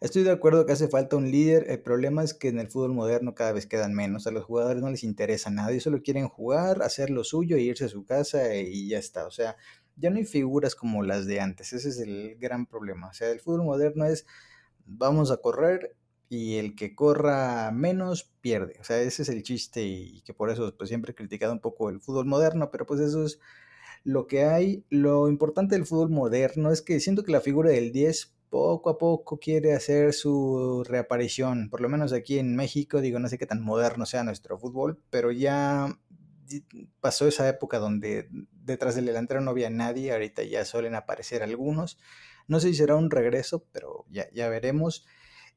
Estoy 0.00 0.24
de 0.24 0.30
acuerdo 0.30 0.66
que 0.66 0.72
hace 0.72 0.88
falta 0.88 1.16
un 1.16 1.30
líder. 1.30 1.70
El 1.70 1.80
problema 1.80 2.22
es 2.22 2.34
que 2.34 2.48
en 2.48 2.58
el 2.58 2.68
fútbol 2.68 2.92
moderno 2.92 3.34
cada 3.34 3.52
vez 3.52 3.66
quedan 3.66 3.94
menos. 3.94 4.26
A 4.26 4.30
los 4.30 4.44
jugadores 4.44 4.82
no 4.82 4.90
les 4.90 5.04
interesa 5.04 5.50
nada. 5.50 5.70
Ellos 5.70 5.84
solo 5.84 6.02
quieren 6.02 6.28
jugar, 6.28 6.82
hacer 6.82 7.10
lo 7.10 7.24
suyo 7.24 7.56
e 7.56 7.62
irse 7.62 7.86
a 7.86 7.88
su 7.88 8.04
casa 8.04 8.54
y 8.54 8.88
ya 8.88 8.98
está. 8.98 9.26
O 9.26 9.30
sea, 9.30 9.56
ya 9.96 10.10
no 10.10 10.16
hay 10.16 10.24
figuras 10.24 10.74
como 10.74 11.02
las 11.02 11.26
de 11.26 11.40
antes. 11.40 11.72
Ese 11.72 11.88
es 11.88 11.98
el 11.98 12.36
gran 12.38 12.66
problema. 12.66 13.08
O 13.08 13.12
sea, 13.14 13.30
el 13.30 13.40
fútbol 13.40 13.64
moderno 13.64 14.04
es 14.04 14.26
vamos 14.84 15.30
a 15.30 15.38
correr 15.38 15.96
y 16.28 16.56
el 16.56 16.74
que 16.74 16.94
corra 16.94 17.70
menos 17.72 18.24
pierde. 18.40 18.76
O 18.80 18.84
sea, 18.84 19.00
ese 19.00 19.22
es 19.22 19.28
el 19.28 19.42
chiste 19.42 19.82
y 19.84 20.22
que 20.22 20.34
por 20.34 20.50
eso 20.50 20.74
pues, 20.76 20.88
siempre 20.88 21.12
he 21.12 21.14
criticado 21.14 21.52
un 21.52 21.60
poco 21.60 21.88
el 21.90 22.00
fútbol 22.00 22.26
moderno, 22.26 22.70
pero 22.70 22.86
pues 22.86 23.00
eso 23.00 23.24
es 23.24 23.38
lo 24.04 24.26
que 24.26 24.44
hay. 24.44 24.84
Lo 24.90 25.28
importante 25.28 25.74
del 25.74 25.86
fútbol 25.86 26.10
moderno 26.10 26.72
es 26.72 26.82
que 26.82 27.00
siento 27.00 27.24
que 27.24 27.32
la 27.32 27.40
figura 27.40 27.70
del 27.70 27.92
10 27.92 28.35
poco 28.50 28.90
a 28.90 28.98
poco 28.98 29.38
quiere 29.38 29.74
hacer 29.74 30.12
su 30.12 30.84
reaparición, 30.86 31.68
por 31.70 31.80
lo 31.80 31.88
menos 31.88 32.12
aquí 32.12 32.38
en 32.38 32.56
México, 32.56 33.00
digo, 33.00 33.18
no 33.18 33.28
sé 33.28 33.38
qué 33.38 33.46
tan 33.46 33.62
moderno 33.62 34.06
sea 34.06 34.24
nuestro 34.24 34.58
fútbol, 34.58 35.00
pero 35.10 35.32
ya 35.32 35.98
pasó 37.00 37.26
esa 37.26 37.48
época 37.48 37.78
donde 37.78 38.28
detrás 38.52 38.94
del 38.94 39.06
delantero 39.06 39.40
no 39.40 39.50
había 39.50 39.70
nadie, 39.70 40.12
ahorita 40.12 40.42
ya 40.44 40.64
suelen 40.64 40.94
aparecer 40.94 41.42
algunos, 41.42 41.98
no 42.48 42.60
sé 42.60 42.68
si 42.68 42.74
será 42.74 42.96
un 42.96 43.10
regreso, 43.10 43.64
pero 43.72 44.04
ya, 44.10 44.26
ya 44.32 44.48
veremos. 44.48 45.04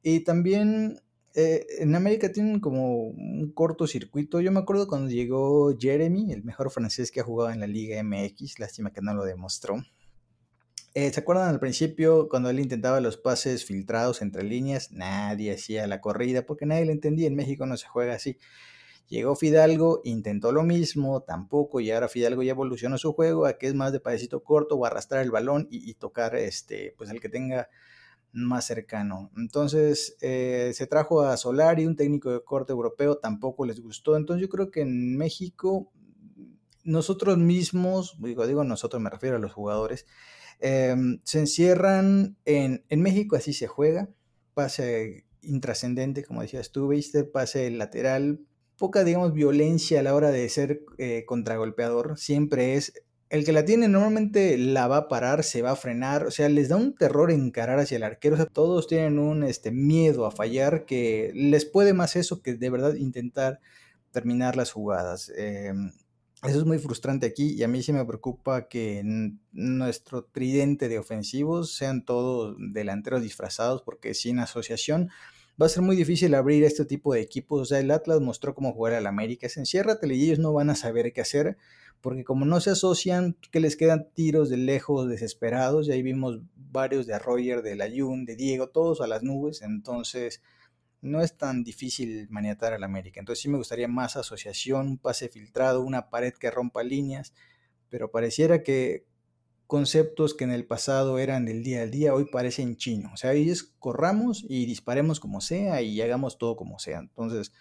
Y 0.01 0.21
también 0.21 1.01
eh, 1.35 1.65
en 1.79 1.95
América 1.95 2.31
tienen 2.31 2.59
como 2.59 2.97
un 2.97 3.51
cortocircuito. 3.53 4.41
Yo 4.41 4.51
me 4.51 4.59
acuerdo 4.59 4.87
cuando 4.87 5.11
llegó 5.11 5.75
Jeremy, 5.77 6.33
el 6.33 6.43
mejor 6.43 6.71
francés 6.71 7.11
que 7.11 7.19
ha 7.19 7.23
jugado 7.23 7.51
en 7.51 7.59
la 7.59 7.67
Liga 7.67 8.01
MX, 8.03 8.59
lástima 8.59 8.91
que 8.91 9.01
no 9.01 9.13
lo 9.13 9.23
demostró. 9.23 9.75
Eh, 10.95 11.11
¿Se 11.11 11.19
acuerdan 11.19 11.49
al 11.49 11.59
principio 11.59 12.27
cuando 12.29 12.49
él 12.49 12.59
intentaba 12.59 12.99
los 12.99 13.17
pases 13.17 13.63
filtrados 13.63 14.21
entre 14.21 14.43
líneas? 14.43 14.91
Nadie 14.91 15.53
hacía 15.53 15.85
la 15.85 16.01
corrida 16.01 16.45
porque 16.45 16.65
nadie 16.65 16.85
le 16.85 16.91
entendía. 16.93 17.27
En 17.27 17.35
México 17.35 17.65
no 17.65 17.77
se 17.77 17.87
juega 17.87 18.15
así. 18.15 18.37
Llegó 19.07 19.35
Fidalgo, 19.35 20.01
intentó 20.03 20.51
lo 20.51 20.61
mismo, 20.63 21.21
tampoco, 21.21 21.79
y 21.79 21.89
ahora 21.89 22.09
Fidalgo 22.09 22.43
ya 22.43 22.51
evolucionó 22.51 22.99
su 22.99 23.11
juego 23.13 23.47
a 23.47 23.57
que 23.57 23.65
es 23.65 23.73
más 23.73 23.91
de 23.91 23.99
padecito 23.99 24.43
corto 24.43 24.75
o 24.75 24.85
arrastrar 24.85 25.23
el 25.23 25.31
balón 25.31 25.67
y, 25.71 25.95
tocar 25.95 26.35
este, 26.35 26.93
pues 26.95 27.09
el 27.09 27.19
que 27.19 27.27
tenga 27.27 27.69
más 28.31 28.65
cercano. 28.65 29.31
Entonces 29.35 30.15
eh, 30.21 30.71
se 30.75 30.85
trajo 30.85 31.23
a 31.23 31.37
Solari, 31.37 31.87
un 31.87 31.95
técnico 31.95 32.31
de 32.31 32.43
corte 32.43 32.71
europeo, 32.71 33.17
tampoco 33.17 33.65
les 33.65 33.79
gustó. 33.81 34.15
Entonces 34.15 34.43
yo 34.43 34.49
creo 34.49 34.69
que 34.69 34.81
en 34.81 35.17
México 35.17 35.91
nosotros 36.83 37.39
mismos, 37.39 38.15
digo, 38.19 38.45
digo 38.45 38.63
nosotros, 38.63 39.01
me 39.01 39.09
refiero 39.09 39.37
a 39.37 39.39
los 39.39 39.53
jugadores, 39.53 40.05
Em, 40.59 41.19
se 41.23 41.39
encierran 41.39 42.37
en, 42.45 42.83
en 42.89 43.01
México, 43.01 43.35
así 43.35 43.53
se 43.53 43.67
juega, 43.67 44.09
pase 44.53 45.25
intrascendente, 45.41 46.23
como 46.23 46.41
decías 46.41 46.71
tú, 46.71 46.89
viste, 46.89 47.23
pase 47.23 47.69
lateral, 47.71 48.41
poca, 48.77 49.03
digamos, 49.03 49.33
violencia 49.33 49.99
a 49.99 50.03
la 50.03 50.15
hora 50.15 50.31
de 50.31 50.47
ser 50.49 50.81
eh, 50.97 51.25
contragolpeador, 51.25 52.17
siempre 52.17 52.75
es 52.75 52.93
el 53.29 53.45
que 53.45 53.51
la 53.51 53.63
tiene 53.63 53.87
normalmente 53.87 54.57
la 54.57 54.87
va 54.87 54.97
a 54.97 55.07
parar, 55.07 55.43
se 55.43 55.61
va 55.61 55.71
a 55.71 55.75
frenar, 55.75 56.25
o 56.25 56.31
sea, 56.31 56.49
les 56.49 56.69
da 56.69 56.77
un 56.77 56.95
terror 56.95 57.29
encarar 57.31 57.79
hacia 57.79 57.97
el 57.97 58.03
arquero, 58.03 58.33
o 58.35 58.37
sea, 58.37 58.47
todos 58.47 58.87
tienen 58.87 59.19
un 59.19 59.43
este, 59.43 59.71
miedo 59.71 60.25
a 60.25 60.31
fallar 60.31 60.85
que 60.85 61.31
les 61.35 61.65
puede 61.65 61.93
más 61.93 62.15
eso 62.15 62.41
que 62.41 62.55
de 62.55 62.69
verdad 62.69 62.95
intentar 62.95 63.59
terminar 64.11 64.55
las 64.55 64.71
jugadas. 64.71 65.31
Em, 65.37 65.91
Eso 66.43 66.59
es 66.59 66.65
muy 66.65 66.79
frustrante 66.79 67.25
aquí 67.25 67.53
y 67.53 67.63
a 67.63 67.67
mí 67.67 67.83
sí 67.83 67.91
me 67.91 68.05
preocupa 68.05 68.69
que 68.69 69.01
nuestro 69.51 70.23
tridente 70.23 70.87
de 70.87 70.97
ofensivos 70.97 71.73
sean 71.73 72.05
todos 72.05 72.55
delanteros 72.57 73.21
disfrazados 73.21 73.81
porque 73.81 74.13
sin 74.13 74.39
asociación 74.39 75.09
va 75.61 75.65
a 75.65 75.69
ser 75.69 75.83
muy 75.83 75.97
difícil 75.97 76.33
abrir 76.35 76.63
este 76.63 76.85
tipo 76.85 77.13
de 77.13 77.19
equipos. 77.19 77.61
O 77.61 77.65
sea, 77.65 77.79
el 77.79 77.91
Atlas 77.91 78.21
mostró 78.21 78.55
cómo 78.55 78.71
jugar 78.71 78.93
al 78.93 79.07
América. 79.07 79.49
Se 79.49 79.59
enciérratele 79.59 80.15
y 80.15 80.23
ellos 80.23 80.39
no 80.39 80.53
van 80.53 80.69
a 80.69 80.75
saber 80.75 81.11
qué 81.11 81.19
hacer 81.19 81.57
porque 82.01 82.23
como 82.23 82.45
no 82.45 82.61
se 82.61 82.69
asocian, 82.69 83.35
que 83.51 83.59
les 83.59 83.75
quedan 83.75 84.07
tiros 84.13 84.49
de 84.49 84.55
lejos 84.55 85.09
desesperados. 85.09 85.87
Y 85.87 85.91
ahí 85.91 86.01
vimos 86.01 86.39
varios 86.55 87.05
de 87.05 87.19
Roger, 87.19 87.61
de 87.61 87.75
Layun, 87.75 88.23
de 88.23 88.37
Diego, 88.37 88.69
todos 88.69 89.01
a 89.01 89.07
las 89.07 89.23
nubes. 89.23 89.61
Entonces 89.61 90.41
no 91.01 91.21
es 91.21 91.37
tan 91.37 91.63
difícil 91.63 92.27
maniatar 92.29 92.73
al 92.73 92.83
América. 92.83 93.19
Entonces 93.19 93.41
sí 93.41 93.49
me 93.49 93.57
gustaría 93.57 93.87
más 93.87 94.15
asociación, 94.15 94.87
un 94.87 94.97
pase 94.97 95.29
filtrado, 95.29 95.81
una 95.81 96.09
pared 96.09 96.33
que 96.33 96.51
rompa 96.51 96.83
líneas, 96.83 97.33
pero 97.89 98.11
pareciera 98.11 98.63
que 98.63 99.05
conceptos 99.67 100.33
que 100.33 100.45
en 100.45 100.51
el 100.51 100.65
pasado 100.65 101.19
eran 101.19 101.45
del 101.45 101.63
día 101.63 101.83
al 101.83 101.91
día 101.91 102.13
hoy 102.13 102.25
parecen 102.31 102.75
chino. 102.75 103.11
O 103.13 103.17
sea, 103.17 103.33
es 103.33 103.63
corramos 103.63 104.45
y 104.49 104.65
disparemos 104.65 105.19
como 105.19 105.41
sea 105.41 105.81
y 105.81 106.01
hagamos 106.01 106.37
todo 106.37 106.55
como 106.55 106.79
sea. 106.79 106.99
Entonces, 106.99 107.53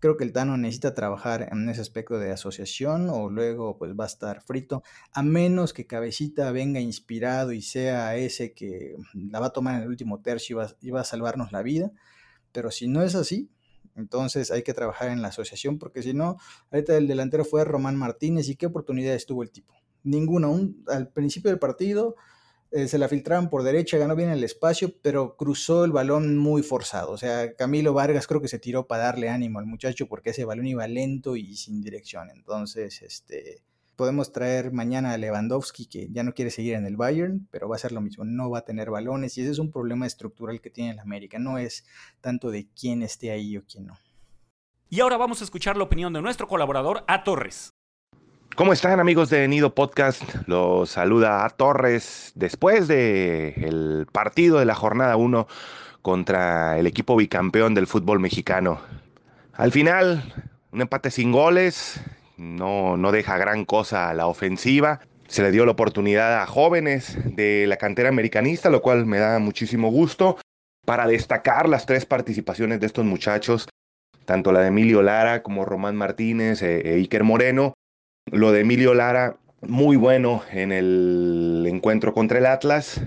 creo 0.00 0.16
que 0.16 0.24
el 0.24 0.32
Tano 0.32 0.56
necesita 0.56 0.94
trabajar 0.94 1.48
en 1.52 1.68
ese 1.68 1.80
aspecto 1.80 2.18
de 2.18 2.32
asociación 2.32 3.08
o 3.10 3.28
luego 3.28 3.76
pues 3.76 3.92
va 3.92 4.04
a 4.04 4.06
estar 4.06 4.40
frito, 4.42 4.82
a 5.12 5.22
menos 5.22 5.72
que 5.72 5.86
Cabecita 5.86 6.50
venga 6.52 6.80
inspirado 6.80 7.52
y 7.52 7.62
sea 7.62 8.16
ese 8.16 8.54
que 8.54 8.96
la 9.14 9.38
va 9.38 9.46
a 9.46 9.52
tomar 9.52 9.76
en 9.76 9.82
el 9.82 9.88
último 9.88 10.20
tercio 10.20 10.60
y 10.80 10.90
va 10.90 11.02
a 11.02 11.04
salvarnos 11.04 11.52
la 11.52 11.62
vida 11.62 11.92
pero 12.52 12.70
si 12.70 12.88
no 12.88 13.02
es 13.02 13.14
así, 13.14 13.50
entonces 13.94 14.50
hay 14.50 14.62
que 14.62 14.74
trabajar 14.74 15.10
en 15.10 15.22
la 15.22 15.28
asociación, 15.28 15.78
porque 15.78 16.02
si 16.02 16.14
no, 16.14 16.38
ahorita 16.70 16.96
el 16.96 17.06
delantero 17.06 17.44
fue 17.44 17.64
Román 17.64 17.96
Martínez 17.96 18.48
y 18.48 18.56
qué 18.56 18.66
oportunidades 18.66 19.26
tuvo 19.26 19.42
el 19.42 19.50
tipo. 19.50 19.74
Ninguna. 20.04 20.48
al 20.88 21.08
principio 21.08 21.50
del 21.50 21.58
partido 21.58 22.16
eh, 22.72 22.88
se 22.88 22.96
la 22.96 23.06
filtraron 23.06 23.50
por 23.50 23.62
derecha, 23.62 23.98
ganó 23.98 24.16
bien 24.16 24.30
el 24.30 24.42
espacio, 24.42 24.94
pero 25.02 25.36
cruzó 25.36 25.84
el 25.84 25.92
balón 25.92 26.38
muy 26.38 26.62
forzado. 26.62 27.12
O 27.12 27.18
sea, 27.18 27.54
Camilo 27.54 27.92
Vargas 27.92 28.26
creo 28.26 28.40
que 28.40 28.48
se 28.48 28.58
tiró 28.58 28.86
para 28.86 29.04
darle 29.04 29.28
ánimo 29.28 29.58
al 29.58 29.66
muchacho 29.66 30.08
porque 30.08 30.30
ese 30.30 30.46
balón 30.46 30.66
iba 30.66 30.88
lento 30.88 31.36
y 31.36 31.54
sin 31.56 31.82
dirección. 31.82 32.30
Entonces, 32.30 33.02
este, 33.02 33.62
Podemos 33.96 34.32
traer 34.32 34.72
mañana 34.72 35.12
a 35.12 35.18
Lewandowski, 35.18 35.86
que 35.86 36.08
ya 36.10 36.22
no 36.22 36.32
quiere 36.32 36.50
seguir 36.50 36.74
en 36.74 36.86
el 36.86 36.96
Bayern, 36.96 37.46
pero 37.50 37.68
va 37.68 37.76
a 37.76 37.78
ser 37.78 37.92
lo 37.92 38.00
mismo, 38.00 38.24
no 38.24 38.50
va 38.50 38.60
a 38.60 38.64
tener 38.64 38.90
balones 38.90 39.36
y 39.36 39.42
ese 39.42 39.50
es 39.50 39.58
un 39.58 39.70
problema 39.70 40.06
estructural 40.06 40.60
que 40.60 40.70
tiene 40.70 40.92
el 40.92 40.98
América, 40.98 41.38
no 41.38 41.58
es 41.58 41.84
tanto 42.20 42.50
de 42.50 42.68
quién 42.78 43.02
esté 43.02 43.30
ahí 43.30 43.56
o 43.56 43.64
quién 43.70 43.86
no. 43.86 43.98
Y 44.88 45.00
ahora 45.00 45.16
vamos 45.16 45.40
a 45.40 45.44
escuchar 45.44 45.76
la 45.76 45.84
opinión 45.84 46.12
de 46.12 46.22
nuestro 46.22 46.48
colaborador, 46.48 47.04
A 47.06 47.24
Torres. 47.24 47.70
¿Cómo 48.54 48.74
están 48.74 49.00
amigos 49.00 49.30
de 49.30 49.48
Nido 49.48 49.74
Podcast? 49.74 50.22
Los 50.46 50.90
saluda 50.90 51.46
A 51.46 51.50
Torres 51.50 52.32
después 52.34 52.88
del 52.88 54.06
partido 54.12 54.58
de 54.58 54.66
la 54.66 54.74
jornada 54.74 55.16
1 55.16 55.46
contra 56.02 56.78
el 56.78 56.86
equipo 56.86 57.16
bicampeón 57.16 57.74
del 57.74 57.86
fútbol 57.86 58.20
mexicano. 58.20 58.80
Al 59.54 59.72
final, 59.72 60.34
un 60.70 60.82
empate 60.82 61.10
sin 61.10 61.32
goles 61.32 62.00
no, 62.42 62.96
no 62.96 63.12
deja 63.12 63.38
gran 63.38 63.64
cosa 63.64 64.10
a 64.10 64.14
la 64.14 64.26
ofensiva. 64.26 65.00
Se 65.28 65.42
le 65.42 65.50
dio 65.50 65.64
la 65.64 65.72
oportunidad 65.72 66.42
a 66.42 66.46
jóvenes 66.46 67.16
de 67.36 67.66
la 67.66 67.76
cantera 67.76 68.08
americanista, 68.08 68.68
lo 68.68 68.82
cual 68.82 69.06
me 69.06 69.18
da 69.18 69.38
muchísimo 69.38 69.90
gusto 69.90 70.36
para 70.84 71.06
destacar 71.06 71.68
las 71.68 71.86
tres 71.86 72.04
participaciones 72.04 72.80
de 72.80 72.86
estos 72.86 73.04
muchachos, 73.04 73.68
tanto 74.24 74.52
la 74.52 74.60
de 74.60 74.68
Emilio 74.68 75.02
Lara 75.02 75.42
como 75.42 75.64
Román 75.64 75.96
Martínez 75.96 76.62
e, 76.62 76.80
e 76.80 76.94
Iker 76.96 77.24
Moreno. 77.24 77.74
Lo 78.30 78.52
de 78.52 78.60
Emilio 78.60 78.94
Lara, 78.94 79.36
muy 79.62 79.96
bueno 79.96 80.42
en 80.50 80.72
el 80.72 81.64
encuentro 81.68 82.12
contra 82.12 82.38
el 82.38 82.46
Atlas. 82.46 83.00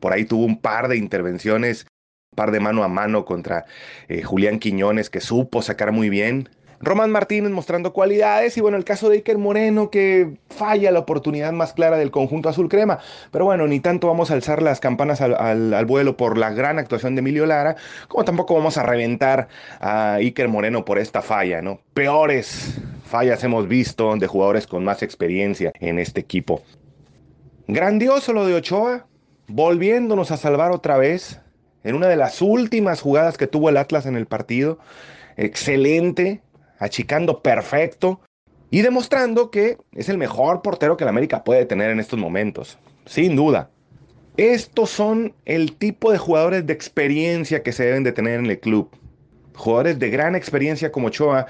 Por 0.00 0.12
ahí 0.12 0.24
tuvo 0.24 0.44
un 0.44 0.60
par 0.60 0.88
de 0.88 0.96
intervenciones, 0.96 1.86
un 2.32 2.36
par 2.36 2.50
de 2.50 2.60
mano 2.60 2.82
a 2.82 2.88
mano 2.88 3.24
contra 3.24 3.66
eh, 4.08 4.22
Julián 4.22 4.58
Quiñones, 4.58 5.10
que 5.10 5.20
supo 5.20 5.62
sacar 5.62 5.92
muy 5.92 6.10
bien. 6.10 6.48
Román 6.82 7.10
Martínez 7.10 7.52
mostrando 7.52 7.92
cualidades 7.92 8.56
y 8.56 8.62
bueno, 8.62 8.78
el 8.78 8.84
caso 8.84 9.10
de 9.10 9.16
Iker 9.16 9.36
Moreno 9.36 9.90
que 9.90 10.38
falla 10.48 10.90
la 10.90 11.00
oportunidad 11.00 11.52
más 11.52 11.74
clara 11.74 11.98
del 11.98 12.10
conjunto 12.10 12.48
azul 12.48 12.70
crema. 12.70 12.98
Pero 13.30 13.44
bueno, 13.44 13.66
ni 13.66 13.80
tanto 13.80 14.06
vamos 14.06 14.30
a 14.30 14.34
alzar 14.34 14.62
las 14.62 14.80
campanas 14.80 15.20
al, 15.20 15.84
vuelo 15.84 16.16
por 16.16 16.38
la 16.38 16.50
gran 16.50 16.78
actuación 16.78 17.14
de 17.14 17.18
Emilio 17.18 17.44
Lara, 17.44 17.76
como 18.08 18.24
tampoco 18.24 18.54
vamos 18.54 18.78
a 18.78 18.82
reventar 18.82 19.48
a 19.78 20.14
Iker 20.14 20.48
Moreno 20.48 20.84
por 20.86 20.98
esta 20.98 21.20
falla, 21.20 21.60
¿no? 21.60 21.80
Peores 21.92 22.80
fallas 23.04 23.44
hemos 23.44 23.68
visto 23.68 24.16
de 24.16 24.26
jugadores 24.26 24.66
con 24.66 24.82
más 24.82 25.02
experiencia 25.02 25.72
en 25.80 25.98
este 25.98 26.20
equipo. 26.20 26.62
Grandioso 27.66 28.32
lo 28.32 28.46
de 28.46 28.54
Ochoa, 28.54 29.06
volviéndonos 29.48 30.30
a 30.30 30.38
salvar 30.38 30.72
otra 30.72 30.96
vez 30.96 31.40
en 31.84 31.94
una 31.94 32.08
de 32.08 32.16
las 32.16 32.40
últimas 32.40 33.02
jugadas 33.02 33.36
que 33.36 33.46
tuvo 33.46 33.68
el 33.68 33.76
Atlas 33.76 34.06
en 34.06 34.16
el 34.16 34.26
partido. 34.26 34.78
Excelente, 35.36 36.40
achicando 36.80 37.42
perfecto 37.42 38.20
y 38.70 38.82
demostrando 38.82 39.50
que 39.50 39.78
es 39.92 40.08
el 40.08 40.18
mejor 40.18 40.62
portero 40.62 40.96
que 40.96 41.04
el 41.04 41.08
América 41.08 41.44
puede 41.44 41.66
tener 41.66 41.90
en 41.90 42.00
estos 42.00 42.18
momentos, 42.18 42.78
sin 43.06 43.36
duda. 43.36 43.70
Estos 44.36 44.90
son 44.90 45.34
el 45.44 45.76
tipo 45.76 46.10
de 46.10 46.18
jugadores 46.18 46.66
de 46.66 46.72
experiencia 46.72 47.62
que 47.62 47.72
se 47.72 47.84
deben 47.84 48.02
de 48.02 48.12
tener 48.12 48.40
en 48.40 48.46
el 48.46 48.58
club. 48.58 48.90
Jugadores 49.54 49.98
de 49.98 50.08
gran 50.08 50.34
experiencia 50.34 50.90
como 50.90 51.10
Choa 51.10 51.46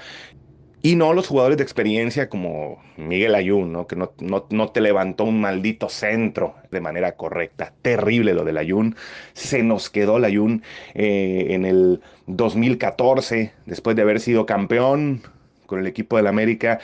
y 0.83 0.95
no 0.95 1.13
los 1.13 1.27
jugadores 1.27 1.57
de 1.57 1.63
experiencia 1.63 2.27
como 2.27 2.81
Miguel 2.97 3.35
Ayun, 3.35 3.71
¿no? 3.71 3.85
que 3.85 3.95
no, 3.95 4.13
no, 4.19 4.69
te 4.71 4.81
levantó 4.81 5.25
un 5.25 5.39
maldito 5.39 5.89
centro 5.89 6.55
de 6.71 6.81
manera 6.81 7.11
correcta. 7.13 7.73
Terrible 7.81 8.33
lo 8.33 8.43
del 8.43 8.57
Ayun. 8.57 8.95
Se 9.33 9.61
nos 9.61 9.89
quedó 9.89 10.17
el 10.17 10.25
Ayun 10.25 10.63
eh, 10.95 11.47
en 11.49 11.65
el 11.65 12.01
2014, 12.27 13.53
después 13.67 13.95
de 13.95 14.01
haber 14.01 14.19
sido 14.19 14.45
campeón 14.47 15.21
con 15.67 15.79
el 15.79 15.87
equipo 15.87 16.17
del 16.17 16.27
América. 16.27 16.79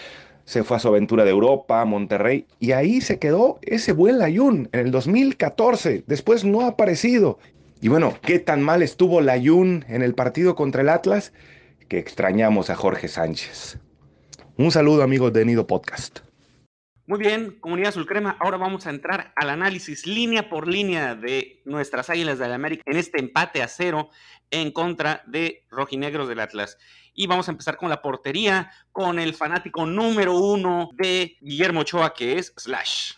Se 0.46 0.64
fue 0.64 0.78
a 0.78 0.80
su 0.80 0.88
aventura 0.88 1.26
de 1.26 1.32
Europa, 1.32 1.84
Monterrey, 1.84 2.46
y 2.60 2.72
ahí 2.72 3.02
se 3.02 3.20
quedó 3.20 3.60
ese 3.64 3.92
buen 3.92 4.20
Layun 4.20 4.70
en 4.72 4.80
el 4.80 4.92
2014. 4.92 6.04
Después 6.06 6.46
no 6.46 6.62
ha 6.62 6.68
aparecido. 6.68 7.40
Y 7.82 7.90
bueno, 7.90 8.14
¿qué 8.22 8.40
tan 8.40 8.62
mal 8.62 8.84
estuvo 8.84 9.22
Layun 9.22 9.86
en 9.90 10.04
el 10.04 10.14
partido 10.14 10.56
contra 10.56 10.84
el 10.84 10.90
Atlas? 10.90 11.34
Que 11.90 11.98
extrañamos 11.98 12.70
a 12.70 12.76
Jorge 12.76 13.08
Sánchez. 13.08 13.80
Un 14.60 14.72
saludo 14.72 15.04
amigos 15.04 15.32
de 15.34 15.46
Nido 15.46 15.68
Podcast. 15.68 16.22
Muy 17.06 17.20
bien, 17.20 17.60
comunidad 17.60 17.92
Sulcrema, 17.92 18.36
ahora 18.40 18.58
vamos 18.58 18.88
a 18.88 18.90
entrar 18.90 19.32
al 19.36 19.52
análisis 19.52 20.08
línea 20.08 20.50
por 20.50 20.68
línea 20.68 21.14
de 21.14 21.62
nuestras 21.64 22.10
Águilas 22.10 22.40
de 22.40 22.48
la 22.48 22.56
América 22.56 22.82
en 22.88 22.98
este 22.98 23.20
empate 23.20 23.62
a 23.62 23.68
cero 23.68 24.10
en 24.50 24.72
contra 24.72 25.22
de 25.28 25.64
Rojinegros 25.70 26.28
del 26.28 26.40
Atlas. 26.40 26.80
Y 27.14 27.28
vamos 27.28 27.48
a 27.48 27.52
empezar 27.52 27.78
con 27.78 27.90
la 27.90 28.02
portería, 28.02 28.72
con 28.92 29.20
el 29.20 29.36
fanático 29.36 29.86
número 29.86 30.36
uno 30.36 30.90
de 30.94 31.38
Guillermo 31.40 31.82
Ochoa, 31.82 32.16
que 32.16 32.40
es 32.40 32.52
Slash. 32.58 33.12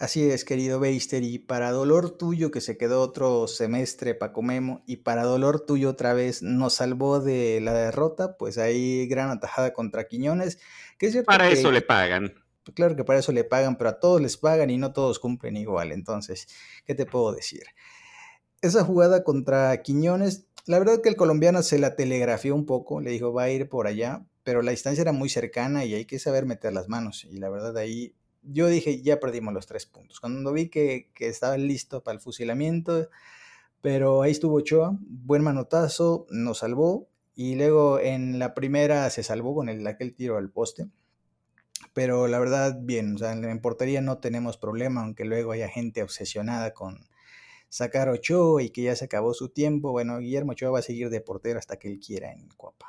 Así 0.00 0.30
es, 0.30 0.46
querido 0.46 0.80
Beister, 0.80 1.22
y 1.22 1.38
para 1.38 1.72
dolor 1.72 2.16
tuyo 2.16 2.50
que 2.50 2.62
se 2.62 2.78
quedó 2.78 3.02
otro 3.02 3.46
semestre 3.46 4.14
Paco 4.14 4.40
Memo, 4.40 4.82
y 4.86 4.96
para 4.96 5.24
dolor 5.24 5.66
tuyo 5.66 5.90
otra 5.90 6.14
vez 6.14 6.42
nos 6.42 6.72
salvó 6.72 7.20
de 7.20 7.60
la 7.60 7.74
derrota, 7.74 8.38
pues 8.38 8.56
ahí 8.56 9.06
gran 9.08 9.28
atajada 9.28 9.74
contra 9.74 10.08
Quiñones. 10.08 10.58
Que 10.96 11.22
para 11.22 11.50
eso 11.50 11.70
le 11.70 11.82
pagan. 11.82 12.32
Claro 12.74 12.96
que 12.96 13.04
para 13.04 13.18
eso 13.18 13.30
le 13.32 13.44
pagan, 13.44 13.76
pero 13.76 13.90
a 13.90 14.00
todos 14.00 14.22
les 14.22 14.38
pagan 14.38 14.70
y 14.70 14.78
no 14.78 14.94
todos 14.94 15.18
cumplen 15.18 15.58
igual. 15.58 15.92
Entonces, 15.92 16.48
¿qué 16.86 16.94
te 16.94 17.04
puedo 17.04 17.34
decir? 17.34 17.64
Esa 18.62 18.82
jugada 18.84 19.22
contra 19.22 19.82
Quiñones, 19.82 20.46
la 20.64 20.78
verdad 20.78 21.02
que 21.02 21.10
el 21.10 21.16
colombiano 21.16 21.62
se 21.62 21.78
la 21.78 21.94
telegrafió 21.94 22.54
un 22.54 22.64
poco, 22.64 23.02
le 23.02 23.10
dijo 23.10 23.34
va 23.34 23.42
a 23.42 23.50
ir 23.50 23.68
por 23.68 23.86
allá, 23.86 24.24
pero 24.44 24.62
la 24.62 24.70
distancia 24.70 25.02
era 25.02 25.12
muy 25.12 25.28
cercana 25.28 25.84
y 25.84 25.92
hay 25.92 26.06
que 26.06 26.18
saber 26.18 26.46
meter 26.46 26.72
las 26.72 26.88
manos. 26.88 27.26
Y 27.26 27.36
la 27.36 27.50
verdad 27.50 27.76
ahí 27.76 28.14
yo 28.42 28.68
dije, 28.68 29.02
ya 29.02 29.20
perdimos 29.20 29.54
los 29.54 29.66
tres 29.66 29.86
puntos. 29.86 30.20
Cuando 30.20 30.52
vi 30.52 30.68
que, 30.68 31.10
que 31.14 31.28
estaba 31.28 31.56
listo 31.56 32.02
para 32.02 32.14
el 32.14 32.20
fusilamiento, 32.20 33.08
pero 33.80 34.22
ahí 34.22 34.32
estuvo 34.32 34.56
Ochoa, 34.56 34.96
buen 35.00 35.42
manotazo, 35.42 36.26
nos 36.30 36.58
salvó. 36.58 37.08
Y 37.34 37.54
luego 37.54 37.98
en 37.98 38.38
la 38.38 38.54
primera 38.54 39.08
se 39.08 39.22
salvó 39.22 39.54
con 39.54 39.68
el, 39.68 39.86
aquel 39.86 40.14
tiro 40.14 40.36
al 40.36 40.50
poste. 40.50 40.88
Pero 41.94 42.28
la 42.28 42.38
verdad, 42.38 42.78
bien, 42.80 43.14
o 43.14 43.18
sea, 43.18 43.32
en 43.32 43.60
portería 43.60 44.02
no 44.02 44.18
tenemos 44.18 44.58
problema, 44.58 45.00
aunque 45.00 45.24
luego 45.24 45.52
haya 45.52 45.68
gente 45.68 46.02
obsesionada 46.02 46.74
con 46.74 47.08
sacar 47.68 48.08
Ochoa 48.10 48.62
y 48.62 48.70
que 48.70 48.82
ya 48.82 48.96
se 48.96 49.06
acabó 49.06 49.32
su 49.32 49.48
tiempo. 49.48 49.92
Bueno, 49.92 50.18
Guillermo 50.18 50.52
Ochoa 50.52 50.72
va 50.72 50.78
a 50.80 50.82
seguir 50.82 51.08
de 51.08 51.22
portero 51.22 51.58
hasta 51.58 51.78
que 51.78 51.88
él 51.88 51.98
quiera 51.98 52.30
en 52.32 52.48
Cuapa. 52.56 52.86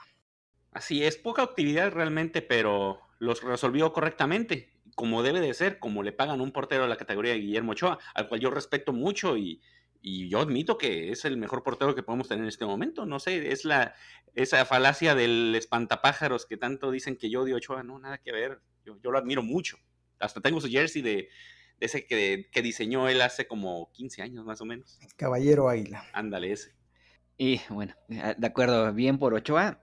Así 0.73 1.03
es, 1.03 1.17
poca 1.17 1.43
actividad 1.43 1.91
realmente, 1.91 2.41
pero 2.41 2.99
los 3.19 3.43
resolvió 3.43 3.93
correctamente 3.93 4.69
como 5.01 5.23
debe 5.23 5.39
de 5.39 5.55
ser, 5.55 5.79
como 5.79 6.03
le 6.03 6.11
pagan 6.11 6.41
un 6.41 6.51
portero 6.51 6.83
a 6.83 6.87
la 6.87 6.95
categoría 6.95 7.31
de 7.31 7.39
Guillermo 7.39 7.71
Ochoa, 7.71 7.97
al 8.13 8.29
cual 8.29 8.39
yo 8.39 8.51
respeto 8.51 8.93
mucho 8.93 9.35
y, 9.35 9.59
yo 10.03 10.39
admito 10.39 10.77
que 10.77 11.09
es 11.09 11.25
el 11.25 11.37
mejor 11.37 11.63
portero 11.63 11.95
que 11.95 12.03
podemos 12.03 12.27
tener 12.27 12.43
en 12.43 12.49
este 12.49 12.67
momento. 12.67 13.07
No 13.07 13.19
sé, 13.19 13.51
es 13.51 13.65
la 13.65 13.95
esa 14.35 14.63
falacia 14.63 15.15
del 15.15 15.55
espantapájaros 15.55 16.45
que 16.45 16.55
tanto 16.55 16.91
dicen 16.91 17.17
que 17.17 17.31
yo 17.31 17.41
odio 17.41 17.55
Ochoa, 17.55 17.81
no, 17.81 17.97
nada 17.97 18.19
que 18.19 18.31
ver. 18.31 18.61
Yo, 18.85 18.99
yo 19.01 19.09
lo 19.09 19.17
admiro 19.17 19.41
mucho. 19.41 19.77
Hasta 20.19 20.39
tengo 20.39 20.61
su 20.61 20.69
jersey 20.69 21.01
de, 21.01 21.29
ese 21.79 22.05
que, 22.05 22.47
que, 22.51 22.61
diseñó 22.61 23.09
él 23.09 23.21
hace 23.21 23.47
como 23.47 23.91
15 23.93 24.21
años 24.21 24.45
más 24.45 24.61
o 24.61 24.65
menos. 24.65 24.99
Caballero 25.15 25.67
Águila. 25.67 26.05
Ándale, 26.13 26.51
ese. 26.51 26.75
Y 27.39 27.59
bueno, 27.69 27.95
de 28.07 28.45
acuerdo, 28.45 28.93
bien 28.93 29.17
por 29.17 29.33
Ochoa. 29.33 29.80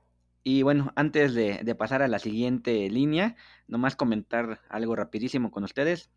Y 0.51 0.63
bueno, 0.63 0.93
antes 0.97 1.35
de, 1.35 1.75
pasar 1.75 2.01
a 2.01 2.09
la 2.09 2.19
siguiente 2.19 2.89
línea, 2.89 3.37
nomás 3.67 3.97
comentar 3.97 4.63
algo 4.71 4.97
rapidísimo 4.97 5.51
con 5.51 5.63
ustedes, 5.63 6.09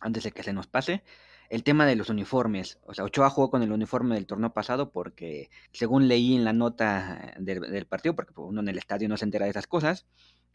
antes 0.00 0.24
de 0.24 0.32
que 0.32 0.42
se 0.42 0.52
nos 0.52 0.66
pase. 0.66 1.04
El 1.48 1.62
tema 1.62 1.86
de 1.86 1.94
los 1.94 2.08
uniformes. 2.08 2.80
O 2.82 2.92
sea, 2.92 3.04
Ochoa 3.04 3.30
jugó 3.30 3.52
con 3.52 3.62
el 3.62 3.70
uniforme 3.70 4.16
del 4.16 4.26
torneo 4.26 4.52
pasado 4.52 4.90
porque, 4.90 5.48
según 5.70 6.08
leí 6.08 6.34
en 6.34 6.44
la 6.44 6.52
nota 6.52 7.36
del, 7.38 7.86
partido, 7.86 8.16
porque 8.16 8.32
uno 8.36 8.62
en 8.62 8.68
el 8.68 8.78
estadio 8.78 9.08
no 9.08 9.16
se 9.16 9.26
entera 9.26 9.44
de 9.44 9.52
esas 9.52 9.68
cosas, 9.68 10.08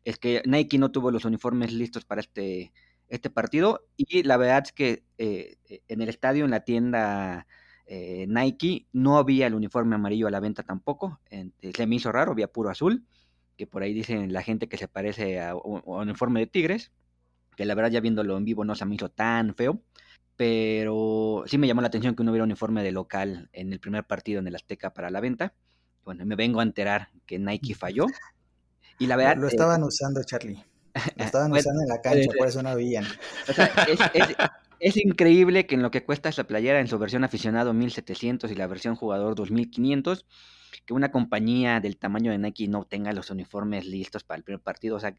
es 0.04 0.18
que 0.18 0.42
Nike 0.46 0.78
no 0.78 0.92
tuvo 0.92 1.10
los 1.10 1.24
uniformes 1.24 1.72
listos 1.72 2.04
para 2.04 2.20
este, 2.20 2.74
este 3.08 3.30
partido. 3.30 3.88
Y 3.96 4.24
la 4.24 4.36
verdad 4.36 4.64
es 4.66 4.74
que 4.74 5.06
eh, 5.18 5.56
en 5.88 6.02
el 6.02 6.10
estadio, 6.10 6.44
en 6.44 6.52
la 6.52 6.66
tienda 6.66 7.48
eh, 7.86 8.26
Nike, 8.28 8.88
no 8.94 9.18
había 9.18 9.48
el 9.48 9.56
uniforme 9.56 9.96
amarillo 9.96 10.28
a 10.28 10.32
la 10.32 10.40
venta 10.40 10.64
tampoco. 10.64 11.20
se 11.30 11.88
me 11.88 11.96
hizo 11.96 12.12
raro, 12.12 12.32
había 12.32 12.48
puro 12.48 12.70
azul, 12.70 13.06
que 13.58 13.68
por 13.68 13.84
ahí 13.84 13.94
dicen 13.94 14.34
la 14.34 14.42
gente 14.42 14.68
que 14.68 14.78
se 14.78 14.88
parece 14.88 15.42
a 15.42 15.56
un, 15.56 15.82
uniforme 15.86 16.40
de 16.40 16.48
Tigres, 16.48 16.92
que 17.56 17.66
la 17.66 17.76
verdad 17.76 17.92
ya 17.92 18.02
viéndolo 18.02 18.38
en 18.38 18.46
vivo 18.46 18.66
no 18.66 18.76
se 18.76 18.86
me 18.86 18.96
hizo 18.96 19.10
tan 19.10 19.56
feo. 19.56 19.82
Pero 20.36 21.44
sí 21.46 21.60
me 21.60 21.68
llamó 21.68 21.82
la 21.82 21.88
atención 21.88 22.16
que 22.16 22.24
no 22.24 22.32
hubiera 22.32 22.44
uniforme 22.44 22.82
de 22.82 22.92
local 22.92 23.50
en 23.54 23.72
el 23.72 23.80
primer 23.80 24.06
partido 24.06 24.40
en 24.40 24.48
el 24.48 24.56
Azteca 24.56 24.92
para 24.92 25.12
la 25.12 25.22
venta. 25.22 25.54
Bueno, 26.04 26.26
me 26.26 26.36
vengo 26.36 26.60
a 26.60 26.64
enterar 26.64 27.10
que 27.28 27.38
Nike 27.38 27.76
falló. 27.76 28.08
Y 28.98 29.06
la 29.06 29.16
verdad. 29.16 29.38
Lo, 29.38 29.48
estaban 29.48 29.84
usando, 29.84 30.24
Charlie. 30.24 30.64
Lo 31.18 31.24
estaban 31.24 31.52
usando 31.52 31.84
en 31.84 31.88
la 31.88 32.02
cancha, 32.02 32.32
por 32.36 32.48
eso 32.48 32.64
no 32.64 32.70
habían. 32.70 33.06
O 33.48 33.54
sea, 33.54 33.66
es, 33.88 34.00
es, 34.14 34.36
es, 34.84 34.98
increíble 34.98 35.66
que 35.66 35.76
en 35.76 35.82
lo 35.82 35.92
que 35.92 36.04
cuesta 36.04 36.30
esa 36.30 36.46
playera 36.46 36.80
en 36.80 36.88
su 36.88 37.00
versión 37.00 37.24
aficionado 37.24 37.74
1700 37.74 38.52
y 38.52 38.56
la 38.56 38.68
versión 38.68 38.96
jugador 38.96 39.36
2500, 39.36 40.26
que 40.86 40.94
una 40.94 41.12
compañía 41.12 41.80
del 41.80 41.98
tamaño 41.98 42.32
de 42.32 42.38
Nike 42.38 42.68
no 42.68 42.86
tenga 42.86 43.14
los 43.14 43.30
uniformes 43.30 43.86
listos 43.86 44.24
para 44.24 44.38
el 44.38 44.44
primer 44.44 44.62
partido. 44.62 44.98
O 44.98 45.00
sea, 45.00 45.16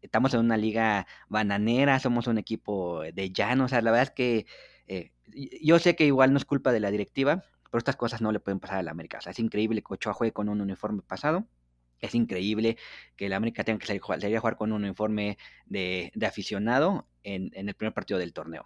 estamos 0.00 0.34
en 0.34 0.40
una 0.40 0.56
liga 0.56 1.06
bananera, 1.28 1.98
somos 2.00 2.26
un 2.26 2.38
equipo 2.38 3.02
de 3.02 3.32
llano. 3.32 3.64
O 3.64 3.68
sea, 3.68 3.80
la 3.82 3.90
verdad 3.90 4.08
es 4.08 4.10
que 4.10 4.46
eh, 4.88 5.12
yo 5.62 5.78
sé 5.78 5.96
que 5.96 6.04
igual 6.06 6.32
no 6.32 6.38
es 6.38 6.44
culpa 6.44 6.72
de 6.72 6.80
la 6.80 6.90
directiva, 6.90 7.44
pero 7.70 7.78
estas 7.78 7.96
cosas 7.96 8.20
no 8.20 8.32
le 8.32 8.40
pueden 8.40 8.60
pasar 8.60 8.78
a 8.78 8.82
la 8.82 8.90
América. 8.90 9.18
O 9.18 9.20
sea, 9.20 9.32
es 9.32 9.38
increíble 9.38 9.82
que 9.82 9.94
Ochoa 9.94 10.14
juegue 10.14 10.32
con 10.32 10.48
un 10.48 10.60
uniforme 10.60 11.02
pasado 11.02 11.46
es 12.02 12.16
increíble 12.16 12.76
que 13.16 13.26
el 13.26 13.32
América 13.32 13.64
tenga 13.64 13.78
que 13.78 13.86
salir, 13.86 14.02
salir, 14.20 14.36
a 14.36 14.40
jugar 14.40 14.56
con 14.56 14.72
un 14.72 14.84
uniforme 14.84 15.38
de, 15.66 16.10
de 16.14 16.26
aficionado 16.26 17.06
en, 17.24 17.50
el 17.54 17.74
primer 17.74 17.94
partido 17.94 18.18
del 18.18 18.32
torneo. 18.32 18.64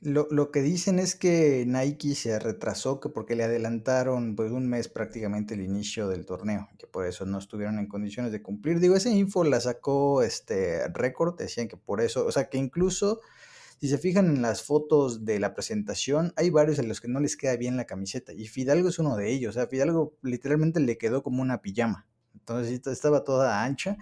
Lo, 0.00 0.28
lo, 0.30 0.50
que 0.50 0.60
dicen 0.60 0.98
es 0.98 1.14
que 1.16 1.64
Nike 1.66 2.14
se 2.14 2.38
retrasó 2.38 3.00
que 3.00 3.08
porque 3.08 3.34
le 3.34 3.44
adelantaron 3.44 4.36
pues 4.36 4.52
un 4.52 4.68
mes 4.68 4.88
prácticamente 4.88 5.54
el 5.54 5.62
inicio 5.62 6.08
del 6.08 6.26
torneo, 6.26 6.68
que 6.78 6.86
por 6.86 7.06
eso 7.06 7.24
no 7.24 7.38
estuvieron 7.38 7.78
en 7.78 7.86
condiciones 7.86 8.30
de 8.30 8.42
cumplir. 8.42 8.78
Digo, 8.78 8.94
esa 8.94 9.10
info 9.10 9.42
la 9.42 9.60
sacó 9.60 10.22
este 10.22 10.86
récord, 10.88 11.38
decían 11.38 11.66
que 11.66 11.78
por 11.78 12.00
eso, 12.02 12.26
o 12.26 12.32
sea 12.32 12.50
que 12.50 12.58
incluso 12.58 13.20
si 13.80 13.88
se 13.88 13.98
fijan 13.98 14.26
en 14.26 14.42
las 14.42 14.62
fotos 14.62 15.24
de 15.24 15.40
la 15.40 15.54
presentación, 15.54 16.32
hay 16.36 16.50
varios 16.50 16.78
a 16.78 16.82
los 16.82 17.00
que 17.00 17.08
no 17.08 17.20
les 17.20 17.36
queda 17.36 17.56
bien 17.56 17.76
la 17.76 17.86
camiseta 17.86 18.32
y 18.32 18.46
Fidalgo 18.46 18.90
es 18.90 18.98
uno 18.98 19.16
de 19.16 19.32
ellos, 19.32 19.56
o 19.56 19.58
sea, 19.58 19.66
Fidalgo 19.66 20.16
literalmente 20.22 20.78
le 20.80 20.98
quedó 20.98 21.22
como 21.22 21.42
una 21.42 21.62
pijama. 21.62 22.06
Entonces 22.34 22.86
estaba 22.86 23.24
toda 23.24 23.64
ancha. 23.64 23.96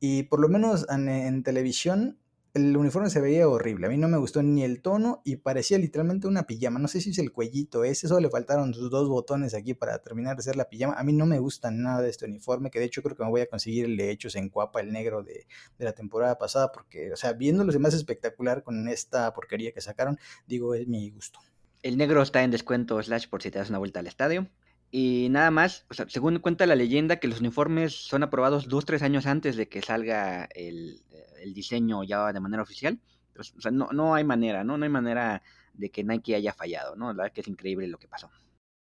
Y 0.00 0.24
por 0.24 0.40
lo 0.40 0.48
menos 0.48 0.86
en, 0.90 1.08
en, 1.08 1.42
televisión 1.42 2.18
el 2.56 2.74
uniforme 2.76 3.10
se 3.10 3.20
veía 3.20 3.46
horrible. 3.46 3.86
A 3.86 3.90
mí 3.90 3.98
no 3.98 4.08
me 4.08 4.16
gustó 4.16 4.42
ni 4.42 4.64
el 4.64 4.80
tono 4.80 5.20
y 5.24 5.36
parecía 5.36 5.78
literalmente 5.78 6.26
una 6.26 6.46
pijama. 6.46 6.78
No 6.78 6.88
sé 6.88 7.02
si 7.02 7.10
es 7.10 7.18
el 7.18 7.30
cuellito 7.30 7.84
ese, 7.84 8.08
solo 8.08 8.20
le 8.20 8.30
faltaron 8.30 8.72
sus 8.72 8.90
dos 8.90 9.08
botones 9.08 9.52
aquí 9.52 9.74
para 9.74 9.98
terminar 9.98 10.36
de 10.36 10.40
hacer 10.40 10.56
la 10.56 10.68
pijama. 10.68 10.94
A 10.94 11.04
mí 11.04 11.12
no 11.12 11.26
me 11.26 11.38
gusta 11.38 11.70
nada 11.70 12.00
de 12.00 12.08
este 12.08 12.24
uniforme, 12.24 12.70
que 12.70 12.78
de 12.78 12.86
hecho 12.86 13.02
creo 13.02 13.14
que 13.14 13.24
me 13.24 13.28
voy 13.28 13.42
a 13.42 13.46
conseguir 13.46 13.84
el 13.84 13.96
de 13.98 14.10
hechos 14.10 14.36
en 14.36 14.48
Cuapa, 14.48 14.80
el 14.80 14.90
negro 14.90 15.22
de, 15.22 15.46
la 15.78 15.92
temporada 15.92 16.38
pasada, 16.38 16.72
porque, 16.72 17.12
o 17.12 17.16
sea, 17.16 17.34
viéndolo 17.34 17.78
más 17.78 17.92
espectacular 17.92 18.62
con 18.62 18.88
esta 18.88 19.34
porquería 19.34 19.72
que 19.72 19.82
sacaron, 19.82 20.18
digo, 20.46 20.74
es 20.74 20.88
mi 20.88 21.10
gusto. 21.10 21.38
El 21.82 21.98
negro 21.98 22.22
está 22.22 22.42
en 22.42 22.50
descuento 22.50 23.00
slash 23.02 23.28
por 23.28 23.42
si 23.42 23.50
te 23.50 23.58
das 23.58 23.68
una 23.68 23.78
vuelta 23.78 24.00
al 24.00 24.06
estadio. 24.06 24.48
Y 24.90 25.28
nada 25.30 25.50
más, 25.50 25.84
o 25.90 25.94
sea, 25.94 26.08
según 26.08 26.38
cuenta 26.38 26.66
la 26.66 26.76
leyenda, 26.76 27.16
que 27.16 27.28
los 27.28 27.40
uniformes 27.40 27.94
son 27.94 28.22
aprobados 28.22 28.68
dos, 28.68 28.84
tres 28.84 29.02
años 29.02 29.26
antes 29.26 29.56
de 29.56 29.68
que 29.68 29.82
salga 29.82 30.48
el, 30.54 31.02
el 31.40 31.54
diseño 31.54 32.04
ya 32.04 32.32
de 32.32 32.40
manera 32.40 32.62
oficial. 32.62 32.98
Pues, 33.34 33.54
o 33.56 33.60
sea, 33.60 33.70
no, 33.70 33.88
no 33.92 34.14
hay 34.14 34.24
manera, 34.24 34.64
¿no? 34.64 34.78
No 34.78 34.84
hay 34.84 34.90
manera 34.90 35.42
de 35.74 35.90
que 35.90 36.04
Nike 36.04 36.34
haya 36.34 36.54
fallado, 36.54 36.96
¿no? 36.96 37.08
La 37.08 37.24
verdad 37.24 37.32
que 37.34 37.42
es 37.42 37.48
increíble 37.48 37.86
lo 37.88 37.98
que 37.98 38.08
pasó. 38.08 38.30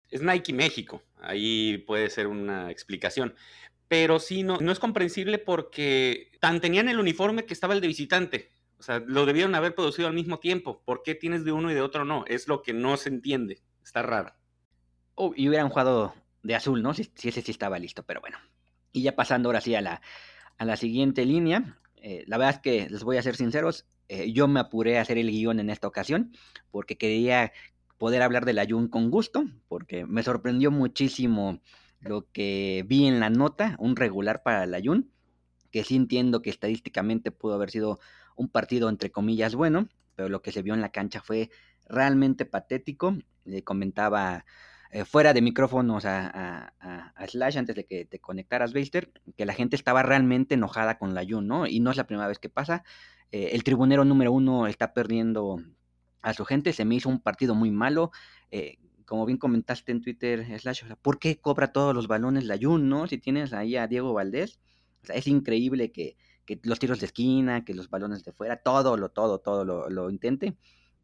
Es 0.09 0.23
Nike 0.23 0.53
México, 0.53 1.03
ahí 1.21 1.79
puede 1.87 2.11
ser 2.11 2.27
una 2.27 2.71
explicación. 2.71 3.35
Pero 3.87 4.19
sí, 4.19 4.43
no, 4.43 4.59
no 4.59 4.73
es 4.73 4.79
comprensible 4.79 5.39
porque 5.39 6.33
tan 6.41 6.61
tenían 6.61 6.89
el 6.89 6.99
uniforme 6.99 7.45
que 7.45 7.55
estaba 7.55 7.75
el 7.75 7.81
de 7.81 7.89
visitante. 7.89 8.53
O 8.79 8.83
sea, 8.83 9.01
lo 9.01 9.27
debieron 9.27 9.55
haber 9.55 9.75
producido 9.75 10.09
al 10.09 10.15
mismo 10.15 10.39
tiempo. 10.39 10.83
¿Por 10.85 11.03
qué 11.03 11.15
tienes 11.15 11.45
de 11.45 11.53
uno 11.53 11.71
y 11.71 11.75
de 11.75 11.83
otro 11.83 12.05
no? 12.05 12.25
Es 12.27 12.49
lo 12.49 12.63
que 12.63 12.73
no 12.73 12.97
se 12.97 13.11
entiende. 13.11 13.61
Está 13.85 14.03
raro. 14.03 14.33
Oh, 15.23 15.35
y 15.37 15.51
hubieran 15.51 15.69
jugado 15.69 16.15
de 16.43 16.55
azul, 16.55 16.83
¿no? 16.83 16.95
Si, 16.95 17.13
si, 17.15 17.29
ese 17.29 17.43
sí 17.43 17.51
estaba 17.51 17.79
listo, 17.79 18.05
pero 18.05 18.23
bueno. 18.23 18.39
Y 18.91 19.03
ya 19.03 19.15
pasando 19.15 19.51
ahora 19.51 19.61
sí 19.61 19.75
a 19.75 19.83
la, 19.83 20.01
a 20.57 20.65
la 20.65 20.79
siguiente 20.79 21.27
línea. 21.27 21.77
Eh, 21.97 22.25
la 22.27 22.39
verdad 22.39 22.55
es 22.55 22.61
que 22.63 22.89
les 22.89 23.05
voy 23.05 23.19
a 23.19 23.23
ser 23.23 23.37
sinceros, 23.37 23.85
eh, 24.09 24.33
yo 24.33 24.49
me 24.49 24.61
apuré 24.61 24.97
a 24.97 25.03
hacer 25.03 25.19
el 25.19 25.31
guion 25.31 25.61
en 25.61 25.69
esta 25.69 25.87
ocasión 25.87 26.33
porque 26.71 26.97
quería 26.97 27.53
poder 27.99 28.23
hablar 28.23 28.47
del 28.47 28.61
Ayun 28.61 28.89
con 28.89 29.11
gusto, 29.11 29.45
porque 29.69 30.07
me 30.07 30.23
sorprendió 30.23 30.71
muchísimo 30.71 31.61
lo 32.01 32.27
que 32.33 32.83
vi 32.89 33.07
en 33.07 33.21
la 33.21 33.29
nota, 33.29 33.77
un 33.79 33.97
regular 33.97 34.43
para 34.43 34.65
el 34.65 34.73
Ayun, 34.73 35.11
que 35.71 35.85
sí 35.85 35.97
entiendo 35.97 36.41
que 36.41 36.49
estadísticamente 36.49 37.31
pudo 37.31 37.53
haber 37.57 37.71
sido 37.71 38.01
un 38.37 38.49
partido 38.49 38.89
entre 38.89 39.13
comillas 39.13 39.55
bueno, 39.55 39.87
pero 40.17 40.31
lo 40.31 40.41
que 40.41 40.51
se 40.51 40.63
vio 40.63 40.73
en 40.73 40.81
la 40.81 40.93
cancha 40.93 41.21
fue 41.21 41.51
realmente 41.91 42.47
patético. 42.47 43.19
Le 43.45 43.63
comentaba 43.63 44.47
eh, 44.93 45.05
fuera 45.05 45.33
de 45.33 45.41
micrófonos 45.41 46.05
a, 46.05 46.73
Slash 47.29 47.59
antes 47.59 47.77
de 47.77 47.87
que 47.87 48.05
te 48.07 48.19
conectaras, 48.19 48.73
Beister, 48.73 49.13
que 49.37 49.47
la 49.47 49.55
gente 49.55 49.77
estaba 49.77 50.03
realmente 50.03 50.55
enojada 50.55 50.99
con 50.99 51.15
la 51.15 51.25
Jun, 51.25 51.47
¿no? 51.47 51.67
Y 51.67 51.79
no 51.81 51.91
es 51.93 51.97
la 51.97 52.07
primera 52.07 52.27
vez 52.27 52.39
que 52.39 52.49
pasa. 52.49 52.83
Eh, 53.31 53.51
el 53.53 53.63
tribunero 53.63 54.05
número 54.05 54.33
uno 54.33 54.67
está 54.67 54.93
perdiendo 54.93 55.63
a 56.23 56.35
su 56.35 56.45
gente, 56.45 56.73
se 56.73 56.85
me 56.85 56.97
hizo 56.97 57.09
un 57.09 57.21
partido 57.21 57.55
muy 57.55 57.71
malo. 57.71 58.11
Eh, 58.51 58.79
como 59.05 59.27
bien 59.27 59.39
comentaste 59.39 59.93
en 59.93 60.01
Twitter, 60.01 60.59
Slash, 60.59 60.85
¿por 61.03 61.19
qué 61.19 61.41
cobra 61.41 61.73
todos 61.73 61.95
los 61.95 62.09
balones 62.09 62.45
la 62.45 62.59
Jun, 62.61 62.89
no? 62.89 63.07
Si 63.07 63.19
tienes 63.19 63.53
ahí 63.53 63.77
a 63.77 63.87
Diego 63.87 64.13
Valdés, 64.13 64.61
o 65.03 65.07
sea, 65.07 65.17
es 65.17 65.27
increíble 65.29 65.93
que, 65.93 66.17
que, 66.45 66.61
los 66.65 66.79
tiros 66.81 67.01
de 67.01 67.07
esquina, 67.07 67.65
que 67.65 67.75
los 67.75 67.91
balones 67.91 68.25
de 68.25 68.33
fuera, 68.33 68.57
todo, 68.57 68.97
lo, 68.97 69.11
todo, 69.11 69.39
todo 69.39 69.65
lo, 69.65 69.89
lo 69.89 70.11
intente. 70.11 70.57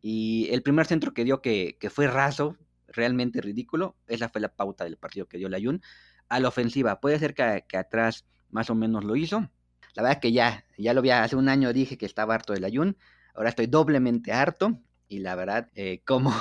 Y 0.02 0.48
el 0.50 0.62
primer 0.62 0.86
centro 0.86 1.14
que 1.14 1.24
dio 1.24 1.40
que, 1.40 1.76
que 1.80 1.90
fue 1.90 2.06
raso, 2.06 2.56
realmente 2.88 3.40
ridículo. 3.40 3.96
Esa 4.06 4.28
fue 4.28 4.40
la 4.40 4.48
pauta 4.48 4.84
del 4.84 4.96
partido 4.96 5.26
que 5.26 5.38
dio 5.38 5.48
la 5.48 5.58
Jun. 5.60 5.82
A 6.28 6.40
la 6.40 6.48
ofensiva, 6.48 7.00
puede 7.00 7.18
ser 7.18 7.34
que, 7.34 7.64
que, 7.68 7.76
atrás 7.76 8.26
más 8.50 8.70
o 8.70 8.74
menos 8.74 9.04
lo 9.04 9.16
hizo. 9.16 9.48
La 9.94 10.02
verdad 10.02 10.20
que 10.20 10.32
ya, 10.32 10.64
ya 10.76 10.92
lo 10.92 11.00
había, 11.00 11.22
hace 11.22 11.36
un 11.36 11.48
año 11.48 11.72
dije 11.72 11.96
que 11.96 12.06
estaba 12.06 12.34
harto 12.34 12.52
de 12.52 12.60
la. 12.60 12.68
Ahora 13.34 13.48
estoy 13.48 13.66
doblemente 13.66 14.32
harto. 14.32 14.80
Y 15.08 15.20
la 15.20 15.34
verdad, 15.36 15.70
eh, 15.74 16.02
como, 16.06 16.34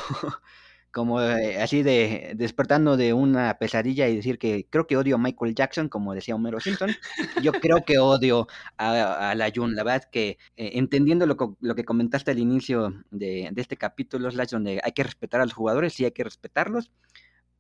como 0.95 1.21
eh, 1.21 1.61
así 1.61 1.83
de 1.83 2.31
despertando 2.37 2.95
de 2.95 3.11
una 3.11 3.57
pesadilla 3.57 4.07
y 4.07 4.15
decir 4.15 4.39
que 4.39 4.65
creo 4.69 4.87
que 4.87 4.95
odio 4.95 5.15
a 5.15 5.17
Michael 5.17 5.53
Jackson, 5.53 5.89
como 5.89 6.13
decía 6.13 6.35
Homero 6.35 6.61
Simpson. 6.61 6.91
Yo 7.43 7.51
creo 7.51 7.83
que 7.83 7.99
odio 7.99 8.47
a, 8.77 9.31
a 9.31 9.35
la 9.35 9.51
Jun. 9.53 9.75
La 9.75 9.83
verdad 9.83 10.05
que 10.09 10.37
eh, 10.55 10.71
entendiendo 10.75 11.25
lo, 11.25 11.75
que 11.75 11.83
comentaste 11.83 12.31
al 12.31 12.39
inicio 12.39 12.93
de, 13.11 13.49
de 13.51 13.61
este 13.61 13.75
capítulo, 13.75 14.31
Slash, 14.31 14.51
donde 14.51 14.79
hay 14.81 14.93
que 14.93 15.03
respetar 15.03 15.41
a 15.41 15.43
los 15.43 15.53
jugadores, 15.53 15.93
sí 15.93 16.05
hay 16.05 16.11
que 16.11 16.23
respetarlos, 16.23 16.93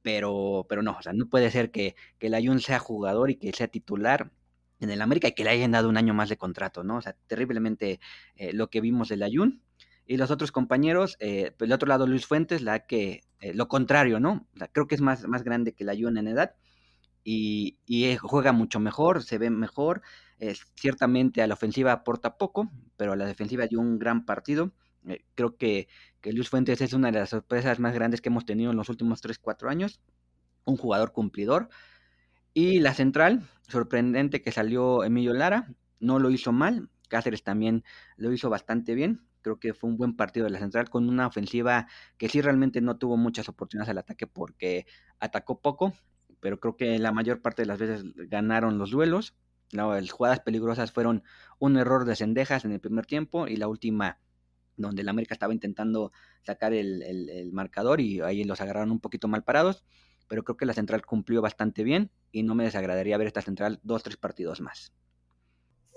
pero, 0.01 0.65
pero 0.69 0.81
no, 0.81 0.95
o 0.97 1.01
sea, 1.01 1.11
no 1.11 1.27
puede 1.27 1.51
ser 1.51 1.71
que, 1.71 1.97
que 2.19 2.29
la 2.29 2.39
sea 2.59 2.79
jugador 2.79 3.31
y 3.31 3.35
que 3.35 3.51
sea 3.51 3.67
titular 3.67 4.31
en 4.79 4.91
el 4.91 5.01
América 5.01 5.27
y 5.27 5.33
que 5.33 5.43
le 5.43 5.49
hayan 5.49 5.71
dado 5.71 5.89
un 5.89 5.97
año 5.97 6.13
más 6.13 6.29
de 6.29 6.37
contrato, 6.37 6.85
¿no? 6.85 6.97
O 6.97 7.01
sea, 7.01 7.17
terriblemente 7.27 7.99
eh, 8.37 8.53
lo 8.53 8.69
que 8.69 8.79
vimos 8.79 9.09
de 9.09 9.17
la 9.17 9.27
Jun. 9.29 9.61
Y 10.07 10.17
los 10.17 10.31
otros 10.31 10.51
compañeros, 10.51 11.17
eh, 11.19 11.53
del 11.57 11.73
otro 11.73 11.87
lado 11.87 12.05
Luis 12.07 12.27
Fuentes, 12.27 12.61
la 12.61 12.85
que, 12.85 13.21
eh, 13.39 13.53
lo 13.53 13.67
contrario, 13.67 14.19
¿no? 14.19 14.47
Creo 14.71 14.87
que 14.87 14.95
es 14.95 15.01
más, 15.01 15.27
más 15.27 15.43
grande 15.43 15.73
que 15.73 15.83
la 15.83 15.95
Jun 15.95 16.17
en 16.17 16.27
edad 16.27 16.55
y, 17.25 17.79
y, 17.87 18.15
juega 18.17 18.53
mucho 18.53 18.79
mejor, 18.79 19.23
se 19.23 19.37
ve 19.39 19.49
mejor. 19.49 20.03
Eh, 20.39 20.55
ciertamente 20.75 21.41
a 21.41 21.47
la 21.47 21.55
ofensiva 21.55 21.91
aporta 21.91 22.37
poco, 22.37 22.71
pero 22.97 23.13
a 23.13 23.15
la 23.15 23.25
defensiva 23.25 23.65
dio 23.67 23.79
un 23.79 23.97
gran 23.99 24.25
partido. 24.25 24.71
Eh, 25.07 25.25
creo 25.33 25.57
que, 25.57 25.87
que, 26.21 26.31
Luis 26.33 26.49
Fuentes 26.49 26.81
es 26.81 26.93
una 26.93 27.11
de 27.11 27.19
las 27.19 27.29
sorpresas 27.31 27.79
más 27.79 27.93
grandes 27.93 28.21
que 28.21 28.29
hemos 28.29 28.45
tenido 28.45 28.71
en 28.71 28.77
los 28.77 28.89
últimos 28.89 29.21
3-4 29.23 29.69
años. 29.69 29.99
Un 30.65 30.77
jugador 30.77 31.13
cumplidor. 31.13 31.69
Y 32.53 32.79
la 32.79 32.93
central, 32.93 33.49
sorprendente 33.67 34.41
que 34.41 34.51
salió 34.51 35.03
Emilio 35.03 35.33
Lara, 35.33 35.73
no 35.99 36.19
lo 36.19 36.29
hizo 36.29 36.51
mal, 36.51 36.89
Cáceres 37.09 37.43
también 37.43 37.83
lo 38.17 38.31
hizo 38.31 38.49
bastante 38.49 38.93
bien. 38.95 39.21
Creo 39.45 39.59
que 39.59 39.75
fue 39.75 39.91
un 39.91 39.95
buen 39.95 40.15
partido 40.15 40.45
de 40.45 40.49
la 40.49 40.57
central 40.57 40.89
con 40.89 41.07
una 41.07 41.27
ofensiva 41.27 41.85
que 42.17 42.29
sí 42.29 42.41
realmente 42.41 42.81
no 42.81 42.97
tuvo 42.97 43.15
muchas 43.15 43.47
oportunidades 43.47 43.91
al 43.91 43.99
ataque 43.99 44.25
porque 44.25 44.87
atacó 45.19 45.61
poco, 45.61 45.93
pero 46.39 46.59
creo 46.59 46.75
que 46.75 46.97
la 46.97 47.11
mayor 47.11 47.43
parte 47.43 47.61
de 47.61 47.67
las 47.67 47.77
veces 47.77 48.05
ganaron 48.15 48.79
los 48.79 48.89
duelos. 48.89 49.35
Las 49.69 50.09
jugadas 50.09 50.39
peligrosas 50.39 50.91
fueron 50.91 51.21
un 51.59 51.77
error 51.77 52.05
de 52.05 52.15
cendejas 52.15 52.65
en 52.65 52.71
el 52.71 52.79
primer 52.79 53.05
tiempo 53.05 53.47
y 53.47 53.57
la 53.57 53.67
última 53.67 54.17
donde 54.77 55.03
el 55.03 55.09
América 55.09 55.35
estaba 55.35 55.53
intentando 55.53 56.11
sacar 56.41 56.73
el, 56.73 57.51
marcador 57.53 58.01
y 58.01 58.21
ahí 58.21 58.45
los 58.45 58.61
agarraron 58.61 58.89
un 58.89 58.99
poquito 58.99 59.27
mal 59.27 59.43
parados, 59.43 59.85
pero 60.27 60.43
creo 60.43 60.57
que 60.57 60.65
la 60.65 60.73
central 60.73 61.05
cumplió 61.05 61.43
bastante 61.43 61.83
bien 61.83 62.09
y 62.31 62.41
no 62.41 62.55
me 62.55 62.63
desagradaría 62.63 63.19
ver 63.19 63.27
esta 63.27 63.43
central 63.43 63.79
dos, 63.83 64.01
tres 64.01 64.17
partidos 64.17 64.59
más. 64.59 64.91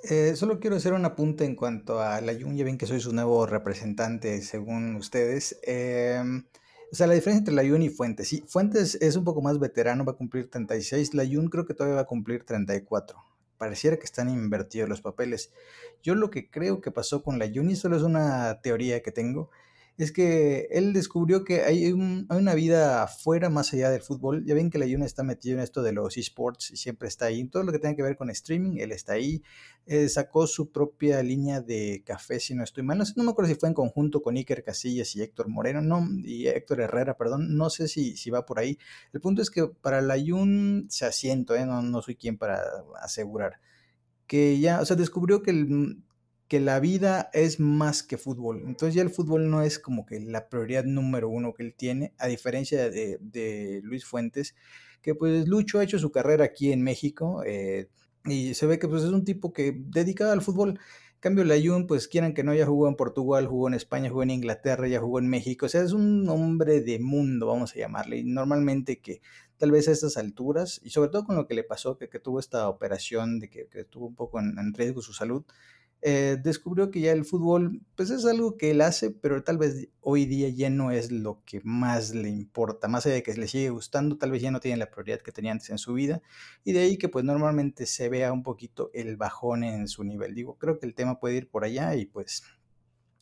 Eh, 0.04 0.34
solo 0.36 0.60
quiero 0.60 0.76
hacer 0.76 0.92
un 0.92 1.04
apunte 1.04 1.44
en 1.44 1.56
cuanto 1.56 2.00
a 2.00 2.20
la 2.20 2.32
Jun, 2.32 2.56
ya 2.56 2.64
ven 2.64 2.78
que 2.78 2.86
soy 2.86 3.00
su 3.00 3.12
nuevo 3.12 3.46
representante 3.46 4.40
según 4.42 4.96
ustedes. 4.96 5.58
Em, 5.62 6.44
o 6.92 6.94
sea, 6.96 7.06
la 7.06 7.14
diferencia 7.14 7.40
entre 7.40 7.54
la 7.54 7.68
Jun 7.68 7.82
y 7.82 7.88
Fuentes. 7.88 8.28
Sí, 8.28 8.44
Fuentes 8.46 8.96
es 9.00 9.16
un 9.16 9.24
poco 9.24 9.42
más 9.42 9.58
veterano, 9.58 10.04
va 10.04 10.12
a 10.12 10.16
cumplir 10.16 10.50
36. 10.50 11.14
La 11.14 11.26
Jun 11.26 11.48
creo 11.48 11.66
que 11.66 11.74
todavía 11.74 11.96
va 11.96 12.02
a 12.02 12.06
cumplir 12.06 12.44
34 12.44 13.18
pareciera 13.58 13.98
que 13.98 14.04
están 14.04 14.30
invertidos 14.30 14.88
los 14.88 15.02
papeles. 15.02 15.52
Yo 16.02 16.14
lo 16.14 16.30
que 16.30 16.48
creo 16.48 16.80
que 16.80 16.90
pasó 16.90 17.22
con 17.22 17.38
la 17.38 17.50
Juni, 17.52 17.76
solo 17.76 17.96
es 17.96 18.02
una 18.02 18.60
teoría 18.62 19.02
que 19.02 19.12
tengo, 19.12 19.50
es 19.98 20.12
que 20.12 20.68
él 20.70 20.92
descubrió 20.92 21.42
que 21.42 21.62
hay, 21.62 21.92
una 21.92 22.54
vida 22.54 23.02
afuera, 23.02 23.50
más 23.50 23.74
allá 23.74 23.90
del 23.90 24.00
fútbol. 24.00 24.44
Ya 24.44 24.54
ven 24.54 24.70
que 24.70 24.78
la 24.78 24.86
Yuna 24.86 25.04
está 25.04 25.24
metido 25.24 25.56
en 25.56 25.62
esto 25.64 25.82
de 25.82 25.90
los 25.90 26.16
esports 26.16 26.70
y 26.70 26.76
siempre 26.76 27.08
está 27.08 27.26
ahí. 27.26 27.44
Todo 27.48 27.64
lo 27.64 27.72
que 27.72 27.80
tenga 27.80 27.96
que 27.96 28.04
ver 28.04 28.16
con 28.16 28.30
streaming, 28.30 28.78
él 28.78 28.92
está 28.92 29.14
ahí. 29.14 29.42
Eh, 29.86 30.08
sacó 30.08 30.46
su 30.46 30.70
propia 30.70 31.20
línea 31.24 31.60
de 31.60 32.04
café, 32.06 32.38
si 32.38 32.54
no 32.54 32.62
estoy 32.62 32.84
mal. 32.84 32.98
No, 33.16 33.24
me 33.24 33.30
acuerdo 33.32 33.48
si 33.52 33.58
fue 33.58 33.70
en 33.70 33.74
conjunto 33.74 34.22
con 34.22 34.36
Iker 34.36 34.62
Casillas 34.62 35.16
y 35.16 35.22
Héctor 35.22 35.48
Moreno, 35.48 35.80
no, 35.80 36.06
y 36.24 36.46
Héctor 36.46 36.80
Herrera, 36.80 37.16
perdón. 37.16 37.56
No 37.56 37.68
sé 37.68 37.88
si, 37.88 38.16
si 38.16 38.30
va 38.30 38.46
por 38.46 38.60
ahí. 38.60 38.78
El 39.12 39.20
punto 39.20 39.42
es 39.42 39.50
que 39.50 39.66
para 39.66 40.00
la 40.00 40.16
Yun 40.16 40.86
se 40.90 41.06
asiento, 41.06 41.56
¿eh? 41.56 41.66
no, 41.66 41.82
no 41.82 42.02
soy 42.02 42.14
quien 42.14 42.38
para 42.38 42.62
asegurar. 43.02 43.60
Que 44.28 44.60
ya, 44.60 44.80
o 44.80 44.84
sea, 44.84 44.94
descubrió 44.96 45.42
que 45.42 45.50
el 45.50 46.04
que 46.48 46.60
la 46.60 46.80
vida 46.80 47.28
es 47.34 47.60
más 47.60 48.02
que 48.02 48.16
fútbol. 48.16 48.62
Entonces 48.66 48.94
ya 48.94 49.02
el 49.02 49.10
fútbol 49.10 49.50
no 49.50 49.62
es 49.62 49.78
como 49.78 50.06
que 50.06 50.18
la 50.18 50.48
prioridad 50.48 50.84
número 50.84 51.28
uno 51.28 51.52
que 51.52 51.62
él 51.62 51.74
tiene, 51.76 52.14
a 52.18 52.26
diferencia 52.26 52.90
de, 52.90 53.80
Luis 53.84 54.06
Fuentes, 54.06 54.56
que 55.02 55.14
pues 55.14 55.46
Lucho 55.46 55.78
ha 55.78 55.84
hecho 55.84 55.98
su 55.98 56.10
carrera 56.10 56.46
aquí 56.46 56.72
en 56.72 56.82
México 56.82 57.42
eh, 57.46 57.88
y 58.24 58.54
se 58.54 58.66
ve 58.66 58.78
que 58.78 58.88
pues 58.88 59.04
es 59.04 59.10
un 59.10 59.24
tipo 59.24 59.52
que 59.52 59.74
dedicado 59.76 60.32
al 60.32 60.40
fútbol. 60.40 60.70
En 60.70 61.20
cambio, 61.20 61.44
la 61.44 61.56
Jun, 61.62 61.86
pues 61.86 62.08
quieran 62.08 62.32
que 62.32 62.44
no, 62.44 62.54
ya 62.54 62.64
jugó 62.64 62.88
en 62.88 62.96
Portugal, 62.96 63.46
jugó 63.46 63.68
en 63.68 63.74
España, 63.74 64.08
jugó 64.08 64.22
en 64.22 64.30
Inglaterra, 64.30 64.88
ya 64.88 65.00
jugó 65.00 65.18
en 65.18 65.28
México. 65.28 65.66
O 65.66 65.68
sea, 65.68 65.82
es 65.82 65.92
un 65.92 66.28
hombre 66.28 66.80
de 66.80 66.98
mundo, 67.00 67.48
vamos 67.48 67.72
a 67.74 67.78
llamarle. 67.78 68.18
Y 68.18 68.24
normalmente 68.24 69.00
que 69.00 69.20
tal 69.56 69.72
vez 69.72 69.88
a 69.88 69.92
estas 69.92 70.16
alturas, 70.16 70.80
y 70.84 70.90
sobre 70.90 71.10
todo 71.10 71.24
con 71.24 71.36
lo 71.36 71.46
que 71.48 71.54
le 71.54 71.64
pasó, 71.64 71.98
que, 71.98 72.06
tuvo 72.20 72.38
esta 72.38 72.68
operación, 72.68 73.40
de 73.40 73.50
que, 73.50 73.66
que 73.66 73.84
tuvo 73.84 74.06
un 74.06 74.14
poco 74.14 74.38
en 74.38 74.72
riesgo 74.74 75.02
su 75.02 75.12
salud, 75.12 75.44
eh, 76.00 76.36
descubrió 76.42 76.90
que 76.90 77.00
ya 77.00 77.12
el 77.12 77.24
fútbol, 77.24 77.80
pues 77.96 78.10
es 78.10 78.24
algo 78.24 78.56
que 78.56 78.70
él 78.70 78.80
hace, 78.80 79.10
pero 79.10 79.42
tal 79.42 79.58
vez 79.58 79.88
hoy 80.00 80.26
día 80.26 80.48
ya 80.48 80.70
no 80.70 80.90
es 80.92 81.10
lo 81.10 81.42
que 81.44 81.60
más 81.64 82.14
le 82.14 82.28
importa, 82.28 82.86
más 82.88 83.04
allá 83.06 83.16
de 83.16 83.22
que 83.22 83.34
le 83.34 83.48
sigue 83.48 83.70
gustando, 83.70 84.16
tal 84.16 84.30
vez 84.30 84.40
ya 84.42 84.50
no 84.50 84.60
tiene 84.60 84.76
la 84.76 84.90
prioridad 84.90 85.20
que 85.20 85.32
tenía 85.32 85.52
antes 85.52 85.70
en 85.70 85.78
su 85.78 85.94
vida, 85.94 86.22
y 86.64 86.72
de 86.72 86.80
ahí 86.80 86.98
que 86.98 87.08
pues 87.08 87.24
normalmente 87.24 87.86
se 87.86 88.08
vea 88.08 88.32
un 88.32 88.42
poquito 88.42 88.90
el 88.94 89.16
bajón 89.16 89.64
en 89.64 89.88
su 89.88 90.04
nivel. 90.04 90.34
Digo, 90.34 90.56
creo 90.56 90.78
que 90.78 90.86
el 90.86 90.94
tema 90.94 91.18
puede 91.18 91.36
ir 91.36 91.50
por 91.50 91.64
allá 91.64 91.94
y 91.96 92.06
pues 92.06 92.44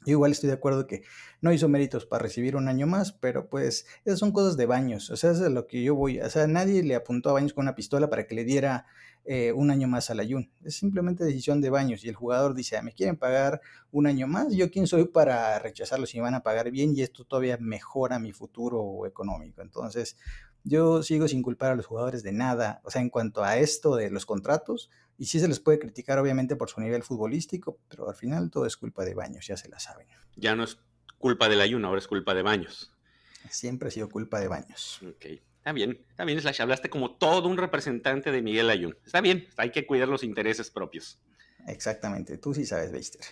yo 0.06 0.12
igual 0.12 0.32
estoy 0.32 0.48
de 0.48 0.54
acuerdo 0.54 0.86
que 0.86 1.02
no 1.40 1.52
hizo 1.52 1.68
méritos 1.68 2.06
para 2.06 2.22
recibir 2.22 2.56
un 2.56 2.68
año 2.68 2.86
más, 2.86 3.12
pero 3.12 3.48
pues 3.48 3.86
esas 4.04 4.18
son 4.18 4.32
cosas 4.32 4.56
de 4.56 4.66
baños, 4.66 5.10
o 5.10 5.16
sea, 5.16 5.32
eso 5.32 5.46
es 5.46 5.52
lo 5.52 5.66
que 5.66 5.82
yo 5.82 5.94
voy, 5.94 6.20
o 6.20 6.30
sea, 6.30 6.46
nadie 6.46 6.82
le 6.82 6.94
apuntó 6.94 7.30
a 7.30 7.34
baños 7.34 7.52
con 7.52 7.64
una 7.64 7.74
pistola 7.74 8.08
para 8.08 8.26
que 8.26 8.34
le 8.34 8.44
diera 8.44 8.86
eh, 9.28 9.52
un 9.52 9.72
año 9.72 9.88
más 9.88 10.08
al 10.10 10.20
Ayun. 10.20 10.52
Es 10.64 10.76
simplemente 10.76 11.24
decisión 11.24 11.60
de 11.60 11.68
baños 11.68 12.04
y 12.04 12.08
el 12.08 12.14
jugador 12.14 12.54
dice, 12.54 12.76
ah, 12.76 12.82
me 12.82 12.92
quieren 12.92 13.16
pagar 13.16 13.60
un 13.90 14.06
año 14.06 14.28
más, 14.28 14.54
yo 14.54 14.70
quién 14.70 14.86
soy 14.86 15.06
para 15.06 15.58
rechazarlo 15.58 16.06
si 16.06 16.18
me 16.18 16.22
van 16.22 16.34
a 16.34 16.44
pagar 16.44 16.70
bien 16.70 16.94
y 16.94 17.02
esto 17.02 17.24
todavía 17.24 17.58
mejora 17.60 18.20
mi 18.20 18.32
futuro 18.32 19.04
económico. 19.04 19.62
Entonces, 19.62 20.16
yo 20.62 21.02
sigo 21.02 21.26
sin 21.26 21.42
culpar 21.42 21.72
a 21.72 21.74
los 21.74 21.86
jugadores 21.86 22.22
de 22.22 22.30
nada, 22.30 22.80
o 22.84 22.90
sea, 22.90 23.02
en 23.02 23.10
cuanto 23.10 23.42
a 23.42 23.56
esto 23.56 23.96
de 23.96 24.10
los 24.10 24.26
contratos, 24.26 24.90
y 25.18 25.26
sí 25.26 25.40
se 25.40 25.48
les 25.48 25.60
puede 25.60 25.78
criticar 25.78 26.18
obviamente 26.18 26.56
por 26.56 26.68
su 26.68 26.80
nivel 26.80 27.02
futbolístico, 27.02 27.78
pero 27.88 28.08
al 28.08 28.14
final 28.14 28.50
todo 28.50 28.66
es 28.66 28.76
culpa 28.76 29.04
de 29.04 29.14
Baños, 29.14 29.46
ya 29.46 29.56
se 29.56 29.68
la 29.68 29.78
saben. 29.78 30.06
Ya 30.36 30.54
no 30.54 30.64
es 30.64 30.78
culpa 31.18 31.48
del 31.48 31.60
Ayun, 31.60 31.84
ahora 31.84 31.98
es 31.98 32.06
culpa 32.06 32.34
de 32.34 32.42
Baños. 32.42 32.92
Siempre 33.50 33.88
ha 33.88 33.90
sido 33.90 34.08
culpa 34.08 34.40
de 34.40 34.48
Baños. 34.48 35.00
Ok. 35.02 35.26
Está 35.58 35.72
bien, 35.72 36.04
está 36.10 36.24
bien, 36.24 36.40
Slash. 36.40 36.62
Hablaste 36.62 36.90
como 36.90 37.16
todo 37.16 37.48
un 37.48 37.56
representante 37.56 38.30
de 38.30 38.42
Miguel 38.42 38.70
Ayun. 38.70 38.96
Está 39.04 39.20
bien, 39.20 39.48
hay 39.56 39.70
que 39.70 39.86
cuidar 39.86 40.08
los 40.08 40.22
intereses 40.22 40.70
propios. 40.70 41.20
Exactamente, 41.66 42.38
tú 42.38 42.54
sí 42.54 42.64
sabes, 42.64 42.92
Beister. 42.92 43.22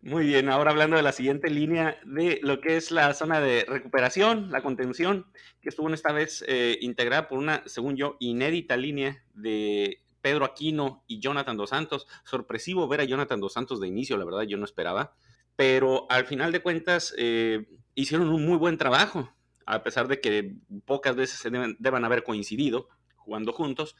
Muy 0.00 0.26
bien, 0.26 0.50
ahora 0.50 0.70
hablando 0.70 0.96
de 0.96 1.02
la 1.02 1.12
siguiente 1.12 1.48
línea 1.48 1.98
de 2.04 2.38
lo 2.42 2.60
que 2.60 2.76
es 2.76 2.90
la 2.90 3.14
zona 3.14 3.40
de 3.40 3.64
recuperación, 3.66 4.50
la 4.50 4.62
contención, 4.62 5.26
que 5.62 5.70
estuvo 5.70 5.92
esta 5.92 6.12
vez 6.12 6.44
eh, 6.46 6.76
integrada 6.82 7.26
por 7.26 7.38
una, 7.38 7.62
según 7.64 7.96
yo, 7.96 8.18
inédita 8.20 8.76
línea 8.76 9.24
de 9.32 10.03
Pedro 10.24 10.46
Aquino 10.46 11.04
y 11.06 11.20
Jonathan 11.20 11.58
Dos 11.58 11.68
Santos. 11.68 12.06
Sorpresivo 12.24 12.88
ver 12.88 13.02
a 13.02 13.04
Jonathan 13.04 13.40
Dos 13.40 13.52
Santos 13.52 13.78
de 13.78 13.88
inicio, 13.88 14.16
la 14.16 14.24
verdad, 14.24 14.44
yo 14.44 14.56
no 14.56 14.64
esperaba. 14.64 15.14
Pero 15.54 16.06
al 16.08 16.24
final 16.24 16.50
de 16.50 16.62
cuentas, 16.62 17.14
eh, 17.18 17.68
hicieron 17.94 18.30
un 18.30 18.46
muy 18.46 18.56
buen 18.56 18.78
trabajo 18.78 19.30
a 19.66 19.82
pesar 19.82 20.08
de 20.08 20.22
que 20.22 20.56
pocas 20.86 21.14
veces 21.14 21.38
se 21.40 21.50
deben, 21.50 22.04
haber 22.06 22.24
coincidido 22.24 22.88
jugando 23.16 23.52
juntos. 23.52 23.96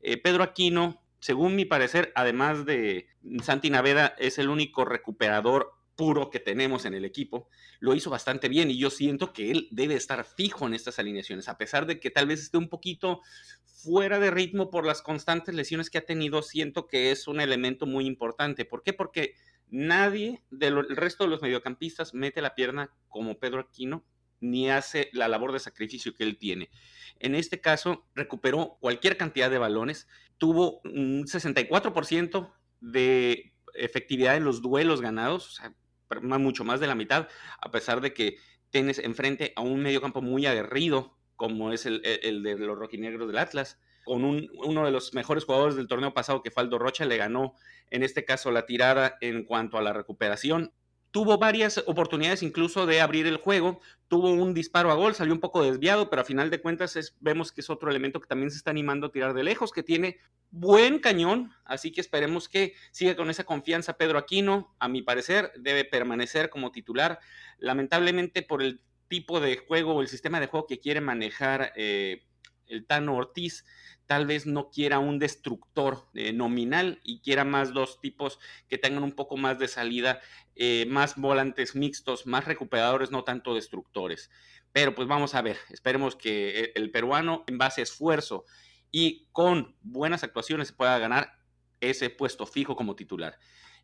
Eh, 0.00 0.16
Pedro 0.16 0.42
Aquino, 0.42 1.04
según 1.20 1.54
mi 1.54 1.64
parecer, 1.64 2.10
además 2.16 2.64
de 2.64 3.06
Santi 3.40 3.70
Naveda, 3.70 4.16
es 4.18 4.38
el 4.38 4.48
único 4.48 4.84
recuperador 4.84 5.72
puro 6.00 6.30
que 6.30 6.40
tenemos 6.40 6.86
en 6.86 6.94
el 6.94 7.04
equipo. 7.04 7.50
Lo 7.78 7.94
hizo 7.94 8.08
bastante 8.08 8.48
bien 8.48 8.70
y 8.70 8.78
yo 8.78 8.88
siento 8.88 9.34
que 9.34 9.50
él 9.50 9.68
debe 9.70 9.96
estar 9.96 10.24
fijo 10.24 10.66
en 10.66 10.72
estas 10.72 10.98
alineaciones, 10.98 11.46
a 11.50 11.58
pesar 11.58 11.84
de 11.84 12.00
que 12.00 12.08
tal 12.08 12.26
vez 12.26 12.40
esté 12.40 12.56
un 12.56 12.70
poquito 12.70 13.20
fuera 13.66 14.18
de 14.18 14.30
ritmo 14.30 14.70
por 14.70 14.86
las 14.86 15.02
constantes 15.02 15.54
lesiones 15.54 15.90
que 15.90 15.98
ha 15.98 16.06
tenido, 16.06 16.40
siento 16.40 16.86
que 16.86 17.10
es 17.10 17.28
un 17.28 17.38
elemento 17.38 17.84
muy 17.84 18.06
importante. 18.06 18.64
¿Por 18.64 18.82
qué? 18.82 18.94
Porque 18.94 19.34
nadie 19.68 20.42
del 20.50 20.88
resto 20.88 21.24
de 21.24 21.30
los 21.30 21.42
mediocampistas 21.42 22.14
mete 22.14 22.40
la 22.40 22.54
pierna 22.54 22.94
como 23.10 23.38
Pedro 23.38 23.60
Aquino 23.60 24.02
ni 24.40 24.70
hace 24.70 25.10
la 25.12 25.28
labor 25.28 25.52
de 25.52 25.58
sacrificio 25.58 26.14
que 26.14 26.24
él 26.24 26.38
tiene. 26.38 26.70
En 27.18 27.34
este 27.34 27.60
caso, 27.60 28.08
recuperó 28.14 28.78
cualquier 28.80 29.18
cantidad 29.18 29.50
de 29.50 29.58
balones, 29.58 30.08
tuvo 30.38 30.80
un 30.84 31.26
64% 31.26 32.54
de 32.80 33.52
efectividad 33.74 34.38
en 34.38 34.44
los 34.44 34.62
duelos 34.62 35.02
ganados, 35.02 35.46
o 35.46 35.50
sea, 35.50 35.74
mucho 36.20 36.64
más 36.64 36.80
de 36.80 36.86
la 36.86 36.94
mitad, 36.94 37.28
a 37.60 37.70
pesar 37.70 38.00
de 38.00 38.12
que 38.12 38.38
tienes 38.70 38.98
enfrente 38.98 39.52
a 39.56 39.62
un 39.62 39.82
mediocampo 39.82 40.22
muy 40.22 40.46
aguerrido, 40.46 41.16
como 41.36 41.72
es 41.72 41.86
el, 41.86 42.02
de 42.02 42.58
los 42.58 42.78
rojinegros 42.78 43.28
del 43.28 43.38
Atlas, 43.38 43.80
con 44.04 44.24
uno 44.24 44.84
de 44.84 44.90
los 44.90 45.14
mejores 45.14 45.44
jugadores 45.44 45.76
del 45.76 45.88
torneo 45.88 46.12
pasado, 46.14 46.42
que 46.42 46.50
Faldo 46.50 46.78
Rocha, 46.78 47.04
le 47.04 47.16
ganó 47.16 47.54
en 47.90 48.02
este 48.02 48.24
caso 48.24 48.50
la 48.50 48.66
tirada 48.66 49.16
en 49.20 49.44
cuanto 49.44 49.78
a 49.78 49.82
la 49.82 49.92
recuperación 49.92 50.72
tuvo 51.10 51.38
varias 51.38 51.82
oportunidades 51.86 52.42
incluso 52.42 52.86
de 52.86 53.00
abrir 53.00 53.26
el 53.26 53.36
juego, 53.36 53.80
tuvo 54.08 54.32
un 54.32 54.54
disparo 54.54 54.90
a 54.90 54.94
gol, 54.94 55.14
salió 55.14 55.32
un 55.32 55.40
poco 55.40 55.62
desviado, 55.62 56.08
pero 56.08 56.22
a 56.22 56.24
final 56.24 56.50
de 56.50 56.60
cuentas 56.60 57.14
vemos 57.20 57.52
que 57.52 57.60
es 57.60 57.70
otro 57.70 57.90
elemento 57.90 58.20
que 58.20 58.28
también 58.28 58.50
se 58.50 58.56
está 58.56 58.70
animando 58.70 59.08
a 59.08 59.12
tirar 59.12 59.34
de 59.34 59.44
lejos, 59.44 59.72
que 59.72 59.82
tiene 59.82 60.18
buen 60.50 60.98
cañón, 60.98 61.52
así 61.64 61.92
que 61.92 62.00
esperemos 62.00 62.48
que 62.48 62.74
siga 62.92 63.16
con 63.16 63.30
esa 63.30 63.44
confianza 63.44 63.96
Pedro 63.96 64.18
Aquino, 64.18 64.74
a 64.78 64.88
mi 64.88 65.02
parecer 65.02 65.52
debe 65.56 65.84
permanecer 65.84 66.50
como 66.50 66.72
titular, 66.72 67.18
lamentablemente 67.58 68.42
por 68.42 68.62
el 68.62 68.80
tipo 69.08 69.40
de 69.40 69.56
juego 69.56 69.94
o 69.94 70.02
el 70.02 70.08
sistema 70.08 70.38
de 70.38 70.46
juego 70.46 70.66
que 70.66 70.78
quiere 70.78 71.00
manejar 71.00 71.72
eh, 71.76 72.22
el 72.70 72.86
Tano 72.86 73.16
Ortiz, 73.16 73.64
tal 74.06 74.26
vez 74.26 74.46
no 74.46 74.70
quiera 74.70 74.98
un 74.98 75.18
destructor 75.18 76.08
eh, 76.14 76.32
nominal 76.32 77.00
y 77.04 77.20
quiera 77.20 77.44
más 77.44 77.72
dos 77.72 78.00
tipos 78.00 78.38
que 78.68 78.78
tengan 78.78 79.02
un 79.02 79.12
poco 79.12 79.36
más 79.36 79.58
de 79.58 79.68
salida, 79.68 80.20
eh, 80.56 80.86
más 80.88 81.16
volantes 81.16 81.76
mixtos, 81.76 82.26
más 82.26 82.44
recuperadores, 82.44 83.10
no 83.10 83.24
tanto 83.24 83.54
destructores. 83.54 84.30
Pero 84.72 84.94
pues 84.94 85.06
vamos 85.08 85.34
a 85.34 85.42
ver, 85.42 85.58
esperemos 85.70 86.16
que 86.16 86.60
e, 86.60 86.72
el 86.74 86.90
peruano 86.90 87.44
en 87.46 87.58
base 87.58 87.82
a 87.82 87.84
esfuerzo 87.84 88.44
y 88.90 89.28
con 89.32 89.76
buenas 89.82 90.24
actuaciones 90.24 90.72
pueda 90.72 90.98
ganar 90.98 91.38
ese 91.80 92.10
puesto 92.10 92.46
fijo 92.46 92.76
como 92.76 92.96
titular. 92.96 93.38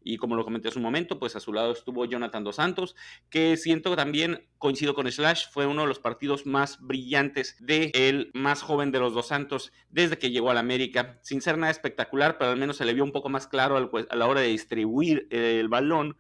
Y 0.07 0.19
como 0.19 0.37
lo 0.37 0.45
comenté 0.45 0.69
hace 0.69 0.79
un 0.79 0.85
momento, 0.85 1.19
pues 1.19 1.35
a 1.35 1.41
su 1.41 1.53
lado 1.53 1.73
estuvo 1.73 2.05
Jonathan 2.05 2.45
Dos 2.45 2.57
Santos, 2.57 2.95
que 3.29 3.57
siento 3.57 3.97
también, 3.97 4.47
coincido 4.59 4.95
con 4.95 5.11
Slash, 5.11 5.47
fue 5.51 5.67
uno 5.67 5.83
de 5.83 5.89
los 5.89 5.99
partidos 5.99 6.47
más 6.47 6.81
brillantes 6.81 7.57
de 7.59 7.91
el 7.93 8.31
más 8.33 8.63
joven 8.63 8.93
de 8.93 9.01
los 9.01 9.15
Dos 9.15 9.27
Santos 9.27 9.73
desde 9.91 10.17
que 10.17 10.31
llegó 10.31 10.51
a 10.51 10.55
la 10.55 10.61
América. 10.61 11.19
Sin 11.23 11.41
ser 11.41 11.59
nada 11.59 11.73
espectacular, 11.73 12.39
pero 12.39 12.53
al 12.53 12.57
menos 12.57 12.77
se 12.77 12.85
le 12.85 12.95
vio 12.95 13.03
un 13.03 13.11
poco 13.11 13.29
más 13.29 13.49
claro 13.49 13.77
a 13.77 14.17
la 14.17 14.27
hora 14.27 14.41
de 14.41 14.49
distribuir 14.49 15.27
el 15.31 15.69
balón 15.69 16.17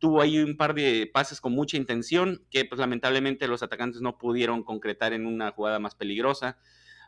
tuvo 0.00 0.22
ahí 0.22 0.38
un 0.38 0.56
par 0.56 0.74
de 0.74 1.08
pases 1.12 1.40
con 1.40 1.52
mucha 1.52 1.76
intención 1.76 2.42
que 2.50 2.64
pues 2.64 2.80
lamentablemente 2.80 3.46
los 3.46 3.62
atacantes 3.62 4.00
no 4.00 4.18
pudieron 4.18 4.64
concretar 4.64 5.12
en 5.12 5.26
una 5.26 5.52
jugada 5.52 5.78
más 5.78 5.94
peligrosa. 5.94 6.58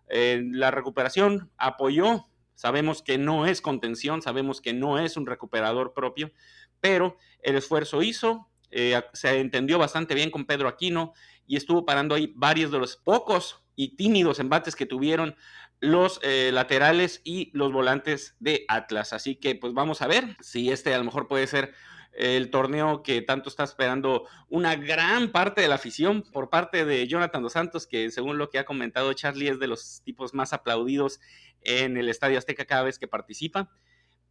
la 0.09 0.71
recuperación 0.71 1.51
apoyó, 1.57 2.27
sabemos 2.55 3.03
que 3.03 3.19
no 3.19 3.47
es 3.47 3.61
contención, 3.61 4.23
sabemos 4.23 4.61
que 4.61 4.73
no 4.73 4.99
es 4.99 5.17
un 5.17 5.27
recuperador 5.27 5.93
propio, 5.95 6.33
pero 6.81 7.17
el 7.43 7.57
esfuerzo 7.57 8.03
hizo, 8.03 8.49
eh, 8.71 9.01
se 9.13 9.39
entendió 9.41 9.79
bastante 9.79 10.15
bien 10.15 10.31
con 10.31 10.47
Pedro 10.47 10.69
Aquino 10.69 11.13
y 11.47 11.57
estuvo 11.57 11.85
parando 11.85 12.15
ahí 12.15 12.33
varios 12.35 12.71
de 12.71 12.79
los 12.79 12.97
pocos 12.97 13.63
y 13.77 13.97
tímidos 13.97 14.39
embates 14.39 14.77
que 14.77 14.87
tuvieron 14.87 15.37
los 15.81 16.21
eh, 16.23 16.51
laterales 16.53 17.21
y 17.25 17.51
los 17.53 17.73
volantes 17.73 18.37
de 18.39 18.65
Atlas. 18.69 19.13
Así 19.13 19.37
que 19.37 19.57
pues 19.57 19.75
vamos 19.75 20.01
a 20.01 20.07
ver 20.07 20.37
si 20.41 20.71
este 20.71 20.95
a 20.95 20.99
lo 20.99 21.05
mejor 21.05 21.27
puede 21.27 21.47
ser 21.47 21.75
el 22.13 22.51
torneo 22.51 23.03
que 23.03 23.23
tanto 23.23 23.49
está 23.49 23.65
esperando 23.65 24.27
una 24.49 24.77
gran 24.77 25.33
parte 25.33 25.63
de 25.63 25.69
la 25.69 25.77
afición 25.77 26.23
por 26.23 26.51
parte 26.51 26.85
de 26.85 27.09
Jonathan 27.09 27.43
Dos 27.43 27.55
Santos, 27.55 27.87
que 27.87 28.11
según 28.11 28.39
lo 28.39 28.51
que 28.51 28.59
ha 28.59 28.65
comentado 28.65 29.13
Charlie 29.15 29.49
es 29.49 29.59
de 29.59 29.67
los 29.67 30.03
tipos 30.05 30.35
más 30.35 30.53
aplaudidos 30.53 31.21
en 31.65 31.97
el 31.97 32.09
Estadio 32.09 32.39
Azteca 32.39 32.65
cada 32.65 32.83
vez 32.83 32.99
que 32.99 33.09
participa. 33.09 33.71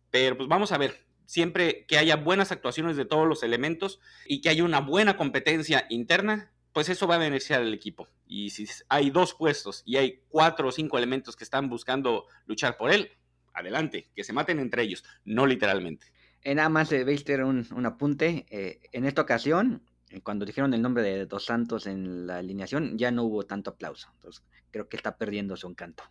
Pero 0.10 0.38
pues 0.38 0.50
vamos 0.50 0.72
a 0.72 0.78
ver, 0.78 1.06
siempre 1.26 1.86
que 1.88 1.98
haya 1.98 2.18
buenas 2.18 2.52
actuaciones 2.52 2.98
de 2.98 3.06
todos 3.06 3.28
los 3.28 3.44
elementos 3.44 4.00
y 4.26 4.42
que 4.42 4.50
haya 4.50 4.64
una 4.64 4.82
buena 4.82 5.18
competencia 5.18 5.86
interna, 5.90 6.52
pues 6.74 6.90
eso 6.90 7.08
va 7.08 7.16
a 7.16 7.20
beneficiar 7.20 7.62
al 7.62 7.74
equipo. 7.74 8.08
Y 8.26 8.50
si 8.50 8.68
hay 8.90 9.10
dos 9.10 9.34
puestos 9.34 9.84
y 9.86 9.98
hay 9.98 10.24
cuatro 10.30 10.70
o 10.70 10.72
cinco 10.72 10.98
elementos 10.98 11.36
que 11.36 11.44
están 11.44 11.70
buscando 11.70 12.26
luchar 12.46 12.78
por 12.78 12.92
él, 12.92 13.12
adelante, 13.54 14.10
que 14.16 14.24
se 14.24 14.34
maten 14.34 14.60
entre 14.60 14.84
ellos, 14.84 15.04
no 15.26 15.46
literalmente. 15.46 16.08
En 16.44 16.58
nada 16.58 16.70
más 16.70 16.90
de 16.90 17.04
Beister 17.04 17.44
un, 17.44 17.68
un 17.76 17.86
apunte. 17.86 18.46
Eh, 18.50 18.80
en 18.92 19.06
esta 19.06 19.22
ocasión, 19.22 19.84
eh, 20.10 20.22
cuando 20.22 20.46
dijeron 20.46 20.74
el 20.74 20.82
nombre 20.82 21.04
de 21.04 21.26
Dos 21.26 21.46
Santos 21.46 21.88
en 21.88 22.28
la 22.28 22.38
alineación, 22.38 22.98
ya 22.98 23.12
no 23.12 23.24
hubo 23.24 23.44
tanto 23.44 23.72
aplauso. 23.72 24.10
Entonces, 24.16 24.44
creo 24.72 24.90
que 24.90 24.98
está 24.98 25.18
perdiendo 25.18 25.56
su 25.56 25.68
encanto. 25.68 26.04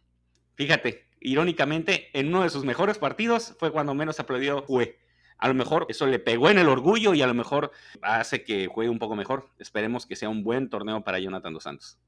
Fíjate, 0.54 1.09
irónicamente, 1.20 2.08
en 2.18 2.28
uno 2.28 2.42
de 2.42 2.50
sus 2.50 2.64
mejores 2.64 2.98
partidos 2.98 3.54
fue 3.58 3.70
cuando 3.70 3.94
menos 3.94 4.18
aplaudió 4.20 4.62
fue. 4.62 4.98
A 5.38 5.48
lo 5.48 5.54
mejor 5.54 5.86
eso 5.88 6.06
le 6.06 6.18
pegó 6.18 6.50
en 6.50 6.58
el 6.58 6.68
orgullo 6.68 7.14
y 7.14 7.22
a 7.22 7.26
lo 7.26 7.34
mejor 7.34 7.70
hace 8.02 8.44
que 8.44 8.66
juegue 8.66 8.90
un 8.90 8.98
poco 8.98 9.16
mejor. 9.16 9.48
Esperemos 9.58 10.06
que 10.06 10.16
sea 10.16 10.28
un 10.28 10.44
buen 10.44 10.68
torneo 10.68 11.02
para 11.02 11.18
Jonathan 11.18 11.54
Dos 11.54 11.62
Santos. 11.62 11.98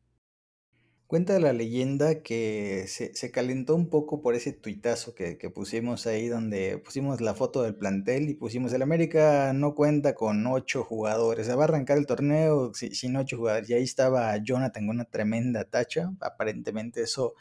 Cuenta 1.07 1.39
la 1.39 1.53
leyenda 1.53 2.23
que 2.23 2.87
se, 2.89 3.31
calentó 3.31 3.75
un 3.75 3.91
poco 3.91 4.23
por 4.23 4.35
ese 4.35 4.53
tuitazo 4.53 5.15
que, 5.15 5.37
pusimos 5.55 6.07
ahí, 6.07 6.29
donde 6.29 6.79
pusimos 6.79 7.21
la 7.21 7.35
foto 7.35 7.63
del 7.63 7.75
plantel 7.75 8.31
y 8.31 8.35
pusimos 8.35 8.73
el 8.73 8.81
América 8.81 9.53
no 9.55 9.75
cuenta 9.75 10.15
con 10.15 10.47
ocho 10.47 10.85
jugadores. 10.85 11.47
Se 11.47 11.55
va 11.55 11.65
a 11.65 11.69
arrancar 11.69 11.99
el 11.99 12.07
torneo 12.07 12.73
sin 12.75 13.17
ocho 13.17 13.37
jugadores. 13.37 13.69
Y 13.69 13.75
ahí 13.75 13.83
estaba 13.83 14.35
Jonathan 14.39 14.87
con 14.87 14.97
una 14.97 15.05
tremenda 15.05 15.65
tacha. 15.65 16.13
Aparentemente 16.21 17.03
eso 17.03 17.35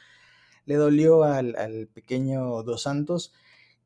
le 0.66 0.76
dolió 0.76 1.24
al, 1.24 1.56
al 1.56 1.88
pequeño 1.88 2.64
Dos 2.64 2.84
Santos 2.84 3.34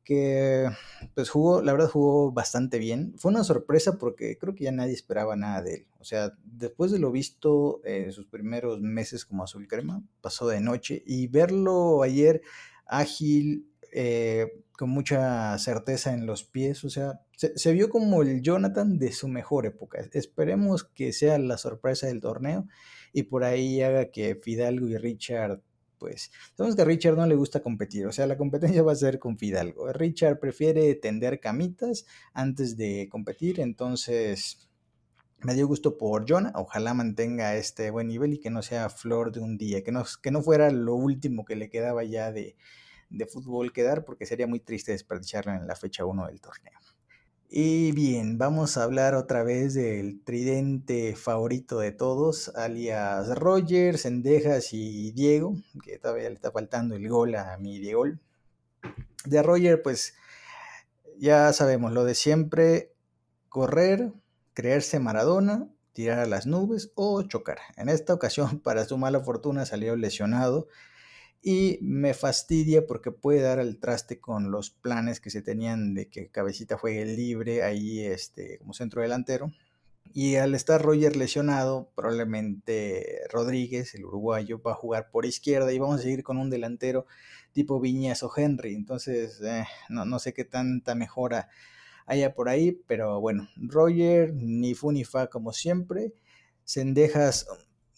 que 0.06 0.68
pues 1.14 1.28
jugó, 1.30 1.62
la 1.62 1.72
verdad 1.72 1.90
jugó 1.90 2.30
bastante 2.30 2.78
bien. 2.78 3.14
Fue 3.18 3.32
una 3.32 3.42
sorpresa 3.42 3.98
porque 3.98 4.38
creo 4.38 4.54
que 4.54 4.64
ya 4.64 4.72
nadie 4.72 4.92
esperaba 4.94 5.34
nada 5.34 5.62
de 5.62 5.74
él. 5.74 5.86
O 5.98 6.04
sea, 6.04 6.32
después 6.44 6.92
de 6.92 7.00
lo 7.00 7.10
visto 7.10 7.80
en 7.84 8.12
sus 8.12 8.26
primeros 8.26 8.80
meses 8.80 9.26
como 9.26 9.42
azul 9.42 9.66
crema, 9.66 10.04
pasó 10.20 10.46
de 10.46 10.60
noche 10.60 11.02
y 11.04 11.26
verlo 11.26 12.04
ayer 12.04 12.40
ágil, 12.86 13.68
eh, 13.92 14.62
con 14.78 14.90
mucha 14.90 15.58
certeza 15.58 16.12
en 16.12 16.24
los 16.24 16.44
pies, 16.44 16.84
o 16.84 16.90
sea, 16.90 17.22
se, 17.36 17.58
se, 17.58 17.72
vio 17.72 17.88
como 17.88 18.22
el 18.22 18.42
Jonathan 18.42 18.98
de 18.98 19.10
su 19.10 19.26
mejor 19.26 19.66
época. 19.66 20.06
Esperemos 20.12 20.84
que 20.84 21.12
sea 21.12 21.38
la 21.38 21.58
sorpresa 21.58 22.06
del 22.06 22.20
torneo 22.20 22.68
y 23.12 23.24
por 23.24 23.42
ahí 23.42 23.82
haga 23.82 24.10
que 24.10 24.36
Fidalgo 24.36 24.86
y 24.86 24.98
Richard 24.98 25.62
pues 25.98 26.30
sabemos 26.56 26.76
que 26.76 26.82
a 26.82 26.84
Richard 26.84 27.16
no 27.16 27.26
le 27.26 27.34
gusta 27.34 27.60
competir, 27.60 28.06
o 28.06 28.12
sea, 28.12 28.26
la 28.26 28.36
competencia 28.36 28.82
va 28.82 28.92
a 28.92 28.96
ser 28.96 29.18
con 29.18 29.38
Fidalgo. 29.38 29.92
Richard 29.92 30.38
prefiere 30.38 30.94
tender 30.94 31.40
camitas 31.40 32.06
antes 32.32 32.76
de 32.76 33.08
competir, 33.10 33.60
entonces 33.60 34.68
me 35.42 35.54
dio 35.54 35.66
gusto 35.66 35.98
por 35.98 36.24
Jonah, 36.28 36.52
ojalá 36.54 36.94
mantenga 36.94 37.56
este 37.56 37.90
buen 37.90 38.08
nivel 38.08 38.34
y 38.34 38.40
que 38.40 38.50
no 38.50 38.62
sea 38.62 38.88
flor 38.88 39.32
de 39.32 39.40
un 39.40 39.58
día, 39.58 39.84
que 39.84 39.92
no, 39.92 40.04
que 40.22 40.30
no 40.30 40.42
fuera 40.42 40.70
lo 40.70 40.94
último 40.94 41.44
que 41.44 41.56
le 41.56 41.68
quedaba 41.68 42.04
ya 42.04 42.32
de, 42.32 42.56
de 43.10 43.26
fútbol 43.26 43.72
quedar, 43.72 44.04
porque 44.04 44.26
sería 44.26 44.46
muy 44.46 44.60
triste 44.60 44.92
desperdiciarlo 44.92 45.52
en 45.52 45.66
la 45.66 45.76
fecha 45.76 46.04
1 46.04 46.26
del 46.26 46.40
torneo. 46.40 46.78
Y 47.48 47.92
bien, 47.92 48.38
vamos 48.38 48.76
a 48.76 48.82
hablar 48.82 49.14
otra 49.14 49.44
vez 49.44 49.74
del 49.74 50.20
tridente 50.24 51.14
favorito 51.14 51.78
de 51.78 51.92
todos, 51.92 52.48
alias 52.56 53.38
Roger, 53.38 53.98
Sendejas 53.98 54.72
y 54.72 55.12
Diego, 55.12 55.54
que 55.84 55.96
todavía 55.98 56.28
le 56.28 56.34
está 56.34 56.50
faltando 56.50 56.96
el 56.96 57.08
gol 57.08 57.36
a 57.36 57.56
mi 57.58 57.78
Diego. 57.78 58.04
De 59.24 59.42
Roger, 59.44 59.80
pues 59.80 60.14
ya 61.18 61.52
sabemos 61.52 61.92
lo 61.92 62.04
de 62.04 62.16
siempre, 62.16 62.92
correr, 63.48 64.12
creerse 64.52 64.98
Maradona, 64.98 65.68
tirar 65.92 66.18
a 66.18 66.26
las 66.26 66.46
nubes 66.46 66.90
o 66.96 67.22
chocar. 67.22 67.58
En 67.76 67.88
esta 67.88 68.12
ocasión, 68.12 68.58
para 68.64 68.84
su 68.86 68.98
mala 68.98 69.20
fortuna, 69.20 69.66
salió 69.66 69.94
lesionado 69.94 70.66
y 71.48 71.78
me 71.80 72.12
fastidia 72.12 72.88
porque 72.88 73.12
puede 73.12 73.40
dar 73.40 73.60
al 73.60 73.78
traste 73.78 74.18
con 74.18 74.50
los 74.50 74.70
planes 74.70 75.20
que 75.20 75.30
se 75.30 75.42
tenían 75.42 75.94
de 75.94 76.08
que 76.08 76.26
Cabecita 76.28 76.76
juegue 76.76 77.04
libre 77.06 77.62
ahí 77.62 78.00
este, 78.00 78.58
como 78.58 78.74
centro 78.74 79.00
delantero. 79.00 79.52
Y 80.12 80.34
al 80.34 80.56
estar 80.56 80.82
Roger 80.82 81.14
lesionado, 81.14 81.88
probablemente 81.94 83.20
Rodríguez, 83.30 83.94
el 83.94 84.06
uruguayo, 84.06 84.60
va 84.60 84.72
a 84.72 84.74
jugar 84.74 85.08
por 85.12 85.24
izquierda 85.24 85.72
y 85.72 85.78
vamos 85.78 86.00
a 86.00 86.02
seguir 86.02 86.24
con 86.24 86.36
un 86.36 86.50
delantero 86.50 87.06
tipo 87.52 87.78
Viñas 87.78 88.24
o 88.24 88.32
Henry. 88.36 88.74
Entonces, 88.74 89.40
eh, 89.40 89.66
no, 89.88 90.04
no 90.04 90.18
sé 90.18 90.34
qué 90.34 90.44
tanta 90.44 90.96
mejora 90.96 91.48
haya 92.06 92.34
por 92.34 92.48
ahí, 92.48 92.72
pero 92.88 93.20
bueno, 93.20 93.48
Roger, 93.54 94.34
ni 94.34 94.74
fu 94.74 94.90
ni 94.90 95.04
fa 95.04 95.28
como 95.28 95.52
siempre. 95.52 96.12
Sendejas 96.64 97.46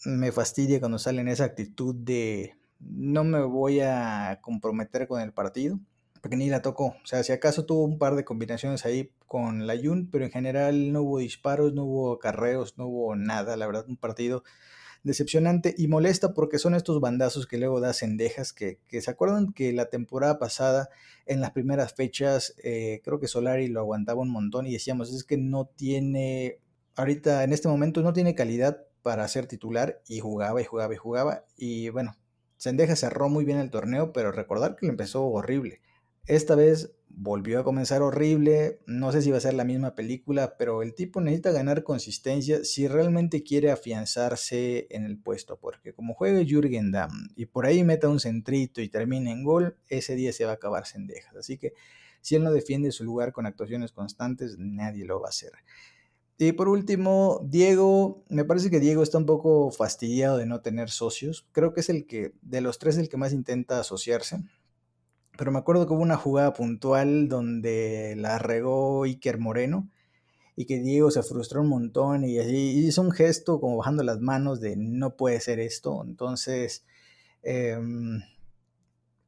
me 0.05 0.31
fastidia 0.31 0.79
cuando 0.79 0.99
sale 0.99 1.21
en 1.21 1.29
esa 1.29 1.45
actitud 1.45 1.95
de 1.95 2.59
no 2.79 3.23
me 3.23 3.41
voy 3.41 3.81
a 3.81 4.39
comprometer 4.41 5.07
con 5.07 5.21
el 5.21 5.33
partido, 5.33 5.79
porque 6.21 6.37
ni 6.37 6.49
la 6.49 6.61
tocó. 6.61 6.95
O 7.03 7.05
sea, 7.05 7.23
si 7.23 7.31
acaso 7.31 7.65
tuvo 7.65 7.83
un 7.83 7.97
par 7.97 8.15
de 8.15 8.25
combinaciones 8.25 8.85
ahí 8.85 9.11
con 9.27 9.67
la 9.67 9.75
Jun, 9.77 10.09
pero 10.11 10.25
en 10.25 10.31
general 10.31 10.91
no 10.91 11.01
hubo 11.01 11.19
disparos, 11.19 11.73
no 11.73 11.83
hubo 11.83 12.19
carreos, 12.19 12.77
no 12.77 12.87
hubo 12.87 13.15
nada. 13.15 13.57
La 13.57 13.67
verdad, 13.67 13.85
un 13.87 13.97
partido 13.97 14.43
decepcionante 15.03 15.73
y 15.77 15.87
molesta 15.87 16.33
porque 16.33 16.59
son 16.59 16.75
estos 16.75 16.99
bandazos 16.99 17.47
que 17.47 17.57
luego 17.57 17.79
da 17.79 17.93
Cendejas, 17.93 18.53
que, 18.53 18.79
que 18.87 19.01
se 19.01 19.11
acuerdan 19.11 19.53
que 19.53 19.71
la 19.71 19.89
temporada 19.89 20.39
pasada, 20.39 20.89
en 21.25 21.41
las 21.41 21.51
primeras 21.51 21.93
fechas, 21.93 22.53
eh, 22.63 23.01
creo 23.03 23.19
que 23.19 23.27
Solari 23.27 23.67
lo 23.67 23.79
aguantaba 23.79 24.21
un 24.21 24.29
montón 24.29 24.67
y 24.67 24.73
decíamos, 24.73 25.13
es 25.13 25.23
que 25.23 25.37
no 25.37 25.65
tiene, 25.65 26.59
ahorita 26.95 27.43
en 27.43 27.53
este 27.53 27.67
momento 27.67 28.01
no 28.01 28.13
tiene 28.13 28.35
calidad 28.35 28.85
para 29.01 29.27
ser 29.27 29.47
titular 29.47 30.01
y 30.07 30.19
jugaba 30.19 30.61
y 30.61 30.65
jugaba 30.65 30.93
y 30.93 30.97
jugaba 30.97 31.45
y 31.55 31.89
bueno, 31.89 32.17
Sendeja 32.59 32.97
cerró 32.97 33.29
muy 33.29 33.45
bien 33.45 33.57
el 33.57 33.69
torneo, 33.69 34.11
pero 34.11 34.33
recordar 34.33 34.75
que 34.75 34.85
lo 34.85 34.91
empezó 34.91 35.23
horrible. 35.23 35.81
Esta 36.27 36.55
vez 36.55 36.91
volvió 37.07 37.61
a 37.61 37.63
comenzar 37.63 38.01
horrible, 38.01 38.81
no 38.85 39.13
sé 39.13 39.21
si 39.21 39.31
va 39.31 39.37
a 39.37 39.41
ser 39.41 39.53
la 39.53 39.63
misma 39.63 39.95
película, 39.95 40.57
pero 40.57 40.83
el 40.83 40.93
tipo 40.93 41.21
necesita 41.21 41.53
ganar 41.53 41.83
consistencia 41.83 42.65
si 42.65 42.89
realmente 42.89 43.43
quiere 43.43 43.71
afianzarse 43.71 44.87
en 44.89 45.05
el 45.05 45.17
puesto, 45.17 45.57
porque 45.57 45.93
como 45.93 46.13
juegue 46.13 46.45
Jürgen 46.45 46.91
Damm 46.91 47.29
y 47.37 47.45
por 47.45 47.65
ahí 47.65 47.85
meta 47.85 48.09
un 48.09 48.19
centrito 48.19 48.81
y 48.81 48.89
termine 48.89 49.31
en 49.31 49.45
gol, 49.45 49.77
ese 49.87 50.15
día 50.15 50.33
se 50.33 50.43
va 50.43 50.51
a 50.51 50.55
acabar 50.55 50.85
Sendejas. 50.85 51.37
Así 51.37 51.57
que 51.57 51.73
si 52.19 52.35
él 52.35 52.43
no 52.43 52.51
defiende 52.51 52.91
su 52.91 53.05
lugar 53.05 53.31
con 53.31 53.45
actuaciones 53.45 53.93
constantes, 53.93 54.57
nadie 54.59 55.05
lo 55.05 55.21
va 55.21 55.27
a 55.27 55.29
hacer. 55.29 55.53
Y 56.41 56.53
por 56.53 56.69
último, 56.69 57.41
Diego, 57.43 58.23
me 58.29 58.45
parece 58.45 58.69
que 58.69 58.79
Diego 58.79 59.03
está 59.03 59.17
un 59.17 59.25
poco 59.25 59.71
fastidiado 59.71 60.37
de 60.37 60.45
no 60.45 60.61
tener 60.61 60.89
socios. 60.89 61.45
Creo 61.51 61.73
que 61.73 61.81
es 61.81 61.89
el 61.89 62.07
que, 62.07 62.33
de 62.41 62.61
los 62.61 62.79
tres, 62.79 62.97
el 62.97 63.09
que 63.09 63.17
más 63.17 63.33
intenta 63.33 63.77
asociarse. 63.77 64.41
Pero 65.37 65.51
me 65.51 65.59
acuerdo 65.59 65.85
que 65.85 65.93
hubo 65.93 66.01
una 66.01 66.15
jugada 66.15 66.53
puntual 66.53 67.27
donde 67.27 68.15
la 68.17 68.39
regó 68.39 69.03
Iker 69.03 69.37
Moreno 69.37 69.89
y 70.55 70.63
que 70.63 70.79
Diego 70.79 71.11
se 71.11 71.23
frustró 71.23 71.59
un 71.59 71.67
montón 71.67 72.23
y 72.23 72.39
hizo 72.39 73.01
un 73.01 73.11
gesto 73.11 73.59
como 73.59 73.75
bajando 73.75 74.03
las 74.03 74.21
manos 74.21 74.61
de 74.61 74.77
no 74.77 75.17
puede 75.17 75.41
ser 75.41 75.59
esto. 75.59 76.05
Entonces, 76.05 76.85
em, 77.43 78.21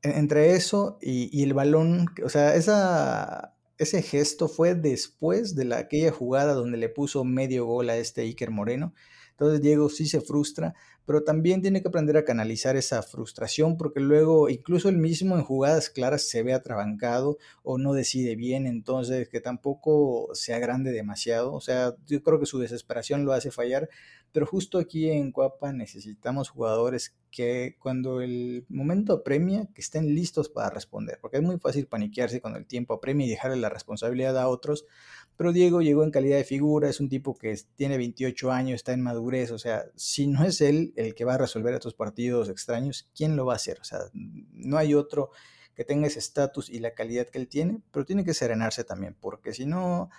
entre 0.02 0.56
eso 0.56 0.98
y, 1.02 1.30
y, 1.38 1.44
el 1.44 1.54
balón, 1.54 2.06
o 2.24 2.30
sea, 2.30 2.56
esa 2.56 3.54
ese 3.82 4.04
gesto 4.04 4.48
fue 4.48 4.76
después 4.76 5.56
de 5.56 5.66
la, 5.66 5.80
aquella 5.80 6.12
jugada 6.12 6.54
donde 6.54 6.78
le 6.78 6.90
puso 6.90 7.24
medio 7.24 7.66
gol 7.66 7.90
a 7.90 7.98
este 7.98 8.22
Iker 8.22 8.52
Moreno. 8.52 8.94
Entonces 9.42 9.62
Diego 9.64 9.90
sí 9.90 10.06
se 10.06 10.22
frustra, 10.22 10.76
pero 11.04 11.24
también 11.24 11.64
tiene 11.64 11.82
que 11.82 11.88
aprender 11.88 12.16
a 12.16 12.24
canalizar 12.24 12.76
esa 12.76 13.02
frustración 13.02 13.76
porque 13.76 14.00
luego 14.00 14.50
incluso 14.50 14.88
él 14.88 14.98
mismo 14.98 15.36
en 15.36 15.42
jugadas 15.42 15.90
claras 15.90 16.30
se 16.30 16.44
ve 16.44 16.54
atrabancado 16.54 17.40
o 17.64 17.80
no 17.80 17.94
decide 17.94 18.36
bien, 18.36 18.68
entonces 18.68 19.30
que 19.30 19.42
tampoco 19.42 20.30
se 20.34 20.54
agrande 20.54 20.92
demasiado. 20.92 21.56
O 21.56 21.60
sea, 21.60 21.96
yo 22.06 22.22
creo 22.22 22.40
que 22.40 22.46
su 22.46 22.60
desesperación 22.60 23.26
lo 23.26 23.34
hace 23.34 23.50
fallar, 23.50 23.90
pero 24.32 24.46
justo 24.46 24.78
aquí 24.78 25.10
en 25.10 25.32
Cuapa 25.32 25.74
necesitamos 25.74 26.50
jugadores 26.50 27.16
que 27.32 27.78
cuando 27.80 28.22
el 28.22 28.66
momento 28.70 29.14
apremia, 29.14 29.68
que 29.74 29.82
estén 29.82 30.14
listos 30.14 30.50
para 30.50 30.70
responder, 30.70 31.18
porque 31.20 31.38
es 31.38 31.44
muy 31.44 31.58
fácil 31.58 31.88
paniquearse 31.88 32.42
cuando 32.42 32.60
el 32.60 32.68
tiempo 32.68 32.94
apremia 32.94 33.26
y 33.26 33.30
dejarle 33.30 33.58
la 33.58 33.70
responsabilidad 33.70 34.38
a 34.38 34.48
otros, 34.48 34.86
pero 35.42 35.54
Diego 35.54 35.82
llegó 35.82 36.04
en 36.04 36.12
calidad 36.12 36.38
de 36.38 36.44
figura, 36.44 36.88
es 36.88 37.00
un 37.00 37.10
tipo 37.10 37.36
que 37.36 37.60
tiene 37.76 37.98
28 37.98 38.52
años, 38.52 38.76
está 38.76 38.94
en 38.94 39.02
madurez, 39.02 39.50
o 39.50 39.58
sea, 39.58 39.86
si 39.96 40.28
no 40.28 40.44
es 40.44 40.62
él 40.62 40.94
el 40.96 41.16
que 41.16 41.26
va 41.26 41.34
a 41.34 41.40
resolver 41.40 41.74
estos 41.74 41.96
partidos 41.96 42.48
extraños, 42.48 43.10
¿quién 43.16 43.36
lo 43.36 43.48
va 43.48 43.54
a 43.54 43.56
hacer? 43.56 43.80
O 43.82 43.84
sea, 43.84 44.02
no 44.14 44.78
hay 44.78 44.94
otro 44.94 45.32
que 45.74 45.84
tenga 45.84 46.06
ese 46.06 46.20
estatus 46.20 46.70
y 46.70 46.78
la 46.78 46.94
calidad 46.94 47.28
que 47.28 47.40
él 47.40 47.48
tiene, 47.48 47.82
pero 47.92 48.06
tiene 48.06 48.24
que 48.24 48.36
serenarse 48.36 48.84
también, 48.84 49.18
porque 49.20 49.52
si 49.56 49.66
no 49.66 50.12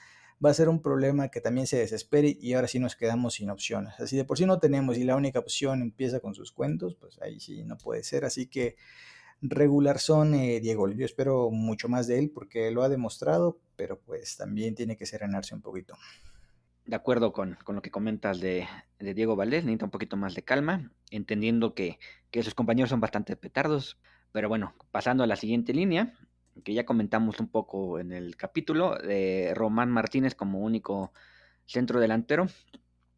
va 0.45 0.51
a 0.51 0.55
ser 0.55 0.69
un 0.69 0.83
problema 0.83 1.29
que 1.29 1.41
también 1.41 1.69
se 1.69 1.77
desespere 1.77 2.37
y 2.41 2.55
ahora 2.55 2.67
sí 2.67 2.81
nos 2.81 2.97
quedamos 2.97 3.35
sin 3.35 3.49
opciones. 3.49 3.95
Así 4.01 4.17
de 4.17 4.25
por 4.25 4.39
sí 4.39 4.45
no 4.45 4.59
tenemos 4.59 4.99
y 4.99 5.05
la 5.05 5.15
única 5.15 5.39
opción 5.39 5.83
empieza 5.83 6.19
con 6.19 6.35
sus 6.35 6.51
cuentos, 6.51 6.97
pues 6.97 7.23
ahí 7.23 7.39
sí 7.39 7.63
no 7.63 7.79
puede 7.79 8.03
ser. 8.03 8.25
Así 8.25 8.49
que 8.49 8.75
regular 9.43 9.99
son 9.99 10.35
eh, 10.35 10.61
Diego. 10.61 10.89
Yo 10.91 11.05
espero 11.05 11.51
mucho 11.51 11.89
más 11.89 12.07
de 12.07 12.19
él 12.19 12.31
porque 12.33 12.71
lo 12.71 12.83
ha 12.83 12.89
demostrado, 12.89 13.59
pero 13.77 13.99
pues 13.99 14.37
también 14.37 14.75
tiene 14.75 14.97
que 14.97 15.07
serenarse 15.07 15.55
un 15.55 15.61
poquito. 15.61 15.95
De 16.87 16.97
acuerdo 16.97 17.33
con, 17.33 17.59
lo 17.67 17.83
que 17.83 17.91
comentas 17.91 18.41
de, 18.41 18.67
Diego 18.99 19.37
Valdés, 19.37 19.65
necesita 19.65 19.85
un 19.85 19.91
poquito 19.91 20.17
más 20.17 20.35
de 20.35 20.43
calma, 20.43 20.91
entendiendo 21.11 21.75
que, 21.75 21.99
que 22.31 22.43
sus 22.43 22.55
compañeros 22.55 22.91
son 22.91 23.01
bastante 23.01 23.37
petardos. 23.37 23.99
Pero 24.33 24.49
bueno, 24.49 24.75
pasando 24.91 25.23
a 25.23 25.27
la 25.27 25.37
siguiente 25.37 25.73
línea, 25.73 26.15
que 26.65 26.75
ya 26.75 26.85
comentamos 26.85 27.39
un 27.41 27.49
poco 27.49 27.99
en 27.99 28.13
el 28.13 28.37
capítulo, 28.37 28.97
de 28.97 29.53
Román 29.55 29.91
Martínez 29.91 30.35
como 30.35 30.61
único 30.61 31.13
centro 31.67 32.01
delantero. 32.01 32.47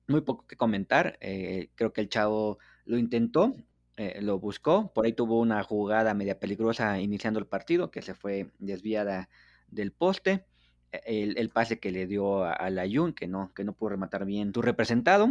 Muy 0.08 0.20
poco 0.20 0.46
que 0.46 0.56
comentar, 0.56 1.16
eh, 1.20 1.70
creo 1.74 1.92
que 1.92 2.02
el 2.02 2.10
chavo 2.10 2.58
lo 2.84 2.98
intentó, 2.98 3.54
eh, 3.96 4.20
lo 4.22 4.38
buscó, 4.40 4.92
por 4.92 5.06
ahí 5.06 5.12
tuvo 5.12 5.40
una 5.40 5.62
jugada 5.62 6.14
media 6.14 6.40
peligrosa 6.40 6.98
iniciando 7.00 7.38
el 7.38 7.46
partido 7.46 7.90
que 7.90 8.02
se 8.02 8.14
fue 8.14 8.50
desviada 8.58 9.28
del 9.68 9.92
poste. 9.92 10.46
E, 10.92 11.34
el, 11.36 11.48
pase 11.50 11.78
que 11.78 11.92
le 11.92 12.06
dio 12.06 12.44
a, 12.44 12.70
la 12.70 12.86
Jun, 12.88 13.12
que 13.12 13.26
no, 13.28 13.52
que 13.54 13.64
no 13.64 13.72
pudo 13.72 13.90
rematar 13.90 14.24
bien 14.24 14.52
tu 14.52 14.62
representado. 14.62 15.30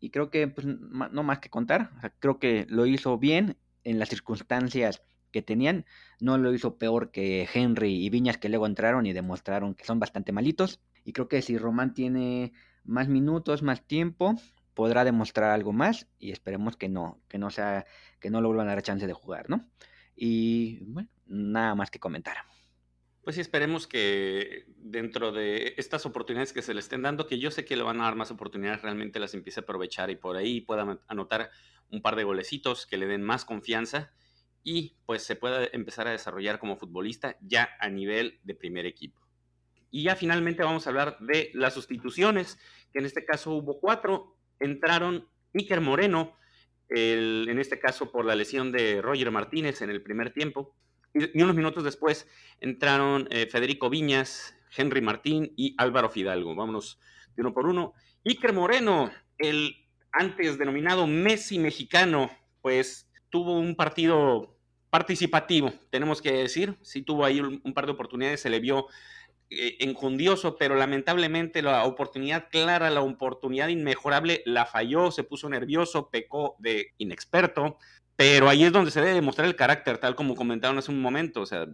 Y 0.00 0.10
creo 0.10 0.30
que 0.30 0.48
pues, 0.48 0.66
no 0.66 1.22
más 1.22 1.38
que 1.38 1.48
contar. 1.48 1.90
creo 2.18 2.38
que 2.38 2.66
lo 2.68 2.86
hizo 2.86 3.18
bien 3.18 3.56
en 3.84 3.98
las 3.98 4.10
circunstancias 4.10 5.02
que 5.30 5.42
tenían. 5.42 5.86
No 6.20 6.36
lo 6.36 6.52
hizo 6.52 6.76
peor 6.76 7.10
que 7.10 7.48
Henry 7.52 8.04
y 8.04 8.10
Viñas 8.10 8.36
que 8.38 8.48
luego 8.50 8.66
entraron 8.66 9.06
y 9.06 9.12
demostraron 9.14 9.74
que 9.74 9.84
son 9.84 9.98
bastante 9.98 10.32
malitos. 10.32 10.80
Y 11.04 11.12
creo 11.12 11.28
que 11.28 11.42
si 11.42 11.56
Román 11.56 11.94
tiene 11.94 12.52
más 12.84 13.08
minutos, 13.08 13.62
más 13.62 13.82
tiempo, 13.86 14.36
podrá 14.74 15.04
demostrar 15.04 15.50
algo 15.50 15.72
más 15.72 16.08
y 16.18 16.32
esperemos 16.32 16.76
que 16.76 16.88
no, 16.88 17.20
que 17.28 17.38
no 17.38 17.50
sea, 17.50 17.86
que 18.20 18.30
no 18.30 18.40
lo 18.40 18.48
vuelvan 18.48 18.68
a 18.68 18.74
dar 18.74 18.82
chance 18.82 19.06
de 19.06 19.12
jugar, 19.12 19.48
¿no? 19.48 19.68
Y 20.16 20.80
bueno, 20.84 21.08
nada 21.26 21.74
más 21.74 21.90
que 21.90 21.98
comentar. 21.98 22.36
Pues 23.22 23.36
sí, 23.36 23.40
esperemos 23.40 23.86
que 23.86 24.66
dentro 24.76 25.32
de 25.32 25.74
estas 25.78 26.04
oportunidades 26.04 26.52
que 26.52 26.60
se 26.60 26.74
le 26.74 26.80
estén 26.80 27.02
dando, 27.02 27.26
que 27.26 27.38
yo 27.38 27.50
sé 27.50 27.64
que 27.64 27.74
le 27.74 27.82
van 27.82 28.00
a 28.00 28.04
dar 28.04 28.16
más 28.16 28.30
oportunidades, 28.30 28.82
realmente 28.82 29.18
las 29.18 29.32
empiece 29.32 29.60
a 29.60 29.62
aprovechar 29.62 30.10
y 30.10 30.16
por 30.16 30.36
ahí 30.36 30.60
pueda 30.60 31.00
anotar 31.08 31.50
un 31.90 32.02
par 32.02 32.16
de 32.16 32.24
golecitos 32.24 32.86
que 32.86 32.98
le 32.98 33.06
den 33.06 33.22
más 33.22 33.46
confianza 33.46 34.12
y 34.62 34.96
pues 35.06 35.22
se 35.22 35.36
pueda 35.36 35.66
empezar 35.72 36.06
a 36.06 36.10
desarrollar 36.10 36.58
como 36.58 36.76
futbolista 36.76 37.38
ya 37.40 37.70
a 37.80 37.88
nivel 37.88 38.40
de 38.42 38.54
primer 38.54 38.84
equipo. 38.84 39.20
Y 39.90 40.02
ya 40.02 40.16
finalmente 40.16 40.62
vamos 40.62 40.86
a 40.86 40.90
hablar 40.90 41.18
de 41.20 41.50
las 41.54 41.74
sustituciones, 41.74 42.58
que 42.92 42.98
en 42.98 43.06
este 43.06 43.24
caso 43.24 43.52
hubo 43.52 43.78
cuatro 43.80 44.33
entraron 44.60 45.28
Iker 45.54 45.80
Moreno, 45.80 46.36
en 46.88 47.58
este 47.58 47.78
caso 47.80 48.12
por 48.12 48.24
la 48.24 48.36
lesión 48.36 48.70
de 48.70 49.02
Roger 49.02 49.30
Martínez 49.30 49.82
en 49.82 49.90
el 49.90 50.02
primer 50.02 50.32
tiempo, 50.32 50.76
y, 51.14 51.42
unos 51.42 51.54
minutos 51.54 51.84
después 51.84 52.28
entraron 52.60 53.28
eh, 53.30 53.46
Federico 53.46 53.88
Viñas, 53.88 54.56
Henry 54.76 55.00
Martín 55.00 55.52
y 55.56 55.74
Álvaro 55.78 56.10
Fidalgo. 56.10 56.54
Vámonos 56.54 56.98
de 57.36 57.42
uno 57.42 57.54
por 57.54 57.66
uno. 57.66 57.94
Iker 58.24 58.52
Moreno, 58.52 59.12
el 59.38 59.76
antes 60.12 60.58
denominado 60.58 61.06
Messi 61.06 61.58
mexicano, 61.58 62.30
pues 62.62 63.10
tuvo 63.30 63.58
un 63.58 63.76
partido 63.76 64.56
participativo, 64.90 65.72
tenemos 65.90 66.22
que 66.22 66.30
decir, 66.32 66.76
sí 66.82 67.02
tuvo 67.02 67.24
ahí 67.24 67.40
un, 67.40 67.60
un 67.64 67.74
par 67.74 67.84
de 67.84 67.92
oportunidades, 67.92 68.40
se 68.40 68.48
le 68.48 68.60
vio 68.60 68.86
enjundioso, 69.80 70.56
pero 70.56 70.74
lamentablemente 70.74 71.62
la 71.62 71.84
oportunidad 71.84 72.48
clara, 72.50 72.90
la 72.90 73.02
oportunidad 73.02 73.68
inmejorable 73.68 74.42
la 74.46 74.66
falló, 74.66 75.10
se 75.10 75.24
puso 75.24 75.48
nervioso, 75.48 76.10
pecó 76.10 76.56
de 76.58 76.92
inexperto, 76.98 77.78
pero 78.16 78.48
ahí 78.48 78.64
es 78.64 78.72
donde 78.72 78.90
se 78.90 79.00
debe 79.00 79.14
demostrar 79.14 79.46
el 79.46 79.56
carácter, 79.56 79.98
tal 79.98 80.14
como 80.14 80.34
comentaron 80.34 80.78
hace 80.78 80.90
un 80.90 81.02
momento, 81.02 81.40
o 81.40 81.46
sea, 81.46 81.66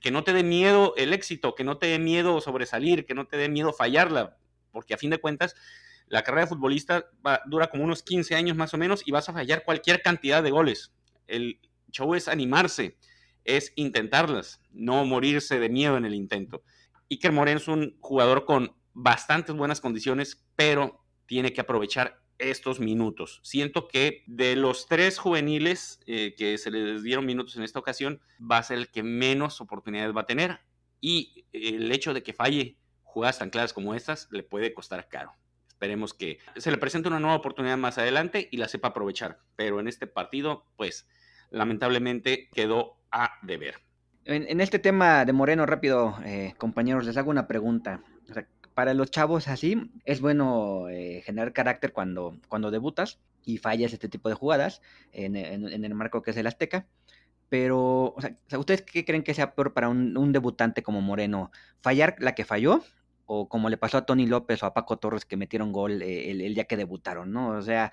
que 0.00 0.10
no 0.10 0.24
te 0.24 0.32
dé 0.32 0.42
miedo 0.42 0.94
el 0.96 1.12
éxito, 1.12 1.54
que 1.54 1.64
no 1.64 1.78
te 1.78 1.86
dé 1.86 1.98
miedo 1.98 2.40
sobresalir, 2.40 3.06
que 3.06 3.14
no 3.14 3.26
te 3.26 3.36
dé 3.36 3.48
miedo 3.48 3.72
fallarla, 3.72 4.36
porque 4.72 4.94
a 4.94 4.98
fin 4.98 5.10
de 5.10 5.18
cuentas 5.18 5.54
la 6.06 6.22
carrera 6.22 6.42
de 6.42 6.48
futbolista 6.48 7.06
dura 7.46 7.68
como 7.68 7.84
unos 7.84 8.02
15 8.02 8.34
años 8.34 8.56
más 8.56 8.74
o 8.74 8.78
menos 8.78 9.02
y 9.06 9.12
vas 9.12 9.28
a 9.28 9.32
fallar 9.32 9.64
cualquier 9.64 10.02
cantidad 10.02 10.42
de 10.42 10.50
goles. 10.50 10.92
El 11.28 11.60
show 11.92 12.14
es 12.14 12.26
animarse, 12.26 12.96
es 13.44 13.72
intentarlas, 13.76 14.60
no 14.72 15.04
morirse 15.04 15.60
de 15.60 15.68
miedo 15.68 15.96
en 15.96 16.04
el 16.04 16.14
intento. 16.14 16.62
Iker 17.10 17.32
Moreno 17.32 17.58
es 17.58 17.68
un 17.68 17.96
jugador 18.00 18.44
con 18.44 18.76
bastantes 18.94 19.54
buenas 19.56 19.80
condiciones, 19.80 20.46
pero 20.54 21.04
tiene 21.26 21.52
que 21.52 21.60
aprovechar 21.60 22.22
estos 22.38 22.80
minutos. 22.80 23.40
Siento 23.42 23.88
que 23.88 24.22
de 24.26 24.56
los 24.56 24.86
tres 24.86 25.18
juveniles 25.18 26.00
eh, 26.06 26.34
que 26.36 26.56
se 26.56 26.70
les 26.70 27.02
dieron 27.02 27.26
minutos 27.26 27.56
en 27.56 27.64
esta 27.64 27.80
ocasión, 27.80 28.20
va 28.40 28.58
a 28.58 28.62
ser 28.62 28.78
el 28.78 28.88
que 28.90 29.02
menos 29.02 29.60
oportunidades 29.60 30.16
va 30.16 30.22
a 30.22 30.26
tener. 30.26 30.60
Y 31.00 31.46
el 31.52 31.90
hecho 31.92 32.14
de 32.14 32.22
que 32.22 32.32
falle 32.32 32.78
jugadas 33.02 33.38
tan 33.38 33.50
claras 33.50 33.72
como 33.72 33.94
estas 33.94 34.28
le 34.30 34.44
puede 34.44 34.72
costar 34.72 35.08
caro. 35.08 35.32
Esperemos 35.68 36.14
que 36.14 36.38
se 36.56 36.70
le 36.70 36.78
presente 36.78 37.08
una 37.08 37.20
nueva 37.20 37.36
oportunidad 37.36 37.76
más 37.76 37.98
adelante 37.98 38.48
y 38.52 38.56
la 38.56 38.68
sepa 38.68 38.88
aprovechar. 38.88 39.40
Pero 39.56 39.80
en 39.80 39.88
este 39.88 40.06
partido, 40.06 40.66
pues 40.76 41.08
lamentablemente 41.50 42.48
quedó 42.52 43.02
a 43.10 43.38
deber. 43.42 43.89
En, 44.24 44.60
este 44.60 44.78
tema 44.78 45.24
de 45.24 45.32
Moreno, 45.32 45.66
rápido, 45.66 46.16
eh, 46.24 46.54
compañeros, 46.58 47.06
les 47.06 47.16
hago 47.16 47.30
una 47.30 47.46
pregunta. 47.46 48.02
para 48.74 48.94
los 48.94 49.10
chavos 49.10 49.48
así, 49.48 49.90
es 50.04 50.20
bueno 50.20 50.88
eh, 50.88 51.22
generar 51.24 51.52
carácter 51.52 51.92
cuando, 51.92 52.36
cuando 52.48 52.70
debutas 52.70 53.18
y 53.44 53.58
fallas 53.58 53.92
este 53.92 54.08
tipo 54.08 54.28
de 54.28 54.34
jugadas 54.34 54.80
en, 55.12 55.36
el 55.36 55.94
marco 55.94 56.22
que 56.22 56.30
es 56.30 56.36
el 56.36 56.46
Azteca. 56.46 56.86
Pero, 57.48 58.14
o 58.14 58.20
sea, 58.20 58.58
¿ustedes 58.58 58.82
qué 58.82 59.04
creen 59.04 59.24
que 59.24 59.34
sea 59.34 59.54
peor 59.54 59.72
para 59.72 59.88
un, 59.88 60.32
debutante 60.32 60.82
como 60.82 61.00
Moreno? 61.00 61.50
¿Fallar 61.80 62.16
la 62.20 62.34
que 62.34 62.44
falló? 62.44 62.84
¿O 63.26 63.48
como 63.48 63.68
le 63.70 63.76
pasó 63.76 63.98
a 63.98 64.06
Tony 64.06 64.26
López 64.26 64.62
o 64.62 64.66
a 64.66 64.74
Paco 64.74 64.98
Torres 64.98 65.24
que 65.24 65.36
metieron 65.36 65.72
gol 65.72 66.02
eh, 66.02 66.30
el, 66.30 66.40
el, 66.42 66.54
día 66.54 66.64
que 66.64 66.76
debutaron, 66.76 67.32
¿no? 67.32 67.50
O 67.50 67.62
sea, 67.62 67.92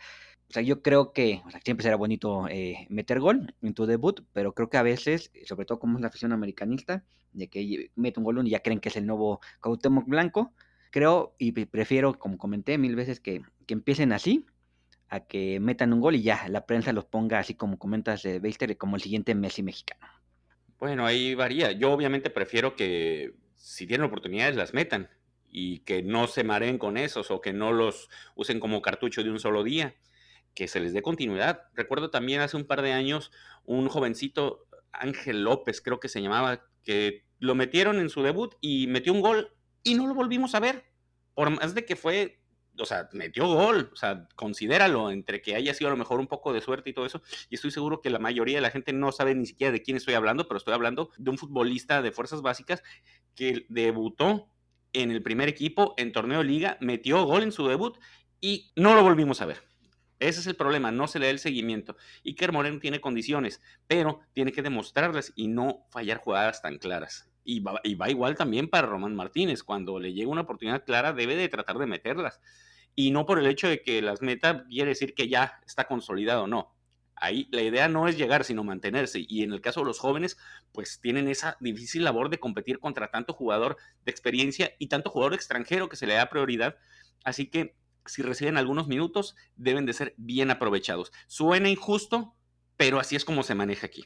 o 0.49 0.53
sea, 0.53 0.61
yo 0.61 0.81
creo 0.81 1.11
que 1.11 1.41
siempre 1.65 1.83
será 1.83 1.97
bonito 1.97 2.47
eh, 2.47 2.87
meter 2.89 3.19
gol 3.19 3.53
en 3.61 3.73
tu 3.73 3.85
debut, 3.85 4.21
pero 4.31 4.53
creo 4.53 4.69
que 4.69 4.77
a 4.77 4.83
veces, 4.83 5.29
sobre 5.45 5.65
todo 5.65 5.79
como 5.79 5.97
es 5.97 6.01
la 6.01 6.07
afición 6.07 6.31
americanista, 6.31 7.03
de 7.33 7.49
que 7.49 7.91
mete 7.95 8.19
un 8.19 8.23
gol 8.23 8.47
y 8.47 8.51
ya 8.51 8.61
creen 8.61 8.79
que 8.79 8.87
es 8.87 8.95
el 8.95 9.05
nuevo 9.05 9.41
Cuauhtémoc 9.59 10.07
Blanco, 10.07 10.53
creo 10.89 11.35
y 11.37 11.51
prefiero, 11.51 12.17
como 12.17 12.37
comenté 12.37 12.77
mil 12.77 12.95
veces, 12.95 13.19
que, 13.19 13.41
empiecen 13.67 14.13
así, 14.13 14.45
a 15.09 15.19
que 15.21 15.59
metan 15.59 15.91
un 15.91 15.99
gol 15.99 16.15
y 16.15 16.21
ya 16.21 16.47
la 16.47 16.65
prensa 16.65 16.93
los 16.93 17.05
ponga 17.05 17.39
así 17.39 17.53
como 17.53 17.77
comentas 17.77 18.23
de 18.23 18.39
Beister, 18.39 18.77
como 18.77 18.95
el 18.95 19.01
siguiente 19.01 19.35
Messi 19.35 19.63
mexicano. 19.63 20.07
Bueno, 20.79 21.05
ahí 21.05 21.35
varía. 21.35 21.73
Yo 21.73 21.91
obviamente 21.91 22.29
prefiero 22.29 22.75
que 22.75 23.33
si 23.55 23.85
tienen 23.85 24.07
oportunidades 24.07 24.55
las 24.55 24.73
metan 24.73 25.09
y 25.49 25.79
que 25.79 26.03
no 26.03 26.27
se 26.27 26.45
mareen 26.45 26.77
con 26.77 26.95
esos 26.97 27.31
o 27.31 27.41
que 27.41 27.51
no 27.51 27.73
los 27.73 28.09
usen 28.35 28.61
como 28.61 28.81
cartucho 28.81 29.23
de 29.23 29.31
un 29.31 29.39
solo 29.39 29.63
día 29.63 29.95
que 30.57 30.67
se 30.67 30.79
les 30.79 30.91
dé 30.91 31.03
continuidad. 31.03 31.61
Recuerdo 31.75 32.09
también 32.09 32.41
hace 32.41 32.57
un 32.57 32.65
par 32.65 32.81
de 32.81 32.91
años 32.91 33.31
un 33.63 33.87
jovencito, 33.89 34.65
Ángel 34.91 35.43
López 35.43 35.81
creo 35.81 35.99
que 35.99 36.09
se 36.09 36.19
llamaba, 36.19 36.65
que 36.83 37.25
lo 37.37 37.53
metieron 37.53 37.99
en 37.99 38.09
su 38.09 38.23
debut 38.23 38.55
y 38.59 38.87
metió 38.87 39.13
un 39.13 39.21
gol 39.21 39.53
y 39.83 39.93
no 39.93 40.07
lo 40.07 40.15
volvimos 40.15 40.55
a 40.55 40.59
ver. 40.59 40.83
Por 41.35 41.51
más 41.51 41.75
de 41.75 41.85
que 41.85 41.95
fue 41.95 42.41
o 42.79 42.85
sea, 42.85 43.07
metió 43.13 43.47
gol, 43.47 43.91
o 43.93 43.95
sea, 43.95 44.27
considéralo, 44.35 45.11
entre 45.11 45.41
que 45.43 45.53
haya 45.53 45.75
sido 45.75 45.89
a 45.89 45.91
lo 45.91 45.97
mejor 45.97 46.19
un 46.19 46.27
poco 46.27 46.53
de 46.53 46.61
suerte 46.61 46.89
y 46.89 46.93
todo 46.93 47.05
eso, 47.05 47.21
y 47.49 47.55
estoy 47.55 47.71
seguro 47.71 48.01
que 48.01 48.09
la 48.09 48.19
mayoría 48.19 48.57
de 48.57 48.61
la 48.61 48.69
gente 48.71 48.93
no 48.93 49.11
sabe 49.11 49.33
ni 49.35 49.45
siquiera 49.45 49.71
de 49.71 49.81
quién 49.81 49.97
estoy 49.97 50.13
hablando, 50.13 50.47
pero 50.47 50.57
estoy 50.57 50.73
hablando 50.73 51.11
de 51.17 51.29
un 51.31 51.37
futbolista 51.37 52.01
de 52.01 52.11
fuerzas 52.11 52.41
básicas 52.43 52.83
que 53.35 53.65
debutó 53.69 54.51
en 54.93 55.09
el 55.09 55.23
primer 55.23 55.49
equipo 55.49 55.95
en 55.97 56.11
torneo 56.11 56.39
de 56.39 56.45
liga, 56.45 56.77
metió 56.79 57.23
gol 57.25 57.43
en 57.43 57.51
su 57.51 57.67
debut 57.67 57.97
y 58.41 58.71
no 58.75 58.93
lo 58.93 59.03
volvimos 59.03 59.41
a 59.41 59.47
ver. 59.47 59.63
Ese 60.19 60.39
es 60.39 60.47
el 60.47 60.55
problema, 60.55 60.91
no 60.91 61.07
se 61.07 61.19
le 61.19 61.27
da 61.27 61.31
el 61.31 61.39
seguimiento. 61.39 61.95
Iker 62.25 62.51
Moreno 62.51 62.79
tiene 62.79 62.99
condiciones, 62.99 63.61
pero 63.87 64.21
tiene 64.33 64.51
que 64.51 64.63
demostrarlas 64.63 65.31
y 65.35 65.47
no 65.47 65.85
fallar 65.91 66.17
jugadas 66.17 66.61
tan 66.61 66.79
claras. 66.79 67.29
Y 67.43 67.61
va, 67.61 67.79
igual 67.85 68.35
también 68.35 68.67
para 68.67 68.87
Román 68.87 69.15
Martínez. 69.15 69.63
Cuando 69.63 69.99
le 69.99 70.13
llega 70.13 70.29
una 70.29 70.41
oportunidad 70.41 70.83
clara, 70.83 71.13
debe 71.13 71.35
de 71.35 71.47
tratar 71.47 71.77
de 71.77 71.85
meterlas. 71.85 72.41
Y 72.93 73.11
no 73.11 73.25
por 73.25 73.39
el 73.39 73.47
hecho 73.47 73.69
de 73.69 73.81
que 73.81 74.01
las 74.01 74.21
meta 74.21 74.65
quiere 74.67 74.89
decir 74.89 75.13
que 75.13 75.29
ya 75.29 75.61
está 75.65 75.85
consolidado, 75.85 76.47
no. 76.47 76.75
Ahí 77.15 77.47
la 77.51 77.61
idea 77.61 77.87
no 77.87 78.07
es 78.07 78.17
llegar, 78.17 78.43
sino 78.43 78.63
mantenerse. 78.63 79.23
Y 79.27 79.43
en 79.43 79.53
el 79.53 79.61
caso 79.61 79.79
de 79.79 79.85
los 79.85 79.99
jóvenes, 79.99 80.37
pues 80.71 80.99
tienen 80.99 81.27
esa 81.27 81.57
difícil 81.59 82.03
labor 82.03 82.29
de 82.29 82.39
competir 82.39 82.79
contra 82.79 83.11
tanto 83.11 83.33
jugador 83.33 83.77
de 84.03 84.11
experiencia 84.11 84.73
y 84.77 84.87
tanto 84.87 85.09
jugador 85.09 85.33
extranjero 85.33 85.89
que 85.89 85.95
se 85.95 86.05
le 86.05 86.15
da 86.15 86.29
prioridad. 86.29 86.75
Así 87.23 87.47
que 87.49 87.75
si 88.07 88.21
reciben 88.21 88.57
algunos 88.57 88.87
minutos, 88.87 89.35
deben 89.55 89.85
de 89.85 89.93
ser 89.93 90.13
bien 90.17 90.51
aprovechados. 90.51 91.11
Suena 91.27 91.69
injusto, 91.69 92.35
pero 92.77 92.99
así 92.99 93.15
es 93.15 93.25
como 93.25 93.43
se 93.43 93.55
maneja 93.55 93.87
aquí. 93.87 94.05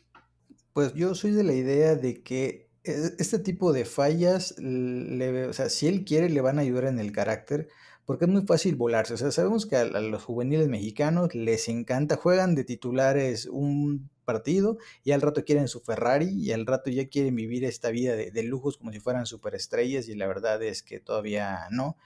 Pues 0.73 0.93
yo 0.93 1.15
soy 1.15 1.31
de 1.31 1.43
la 1.43 1.53
idea 1.53 1.95
de 1.95 2.23
que 2.23 2.69
e, 2.83 3.11
este 3.19 3.39
tipo 3.39 3.73
de 3.73 3.85
fallas, 3.85 4.55
o 4.57 5.53
sea, 5.53 5.69
si 5.69 5.87
él 5.87 6.05
quiere, 6.05 6.29
le 6.29 6.41
van 6.41 6.57
a 6.57 6.61
ayudar 6.61 6.85
en 6.85 6.99
el 6.99 7.11
carácter, 7.11 7.67
porque 8.05 8.25
es 8.25 8.31
muy 8.31 8.41
fácil 8.43 8.75
volarse. 8.75 9.13
O 9.13 9.17
sea, 9.17 9.31
sabemos 9.31 9.65
que 9.65 9.75
a, 9.75 9.85
los 9.85 10.23
juveniles 10.23 10.67
mexicanos 10.67 11.35
les 11.35 11.67
encanta, 11.69 12.15
juegan 12.15 12.55
de 12.55 12.63
titulares 12.63 13.45
un 13.45 14.09
partido 14.25 14.77
y 15.03 15.11
al 15.11 15.21
rato 15.21 15.43
quieren 15.43 15.67
su 15.67 15.81
Ferrari 15.81 16.29
y 16.29 16.51
al 16.51 16.65
rato 16.65 16.89
ya 16.89 17.07
quieren 17.09 17.35
vivir 17.35 17.65
esta 17.65 17.89
vida 17.89 18.15
de 18.15 18.43
lujos 18.43 18.77
como 18.77 18.91
si 18.91 18.99
fueran 18.99 19.25
superestrellas 19.25 20.07
y 20.07 20.15
la 20.15 20.27
verdad 20.27 20.61
es 20.63 20.83
que 20.83 20.99
todavía 20.99 21.67
no. 21.71 21.97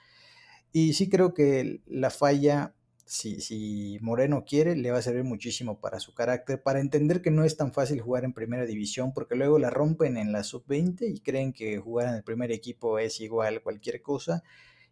Y 0.77 0.91
sí 0.91 1.07
creo 1.07 1.33
que 1.33 1.79
la 1.85 2.09
falla, 2.09 2.75
si, 3.05 3.39
si 3.39 3.97
Moreno 4.01 4.43
quiere, 4.45 4.75
le 4.75 4.91
va 4.91 4.97
a 4.97 5.01
servir 5.01 5.23
muchísimo 5.23 5.79
para 5.79 6.01
su 6.01 6.13
carácter, 6.13 6.61
para 6.61 6.81
entender 6.81 7.21
que 7.21 7.31
no 7.31 7.45
es 7.45 7.55
tan 7.55 7.71
fácil 7.71 8.01
jugar 8.01 8.25
en 8.25 8.33
primera 8.33 8.65
división, 8.65 9.13
porque 9.13 9.35
luego 9.35 9.57
la 9.57 9.69
rompen 9.69 10.17
en 10.17 10.33
la 10.33 10.43
sub-20 10.43 11.15
y 11.15 11.21
creen 11.21 11.53
que 11.53 11.77
jugar 11.77 12.09
en 12.09 12.15
el 12.15 12.25
primer 12.25 12.51
equipo 12.51 12.99
es 12.99 13.21
igual 13.21 13.63
cualquier 13.63 14.01
cosa. 14.01 14.43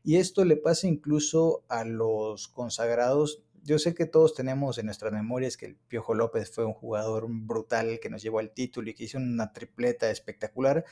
Y 0.05 0.15
esto 0.15 0.45
le 0.45 0.55
pasa 0.55 0.87
incluso 0.87 1.65
a 1.67 1.83
los 1.83 2.47
consagrados. 2.47 3.43
Yo 3.61 3.77
sé 3.77 3.93
que 3.93 4.05
todos 4.05 4.33
tenemos 4.35 4.77
en 4.77 4.85
nuestras 4.85 5.11
memorias 5.11 5.57
que 5.57 5.65
el 5.65 5.75
Piojo 5.75 6.13
López 6.13 6.49
fue 6.49 6.63
un 6.63 6.73
jugador 6.73 7.25
brutal 7.27 7.99
que 8.01 8.09
nos 8.09 8.21
llevó 8.21 8.39
al 8.39 8.53
título 8.53 8.89
y 8.89 8.93
que 8.93 9.03
hizo 9.03 9.17
una 9.17 9.51
tripleta 9.51 10.09
espectacular, 10.09 10.85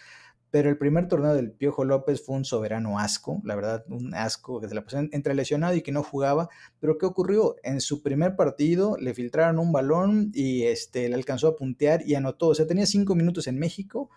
pero 0.52 0.70
el 0.70 0.78
primer 0.78 1.08
torneo 1.08 1.34
del 1.34 1.52
Piojo 1.52 1.86
López 1.86 2.24
fue 2.24 2.36
un 2.36 2.44
soberano 2.44 3.00
asco, 3.00 3.42
la 3.46 3.56
verdad, 3.56 3.86
un 3.88 4.14
asco 4.14 4.60
que 4.60 4.68
se 4.68 4.76
la 4.76 4.84
pasó 4.84 5.00
entre 5.00 5.34
lesionado 5.34 5.76
y 5.76 5.82
que 5.82 5.94
no 5.94 6.04
jugaba. 6.04 6.50
Pero 6.82 6.98
¿qué 6.98 7.06
ocurrió? 7.06 7.56
En 7.64 7.80
su 7.80 8.04
primer 8.04 8.36
partido 8.36 8.98
le 8.98 9.14
filtraron 9.14 9.60
un 9.60 9.72
balón 9.72 10.30
y 10.34 10.64
este, 10.64 11.08
le 11.08 11.16
alcanzó 11.16 11.48
a 11.48 11.56
puntear 11.56 12.06
y 12.06 12.16
anotó. 12.16 12.50
O 12.50 12.56
sea, 12.56 12.68
tenía 12.68 12.86
cinco 12.86 13.16
minutos 13.16 13.48
en 13.48 13.58
México 13.58 14.10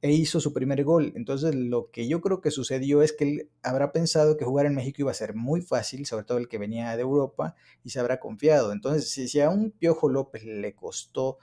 e 0.00 0.12
hizo 0.12 0.40
su 0.40 0.54
primer 0.54 0.82
gol. 0.82 1.12
Entonces, 1.14 1.54
lo 1.54 1.90
que 1.90 2.08
yo 2.08 2.22
creo 2.22 2.40
que 2.40 2.50
sucedió 2.50 3.02
es 3.02 3.12
que 3.12 3.24
él 3.24 3.50
habrá 3.62 3.92
pensado 3.92 4.38
que 4.38 4.46
jugar 4.46 4.64
en 4.64 4.74
México 4.74 5.02
iba 5.02 5.10
a 5.10 5.14
ser 5.14 5.34
muy 5.34 5.60
fácil, 5.60 6.06
sobre 6.06 6.24
todo 6.24 6.38
el 6.38 6.48
que 6.48 6.56
venía 6.56 6.96
de 6.96 7.02
Europa, 7.02 7.54
y 7.84 7.90
se 7.90 8.00
habrá 8.00 8.18
confiado. 8.18 8.72
Entonces, 8.72 9.10
si, 9.10 9.28
si 9.28 9.40
a 9.40 9.50
un 9.50 9.72
Piojo 9.72 10.08
López 10.08 10.42
le 10.44 10.74
costó 10.74 11.36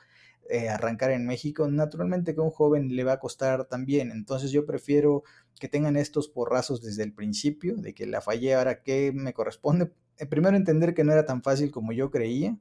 eh, 0.49 0.69
arrancar 0.69 1.11
en 1.11 1.25
México, 1.25 1.67
naturalmente 1.67 2.33
que 2.33 2.41
a 2.41 2.43
un 2.43 2.51
joven 2.51 2.95
le 2.95 3.03
va 3.03 3.13
a 3.13 3.19
costar 3.19 3.65
también. 3.65 4.11
Entonces 4.11 4.51
yo 4.51 4.65
prefiero 4.65 5.23
que 5.59 5.67
tengan 5.67 5.95
estos 5.95 6.27
porrazos 6.27 6.81
desde 6.81 7.03
el 7.03 7.13
principio, 7.13 7.75
de 7.77 7.93
que 7.93 8.05
la 8.05 8.21
fallé, 8.21 8.55
ahora 8.55 8.81
qué 8.81 9.11
me 9.13 9.33
corresponde. 9.33 9.91
Eh, 10.17 10.25
primero 10.25 10.57
entender 10.57 10.93
que 10.93 11.03
no 11.03 11.13
era 11.13 11.25
tan 11.25 11.43
fácil 11.43 11.71
como 11.71 11.91
yo 11.91 12.11
creía 12.11 12.57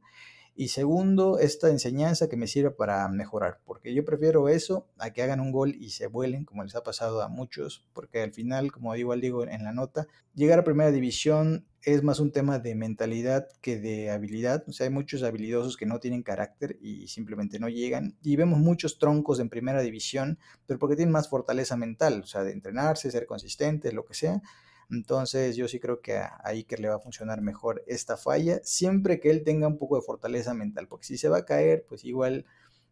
y 0.58 0.70
segundo, 0.70 1.38
esta 1.38 1.70
enseñanza 1.70 2.28
que 2.28 2.36
me 2.36 2.48
sirve 2.48 2.72
para 2.72 3.06
mejorar, 3.06 3.60
porque 3.64 3.94
yo 3.94 4.04
prefiero 4.04 4.48
eso 4.48 4.88
a 4.98 5.12
que 5.12 5.22
hagan 5.22 5.38
un 5.38 5.52
gol 5.52 5.76
y 5.76 5.90
se 5.90 6.08
vuelen, 6.08 6.44
como 6.44 6.64
les 6.64 6.74
ha 6.74 6.82
pasado 6.82 7.22
a 7.22 7.28
muchos, 7.28 7.86
porque 7.92 8.22
al 8.22 8.32
final, 8.32 8.72
como 8.72 8.96
igual 8.96 9.20
digo 9.20 9.46
en 9.46 9.62
la 9.62 9.72
nota, 9.72 10.08
llegar 10.34 10.58
a 10.58 10.64
primera 10.64 10.90
división 10.90 11.67
es 11.82 12.02
más 12.02 12.20
un 12.20 12.32
tema 12.32 12.58
de 12.58 12.74
mentalidad 12.74 13.48
que 13.60 13.78
de 13.78 14.10
habilidad. 14.10 14.64
O 14.68 14.72
sea, 14.72 14.86
hay 14.86 14.92
muchos 14.92 15.22
habilidosos 15.22 15.76
que 15.76 15.86
no 15.86 16.00
tienen 16.00 16.22
carácter 16.22 16.78
y 16.80 17.08
simplemente 17.08 17.58
no 17.58 17.68
llegan. 17.68 18.16
Y 18.22 18.36
vemos 18.36 18.58
muchos 18.58 18.98
troncos 18.98 19.40
en 19.40 19.48
primera 19.48 19.80
división, 19.80 20.38
pero 20.66 20.78
porque 20.78 20.96
tienen 20.96 21.12
más 21.12 21.28
fortaleza 21.28 21.76
mental, 21.76 22.20
o 22.22 22.26
sea, 22.26 22.42
de 22.42 22.52
entrenarse, 22.52 23.10
ser 23.10 23.26
consistente, 23.26 23.92
lo 23.92 24.04
que 24.04 24.14
sea 24.14 24.42
entonces 24.90 25.56
yo 25.56 25.68
sí 25.68 25.80
creo 25.80 26.00
que 26.00 26.16
a, 26.16 26.40
Iker 26.44 26.80
le 26.80 26.88
va 26.88 26.96
a 26.96 27.00
funcionar 27.00 27.42
mejor 27.42 27.84
esta 27.86 28.16
falla, 28.16 28.60
siempre 28.62 29.20
que 29.20 29.30
él 29.30 29.44
tenga 29.44 29.66
un 29.68 29.78
poco 29.78 29.96
de 29.96 30.02
fortaleza 30.02 30.54
mental, 30.54 30.88
porque 30.88 31.06
si 31.06 31.18
se 31.18 31.28
va 31.28 31.38
a 31.38 31.44
caer, 31.44 31.84
pues 31.88 32.04
igual 32.04 32.46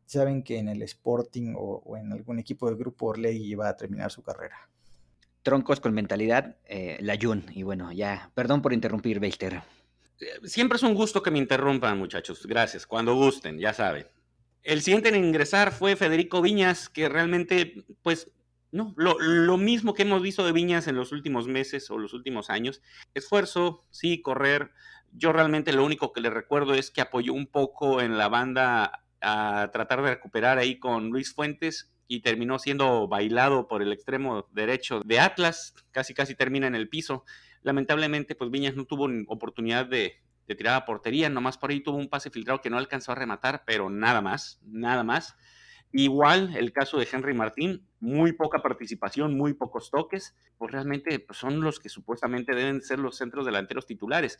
saben 0.05 0.43
que 0.43 0.59
en 0.59 0.69
el 0.69 0.83
Sporting 0.83 1.55
o, 1.57 1.97
en 1.97 2.13
algún 2.13 2.39
equipo 2.39 2.67
del 2.67 2.77
grupo 2.77 3.07
Orlegui 3.07 3.55
va 3.55 3.69
a 3.69 3.77
terminar 3.77 4.11
su 4.11 4.23
carrera. 4.23 4.69
Troncos 5.47 5.79
con 5.79 5.95
mentalidad, 5.95 6.57
eh, 6.65 6.99
la 7.01 7.17
Jun. 7.23 7.45
Y 7.55 7.63
bueno, 7.63 7.93
ya, 7.93 8.33
perdón 8.35 8.63
por 8.63 8.73
interrumpir, 8.73 9.21
Beister. 9.21 9.63
Eh, 10.19 10.27
siempre 10.43 10.75
es 10.75 10.83
un 10.83 10.93
gusto 10.93 11.23
que 11.23 11.31
me 11.31 11.39
interrumpan, 11.39 11.97
muchachos. 11.97 12.45
Gracias. 12.49 12.85
Cuando 12.85 13.15
gusten, 13.15 13.57
ya 13.57 13.73
saben. 13.73 14.09
El 14.65 14.83
siguiente 14.83 15.11
en 15.11 15.25
ingresar 15.25 15.71
fue 15.71 15.95
Federico 15.95 16.43
Viñas, 16.43 16.89
que 16.89 17.09
realmente, 17.09 17.85
pues, 18.03 18.29
no, 18.73 18.93
lo, 18.97 19.57
mismo 19.57 19.95
que 19.95 20.03
hemos 20.03 20.21
visto 20.21 20.45
de 20.45 20.51
Viñas 20.51 20.89
en 20.89 20.97
los 20.97 21.13
últimos 21.13 21.47
meses 21.47 21.89
o 21.93 21.99
los 21.99 22.13
últimos 22.13 22.51
años. 22.51 22.83
Esfuerzo, 23.15 23.85
sí, 23.93 24.21
correr. 24.21 24.73
Yo 25.13 25.33
realmente 25.33 25.73
lo 25.73 25.85
único 25.85 26.13
que 26.13 26.23
le 26.23 26.31
recuerdo 26.31 26.75
es 26.75 26.91
que 26.91 27.03
apoyó 27.03 27.33
un 27.33 27.47
poco 27.47 28.01
en 28.01 28.19
la 28.19 28.29
banda 28.29 29.05
a 29.21 29.71
tratar 29.73 30.03
de 30.03 30.11
recuperar 30.11 30.59
ahí 30.59 30.81
con 30.81 31.11
Luis 31.11 31.33
Fuentes 31.33 31.93
y 32.09 32.21
terminó 32.21 32.59
siendo 32.59 33.09
bailado 33.09 33.69
por 33.69 33.83
el 33.83 33.93
extremo 33.93 34.49
derecho 34.53 35.03
de 35.05 35.21
Atlas, 35.21 35.75
casi 35.91 36.15
casi 36.15 36.35
termina 36.35 36.67
en 36.67 36.75
el 36.75 36.89
piso. 36.89 37.25
Lamentablemente, 37.63 38.35
pues 38.35 38.51
Viñas 38.51 38.77
no 38.77 38.85
tuvo 38.85 39.09
oportunidad 39.29 39.87
de, 39.87 40.23
tirar 40.47 40.75
a 40.75 40.85
portería, 40.85 41.29
nomás 41.29 41.59
por 41.59 41.71
ahí 41.71 41.81
tuvo 41.81 41.97
un 41.97 42.09
pase 42.09 42.31
filtrado 42.31 42.61
que 42.61 42.71
no 42.71 42.79
alcanzó 42.79 43.13
a 43.13 43.17
rematar, 43.17 43.65
pero 43.67 43.91
nada 43.91 44.21
más, 44.21 44.61
nada 44.65 45.03
más. 45.03 45.37
Igual 45.93 46.55
el 46.57 46.73
caso 46.73 46.99
de 46.99 47.09
Henry 47.11 47.35
Martín, 47.35 47.87
muy 48.01 48.33
poca 48.33 48.63
participación, 48.63 49.37
muy 49.37 49.55
pocos 49.55 49.91
toques, 49.91 50.37
pues 50.59 50.71
realmente 50.71 51.19
pues, 51.19 51.39
son 51.39 51.61
los 51.61 51.81
que 51.81 51.89
supuestamente 51.89 52.55
deben 52.55 52.83
ser 52.83 52.99
los 52.99 53.17
centros 53.17 53.47
delanteros 53.47 53.87
titulares. 53.87 54.39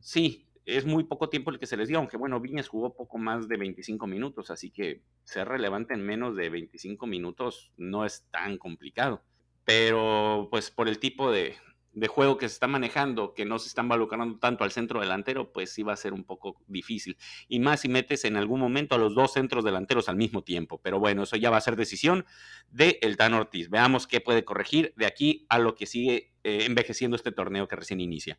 Sí, 0.00 0.45
es 0.66 0.84
muy 0.84 1.04
poco 1.04 1.28
tiempo 1.28 1.50
el 1.50 1.58
que 1.58 1.66
se 1.66 1.76
les 1.76 1.88
dio, 1.88 1.98
aunque 1.98 2.16
bueno, 2.16 2.40
Viñas 2.40 2.68
jugó 2.68 2.94
poco 2.94 3.18
más 3.18 3.46
de 3.48 3.56
25 3.56 4.06
minutos, 4.08 4.50
así 4.50 4.70
que 4.70 5.02
ser 5.24 5.48
relevante 5.48 5.94
en 5.94 6.04
menos 6.04 6.36
de 6.36 6.50
25 6.50 7.06
minutos 7.06 7.72
no 7.76 8.04
es 8.04 8.26
tan 8.30 8.58
complicado. 8.58 9.22
Pero 9.64 10.48
pues 10.50 10.70
por 10.70 10.88
el 10.88 10.98
tipo 10.98 11.30
de, 11.30 11.56
de 11.96 12.08
juego 12.08 12.36
que 12.36 12.48
se 12.48 12.54
está 12.54 12.66
manejando, 12.66 13.32
que 13.32 13.44
no 13.44 13.58
se 13.58 13.68
están 13.68 13.86
involucrando 13.86 14.38
tanto 14.38 14.64
al 14.64 14.70
centro 14.70 15.00
delantero, 15.00 15.52
pues 15.52 15.72
sí 15.72 15.82
va 15.82 15.94
a 15.94 15.96
ser 15.96 16.12
un 16.12 16.24
poco 16.24 16.60
difícil. 16.66 17.16
Y 17.48 17.58
más 17.58 17.80
si 17.80 17.88
metes 17.88 18.24
en 18.24 18.36
algún 18.36 18.60
momento 18.60 18.94
a 18.94 18.98
los 18.98 19.14
dos 19.14 19.32
centros 19.32 19.64
delanteros 19.64 20.08
al 20.08 20.16
mismo 20.16 20.42
tiempo. 20.42 20.78
Pero 20.82 20.98
bueno, 20.98 21.22
eso 21.22 21.36
ya 21.36 21.48
va 21.48 21.56
a 21.56 21.62
ser 21.62 21.74
decisión 21.74 22.26
de 22.70 22.98
el 23.00 23.16
Tan 23.16 23.32
Ortiz. 23.32 23.70
Veamos 23.70 24.06
qué 24.06 24.20
puede 24.20 24.44
corregir 24.44 24.92
de 24.96 25.06
aquí 25.06 25.46
a 25.48 25.58
lo 25.58 25.74
que 25.74 25.86
sigue 25.86 26.34
eh, 26.44 26.64
envejeciendo 26.66 27.16
este 27.16 27.32
torneo 27.32 27.66
que 27.66 27.76
recién 27.76 28.00
inicia. 28.00 28.38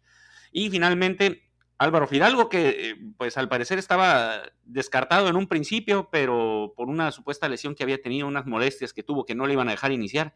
Y 0.51 0.69
finalmente, 0.69 1.47
Álvaro 1.77 2.07
Fidalgo, 2.07 2.49
que 2.49 2.69
eh, 2.69 2.95
pues 3.17 3.37
al 3.37 3.49
parecer 3.49 3.77
estaba 3.77 4.41
descartado 4.63 5.27
en 5.29 5.35
un 5.35 5.47
principio, 5.47 6.09
pero 6.11 6.73
por 6.75 6.89
una 6.89 7.11
supuesta 7.11 7.47
lesión 7.47 7.75
que 7.75 7.83
había 7.83 8.01
tenido, 8.01 8.27
unas 8.27 8.45
molestias 8.45 8.93
que 8.93 9.03
tuvo 9.03 9.25
que 9.25 9.35
no 9.35 9.45
le 9.45 9.53
iban 9.53 9.67
a 9.67 9.71
dejar 9.71 9.91
iniciar 9.91 10.33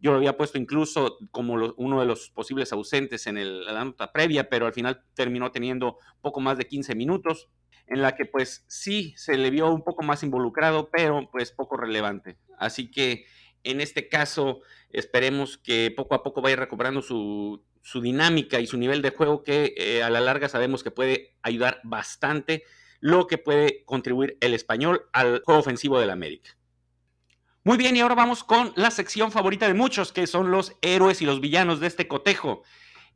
yo 0.00 0.12
lo 0.12 0.16
había 0.16 0.36
puesto 0.36 0.58
incluso 0.58 1.18
como 1.30 1.54
uno 1.76 2.00
de 2.00 2.06
los 2.06 2.30
posibles 2.30 2.72
ausentes 2.72 3.26
en 3.26 3.64
la 3.64 3.84
nota 3.84 4.12
previa, 4.12 4.48
pero 4.48 4.66
al 4.66 4.72
final 4.72 5.04
terminó 5.14 5.52
teniendo 5.52 5.98
poco 6.22 6.40
más 6.40 6.56
de 6.56 6.66
15 6.66 6.94
minutos, 6.94 7.50
en 7.86 8.00
la 8.02 8.14
que 8.14 8.24
pues 8.24 8.64
sí 8.66 9.12
se 9.16 9.36
le 9.36 9.50
vio 9.50 9.70
un 9.70 9.84
poco 9.84 10.02
más 10.02 10.22
involucrado, 10.22 10.90
pero 10.90 11.28
pues 11.30 11.52
poco 11.52 11.76
relevante. 11.76 12.38
Así 12.58 12.90
que 12.90 13.26
en 13.64 13.80
este 13.80 14.08
caso 14.08 14.60
esperemos 14.90 15.58
que 15.58 15.92
poco 15.94 16.14
a 16.14 16.22
poco 16.22 16.42
vaya 16.42 16.56
recuperando 16.56 17.02
su, 17.02 17.62
dinámica 17.94 18.60
y 18.60 18.66
su 18.66 18.78
nivel 18.78 19.02
de 19.02 19.10
juego 19.10 19.42
que 19.42 19.74
eh, 19.76 20.02
a 20.02 20.10
la 20.10 20.20
larga 20.20 20.48
sabemos 20.48 20.82
que 20.82 20.90
puede 20.90 21.36
ayudar 21.42 21.80
bastante 21.84 22.64
lo 23.00 23.26
que 23.26 23.38
puede 23.38 23.84
contribuir 23.84 24.36
el 24.40 24.54
español 24.54 25.08
al 25.12 25.42
juego 25.44 25.60
ofensivo 25.60 25.98
del 25.98 26.10
América. 26.10 26.56
Muy 27.62 27.76
bien, 27.76 27.94
y 27.94 28.00
ahora 28.00 28.14
vamos 28.14 28.42
con 28.42 28.72
la 28.76 28.90
sección 28.90 29.30
favorita 29.30 29.66
de 29.66 29.74
muchos, 29.74 30.12
que 30.12 30.26
son 30.26 30.50
los 30.50 30.76
héroes 30.80 31.20
y 31.20 31.26
los 31.26 31.42
villanos 31.42 31.78
de 31.78 31.88
este 31.88 32.08
cotejo. 32.08 32.62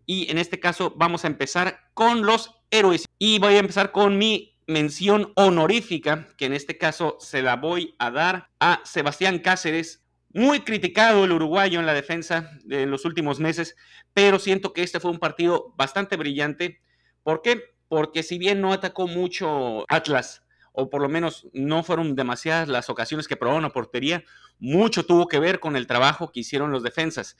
Y 0.05 0.31
en 0.31 0.37
este 0.37 0.61
caso 0.61 0.93
vamos 0.97 1.25
a 1.25 1.29
empezar 1.29 1.81
con 1.95 2.27
los 2.27 2.51
héroes. 2.71 3.07
Y 3.19 3.39
voy 3.39 3.55
a 3.55 3.61
empezar 3.61 3.91
con 3.91 4.19
mi 4.19 4.59
mención 4.67 5.33
honorífica, 5.37 6.29
que 6.37 6.45
en 6.45 6.53
este 6.53 6.77
caso 6.77 7.17
se 7.21 7.41
la 7.41 7.57
voy 7.57 7.95
a 7.99 8.11
dar 8.11 8.51
a 8.61 8.83
Sebastián 8.85 9.39
Cáceres. 9.39 10.04
Muy 10.35 10.61
criticado 10.61 11.25
el 11.25 11.33
uruguayo 11.33 11.81
en 11.81 11.87
la 11.87 11.95
defensa 11.95 12.51
en 12.69 12.91
los 12.91 13.07
últimos 13.07 13.41
meses, 13.41 13.77
pero 14.13 14.39
siento 14.39 14.73
que 14.73 14.83
este 14.83 15.01
fue 15.01 15.11
un 15.11 15.19
partido 15.19 15.73
bastante 15.77 16.17
brillante. 16.17 16.83
¿Por 17.23 17.41
qué? 17.41 17.63
Porque 17.89 18.23
si 18.23 18.37
bien 18.37 18.61
no 18.61 18.73
atacó 18.73 19.07
mucho 19.07 19.85
Atlas, 19.89 20.43
o 20.73 20.91
por 20.91 21.01
lo 21.01 21.09
menos 21.09 21.47
no 21.53 21.85
fueron 21.85 22.17
demasiadas 22.17 22.69
las 22.69 22.91
ocasiones 22.91 23.29
que 23.29 23.37
probó 23.37 23.57
una 23.57 23.71
portería, 23.71 24.25
mucho 24.59 25.07
tuvo 25.07 25.29
que 25.29 25.39
ver 25.39 25.61
con 25.61 25.77
el 25.77 25.87
trabajo 25.87 26.33
que 26.33 26.41
hicieron 26.41 26.71
los 26.73 26.83
defensas 26.83 27.37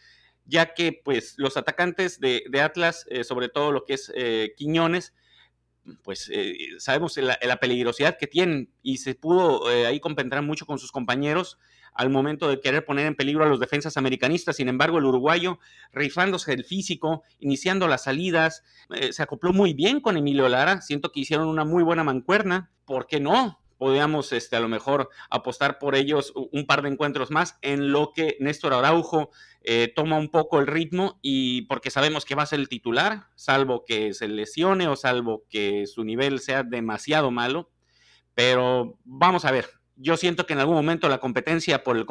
ya 0.47 0.75
que 0.75 1.01
pues 1.05 1.35
los 1.39 1.57
atacantes 1.57 2.21
de, 2.21 2.45
Atlas, 2.61 3.07
eh, 3.09 3.25
sobre 3.25 3.49
todo 3.49 3.73
lo 3.73 3.85
que 3.85 3.95
es 3.95 4.13
eh, 4.15 4.55
Quiñones, 4.57 5.15
pues 6.03 6.31
eh, 6.33 6.57
sabemos 6.79 7.17
la, 7.19 7.39
la, 7.43 7.57
peligrosidad 7.57 8.17
que 8.19 8.27
tienen 8.27 8.71
y 8.83 8.99
se 8.99 9.15
pudo 9.15 9.67
ahí 9.67 10.01
compensar 10.01 10.43
mucho 10.43 10.65
con 10.65 10.79
sus 10.79 10.91
compañeros 10.91 11.59
al 11.95 12.11
momento 12.11 12.49
de 12.49 12.61
querer 12.61 12.85
poner 12.85 13.07
en 13.07 13.15
peligro 13.15 13.45
a 13.45 13.49
los 13.49 13.61
defensas 13.61 13.97
americanistas. 13.97 14.57
Sin 14.57 14.69
embargo, 14.69 14.99
el 14.99 15.05
uruguayo, 15.05 15.59
rifándose 15.93 16.53
el 16.53 16.65
físico, 16.65 17.23
iniciando 17.39 17.89
las 17.89 18.05
salidas, 18.05 18.65
se 19.11 19.23
acopló 19.23 19.53
muy 19.53 19.73
bien 19.75 20.01
con 20.01 20.17
Emilio 20.17 20.49
Lara. 20.49 20.81
Siento 20.83 21.13
que 21.13 21.21
hicieron 21.21 21.49
una 21.49 21.65
muy 21.65 21.83
buena 21.83 22.05
mancuerna. 22.05 22.71
¿Por 22.85 23.07
qué 23.07 23.21
no? 23.21 23.61
podíamos 23.79 24.33
este, 24.33 24.57
a 24.57 24.61
lo 24.61 24.69
mejor 24.69 25.11
apostar 25.31 25.79
por 25.79 25.95
ellos 25.95 26.33
un 26.35 26.67
par 26.67 26.83
de 26.83 26.89
encuentros 26.89 27.31
más 27.31 27.59
en 27.63 27.93
lo 27.93 28.13
que 28.15 28.37
Néstor 28.41 28.73
Araujo 28.73 29.31
eh, 29.63 29.93
toma 29.95 30.17
un 30.17 30.31
poco 30.31 30.59
el 30.59 30.67
ritmo 30.67 31.19
y 31.23 31.63
porque 31.63 31.91
sabemos 31.91 32.25
que 32.25 32.35
va 32.35 32.45
a 32.45 32.47
ser 32.47 32.61
el 32.61 32.69
titular, 32.69 33.27
salvo 33.35 33.85
que 33.85 34.15
se 34.15 34.29
lesione 34.29 34.89
o 34.89 34.97
salvo 34.97 35.45
que 35.51 35.87
su 35.87 36.05
nivel 36.05 36.41
sea 36.41 36.63
demasiado 36.63 37.31
malo. 37.31 37.71
Pero 38.35 38.99
vamos 39.05 39.45
a 39.45 39.51
ver, 39.51 39.69
yo 39.97 40.17
siento 40.17 40.47
que 40.47 40.53
en 40.53 40.61
algún 40.61 40.77
momento 40.77 41.09
la 41.09 41.19
competencia 41.19 41.85
por, 41.85 42.07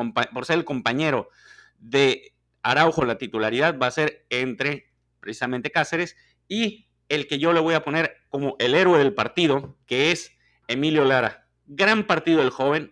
ser 0.45 0.57
el 0.57 0.65
compañero 0.65 1.29
de 1.79 2.33
Araujo, 2.61 3.05
la 3.05 3.17
titularidad 3.17 3.77
va 3.77 3.87
a 3.87 3.91
ser 3.91 4.25
entre 4.29 4.91
precisamente 5.19 5.71
Cáceres 5.71 6.15
y 6.47 6.87
el 7.09 7.27
que 7.27 7.39
yo 7.39 7.53
le 7.53 7.59
voy 7.59 7.73
a 7.73 7.83
poner 7.83 8.17
como 8.29 8.55
el 8.59 8.75
héroe 8.75 8.97
del 8.97 9.13
partido, 9.13 9.77
que 9.85 10.11
es 10.11 10.31
Emilio 10.67 11.05
Lara 11.05 11.43
gran 11.65 12.05
partido 12.05 12.41
el 12.41 12.49
joven. 12.49 12.91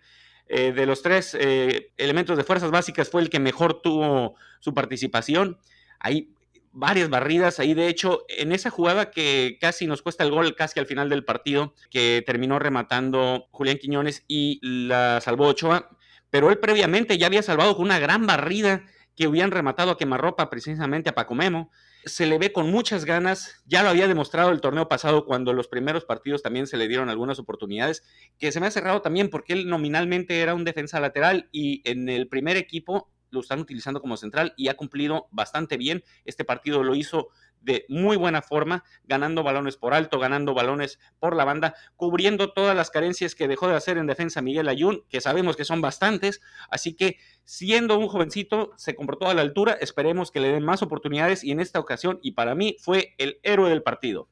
Eh, 0.54 0.74
de 0.74 0.86
los 0.86 1.02
tres 1.02 1.34
eh, 1.40 1.94
elementos 1.96 2.36
de 2.36 2.44
fuerzas 2.44 2.72
básicas 2.72 3.10
fue 3.10 3.22
el 3.22 3.30
que 3.30 3.40
mejor 3.40 3.82
tuvo 3.82 4.36
su 4.60 4.74
participación. 4.74 5.58
Hay 5.98 6.34
varias 6.74 7.10
barridas 7.10 7.60
ahí, 7.60 7.74
de 7.74 7.88
hecho, 7.88 8.24
en 8.30 8.52
esa 8.52 8.70
jugada 8.70 9.12
que 9.12 9.58
casi 9.60 9.88
nos 9.88 10.02
cuesta 10.02 10.24
el 10.24 10.32
gol, 10.32 10.56
casi 10.56 10.80
al 10.80 10.86
final 10.86 11.10
del 11.10 11.26
partido, 11.26 11.74
que 11.90 12.24
terminó 12.26 12.60
rematando 12.60 13.48
Julián 13.52 13.78
Quiñones 13.78 14.24
y 14.28 14.60
la 14.62 15.20
salvó 15.22 15.48
Ochoa, 15.48 15.90
pero 16.30 16.50
él 16.50 16.60
previamente 16.60 17.18
ya 17.18 17.28
había 17.28 17.44
salvado 17.44 17.76
con 17.76 17.86
una 17.86 18.00
gran 18.00 18.26
barrida 18.26 18.86
que 19.16 19.28
hubieran 19.28 19.52
rematado 19.52 19.92
a 19.92 19.98
quemarropa 19.98 20.50
precisamente 20.50 21.10
a 21.10 21.16
Paco 21.16 21.36
Memo. 21.36 21.70
Se 22.06 22.26
le 22.26 22.40
ve 22.40 22.52
con 22.52 22.72
muchas 22.72 23.06
ganas, 23.06 23.62
ya 23.66 23.84
lo 23.84 23.90
había 23.90 24.08
demostrado 24.08 24.50
el 24.52 24.62
torneo 24.62 24.88
pasado 24.88 25.26
cuando 25.26 25.54
los 25.54 25.68
primeros 25.68 26.06
partidos 26.06 26.42
también 26.42 26.66
se 26.66 26.78
le 26.78 26.88
dieron 26.88 27.10
algunas 27.10 27.38
oportunidades, 27.38 28.04
que 28.40 28.52
se 28.52 28.60
me 28.60 28.68
ha 28.68 28.72
cerrado 28.72 29.02
también 29.02 29.30
porque 29.30 29.54
él 29.54 29.68
nominalmente 29.68 30.40
era 30.40 30.56
un 30.56 30.64
defensa 30.64 31.00
lateral 31.00 31.50
y 31.52 31.88
en 31.88 32.10
el 32.10 32.28
primer 32.28 32.58
equipo 32.58 33.12
lo 33.32 33.40
están 33.40 33.60
utilizando 33.60 34.02
como 34.02 34.18
central 34.18 34.54
y 34.58 34.68
ha 34.68 34.78
cumplido 34.78 35.28
bastante 35.32 35.78
bien. 35.78 36.04
Este 36.26 36.46
partido 36.46 36.84
lo 36.84 36.96
hizo 36.96 37.30
de 37.62 37.86
muy 37.90 38.18
buena 38.18 38.42
forma, 38.42 38.84
ganando 39.04 39.44
balones 39.44 39.78
por 39.78 39.94
alto, 39.94 40.20
ganando 40.20 40.54
balones 40.54 41.00
por 41.20 41.36
la 41.36 41.46
banda, 41.46 41.76
cubriendo 41.96 42.52
todas 42.54 42.76
las 42.76 42.90
carencias 42.90 43.36
que 43.36 43.48
dejó 43.48 43.68
de 43.68 43.76
hacer 43.76 43.98
en 43.98 44.08
defensa 44.08 44.42
Miguel 44.42 44.68
Ayun, 44.68 45.04
que 45.10 45.22
sabemos 45.22 45.56
que 45.56 45.66
son 45.66 45.82
bastantes, 45.82 46.42
así 46.70 46.96
que 46.96 47.18
siendo 47.44 47.98
un 47.98 48.08
jovencito 48.08 48.72
se 48.78 48.96
comportó 48.96 49.28
a 49.28 49.34
la 49.34 49.42
altura, 49.42 49.74
esperemos 49.74 50.32
que 50.32 50.40
le 50.40 50.50
den 50.50 50.66
más 50.66 50.82
oportunidades 50.82 51.44
y 51.44 51.52
en 51.52 51.60
esta 51.60 51.80
ocasión, 51.80 52.20
y 52.22 52.32
para 52.32 52.56
mí 52.56 52.76
fue 52.80 53.14
el 53.18 53.40
héroe 53.44 53.70
del 53.70 53.84
partido. 53.84 54.28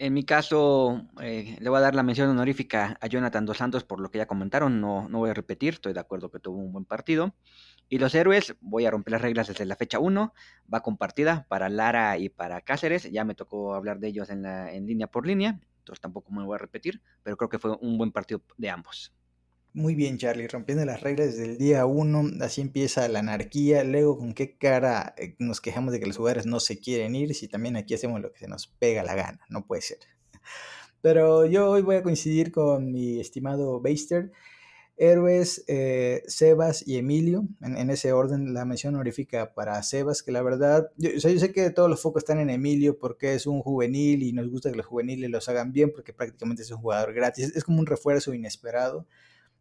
En 0.00 0.14
mi 0.14 0.22
caso, 0.22 1.08
eh, 1.20 1.56
le 1.58 1.68
voy 1.68 1.78
a 1.78 1.80
dar 1.80 1.96
la 1.96 2.04
mención 2.04 2.30
honorífica 2.30 2.96
a 3.00 3.08
Jonathan 3.08 3.44
Dos 3.44 3.56
Santos 3.56 3.82
por 3.82 3.98
lo 3.98 4.12
que 4.12 4.18
ya 4.18 4.26
comentaron, 4.26 4.80
no, 4.80 5.08
no 5.08 5.18
voy 5.18 5.30
a 5.30 5.34
repetir, 5.34 5.74
estoy 5.74 5.92
de 5.92 5.98
acuerdo 5.98 6.30
que 6.30 6.38
tuvo 6.38 6.58
un 6.58 6.72
buen 6.72 6.84
partido. 6.84 7.34
Y 7.88 7.98
los 7.98 8.14
héroes, 8.14 8.54
voy 8.60 8.84
a 8.86 8.90
romper 8.90 9.12
las 9.12 9.22
reglas 9.22 9.48
desde 9.48 9.64
la 9.64 9.76
fecha 9.76 9.98
1, 9.98 10.34
va 10.72 10.82
compartida 10.82 11.46
para 11.48 11.68
Lara 11.68 12.18
y 12.18 12.28
para 12.28 12.60
Cáceres, 12.60 13.10
ya 13.10 13.24
me 13.24 13.34
tocó 13.34 13.74
hablar 13.74 13.98
de 13.98 14.08
ellos 14.08 14.30
en, 14.30 14.42
la, 14.42 14.72
en 14.72 14.86
línea 14.86 15.06
por 15.06 15.26
línea, 15.26 15.58
entonces 15.78 16.00
tampoco 16.00 16.30
me 16.32 16.44
voy 16.44 16.56
a 16.56 16.58
repetir, 16.58 17.00
pero 17.22 17.36
creo 17.36 17.48
que 17.48 17.58
fue 17.58 17.76
un 17.80 17.96
buen 17.96 18.12
partido 18.12 18.42
de 18.58 18.68
ambos. 18.68 19.14
Muy 19.74 19.94
bien, 19.94 20.18
Charlie, 20.18 20.48
rompiendo 20.48 20.84
las 20.84 21.02
reglas 21.02 21.28
desde 21.28 21.52
el 21.52 21.58
día 21.58 21.86
uno, 21.86 22.24
así 22.40 22.60
empieza 22.60 23.06
la 23.06 23.20
anarquía. 23.20 23.84
Luego, 23.84 24.18
¿con 24.18 24.32
qué 24.32 24.56
cara 24.56 25.14
eh, 25.16 25.36
nos 25.38 25.60
quejamos 25.60 25.92
de 25.92 26.00
que 26.00 26.06
los 26.06 26.16
jugadores 26.16 26.46
no 26.46 26.58
se 26.58 26.80
quieren 26.80 27.14
ir 27.14 27.34
si 27.34 27.48
también 27.48 27.76
aquí 27.76 27.94
hacemos 27.94 28.20
lo 28.20 28.32
que 28.32 28.40
se 28.40 28.48
nos 28.48 28.66
pega 28.66 29.04
la 29.04 29.14
gana? 29.14 29.40
No 29.50 29.66
puede 29.66 29.82
ser. 29.82 29.98
Pero 31.00 31.46
yo 31.46 31.70
hoy 31.70 31.82
voy 31.82 31.96
a 31.96 32.02
coincidir 32.02 32.50
con 32.50 32.90
mi 32.90 33.20
estimado 33.20 33.80
Beister. 33.80 34.32
Héroes, 34.98 35.64
eh, 35.68 36.22
Sebas 36.26 36.86
y 36.86 36.96
Emilio, 36.96 37.46
en, 37.60 37.90
ese 37.90 38.12
orden 38.12 38.52
la 38.52 38.64
mención 38.64 38.94
honorífica 38.94 39.54
para 39.54 39.82
Sebas, 39.82 40.22
que 40.22 40.32
la 40.32 40.42
verdad, 40.42 40.90
yo, 40.96 41.10
yo 41.10 41.38
sé 41.38 41.52
que 41.52 41.70
todos 41.70 41.88
los 41.88 42.02
focos 42.02 42.22
están 42.22 42.40
en 42.40 42.50
Emilio 42.50 42.98
porque 42.98 43.34
es 43.34 43.46
un 43.46 43.60
juvenil 43.62 44.22
y 44.22 44.32
nos 44.32 44.50
gusta 44.50 44.70
que 44.70 44.76
los 44.76 44.86
juveniles 44.86 45.30
los 45.30 45.48
hagan 45.48 45.72
bien 45.72 45.92
porque 45.94 46.12
prácticamente 46.12 46.62
es 46.62 46.70
un 46.70 46.78
jugador 46.78 47.14
gratis, 47.14 47.52
es 47.54 47.64
como 47.64 47.78
un 47.78 47.86
refuerzo 47.86 48.34
inesperado 48.34 49.06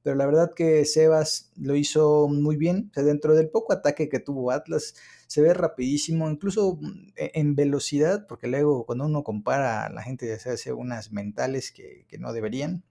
pero 0.07 0.15
la 0.15 0.25
verdad 0.25 0.53
que 0.55 0.85
Sebas 0.85 1.51
lo 1.57 1.75
hizo 1.75 2.29
muy 2.29 2.55
bien. 2.55 2.89
dentro 2.95 3.35
del 3.35 3.49
poco 3.49 3.73
ataque 3.73 4.07
que 4.07 4.21
tuvo 4.21 4.51
Atlas, 4.51 4.95
se 5.27 5.41
ve 5.41 5.53
rapidísimo, 5.53 6.29
incluso 6.29 6.77
mm, 6.79 7.09
e, 7.17 7.31
en 7.33 7.55
velocidad, 7.55 8.25
porque 8.25 8.47
luego 8.47 8.85
cuando 8.85 9.05
uno 9.05 9.25
compara, 9.25 9.89
la 9.89 10.01
gente 10.01 10.39
se 10.39 10.49
hace 10.49 10.71
unas 10.71 11.11
mentales 11.11 11.73
que, 11.73 12.05
no 12.19 12.31
deberían. 12.31 12.85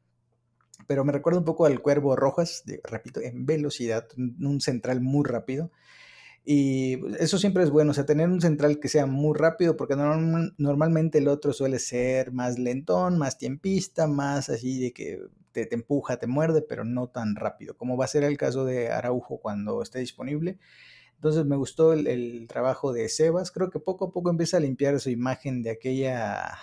Pero 0.87 1.05
me 1.05 1.13
recuerda 1.13 1.39
un 1.39 1.45
poco 1.45 1.67
al 1.67 1.81
Cuervo 1.81 2.17
Rojas, 2.17 2.65
repito, 2.85 3.21
en 3.21 3.47
velocidad, 3.47 4.07
un 4.17 4.61
central 4.61 5.01
muy 5.01 5.25
rápido. 5.25 5.71
Y 6.49 7.01
eso 7.19 7.39
siempre 7.39 7.65
es 7.65 7.71
bueno, 7.71 7.91
o 7.91 7.95
sea, 7.95 8.07
tener 8.07 8.29
un 8.29 8.41
central 8.41 8.79
que 8.79 8.87
sea 8.87 9.07
muy 9.07 9.37
rápido, 9.37 9.77
porque 9.77 9.97
normalmente 9.97 11.19
el 11.19 11.27
otro 11.27 11.53
suele 11.53 11.81
ser 11.81 12.31
más 12.31 12.57
lentón, 12.57 13.19
más 13.19 13.37
tiempista, 13.37 14.07
más 14.07 14.49
así 14.49 14.79
de 14.79 14.93
que 14.93 15.21
te, 15.51 15.75
empuja, 15.75 16.19
te 16.19 16.29
muerde, 16.29 16.63
pero 16.63 16.85
no 16.85 17.09
tan 17.09 17.35
rápido, 17.35 17.77
como 17.77 17.97
va 17.97 18.05
a 18.05 18.09
ser 18.09 18.23
el 18.23 18.37
caso 18.37 18.65
de 18.65 18.91
Araujo 18.91 19.41
cuando 19.41 19.83
esté 19.83 19.99
disponible. 19.99 20.59
Entonces 21.17 21.45
me 21.47 21.57
gustó 21.57 21.95
el, 21.95 22.47
trabajo 22.47 22.93
de 22.93 23.09
Sebas, 23.09 23.51
creo 23.51 23.71
que 23.71 23.81
poco 23.81 24.07
a 24.07 24.13
poco 24.13 24.31
empieza 24.31 24.59
a 24.59 24.61
limpiar 24.61 25.01
su 25.01 25.11
imagen 25.11 25.63
de 25.63 25.71
aquella 25.71 26.57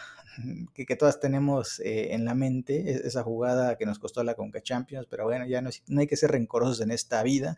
que, 0.74 0.96
todas 0.96 1.20
tenemos 1.20 1.80
eh, 1.80 2.14
en 2.14 2.26
la 2.26 2.36
mente, 2.36 2.92
e, 2.92 3.08
esa 3.08 3.24
jugada 3.24 3.78
que 3.78 3.86
nos 3.86 4.00
costó 4.00 4.24
la 4.24 4.36
Conca 4.36 4.62
Champions, 4.62 5.08
pero 5.10 5.26
bueno, 5.26 5.46
ya 5.46 5.62
no, 5.62 5.70
no 5.88 6.02
hay 6.02 6.08
que 6.08 6.18
ser 6.18 6.32
rencorosos 6.32 6.82
en 6.82 6.92
esta 6.92 7.24
vida, 7.24 7.58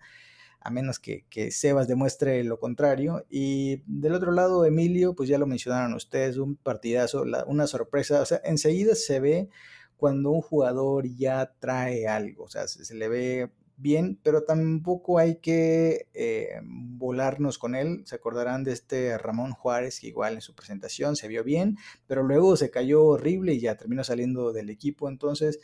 a 0.59 0.71
menos 0.71 0.99
que, 0.99 1.25
que, 1.29 1.51
Sebas 1.51 1.87
demuestre 1.87 2.43
lo 2.43 2.59
contrario. 2.59 3.25
Y 3.29 3.83
del 3.85 4.15
otro 4.15 4.31
lado, 4.31 4.65
Emilio, 4.65 5.13
pues 5.15 5.29
ya 5.29 5.37
lo 5.37 5.45
mencionaron 5.45 5.93
ustedes, 5.93 6.37
un 6.37 6.55
partidazo, 6.55 7.23
una 7.47 7.67
sorpresa, 7.67 8.21
o 8.21 8.25
sea, 8.25 8.41
enseguida 8.43 8.95
se 8.95 9.19
ve 9.19 9.49
cuando 9.97 10.31
un 10.31 10.41
jugador 10.41 11.07
ya 11.07 11.53
trae 11.59 12.07
algo, 12.07 12.43
o 12.45 12.49
sea, 12.49 12.67
se, 12.67 12.93
le 12.95 13.07
ve 13.07 13.51
bien, 13.77 14.19
pero 14.23 14.43
tampoco 14.43 15.19
hay 15.19 15.37
que 15.37 16.07
eh, 16.13 16.59
volarnos 16.63 17.57
con 17.57 17.75
él. 17.75 18.03
Se 18.05 18.15
acordarán 18.15 18.63
de 18.63 18.73
este 18.73 19.17
Ramón 19.17 19.51
Juárez, 19.51 19.99
que 19.99 20.07
igual 20.07 20.35
en 20.35 20.41
su 20.41 20.55
presentación 20.55 21.15
se 21.15 21.27
vio 21.27 21.43
bien, 21.43 21.77
pero 22.07 22.23
luego 22.23 22.55
se 22.57 22.71
cayó 22.71 23.03
horrible 23.03 23.53
y 23.53 23.59
ya 23.59 23.75
terminó 23.75 24.03
saliendo 24.03 24.53
del 24.53 24.69
equipo. 24.69 25.09
Entonces, 25.09 25.59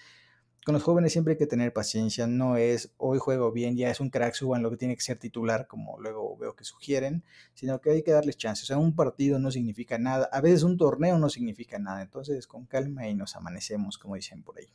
con 0.64 0.74
los 0.74 0.84
jóvenes 0.84 1.12
siempre 1.12 1.34
hay 1.34 1.38
que 1.40 1.48
tener 1.48 1.74
paciencia, 1.74 2.28
no 2.28 2.56
es 2.56 2.94
hoy 2.98 3.18
juego 3.18 3.52
bien, 3.52 3.76
ya 3.76 3.90
es 3.90 4.00
un 4.00 4.12
crack, 4.12 4.36
suban 4.36 4.62
lo 4.62 4.70
que 4.70 4.78
tiene 4.78 4.96
que 4.96 5.02
ser 5.02 5.18
titular, 5.18 5.66
como 5.68 6.00
luego 6.00 6.38
veo 6.38 6.56
que 6.56 6.64
sugieren, 6.64 7.24
sino 7.56 7.82
que 7.82 7.90
hay 7.90 8.04
que 8.04 8.12
darles 8.12 8.38
chance. 8.38 8.62
O 8.64 8.66
sea, 8.68 8.78
un 8.78 8.96
partido 8.96 9.40
no 9.40 9.50
significa 9.50 9.98
nada, 9.98 10.30
a 10.32 10.40
veces 10.40 10.64
un 10.64 10.78
torneo 10.78 11.18
no 11.18 11.30
significa 11.30 11.80
nada, 11.80 12.04
entonces 12.04 12.46
con 12.46 12.66
calma 12.66 13.08
y 13.08 13.16
nos 13.16 13.36
amanecemos, 13.36 13.98
como 13.98 14.16
dicen 14.16 14.44
por 14.44 14.60
ahí. 14.60 14.68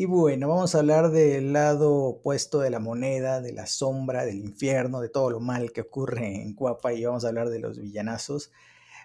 Y 0.00 0.06
bueno, 0.06 0.48
vamos 0.48 0.74
a 0.74 0.78
hablar 0.78 1.10
del 1.10 1.52
lado 1.52 1.92
opuesto 1.92 2.60
de 2.60 2.70
la 2.70 2.78
moneda, 2.78 3.42
de 3.42 3.52
la 3.52 3.66
sombra, 3.66 4.24
del 4.24 4.38
infierno, 4.38 5.02
de 5.02 5.10
todo 5.10 5.28
lo 5.28 5.40
mal 5.40 5.72
que 5.72 5.82
ocurre 5.82 6.40
en 6.40 6.54
Cuapa 6.54 6.94
y 6.94 7.04
vamos 7.04 7.26
a 7.26 7.28
hablar 7.28 7.50
de 7.50 7.58
los 7.58 7.78
villanazos. 7.78 8.50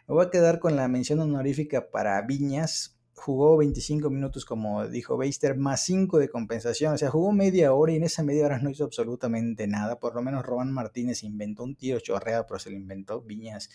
Me 0.07 0.15
voy 0.15 0.25
a 0.25 0.29
quedar 0.29 0.59
con 0.59 0.77
la 0.77 0.87
mención 0.87 1.19
honorífica 1.19 1.91
para 1.91 2.21
Viñas, 2.21 2.97
jugó 3.13 3.57
25 3.57 4.09
minutos, 4.09 4.45
como 4.45 4.87
dijo 4.87 5.17
Beister, 5.17 5.57
más 5.57 5.83
5 5.83 6.17
de 6.17 6.29
compensación. 6.29 6.93
O 6.93 6.97
sea, 6.97 7.09
jugó 7.09 7.33
media 7.33 7.73
hora 7.73 7.91
y 7.91 7.97
en 7.97 8.05
esa 8.05 8.23
media 8.23 8.45
hora 8.45 8.59
no 8.59 8.69
hizo 8.69 8.85
absolutamente 8.85 9.67
nada. 9.67 9.99
Por 9.99 10.15
lo 10.15 10.21
menos 10.21 10.45
Román 10.45 10.71
Martínez 10.71 11.23
inventó 11.23 11.65
un 11.65 11.75
tiro 11.75 11.99
chorreado, 11.99 12.45
pero 12.47 12.57
se 12.57 12.69
lo 12.69 12.77
inventó. 12.77 13.19
Viñas 13.21 13.69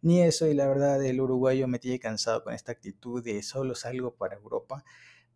ni 0.00 0.22
eso, 0.22 0.46
y 0.48 0.54
la 0.54 0.66
verdad 0.66 1.04
el 1.04 1.20
uruguayo 1.20 1.68
me 1.68 1.78
tiene 1.78 2.00
cansado 2.00 2.42
con 2.42 2.54
esta 2.54 2.72
actitud 2.72 3.22
de 3.22 3.42
solo 3.42 3.74
salgo 3.74 4.14
para 4.14 4.36
Europa. 4.36 4.84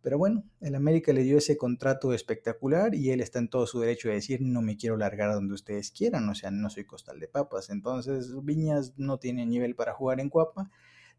Pero 0.01 0.17
bueno, 0.17 0.43
el 0.61 0.75
América 0.75 1.11
le 1.11 1.23
dio 1.23 1.37
ese 1.37 1.57
contrato 1.57 2.13
espectacular 2.13 2.95
y 2.95 3.11
él 3.11 3.19
está 3.19 3.39
en 3.39 3.49
todo 3.49 3.67
su 3.67 3.79
derecho 3.79 4.09
de 4.09 4.15
decir 4.15 4.41
no 4.41 4.61
me 4.61 4.77
quiero 4.77 4.95
largar 4.95 5.29
a 5.29 5.35
donde 5.35 5.53
ustedes 5.53 5.91
quieran, 5.91 6.29
o 6.29 6.35
sea, 6.35 6.51
no 6.51 6.69
soy 6.69 6.85
costal 6.85 7.19
de 7.19 7.27
papas. 7.27 7.69
Entonces 7.69 8.33
Viñas 8.43 8.93
no 8.97 9.17
tiene 9.17 9.45
nivel 9.45 9.75
para 9.75 9.93
jugar 9.93 10.19
en 10.19 10.29
Cuapa. 10.29 10.69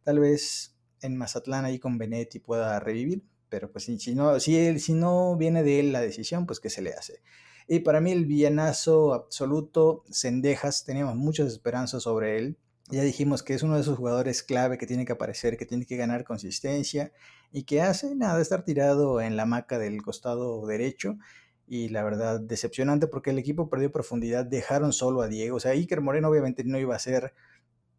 Tal 0.04 0.20
vez 0.20 0.76
en 1.02 1.16
Mazatlán 1.16 1.64
ahí 1.64 1.78
con 1.78 1.98
Benetti 1.98 2.38
pueda 2.38 2.80
revivir, 2.80 3.24
pero 3.48 3.70
pues 3.70 3.84
si, 3.84 4.14
no, 4.14 4.38
si, 4.40 4.56
él, 4.56 4.80
si 4.80 4.94
no 4.94 5.36
viene 5.36 5.62
de 5.62 5.80
él 5.80 5.92
la 5.92 6.00
decisión, 6.00 6.46
pues 6.46 6.60
¿qué 6.60 6.70
se 6.70 6.82
le 6.82 6.92
hace? 6.92 7.20
Y 7.66 7.80
para 7.80 8.00
mí 8.00 8.12
el 8.12 8.24
villanazo 8.24 9.12
absoluto, 9.12 10.04
Cendejas, 10.10 10.84
teníamos 10.84 11.16
muchas 11.16 11.48
esperanzas 11.48 12.04
sobre 12.04 12.38
él. 12.38 12.58
Ya 12.90 13.02
dijimos 13.02 13.42
que 13.42 13.52
es 13.52 13.62
uno 13.62 13.74
de 13.74 13.82
esos 13.82 13.98
jugadores 13.98 14.42
clave 14.42 14.78
que 14.78 14.86
tiene 14.86 15.04
que 15.04 15.12
aparecer, 15.12 15.58
que 15.58 15.66
tiene 15.66 15.84
que 15.84 15.96
ganar 15.96 16.24
consistencia 16.24 17.12
y 17.52 17.64
que 17.64 17.82
hace 17.82 18.14
nada, 18.14 18.40
estar 18.40 18.64
tirado 18.64 19.20
en 19.20 19.36
la 19.36 19.46
maca 19.46 19.78
del 19.78 20.02
costado 20.02 20.66
derecho. 20.66 21.18
Y 21.66 21.88
la 21.90 22.02
verdad, 22.02 22.40
decepcionante 22.40 23.06
porque 23.06 23.30
el 23.30 23.38
equipo 23.38 23.68
perdió 23.68 23.92
profundidad, 23.92 24.44
dejaron 24.46 24.92
solo 24.92 25.22
a 25.22 25.28
Diego. 25.28 25.56
O 25.56 25.60
sea, 25.60 25.72
Iker 25.72 26.00
Moreno 26.00 26.28
obviamente 26.28 26.64
no 26.64 26.78
iba 26.78 26.94
a 26.96 26.98
ser, 26.98 27.34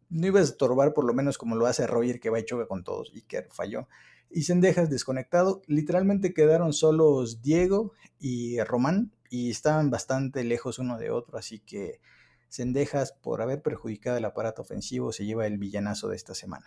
no 0.08 0.26
iba 0.26 0.40
a 0.40 0.42
estorbar 0.42 0.92
por 0.92 1.04
lo 1.04 1.14
menos 1.14 1.38
como 1.38 1.56
lo 1.56 1.66
hace 1.66 1.86
Roger 1.86 2.20
que 2.20 2.30
va 2.30 2.40
y 2.40 2.44
choca 2.44 2.66
con 2.66 2.82
todos. 2.84 3.12
Iker 3.14 3.48
falló. 3.52 3.88
Y 4.28 4.42
Sendejas 4.42 4.90
desconectado. 4.90 5.62
Literalmente 5.66 6.34
quedaron 6.34 6.72
solos 6.72 7.42
Diego 7.42 7.92
y 8.18 8.60
Román 8.60 9.12
y 9.28 9.50
estaban 9.50 9.90
bastante 9.90 10.44
lejos 10.44 10.78
uno 10.78 10.98
de 10.98 11.10
otro. 11.10 11.38
Así 11.38 11.60
que 11.60 12.00
Sendejas, 12.48 13.12
por 13.12 13.42
haber 13.42 13.62
perjudicado 13.62 14.16
el 14.16 14.24
aparato 14.24 14.62
ofensivo, 14.62 15.12
se 15.12 15.24
lleva 15.24 15.46
el 15.46 15.58
villanazo 15.58 16.08
de 16.08 16.16
esta 16.16 16.34
semana. 16.34 16.66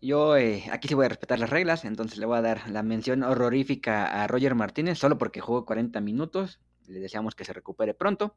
Yo 0.00 0.36
eh, 0.36 0.64
aquí 0.70 0.86
sí 0.86 0.94
voy 0.94 1.06
a 1.06 1.08
respetar 1.08 1.40
las 1.40 1.50
reglas, 1.50 1.84
entonces 1.84 2.18
le 2.18 2.26
voy 2.26 2.38
a 2.38 2.42
dar 2.42 2.70
la 2.70 2.84
mención 2.84 3.24
horrorífica 3.24 4.22
a 4.22 4.28
Roger 4.28 4.54
Martínez, 4.54 4.98
solo 4.98 5.18
porque 5.18 5.40
jugó 5.40 5.64
40 5.64 6.00
minutos. 6.00 6.60
Le 6.86 7.00
deseamos 7.00 7.34
que 7.34 7.44
se 7.44 7.52
recupere 7.52 7.94
pronto, 7.94 8.36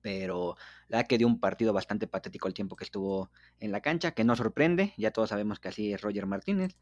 pero 0.00 0.56
la 0.88 1.04
que 1.04 1.18
dio 1.18 1.26
un 1.26 1.40
partido 1.40 1.74
bastante 1.74 2.06
patético 2.06 2.48
el 2.48 2.54
tiempo 2.54 2.76
que 2.76 2.84
estuvo 2.84 3.30
en 3.60 3.70
la 3.70 3.82
cancha, 3.82 4.12
que 4.12 4.24
no 4.24 4.34
sorprende, 4.34 4.94
ya 4.96 5.10
todos 5.10 5.28
sabemos 5.28 5.60
que 5.60 5.68
así 5.68 5.92
es 5.92 6.00
Roger 6.00 6.26
Martínez. 6.26 6.78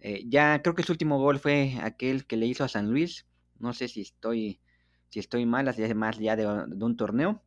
Eh, 0.00 0.24
ya 0.26 0.62
creo 0.62 0.74
que 0.74 0.82
su 0.82 0.92
último 0.92 1.18
gol 1.18 1.38
fue 1.38 1.78
aquel 1.82 2.26
que 2.26 2.36
le 2.38 2.46
hizo 2.46 2.64
a 2.64 2.68
San 2.68 2.90
Luis, 2.90 3.26
no 3.58 3.74
sé 3.74 3.88
si 3.88 4.00
estoy, 4.00 4.60
si 5.10 5.20
estoy 5.20 5.44
mal, 5.44 5.68
hace 5.68 5.94
más 5.94 6.18
ya 6.18 6.34
de, 6.34 6.44
de 6.44 6.84
un 6.84 6.96
torneo. 6.96 7.42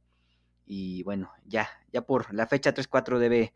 Y 0.66 1.02
bueno, 1.04 1.32
ya, 1.46 1.68
ya 1.92 2.04
por 2.04 2.34
la 2.34 2.46
fecha 2.46 2.74
3-4 2.74 3.20
debe 3.20 3.54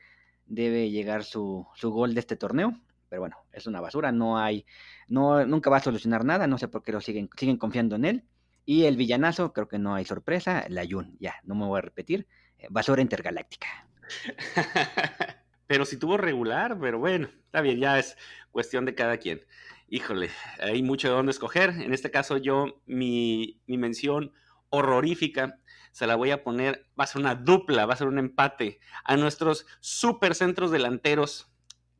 debe 0.52 0.90
llegar 0.90 1.24
su, 1.24 1.66
su 1.76 1.92
gol 1.92 2.14
de 2.14 2.20
este 2.20 2.36
torneo. 2.36 2.78
Pero 3.10 3.22
bueno, 3.22 3.38
es 3.52 3.68
una 3.68 3.82
basura, 3.82 4.12
no 4.12 4.38
hay, 4.38 4.66
no, 5.08 5.46
nunca 5.46 5.70
va 5.70 5.78
a 5.78 5.82
solucionar 5.82 6.24
nada, 6.24 6.48
no 6.48 6.58
sé 6.58 6.68
por 6.68 6.84
qué 6.84 6.92
lo 6.92 7.02
siguen, 7.02 7.30
siguen 7.38 7.58
confiando 7.58 7.96
en 7.96 8.06
él. 8.06 8.24
Y 8.66 8.86
el 8.86 8.96
villanazo, 8.96 9.52
creo 9.54 9.68
que 9.68 9.80
no 9.80 9.96
hay 9.96 10.06
sorpresa, 10.06 10.66
la 10.70 10.84
Yun, 10.84 11.18
ya, 11.20 11.36
no 11.44 11.56
me 11.56 11.66
voy 11.66 11.80
a 11.80 11.82
repetir, 11.82 12.28
eh, 12.58 12.68
basura 12.70 13.02
intergaláctica. 13.02 13.68
pero 15.68 15.84
si 15.84 15.98
tuvo 15.98 16.18
regular, 16.18 16.78
pero 16.80 17.00
bueno, 17.00 17.30
está 17.46 17.62
bien, 17.62 17.80
ya 17.80 18.00
es 18.00 18.18
cuestión 18.52 18.86
de 18.86 18.96
cada 18.96 19.18
quien. 19.18 19.42
Híjole, 19.90 20.30
hay 20.60 20.84
mucho 20.84 21.10
de 21.10 21.16
dónde 21.16 21.32
escoger. 21.32 21.70
En 21.70 21.94
este 21.94 22.12
caso, 22.12 22.38
yo, 22.38 22.82
mi, 22.86 23.62
mi 23.68 23.78
mención 23.78 24.32
horrorífica 24.70 25.60
se 25.92 26.08
la 26.08 26.16
voy 26.16 26.32
a 26.32 26.44
poner, 26.44 26.88
va 27.00 27.04
a 27.04 27.08
ser 27.08 27.22
una 27.22 27.36
dupla, 27.36 27.86
va 27.86 27.94
a 27.94 27.98
ser 27.98 28.08
un 28.08 28.20
empate 28.20 28.80
a 29.04 29.18
nuestros 29.18 29.66
super 29.80 30.36
centros 30.36 30.72
delanteros 30.72 31.52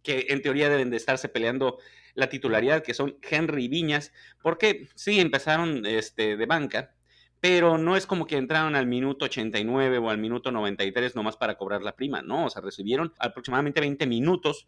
que 0.04 0.28
en 0.30 0.42
teoría 0.42 0.70
deben 0.70 0.90
de 0.90 0.98
estarse 0.98 1.30
peleando 1.30 1.78
la 2.14 2.30
titularidad, 2.30 2.84
que 2.84 2.94
son 2.94 3.18
Henry 3.22 3.66
y 3.66 3.68
Viñas, 3.68 4.12
porque 4.42 4.90
sí 4.96 5.20
empezaron 5.20 5.86
este, 5.86 6.38
de 6.38 6.46
banca, 6.46 6.96
pero 7.40 7.78
no 7.78 7.96
es 7.96 8.06
como 8.06 8.28
que 8.28 8.38
entraron 8.38 8.76
al 8.76 8.88
minuto 8.88 9.26
89 9.26 9.98
o 9.98 10.10
al 10.10 10.18
minuto 10.18 10.52
93 10.52 11.16
nomás 11.16 11.38
para 11.38 11.58
cobrar 11.58 11.82
la 11.82 11.96
prima, 11.96 12.22
no, 12.22 12.46
o 12.46 12.50
sea, 12.50 12.62
recibieron 12.62 13.14
aproximadamente 13.20 13.82
20 13.82 14.06
minutos 14.08 14.66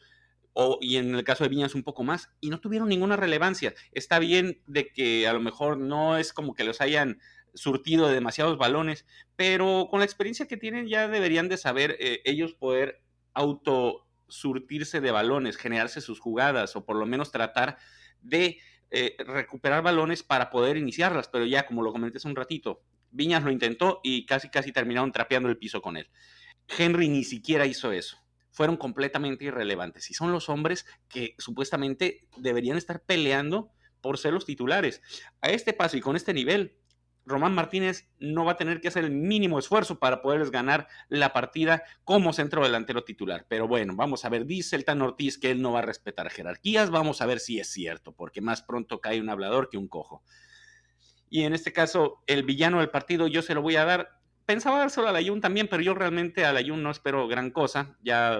o, 0.53 0.78
y 0.82 0.97
en 0.97 1.15
el 1.15 1.24
caso 1.24 1.43
de 1.43 1.49
Viñas 1.49 1.76
un 1.76 1.84
poco 1.84 2.03
más, 2.03 2.30
y 2.39 2.49
no 2.49 2.59
tuvieron 2.59 2.88
ninguna 2.88 3.15
relevancia. 3.15 3.74
Está 3.91 4.19
bien 4.19 4.61
de 4.67 4.88
que 4.91 5.28
a 5.28 5.34
lo 5.34 5.39
mejor 5.39 5.78
no 5.78 6.17
es 6.17 6.32
como 6.32 6.53
que 6.53 6.63
los 6.63 6.80
hayan 6.80 7.19
surtido 7.54 8.08
de 8.08 8.16
demasiados 8.16 8.58
balones, 8.58 9.06
pero 9.36 9.88
con 9.89 9.99
la 9.99 10.06
experiencia 10.06 10.47
que 10.47 10.58
tienen 10.58 10.88
ya 10.88 11.08
deberían 11.08 11.49
de 11.49 11.58
saber 11.58 11.95
eh, 11.99 12.22
ellos 12.26 12.54
poder 12.54 13.01
auto 13.34 14.08
surtirse 14.28 15.01
de 15.01 15.12
balones, 15.12 15.58
generarse 15.58 16.01
sus 16.01 16.20
jugadas 16.20 16.76
o 16.76 16.86
por 16.86 16.95
lo 16.95 17.06
menos 17.06 17.32
tratar 17.32 17.78
de 18.22 18.58
eh, 18.89 19.16
recuperar 19.26 19.84
balones 19.84 20.24
para 20.24 20.49
poder 20.49 20.78
iniciarlas, 20.78 21.28
pero 21.28 21.45
ya 21.45 21.66
como 21.66 21.84
lo 21.84 21.91
comenté 21.91 22.18
hace 22.18 22.28
un 22.28 22.36
ratito, 22.36 22.82
Viñas 23.12 23.43
lo 23.43 23.51
intentó 23.51 24.01
y 24.04 24.26
casi 24.26 24.49
casi 24.49 24.72
terminaron 24.72 25.12
trapeando 25.12 25.49
el 25.49 25.58
piso 25.58 25.82
con 25.82 25.97
él. 25.97 26.10
Henry 26.68 27.10
ni 27.10 27.24
siquiera 27.24 27.66
hizo 27.66 27.91
eso. 27.91 28.18
Fueron 28.51 28.78
completamente 28.78 29.45
irrelevantes 29.45 30.10
y 30.10 30.14
son 30.14 30.32
los 30.32 30.49
hombres 30.49 30.86
que 31.10 31.36
supuestamente 31.38 32.28
deberían 32.38 32.78
estar 32.78 33.01
peleando 33.01 33.72
por 34.01 34.18
ser 34.18 34.34
los 34.34 34.45
titulares. 34.45 35.01
A 35.41 35.49
este 35.49 35.74
paso 35.74 35.97
y 35.97 36.01
con 36.01 36.16
este 36.16 36.34
nivel, 36.34 36.76
Román 37.26 37.53
Martínez 37.53 38.09
no 38.19 38.45
va 38.45 38.53
a 38.53 38.57
tener 38.57 38.82
que 38.82 38.89
hacer 38.89 39.05
el 39.05 39.11
mínimo 39.11 39.59
esfuerzo 39.59 39.99
para 39.99 40.21
poderles 40.21 40.51
ganar 40.51 40.88
la 41.09 41.34
partida 41.34 41.84
como 42.03 42.34
centro 42.34 42.63
delantero 42.63 43.03
titular. 43.03 43.45
Pero 43.47 43.67
bueno, 43.67 43.95
vamos 43.95 44.26
a 44.26 44.30
ver, 44.30 44.45
dice 44.45 44.76
el 44.76 44.86
Tan 44.86 45.01
Ortiz 45.01 45.38
que 45.38 45.51
él 45.51 45.61
no 45.61 45.71
va 45.71 45.80
a 45.80 45.84
respetar 45.84 46.30
jerarquías, 46.30 46.89
vamos 46.89 47.21
a 47.21 47.26
ver 47.26 47.39
si 47.39 47.59
es 47.59 47.71
cierto, 47.71 48.13
porque 48.13 48.41
más 48.41 48.61
pronto 48.61 48.99
cae 48.99 49.21
un 49.21 49.30
hablador 49.30 49.69
que 49.69 49.78
un 49.78 49.88
cojo. 49.88 50.24
Y 51.30 51.43
en 51.43 51.53
este 51.53 51.74
caso, 51.74 52.24
el 52.28 52.43
villano 52.43 52.80
del 52.80 52.89
partido 52.89 53.28
yo 53.28 53.41
se 53.41 53.55
lo 53.55 53.61
voy 53.61 53.76
a 53.76 53.86
dar. 53.86 54.19
Pensaba 54.45 54.80
dárselo 54.80 55.07
a 55.07 55.13
Layun 55.13 55.41
también, 55.41 55.67
pero 55.67 55.82
yo 55.82 55.93
realmente 55.93 56.45
a 56.45 56.53
Layun 56.53 56.84
no 56.84 56.91
espero 56.91 57.28
gran 57.28 57.49
cosa. 57.49 57.97
Ya, 58.03 58.39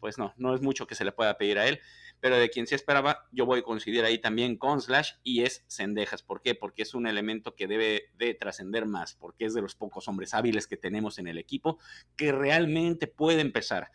pues 0.00 0.18
no, 0.18 0.32
no 0.36 0.54
es 0.54 0.62
mucho 0.62 0.86
que 0.86 0.94
se 0.94 1.04
le 1.04 1.12
pueda 1.12 1.36
pedir 1.36 1.58
a 1.58 1.68
él 1.68 1.80
pero 2.20 2.38
de 2.38 2.50
quien 2.50 2.66
se 2.66 2.74
esperaba, 2.74 3.26
yo 3.32 3.46
voy 3.46 3.60
a 3.60 3.62
coincidir 3.62 4.04
ahí 4.04 4.18
también 4.18 4.56
con 4.56 4.80
Slash 4.80 5.12
y 5.22 5.42
es 5.42 5.64
Cendejas. 5.68 6.22
¿Por 6.22 6.42
qué? 6.42 6.54
Porque 6.54 6.82
es 6.82 6.94
un 6.94 7.06
elemento 7.06 7.54
que 7.54 7.66
debe 7.66 8.10
de 8.16 8.34
trascender 8.34 8.86
más, 8.86 9.14
porque 9.14 9.44
es 9.44 9.54
de 9.54 9.62
los 9.62 9.74
pocos 9.74 10.08
hombres 10.08 10.34
hábiles 10.34 10.66
que 10.66 10.76
tenemos 10.76 11.18
en 11.18 11.28
el 11.28 11.38
equipo 11.38 11.78
que 12.16 12.32
realmente 12.32 13.06
puede 13.06 13.40
empezar. 13.40 13.90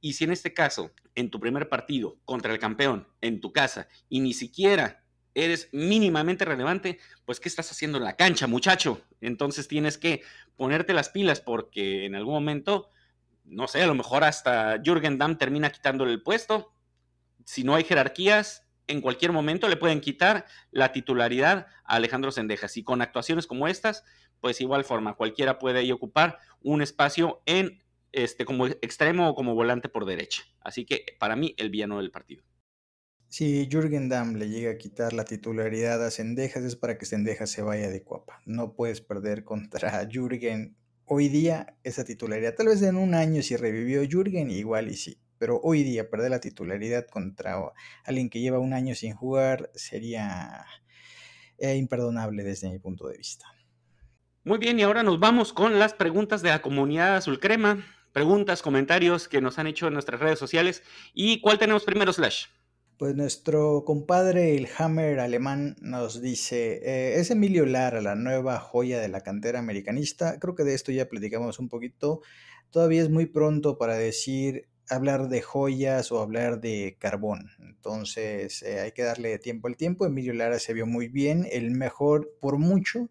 Y 0.00 0.14
si 0.14 0.24
en 0.24 0.32
este 0.32 0.54
caso, 0.54 0.92
en 1.14 1.30
tu 1.30 1.40
primer 1.40 1.68
partido 1.68 2.18
contra 2.24 2.52
el 2.52 2.58
campeón, 2.58 3.08
en 3.20 3.40
tu 3.40 3.52
casa, 3.52 3.88
y 4.08 4.20
ni 4.20 4.32
siquiera 4.32 5.04
eres 5.34 5.68
mínimamente 5.72 6.44
relevante, 6.44 6.98
pues 7.24 7.40
¿qué 7.40 7.48
estás 7.48 7.70
haciendo 7.70 7.98
en 7.98 8.04
la 8.04 8.16
cancha, 8.16 8.46
muchacho? 8.46 9.02
Entonces 9.20 9.68
tienes 9.68 9.98
que 9.98 10.22
ponerte 10.56 10.92
las 10.92 11.10
pilas 11.10 11.40
porque 11.40 12.06
en 12.06 12.14
algún 12.14 12.34
momento, 12.34 12.90
no 13.44 13.68
sé, 13.68 13.82
a 13.82 13.86
lo 13.86 13.94
mejor 13.94 14.24
hasta 14.24 14.80
Jürgen 14.82 15.18
Damm 15.18 15.36
termina 15.36 15.70
quitándole 15.70 16.12
el 16.12 16.22
puesto 16.22 16.72
si 17.48 17.64
no 17.64 17.74
hay 17.74 17.84
jerarquías, 17.84 18.68
en 18.88 19.00
cualquier 19.00 19.32
momento 19.32 19.70
le 19.70 19.78
pueden 19.78 20.02
quitar 20.02 20.44
la 20.70 20.92
titularidad 20.92 21.66
a 21.82 21.94
Alejandro 21.94 22.30
Sendejas. 22.30 22.76
Y 22.76 22.84
con 22.84 23.00
actuaciones 23.00 23.46
como 23.46 23.68
estas, 23.68 24.04
pues 24.42 24.60
igual 24.60 24.84
forma, 24.84 25.14
cualquiera 25.14 25.58
puede 25.58 25.78
ahí 25.78 25.90
ocupar 25.90 26.36
un 26.60 26.82
espacio 26.82 27.40
en 27.46 27.82
este 28.12 28.44
como 28.44 28.66
extremo 28.66 29.30
o 29.30 29.34
como 29.34 29.54
volante 29.54 29.88
por 29.88 30.04
derecha. 30.04 30.42
Así 30.60 30.84
que 30.84 31.06
para 31.18 31.36
mí 31.36 31.54
el 31.56 31.70
villano 31.70 31.96
del 31.96 32.10
partido. 32.10 32.44
Si 33.28 33.66
Jürgen 33.70 34.10
Damm 34.10 34.36
le 34.36 34.50
llega 34.50 34.72
a 34.72 34.76
quitar 34.76 35.14
la 35.14 35.24
titularidad 35.24 36.04
a 36.04 36.10
Sendejas 36.10 36.64
es 36.64 36.76
para 36.76 36.98
que 36.98 37.06
Sendejas 37.06 37.50
se 37.50 37.62
vaya 37.62 37.88
de 37.88 38.02
cuapa. 38.02 38.42
No 38.44 38.74
puedes 38.74 39.00
perder 39.00 39.44
contra 39.44 40.06
Jürgen 40.12 40.76
hoy 41.06 41.30
día 41.30 41.78
esa 41.82 42.04
titularidad. 42.04 42.54
Tal 42.54 42.66
vez 42.66 42.82
en 42.82 42.96
un 42.96 43.14
año 43.14 43.40
si 43.40 43.56
revivió 43.56 44.02
Jürgen 44.06 44.50
igual 44.50 44.90
y 44.90 44.96
sí 44.96 45.18
pero 45.38 45.60
hoy 45.62 45.82
día 45.82 46.10
perder 46.10 46.30
la 46.30 46.40
titularidad 46.40 47.06
contra 47.06 47.56
alguien 48.04 48.30
que 48.30 48.40
lleva 48.40 48.58
un 48.58 48.72
año 48.72 48.94
sin 48.94 49.14
jugar 49.14 49.70
sería 49.74 50.66
eh, 51.58 51.76
imperdonable 51.76 52.44
desde 52.44 52.70
mi 52.70 52.78
punto 52.78 53.08
de 53.08 53.18
vista. 53.18 53.46
Muy 54.44 54.58
bien, 54.58 54.78
y 54.78 54.82
ahora 54.82 55.02
nos 55.02 55.20
vamos 55.20 55.52
con 55.52 55.78
las 55.78 55.92
preguntas 55.92 56.40
de 56.40 56.48
la 56.48 56.62
comunidad 56.62 57.16
azul 57.16 57.40
crema. 57.40 57.84
Preguntas, 58.12 58.62
comentarios 58.62 59.28
que 59.28 59.40
nos 59.40 59.58
han 59.58 59.66
hecho 59.66 59.88
en 59.88 59.92
nuestras 59.92 60.20
redes 60.20 60.38
sociales. 60.38 60.82
¿Y 61.12 61.40
cuál 61.40 61.58
tenemos 61.58 61.84
primero, 61.84 62.12
Slash? 62.12 62.46
Pues 62.96 63.14
nuestro 63.14 63.84
compadre, 63.84 64.56
el 64.56 64.68
Hammer 64.78 65.20
alemán, 65.20 65.76
nos 65.80 66.20
dice, 66.20 66.80
eh, 66.82 67.20
es 67.20 67.30
Emilio 67.30 67.66
Lara, 67.66 68.00
la 68.00 68.14
nueva 68.14 68.58
joya 68.58 68.98
de 69.00 69.08
la 69.08 69.20
cantera 69.20 69.58
americanista. 69.58 70.38
Creo 70.40 70.54
que 70.54 70.64
de 70.64 70.74
esto 70.74 70.90
ya 70.92 71.08
platicamos 71.08 71.58
un 71.58 71.68
poquito. 71.68 72.22
Todavía 72.70 73.02
es 73.02 73.10
muy 73.10 73.26
pronto 73.26 73.78
para 73.78 73.94
decir 73.94 74.68
hablar 74.90 75.28
de 75.28 75.42
joyas 75.42 76.12
o 76.12 76.20
hablar 76.20 76.60
de 76.60 76.96
carbón. 76.98 77.50
Entonces 77.60 78.62
eh, 78.62 78.80
hay 78.80 78.92
que 78.92 79.02
darle 79.02 79.38
tiempo 79.38 79.68
al 79.68 79.76
tiempo. 79.76 80.06
Emilio 80.06 80.32
Lara 80.34 80.58
se 80.58 80.74
vio 80.74 80.86
muy 80.86 81.08
bien, 81.08 81.46
el 81.50 81.70
mejor 81.70 82.30
por 82.40 82.58
mucho 82.58 83.10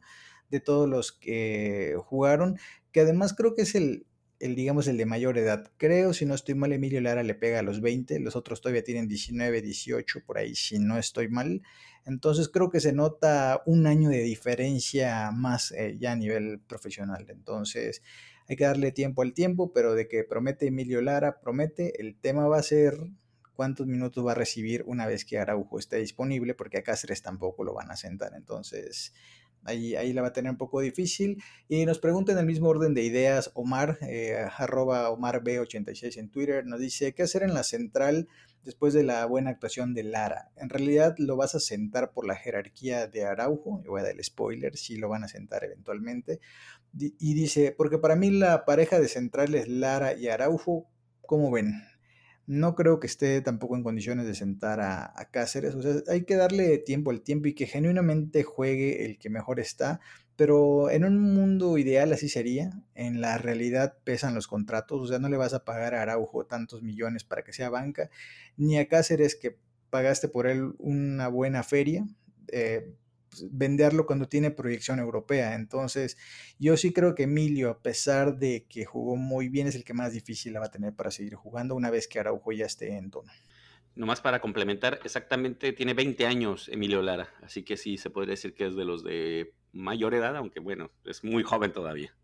de 0.49 0.59
todos 0.59 0.87
los 0.89 1.11
que 1.11 1.95
jugaron, 2.05 2.57
que 2.91 3.01
además 3.01 3.33
creo 3.33 3.53
que 3.53 3.63
es 3.63 3.75
el, 3.75 4.05
el, 4.39 4.55
digamos, 4.55 4.87
el 4.87 4.97
de 4.97 5.05
mayor 5.05 5.37
edad. 5.37 5.71
Creo, 5.77 6.13
si 6.13 6.25
no 6.25 6.35
estoy 6.35 6.55
mal, 6.55 6.71
Emilio 6.71 7.01
Lara 7.01 7.23
le 7.23 7.35
pega 7.35 7.59
a 7.59 7.63
los 7.63 7.81
20, 7.81 8.19
los 8.19 8.35
otros 8.35 8.61
todavía 8.61 8.83
tienen 8.83 9.07
19, 9.07 9.61
18, 9.61 10.21
por 10.25 10.37
ahí, 10.37 10.55
si 10.55 10.79
no 10.79 10.97
estoy 10.97 11.27
mal. 11.27 11.61
Entonces 12.05 12.49
creo 12.49 12.69
que 12.69 12.79
se 12.79 12.93
nota 12.93 13.61
un 13.65 13.87
año 13.87 14.09
de 14.09 14.21
diferencia 14.21 15.31
más 15.31 15.71
eh, 15.71 15.97
ya 15.99 16.13
a 16.13 16.15
nivel 16.15 16.59
profesional. 16.59 17.25
Entonces 17.29 18.01
hay 18.49 18.55
que 18.55 18.63
darle 18.63 18.91
tiempo 18.91 19.21
al 19.21 19.33
tiempo, 19.33 19.71
pero 19.73 19.93
de 19.93 20.07
que 20.07 20.23
promete 20.23 20.67
Emilio 20.67 21.01
Lara, 21.01 21.39
promete. 21.39 22.01
El 22.01 22.15
tema 22.19 22.47
va 22.47 22.57
a 22.57 22.63
ser 22.63 22.95
cuántos 23.53 23.87
minutos 23.87 24.25
va 24.25 24.31
a 24.31 24.35
recibir 24.35 24.83
una 24.85 25.05
vez 25.05 25.25
que 25.25 25.39
Araujo 25.39 25.79
esté 25.79 25.97
disponible, 25.97 26.53
porque 26.53 26.77
a 26.77 26.83
Cáceres 26.83 27.21
tampoco 27.21 27.63
lo 27.63 27.73
van 27.73 27.91
a 27.91 27.97
sentar. 27.97 28.33
Entonces 28.35 29.13
Ahí, 29.67 29.95
ahí 29.95 30.13
la 30.13 30.21
va 30.21 30.29
a 30.29 30.33
tener 30.33 30.49
un 30.49 30.57
poco 30.57 30.79
difícil. 30.79 31.43
Y 31.67 31.85
nos 31.85 31.99
pregunta 31.99 32.31
en 32.31 32.37
el 32.37 32.45
mismo 32.45 32.69
orden 32.69 32.93
de 32.93 33.03
ideas 33.03 33.51
Omar, 33.53 33.97
eh, 34.01 34.47
arroba 34.57 35.09
OmarB86 35.09 36.17
en 36.17 36.29
Twitter, 36.29 36.65
nos 36.65 36.79
dice, 36.79 37.13
¿qué 37.13 37.23
hacer 37.23 37.43
en 37.43 37.53
la 37.53 37.63
central 37.63 38.29
después 38.67 38.93
de 38.93 39.01
la 39.03 39.25
buena 39.25 39.49
actuación 39.49 39.95
de 39.95 40.03
Lara? 40.03 40.51
En 40.57 40.69
realidad 40.69 41.15
lo 41.17 41.35
vas 41.35 41.55
a 41.55 41.59
sentar 41.59 42.11
por 42.11 42.27
la 42.27 42.35
jerarquía 42.35 43.07
de 43.07 43.25
Araujo, 43.25 43.81
yo 43.83 43.91
voy 43.91 44.01
a 44.01 44.03
dar 44.03 44.13
el 44.13 44.23
spoiler, 44.23 44.77
si 44.77 44.97
lo 44.97 45.09
van 45.09 45.23
a 45.23 45.27
sentar 45.27 45.63
eventualmente. 45.63 46.39
Y 46.93 47.33
dice, 47.33 47.73
porque 47.75 47.97
para 47.97 48.15
mí 48.15 48.29
la 48.29 48.65
pareja 48.65 48.99
de 48.99 49.07
centrales 49.07 49.67
Lara 49.67 50.13
y 50.13 50.27
Araujo, 50.27 50.87
¿cómo 51.21 51.49
ven? 51.49 51.73
no 52.47 52.75
creo 52.75 52.99
que 52.99 53.07
esté 53.07 53.41
tampoco 53.41 53.75
en 53.75 53.83
condiciones 53.83 54.25
de 54.25 54.33
sentar 54.33 54.79
a, 54.79 55.13
Cáceres. 55.31 55.75
O 55.75 55.81
sea, 55.81 55.95
hay 56.07 56.23
que 56.23 56.37
darle 56.37 56.77
tiempo 56.77 57.11
al 57.11 57.21
tiempo 57.21 57.49
y 57.49 57.53
que 57.53 57.67
genuinamente 57.67 58.43
juegue 58.43 59.05
el 59.05 59.19
que 59.19 59.29
mejor 59.29 59.59
está. 59.59 59.99
Pero 60.37 60.89
en 60.89 61.03
un 61.03 61.19
mundo 61.19 61.77
ideal 61.77 62.13
así 62.13 62.29
sería. 62.29 62.71
En 62.95 63.19
la 63.19 63.37
realidad 63.37 63.97
pesan 64.05 64.35
los 64.35 64.47
contratos. 64.47 65.01
O 65.01 65.07
sea, 65.07 65.19
no 65.19 65.27
le 65.27 65.35
vas 65.35 65.53
a 65.53 65.65
pagar 65.65 65.95
a 65.95 66.03
Araujo 66.03 66.45
tantos 66.45 66.83
millones 66.83 67.25
para 67.25 67.43
que 67.43 67.51
sea 67.51 67.69
banca. 67.69 68.09
Ni 68.55 68.77
a 68.77 68.87
Cáceres 68.87 69.35
que 69.35 69.57
pagaste 69.89 70.29
por 70.29 70.47
él 70.47 70.73
una 70.77 71.27
buena 71.27 71.63
feria. 71.63 72.05
Eh, 72.47 72.93
pues, 73.37 73.47
venderlo 73.51 74.05
cuando 74.05 74.27
tiene 74.27 74.51
proyección 74.51 74.99
europea. 74.99 75.55
Entonces, 75.55 76.17
yo 76.59 76.77
sí 76.77 76.93
creo 76.93 77.15
que 77.15 77.23
Emilio, 77.23 77.69
a 77.69 77.81
pesar 77.81 78.37
de 78.37 78.65
que 78.69 78.85
jugó 78.85 79.15
muy 79.15 79.49
bien, 79.49 79.67
es 79.67 79.75
el 79.75 79.83
que 79.83 79.93
más 79.93 80.13
difícil 80.13 80.53
la 80.53 80.59
va 80.59 80.67
a 80.67 80.71
tener 80.71 80.93
para 80.93 81.11
seguir 81.11 81.35
jugando 81.35 81.75
una 81.75 81.89
vez 81.89 82.07
que 82.07 82.19
Araujo 82.19 82.51
ya 82.51 82.65
esté 82.65 82.95
en 82.95 83.11
tono. 83.11 83.31
Nomás 83.95 84.21
para 84.21 84.39
complementar, 84.39 84.99
exactamente 85.03 85.73
tiene 85.73 85.95
20 85.95 86.27
años 86.27 86.69
Emilio 86.69 87.01
Lara, 87.01 87.29
así 87.41 87.63
que 87.63 87.77
sí 87.77 87.97
se 87.97 88.11
puede 88.11 88.27
decir 88.27 88.53
que 88.53 88.67
es 88.67 88.75
de 88.75 88.85
los 88.85 89.03
de 89.03 89.55
mayor 89.73 90.13
edad, 90.13 90.35
aunque 90.35 90.59
bueno, 90.59 90.91
es 91.05 91.23
muy 91.23 91.43
joven 91.43 91.71
todavía. 91.71 92.15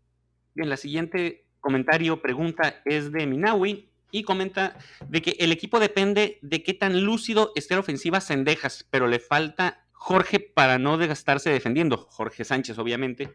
Bien, 0.54 0.68
la 0.68 0.76
siguiente 0.76 1.46
comentario, 1.60 2.20
pregunta 2.20 2.82
es 2.84 3.10
de 3.10 3.26
Minawi 3.26 3.88
y 4.10 4.22
comenta 4.22 4.76
de 5.08 5.22
que 5.22 5.36
el 5.40 5.50
equipo 5.50 5.80
depende 5.80 6.38
de 6.42 6.62
qué 6.62 6.74
tan 6.74 7.04
lúcido 7.04 7.52
esté 7.56 7.74
la 7.74 7.80
ofensiva 7.80 8.20
Sendejas, 8.20 8.86
pero 8.90 9.08
le 9.08 9.18
falta 9.18 9.84
Jorge 9.92 10.38
para 10.38 10.78
no 10.78 10.98
desgastarse 10.98 11.50
defendiendo, 11.50 11.96
Jorge 11.96 12.44
Sánchez 12.44 12.78
obviamente. 12.78 13.34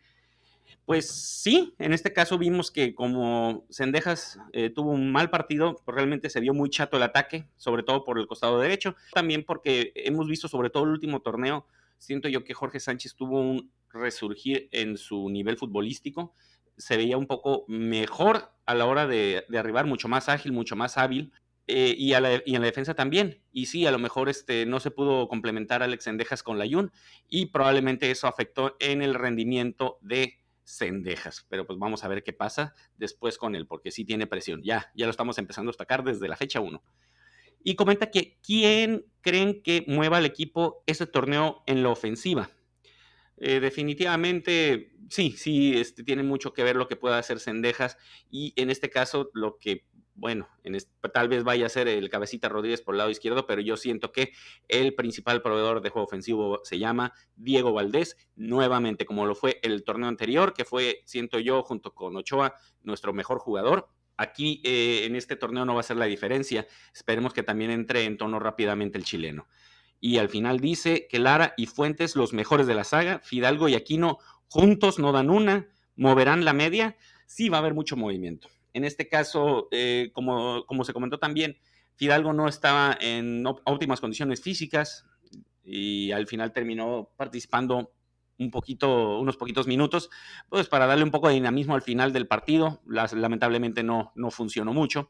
Pues 0.86 1.10
sí, 1.10 1.76
en 1.78 1.94
este 1.94 2.14
caso 2.14 2.38
vimos 2.38 2.72
que 2.72 2.96
como 2.96 3.66
Sendejas 3.70 4.40
eh, 4.54 4.70
tuvo 4.70 4.92
un 4.92 5.12
mal 5.12 5.30
partido, 5.30 5.82
pues 5.84 5.96
realmente 5.96 6.30
se 6.30 6.40
vio 6.40 6.54
muy 6.54 6.70
chato 6.70 6.98
el 6.98 7.04
ataque, 7.04 7.46
sobre 7.58 7.84
todo 7.84 8.04
por 8.04 8.18
el 8.18 8.26
costado 8.26 8.60
derecho. 8.60 8.96
También 9.14 9.44
porque 9.44 9.92
hemos 9.96 10.28
visto, 10.28 10.48
sobre 10.48 10.70
todo 10.70 10.86
el 10.86 10.90
último 10.92 11.22
torneo, 11.22 11.68
siento 12.00 12.28
yo 12.28 12.44
que 12.44 12.56
Jorge 12.56 12.80
Sánchez 12.80 13.16
tuvo 13.16 13.40
un 13.40 13.72
resurgir 13.90 14.68
en 14.72 14.98
su 14.98 15.30
nivel 15.30 15.58
futbolístico. 15.58 16.34
Se 16.78 16.98
veía 16.98 17.18
un 17.18 17.28
poco 17.28 17.66
mejor 17.68 18.52
a 18.66 18.74
la 18.74 18.86
hora 18.88 19.06
de, 19.06 19.46
de 19.48 19.58
arribar, 19.60 19.86
mucho 19.86 20.08
más 20.08 20.30
ágil, 20.30 20.52
mucho 20.52 20.76
más 20.76 20.98
hábil. 20.98 21.32
Eh, 21.72 21.94
y, 21.96 22.14
en 22.16 22.24
la 22.62 22.66
defensa 22.66 22.96
también. 22.96 23.44
Y 23.52 23.68
sí, 23.68 23.86
a 23.86 23.92
lo 23.92 24.00
mejor 24.00 24.28
este, 24.28 24.66
no 24.66 24.80
se 24.80 24.90
pudo 24.90 25.28
complementar 25.28 25.84
Alex 25.84 26.06
Sendejas 26.06 26.42
con 26.42 26.58
la 26.58 26.66
Yun 26.66 26.92
y 27.28 27.48
probablemente 27.48 28.10
eso 28.10 28.26
afectó 28.26 28.76
en 28.80 29.04
el 29.04 29.14
rendimiento 29.14 30.00
de 30.02 30.40
Sendejas. 30.64 31.46
Pero 31.48 31.68
pues 31.68 31.78
vamos 31.78 32.04
a 32.04 32.08
ver 32.08 32.24
qué 32.24 32.34
pasa 32.34 32.74
después 32.98 33.38
con 33.38 33.56
él, 33.56 33.68
porque 33.68 33.92
sí 33.92 34.04
tiene 34.04 34.26
presión. 34.26 34.64
Ya, 34.64 34.92
ya 34.96 35.06
lo 35.06 35.12
estamos 35.12 35.38
empezando 35.38 35.70
a 35.70 35.74
destacar 35.74 36.04
desde 36.04 36.28
la 36.28 36.38
fecha 36.38 36.60
1. 36.60 36.82
Y 37.64 37.76
comenta 37.76 38.12
que 38.12 38.40
quién 38.42 39.06
creen 39.22 39.62
que 39.62 39.84
mueva 39.88 40.18
al 40.18 40.26
equipo 40.26 40.84
ese 40.86 41.06
torneo 41.06 41.64
en 41.68 41.84
la 41.84 41.90
ofensiva. 41.90 42.50
Eh, 43.38 43.60
definitivamente, 43.60 44.92
sí, 45.10 45.32
sí, 45.32 45.78
este, 45.78 46.04
tiene 46.04 46.24
mucho 46.24 46.54
que 46.54 46.64
ver 46.64 46.76
lo 46.76 46.88
que 46.88 46.96
pueda 46.96 47.18
hacer 47.18 47.40
Sendejas 47.40 47.98
y 48.30 48.54
en 48.58 48.70
este 48.70 48.90
caso 48.90 49.30
lo 49.34 49.58
que 49.58 49.86
bueno, 50.20 50.50
en 50.64 50.78
tal 51.14 51.30
vez 51.30 51.44
vaya 51.44 51.66
a 51.66 51.70
ser 51.70 51.88
el 51.88 52.10
cabecita 52.10 52.50
Rodríguez 52.50 52.82
por 52.82 52.94
el 52.94 53.00
lado 53.00 53.10
izquierdo, 53.10 53.48
pero 53.48 53.62
yo 53.62 53.78
siento 53.78 54.12
que 54.12 54.34
el 54.68 54.94
principal 54.94 55.42
proveedor 55.42 55.82
de 55.82 55.90
juego 55.90 56.06
ofensivo 56.06 56.60
se 56.64 56.78
llama 56.78 57.14
Diego 57.36 57.72
Valdés, 57.72 58.18
nuevamente 58.36 59.06
como 59.06 59.26
lo 59.26 59.34
fue 59.34 59.60
el 59.64 59.84
torneo 59.84 60.10
anterior, 60.10 60.54
que 60.54 60.66
fue, 60.66 61.02
siento 61.06 61.40
yo, 61.40 61.64
junto 61.64 61.94
con 61.94 62.18
Ochoa, 62.18 62.54
nuestro 62.84 63.14
mejor 63.14 63.40
jugador. 63.40 63.88
Aquí 64.20 64.62
eh, 64.66 65.06
en 65.06 65.16
este 65.16 65.38
torneo 65.38 65.64
no 65.64 65.76
va 65.76 65.80
a 65.80 65.84
ser 65.84 65.96
la 65.96 66.04
diferencia. 66.04 66.68
Esperemos 66.94 67.34
que 67.34 67.42
también 67.42 67.72
entre 67.72 68.04
en 68.04 68.18
tono 68.18 68.38
rápidamente 68.38 68.98
el 68.98 69.06
chileno. 69.06 69.48
Y 70.02 70.18
al 70.18 70.28
final 70.28 70.60
dice 70.60 71.08
que 71.10 71.20
Lara 71.20 71.54
y 71.56 71.68
Fuentes, 71.68 72.18
los 72.18 72.34
mejores 72.34 72.68
de 72.68 72.76
la 72.76 72.84
saga, 72.84 73.22
Fidalgo 73.24 73.70
y 73.70 73.76
Aquino 73.76 74.18
juntos 74.50 75.00
no 75.00 75.14
dan 75.14 75.30
una, 75.30 75.70
moverán 75.96 76.44
la 76.44 76.52
media. 76.52 76.98
Sí 77.28 77.48
va 77.48 77.58
a 77.58 77.60
haber 77.62 77.74
mucho 77.74 77.96
movimiento. 77.96 78.50
En 78.74 78.84
este 78.84 79.08
caso, 79.08 79.70
eh, 79.72 80.12
como, 80.12 80.66
como 80.66 80.84
se 80.84 80.92
comentó 80.92 81.18
también, 81.18 81.58
Fidalgo 81.96 82.34
no 82.34 82.50
estaba 82.50 82.98
en 83.00 83.46
óptimas 83.46 84.02
condiciones 84.02 84.42
físicas 84.42 85.06
y 85.64 86.12
al 86.12 86.28
final 86.28 86.52
terminó 86.52 87.10
participando 87.16 87.94
un 88.40 88.52
poquito, 88.52 89.20
unos 89.20 89.38
poquitos 89.38 89.68
minutos, 89.68 90.10
pues 90.50 90.68
para 90.68 90.88
darle 90.88 91.04
un 91.04 91.12
poco 91.12 91.28
de 91.28 91.36
dinamismo 91.36 91.76
al 91.76 91.82
final 91.82 92.14
del 92.14 92.28
partido. 92.28 92.82
lamentablemente 92.86 93.84
no, 93.84 94.12
no 94.16 94.32
funcionó 94.32 94.74
mucho. 94.74 95.10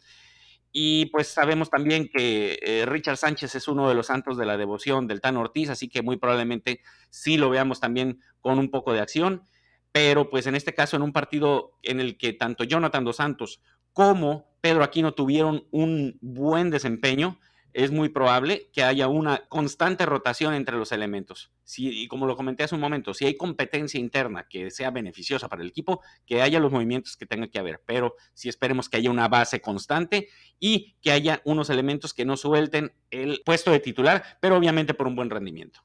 Y 0.72 1.08
pues 1.08 1.28
sabemos 1.30 1.70
también 1.70 2.10
que 2.14 2.60
eh, 2.62 2.86
Richard 2.86 3.18
Sánchez 3.18 3.56
es 3.56 3.68
uno 3.68 3.90
de 3.90 3.96
los 3.96 4.08
santos 4.08 4.38
de 4.38 4.46
la 4.46 4.58
devoción 4.58 5.08
del 5.08 5.22
Tan 5.22 5.38
Ortiz, 5.38 5.70
así 5.70 5.88
que 5.88 6.02
muy 6.02 6.18
probablemente 6.18 6.82
sí 7.10 7.38
lo 7.38 7.50
veamos 7.50 7.80
también 7.80 8.20
con 8.42 8.60
un 8.60 8.70
poco 8.70 8.94
de 8.94 9.00
acción 9.00 9.48
pero 9.92 10.30
pues 10.30 10.48
en 10.48 10.56
este 10.56 10.74
caso 10.74 10.96
en 10.96 11.02
un 11.02 11.14
partido 11.14 11.74
en 11.84 12.00
el 12.00 12.18
que 12.18 12.34
tanto 12.34 12.64
Jonathan 12.64 13.04
Dos 13.04 13.18
Santos 13.18 13.62
como 13.94 14.48
Pedro 14.62 14.84
Aquino 14.84 15.14
tuvieron 15.14 15.66
un 15.72 16.18
buen 16.22 16.70
desempeño, 16.70 17.40
es 17.74 17.92
muy 17.92 18.10
probable 18.10 18.70
que 18.74 18.84
haya 18.84 19.08
una 19.08 19.44
constante 19.50 20.06
rotación 20.06 20.54
entre 20.54 20.78
los 20.78 20.92
elementos. 20.92 21.52
y 21.78 22.08
como 22.08 22.26
lo 22.26 22.36
comenté 22.36 22.64
hace 22.64 22.76
un 22.76 22.82
momento, 22.82 23.14
si 23.14 23.26
hay 23.26 23.38
competencia 23.38 24.00
interna 24.00 24.48
que 24.50 24.72
sea 24.72 24.92
beneficiosa 24.92 25.48
para 25.50 25.62
el 25.62 25.70
equipo, 25.70 26.02
que 26.26 26.42
haya 26.42 26.60
los 26.60 26.72
movimientos 26.72 27.16
que 27.16 27.26
tenga 27.26 27.48
que 27.48 27.60
haber, 27.60 27.82
pero 27.86 28.16
si 28.34 28.50
esperemos 28.50 28.90
que 28.90 28.98
haya 28.98 29.12
una 29.12 29.28
base 29.28 29.62
constante 29.62 30.30
y 30.60 30.96
que 31.02 31.12
haya 31.12 31.42
unos 31.46 31.70
elementos 31.70 32.14
que 32.14 32.26
no 32.26 32.38
suelten 32.38 32.94
el 33.12 33.42
puesto 33.46 33.72
de 33.72 33.80
titular, 33.80 34.24
pero 34.42 34.58
obviamente 34.58 34.94
por 34.94 35.08
un 35.08 35.16
buen 35.16 35.30
rendimiento. 35.30 35.82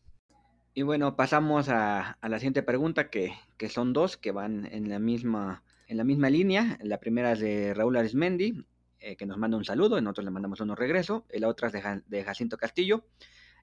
Y 0.76 0.82
bueno, 0.82 1.14
pasamos 1.14 1.68
a, 1.68 2.18
la 2.20 2.38
siguiente 2.38 2.64
pregunta, 2.64 3.08
que, 3.08 3.32
son 3.68 3.92
dos 3.92 4.16
que 4.16 4.32
van 4.32 4.66
en 4.72 4.88
la 4.88 4.98
misma, 4.98 5.62
en 5.86 5.96
la 5.98 6.04
misma 6.04 6.30
línea. 6.30 6.78
La 6.82 6.98
primera 6.98 7.32
es 7.32 7.38
de 7.38 7.74
Raúl 7.74 7.96
Arismendi, 7.96 8.64
eh, 9.06 9.16
que 9.16 9.26
nos 9.26 9.36
manda 9.36 9.58
un 9.58 9.66
saludo, 9.66 10.00
nosotros 10.00 10.24
le 10.24 10.30
mandamos 10.30 10.60
uno 10.60 10.74
regreso. 10.74 11.26
Y 11.30 11.38
la 11.38 11.48
otra 11.48 11.68
es 11.68 11.74
de, 12.06 12.24
Jacinto 12.24 12.56
Castillo. 12.56 13.04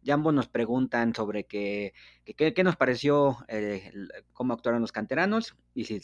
Y 0.04 0.12
ambos 0.12 0.36
nos 0.36 0.48
preguntan 0.48 1.16
sobre 1.16 1.46
qué, 1.46 1.94
qué, 2.38 2.64
nos 2.64 2.76
pareció, 2.76 3.38
eh, 3.48 3.92
cómo 4.34 4.54
actuaron 4.54 4.82
los 4.82 4.92
canteranos 4.92 5.56
y 5.76 5.86
si 5.86 6.00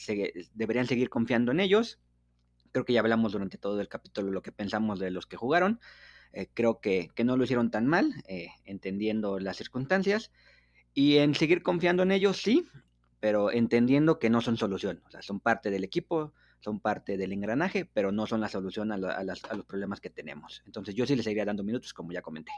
deberían 0.54 0.88
seguir 0.88 1.10
confiando 1.10 1.52
en 1.52 1.60
ellos. 1.60 2.00
Creo 2.72 2.84
que 2.84 2.94
ya 2.94 3.00
hablamos 3.00 3.32
durante 3.32 3.58
todo 3.60 3.80
el 3.80 3.88
capítulo 3.88 4.32
lo 4.32 4.42
que 4.42 4.52
pensamos 4.52 5.00
de 5.00 5.12
los 5.12 5.28
que 5.28 5.38
jugaron. 5.38 5.80
Eh, 6.34 6.48
creo 6.54 6.80
que, 6.80 7.10
que, 7.14 7.24
no 7.24 7.38
lo 7.38 7.44
hicieron 7.44 7.72
tan 7.72 7.86
mal, 7.88 8.14
entendiendo 8.66 9.40
las 9.40 9.58
circunstancias. 9.58 10.32
Y 10.94 11.18
en 11.18 11.36
seguir 11.36 11.62
confiando 11.62 12.04
en 12.04 12.12
ellos, 12.12 12.38
sí, 12.38 12.68
pero 13.20 13.52
entendiendo 13.52 14.18
que 14.18 14.32
no 14.32 14.42
son 14.42 14.58
solución. 14.58 15.04
O 15.06 15.12
sea, 15.12 15.22
son 15.22 15.40
parte 15.40 15.70
del 15.70 15.84
equipo, 15.84 16.34
son 16.60 16.80
parte 16.80 17.18
del 17.18 17.34
engranaje, 17.34 17.86
pero 17.86 18.12
no 18.12 18.28
son 18.28 18.42
la 18.42 18.50
solución 18.50 18.92
a, 18.92 18.98
los 18.98 19.42
problemas 19.68 20.02
que 20.02 20.10
tenemos. 20.10 20.64
Entonces 20.66 20.96
yo 20.96 21.06
sí 21.06 21.16
les 21.16 21.24
seguiría 21.24 21.46
dando 21.46 21.64
minutos, 21.64 21.94
como 21.94 22.12
ya 22.12 22.22
comenté. 22.22 22.52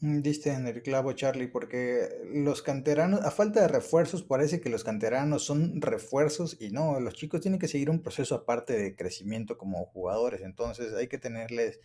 Mm, 0.00 0.20
diste 0.20 0.52
en 0.52 0.66
el 0.66 0.82
clavo, 0.82 1.12
Charlie, 1.12 1.48
porque 1.48 2.08
los 2.32 2.62
canteranos, 2.62 3.22
a 3.22 3.30
falta 3.30 3.62
de 3.62 3.68
refuerzos, 3.68 4.22
parece 4.22 4.60
que 4.60 4.70
los 4.70 4.84
canteranos 4.84 5.44
son 5.44 5.80
refuerzos 5.82 6.56
y 6.60 6.70
no, 6.70 7.00
los 7.00 7.14
chicos 7.14 7.40
tienen 7.40 7.58
que 7.58 7.66
seguir 7.66 7.90
un 7.90 8.02
proceso 8.02 8.36
aparte 8.36 8.74
de 8.74 8.94
crecimiento 8.94 9.58
como 9.58 9.84
jugadores, 9.86 10.42
entonces 10.42 10.94
hay 10.94 11.08
que 11.08 11.18
tenerles 11.18 11.80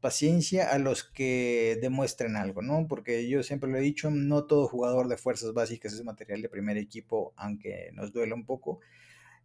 paciencia 0.00 0.70
a 0.70 0.78
los 0.78 1.04
que 1.04 1.78
demuestren 1.80 2.36
algo, 2.36 2.60
¿no? 2.60 2.86
Porque 2.88 3.26
yo 3.26 3.42
siempre 3.42 3.70
lo 3.70 3.78
he 3.78 3.80
dicho, 3.80 4.10
no 4.10 4.44
todo 4.44 4.68
jugador 4.68 5.08
de 5.08 5.16
fuerzas 5.16 5.54
básicas 5.54 5.94
es 5.94 6.04
material 6.04 6.42
de 6.42 6.50
primer 6.50 6.76
equipo, 6.76 7.32
aunque 7.36 7.90
nos 7.94 8.12
duele 8.12 8.34
un 8.34 8.44
poco. 8.44 8.80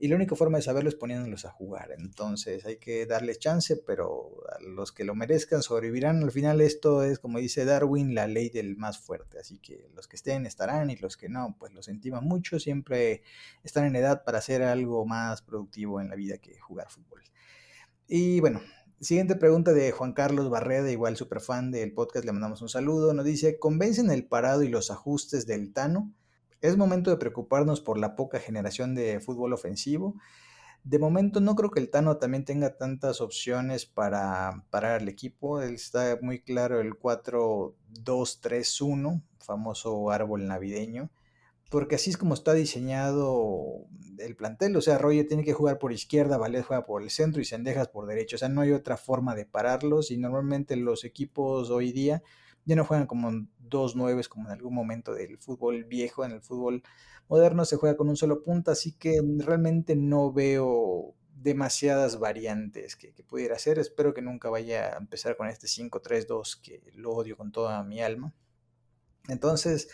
Y 0.01 0.07
la 0.07 0.15
única 0.15 0.35
forma 0.35 0.57
de 0.57 0.63
saberlo 0.63 0.89
es 0.89 0.95
poniéndolos 0.95 1.43
a 1.45 1.51
jugar. 1.51 1.91
Entonces 1.97 2.65
hay 2.65 2.77
que 2.77 3.05
darles 3.05 3.38
chance, 3.38 3.76
pero 3.76 4.31
los 4.61 4.93
que 4.93 5.03
lo 5.03 5.13
merezcan 5.13 5.61
sobrevivirán. 5.61 6.23
Al 6.23 6.31
final 6.31 6.61
esto 6.61 7.03
es, 7.03 7.19
como 7.19 7.39
dice 7.39 7.65
Darwin, 7.65 8.15
la 8.15 8.26
ley 8.26 8.49
del 8.49 8.77
más 8.77 8.97
fuerte. 8.97 9.39
Así 9.39 9.59
que 9.59 9.89
los 9.93 10.07
que 10.07 10.15
estén 10.15 10.45
estarán 10.45 10.89
y 10.89 10.95
los 10.95 11.17
que 11.17 11.27
no, 11.27 11.57
pues 11.59 11.73
lo 11.73 11.84
sentimos 11.84 12.23
mucho. 12.23 12.59
Siempre 12.59 13.23
están 13.63 13.84
en 13.85 13.97
edad 13.97 14.23
para 14.23 14.38
hacer 14.38 14.63
algo 14.63 15.05
más 15.05 15.41
productivo 15.41 15.99
en 15.99 16.09
la 16.09 16.15
vida 16.15 16.38
que 16.38 16.57
jugar 16.59 16.89
fútbol. 16.89 17.21
Y 18.07 18.39
bueno, 18.39 18.61
Siguiente 19.01 19.38
pregunta 19.38 19.71
de 19.71 19.93
Juan 19.93 20.11
Carlos 20.11 20.49
Barreda, 20.49 20.91
igual 20.91 21.15
super 21.15 21.39
fan 21.39 21.71
del 21.71 21.93
podcast, 21.93 22.26
le 22.26 22.34
mandamos 22.34 22.61
un 22.61 22.67
saludo. 22.67 23.13
Nos 23.13 23.23
dice, 23.23 23.57
¿convencen 23.57 24.11
el 24.11 24.26
parado 24.27 24.61
y 24.61 24.67
los 24.67 24.91
ajustes 24.91 25.47
del 25.47 25.71
Tano? 25.71 26.13
Es 26.61 26.77
momento 26.77 27.10
de 27.10 27.18
preocuparnos 27.18 27.81
por 27.81 27.98
la 27.98 28.15
poca 28.15 28.40
generación 28.40 28.95
de 28.95 29.19
fútbol 29.19 29.52
ofensivo. 29.53 30.15
De 30.84 30.99
momento 30.99 31.41
no 31.41 31.56
creo 31.56 31.72
que 31.72 31.80
el 31.80 31.90
Tano 31.90 32.18
también 32.18 32.45
tenga 32.45 32.77
tantas 32.77 33.22
opciones 33.22 33.86
para 33.86 34.65
parar 34.69 35.02
al 35.02 35.10
equipo. 35.10 35.61
Está 35.61 36.18
muy 36.22 36.41
claro 36.41 36.80
el 36.81 36.94
4-2-3-1, 36.94 39.22
famoso 39.40 40.11
árbol 40.11 40.48
navideño 40.48 41.10
porque 41.69 41.95
así 41.95 42.10
es 42.10 42.18
como 42.18 42.34
está 42.34 42.53
diseñado 42.53 43.86
el 44.18 44.36
plantel. 44.36 44.76
O 44.76 44.81
sea, 44.81 44.98
Roger 44.98 45.27
tiene 45.27 45.44
que 45.44 45.53
jugar 45.53 45.77
por 45.77 45.94
izquierda, 45.94 46.38
Valet 46.38 46.65
juega 46.65 46.86
por 46.86 47.02
el 47.02 47.11
centro 47.11 47.41
y 47.41 47.45
Sendejas 47.45 47.88
por 47.88 48.07
derecho. 48.07 48.36
O 48.36 48.40
sea, 48.40 48.49
no 48.49 48.61
hay 48.61 48.72
otra 48.72 48.98
forma 48.98 49.36
de 49.36 49.45
pararlos 49.45 50.11
y 50.11 50.18
normalmente 50.18 50.76
los 50.76 51.03
equipos 51.03 51.69
hoy 51.69 51.91
día 51.91 52.23
ya 52.65 52.76
no 52.76 52.86
juegan 52.86 53.07
como 53.07 53.48
dos 53.69 53.95
nueves 53.95 54.27
como 54.29 54.47
en 54.47 54.53
algún 54.53 54.73
momento 54.73 55.13
del 55.13 55.37
fútbol 55.37 55.83
viejo. 55.85 56.25
En 56.25 56.31
el 56.31 56.41
fútbol 56.41 56.83
moderno 57.27 57.65
se 57.65 57.77
juega 57.77 57.97
con 57.97 58.09
un 58.09 58.17
solo 58.17 58.43
punta, 58.43 58.71
así 58.71 58.93
que 58.93 59.21
realmente 59.39 59.95
no 59.95 60.31
veo 60.33 61.15
demasiadas 61.41 62.19
variantes 62.19 62.95
que, 62.95 63.13
pudiera 63.23 63.55
hacer. 63.55 63.79
Espero 63.79 64.13
que 64.13 64.21
nunca 64.21 64.49
vaya 64.49 64.95
a 64.95 64.97
empezar 64.97 65.37
con 65.37 65.47
este 65.47 65.67
5-3-2 65.67 66.61
que 66.61 66.81
lo 66.95 67.11
odio 67.11 67.37
con 67.37 67.51
toda 67.51 67.83
mi 67.83 68.01
alma. 68.01 68.33
Entonces, 69.27 69.89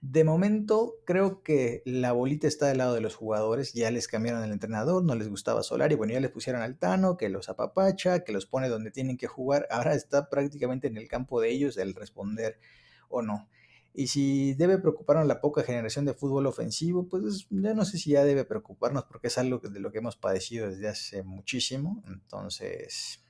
de 0.00 0.24
momento, 0.24 0.94
creo 1.04 1.42
que 1.42 1.82
la 1.84 2.12
bolita 2.12 2.48
está 2.48 2.66
del 2.66 2.78
lado 2.78 2.94
de 2.94 3.00
los 3.00 3.14
jugadores. 3.14 3.74
Ya 3.74 3.90
les 3.90 4.08
cambiaron 4.08 4.42
el 4.42 4.52
entrenador, 4.52 5.04
no 5.04 5.14
les 5.14 5.28
gustaba 5.28 5.62
Solari. 5.62 5.94
Bueno, 5.94 6.12
ya 6.14 6.20
les 6.20 6.30
pusieron 6.30 6.62
al 6.62 6.78
Tano, 6.78 7.16
que 7.16 7.28
los 7.28 7.48
apapacha, 7.48 8.24
que 8.24 8.32
los 8.32 8.46
pone 8.46 8.68
donde 8.68 8.90
tienen 8.90 9.16
que 9.16 9.26
jugar. 9.26 9.68
Ahora 9.70 9.94
está 9.94 10.28
prácticamente 10.28 10.88
en 10.88 10.96
el 10.96 11.06
campo 11.06 11.40
de 11.40 11.50
ellos 11.50 11.76
el 11.76 11.94
responder 11.94 12.58
o 13.10 13.22
no. 13.22 13.48
Y 13.92 14.06
si 14.06 14.54
debe 14.54 14.78
preocuparnos 14.78 15.26
la 15.26 15.40
poca 15.40 15.62
generación 15.62 16.04
de 16.04 16.14
fútbol 16.14 16.46
ofensivo, 16.46 17.08
pues 17.08 17.46
yo 17.50 17.74
no 17.74 17.84
sé 17.84 17.98
si 17.98 18.10
ya 18.10 18.24
debe 18.24 18.44
preocuparnos 18.44 19.04
porque 19.04 19.26
es 19.26 19.36
algo 19.38 19.58
de 19.58 19.80
lo 19.80 19.90
que 19.92 19.98
hemos 19.98 20.16
padecido 20.16 20.68
desde 20.68 20.88
hace 20.88 21.22
muchísimo. 21.24 22.02
Entonces, 22.06 23.20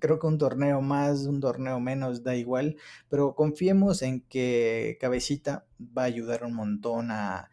Creo 0.00 0.18
que 0.18 0.26
un 0.26 0.38
torneo 0.38 0.80
más, 0.80 1.26
un 1.26 1.40
torneo 1.40 1.78
menos, 1.80 2.24
da 2.24 2.34
igual, 2.34 2.76
pero 3.08 3.34
confiemos 3.34 4.02
en 4.02 4.22
que 4.22 4.98
Cabecita 5.00 5.66
va 5.80 6.02
a 6.02 6.06
ayudar 6.06 6.44
un 6.44 6.54
montón 6.54 7.10
a, 7.12 7.50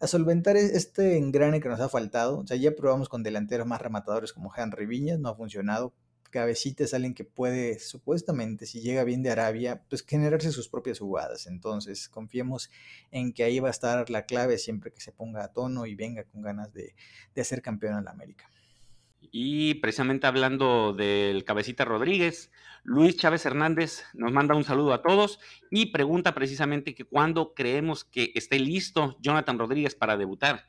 solventar 0.00 0.56
e-, 0.56 0.76
este 0.76 1.18
engrane 1.18 1.60
que 1.60 1.68
nos 1.68 1.80
ha 1.80 1.88
faltado. 1.88 2.38
O 2.38 2.46
sea, 2.46 2.56
ya 2.56 2.74
probamos 2.74 3.08
con 3.08 3.22
delanteros 3.22 3.66
más 3.66 3.82
rematadores 3.82 4.32
como 4.32 4.52
Henry 4.56 4.86
Viñas, 4.86 5.18
no 5.18 5.28
ha 5.28 5.36
funcionado. 5.36 5.92
Cabecita 6.36 6.84
es 6.84 6.92
alguien 6.92 7.14
que 7.14 7.24
puede, 7.24 7.78
supuestamente, 7.78 8.66
si 8.66 8.82
llega 8.82 9.04
bien 9.04 9.22
de 9.22 9.30
Arabia, 9.30 9.82
pues 9.88 10.04
generarse 10.04 10.52
sus 10.52 10.68
propias 10.68 10.98
jugadas. 10.98 11.46
Entonces, 11.46 12.10
confiemos 12.10 12.70
en 13.10 13.32
que 13.32 13.42
ahí 13.42 13.58
va 13.58 13.68
a 13.68 13.70
estar 13.70 14.10
la 14.10 14.26
clave 14.26 14.58
siempre 14.58 14.92
que 14.92 15.00
se 15.00 15.12
ponga 15.12 15.42
a 15.42 15.54
tono 15.54 15.86
y 15.86 15.94
venga 15.94 16.24
con 16.24 16.42
ganas 16.42 16.74
de, 16.74 16.94
de 17.34 17.40
hacer 17.40 17.62
campeón 17.62 17.96
en 17.96 18.04
la 18.04 18.10
América. 18.10 18.50
Y 19.32 19.76
precisamente 19.76 20.26
hablando 20.26 20.92
del 20.92 21.42
cabecita 21.44 21.86
Rodríguez, 21.86 22.52
Luis 22.84 23.16
Chávez 23.16 23.46
Hernández 23.46 24.04
nos 24.12 24.30
manda 24.30 24.54
un 24.54 24.64
saludo 24.64 24.92
a 24.92 25.00
todos 25.00 25.40
y 25.70 25.86
pregunta 25.86 26.34
precisamente 26.34 26.94
que 26.94 27.04
cuándo 27.04 27.54
creemos 27.54 28.04
que 28.04 28.32
esté 28.34 28.58
listo 28.58 29.16
Jonathan 29.22 29.58
Rodríguez 29.58 29.94
para 29.94 30.18
debutar. 30.18 30.66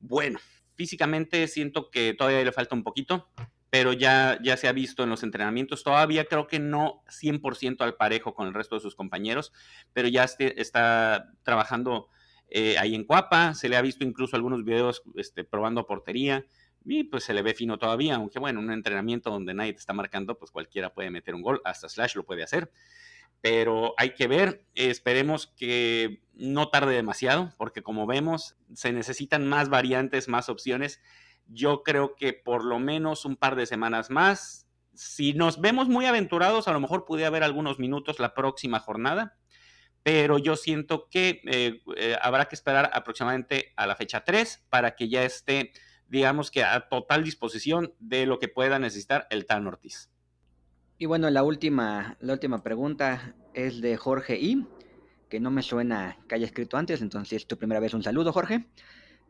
Bueno, 0.00 0.40
físicamente 0.74 1.46
siento 1.46 1.88
que 1.88 2.14
todavía 2.14 2.42
le 2.42 2.50
falta 2.50 2.74
un 2.74 2.82
poquito, 2.82 3.28
pero 3.74 3.92
ya, 3.92 4.38
ya 4.40 4.56
se 4.56 4.68
ha 4.68 4.72
visto 4.72 5.02
en 5.02 5.10
los 5.10 5.24
entrenamientos. 5.24 5.82
Todavía 5.82 6.26
creo 6.26 6.46
que 6.46 6.60
no 6.60 7.02
100% 7.08 7.80
al 7.80 7.96
parejo 7.96 8.32
con 8.32 8.46
el 8.46 8.54
resto 8.54 8.76
de 8.76 8.80
sus 8.80 8.94
compañeros, 8.94 9.52
pero 9.92 10.06
ya 10.06 10.22
este, 10.22 10.60
está 10.60 11.32
trabajando 11.42 12.06
eh, 12.50 12.76
ahí 12.78 12.94
en 12.94 13.02
Cuapa. 13.02 13.52
Se 13.54 13.68
le 13.68 13.76
ha 13.76 13.82
visto 13.82 14.04
incluso 14.04 14.36
algunos 14.36 14.64
videos 14.64 15.02
este, 15.16 15.42
probando 15.42 15.88
portería 15.88 16.46
y 16.84 17.02
pues 17.02 17.24
se 17.24 17.34
le 17.34 17.42
ve 17.42 17.52
fino 17.52 17.76
todavía, 17.76 18.14
aunque 18.14 18.38
bueno, 18.38 18.60
un 18.60 18.70
entrenamiento 18.70 19.30
donde 19.30 19.54
nadie 19.54 19.72
te 19.72 19.80
está 19.80 19.92
marcando, 19.92 20.38
pues 20.38 20.52
cualquiera 20.52 20.94
puede 20.94 21.10
meter 21.10 21.34
un 21.34 21.42
gol, 21.42 21.60
hasta 21.64 21.88
Slash 21.88 22.14
lo 22.14 22.24
puede 22.24 22.44
hacer. 22.44 22.70
Pero 23.40 23.94
hay 23.98 24.14
que 24.14 24.28
ver, 24.28 24.64
esperemos 24.76 25.48
que 25.48 26.22
no 26.32 26.68
tarde 26.68 26.94
demasiado, 26.94 27.52
porque 27.58 27.82
como 27.82 28.06
vemos, 28.06 28.56
se 28.72 28.92
necesitan 28.92 29.48
más 29.48 29.68
variantes, 29.68 30.28
más 30.28 30.48
opciones. 30.48 31.00
Yo 31.46 31.82
creo 31.82 32.14
que 32.16 32.32
por 32.32 32.64
lo 32.64 32.78
menos 32.78 33.24
un 33.24 33.36
par 33.36 33.56
de 33.56 33.66
semanas 33.66 34.10
más. 34.10 34.68
Si 34.94 35.32
nos 35.32 35.60
vemos 35.60 35.88
muy 35.88 36.06
aventurados, 36.06 36.68
a 36.68 36.72
lo 36.72 36.80
mejor 36.80 37.04
puede 37.04 37.26
haber 37.26 37.42
algunos 37.42 37.78
minutos 37.78 38.20
la 38.20 38.32
próxima 38.32 38.78
jornada, 38.78 39.36
pero 40.02 40.38
yo 40.38 40.56
siento 40.56 41.08
que 41.10 41.42
eh, 41.46 41.82
eh, 41.96 42.16
habrá 42.22 42.46
que 42.46 42.54
esperar 42.54 42.90
aproximadamente 42.92 43.72
a 43.76 43.86
la 43.86 43.96
fecha 43.96 44.22
3 44.22 44.66
para 44.70 44.94
que 44.94 45.08
ya 45.08 45.24
esté 45.24 45.72
digamos 46.08 46.50
que 46.50 46.62
a 46.62 46.88
total 46.88 47.24
disposición 47.24 47.92
de 47.98 48.26
lo 48.26 48.38
que 48.38 48.48
pueda 48.48 48.78
necesitar 48.78 49.26
el 49.30 49.46
Tan 49.46 49.66
Ortiz. 49.66 50.10
Y 50.98 51.06
bueno, 51.06 51.28
la 51.30 51.42
última, 51.42 52.16
la 52.20 52.34
última 52.34 52.62
pregunta 52.62 53.34
es 53.52 53.80
de 53.80 53.96
Jorge 53.96 54.38
I, 54.38 54.66
que 55.28 55.40
no 55.40 55.50
me 55.50 55.62
suena 55.62 56.18
que 56.28 56.36
haya 56.36 56.46
escrito 56.46 56.76
antes, 56.76 57.02
entonces 57.02 57.42
es 57.42 57.46
tu 57.46 57.58
primera 57.58 57.80
vez 57.80 57.94
un 57.94 58.02
saludo, 58.02 58.32
Jorge. 58.32 58.66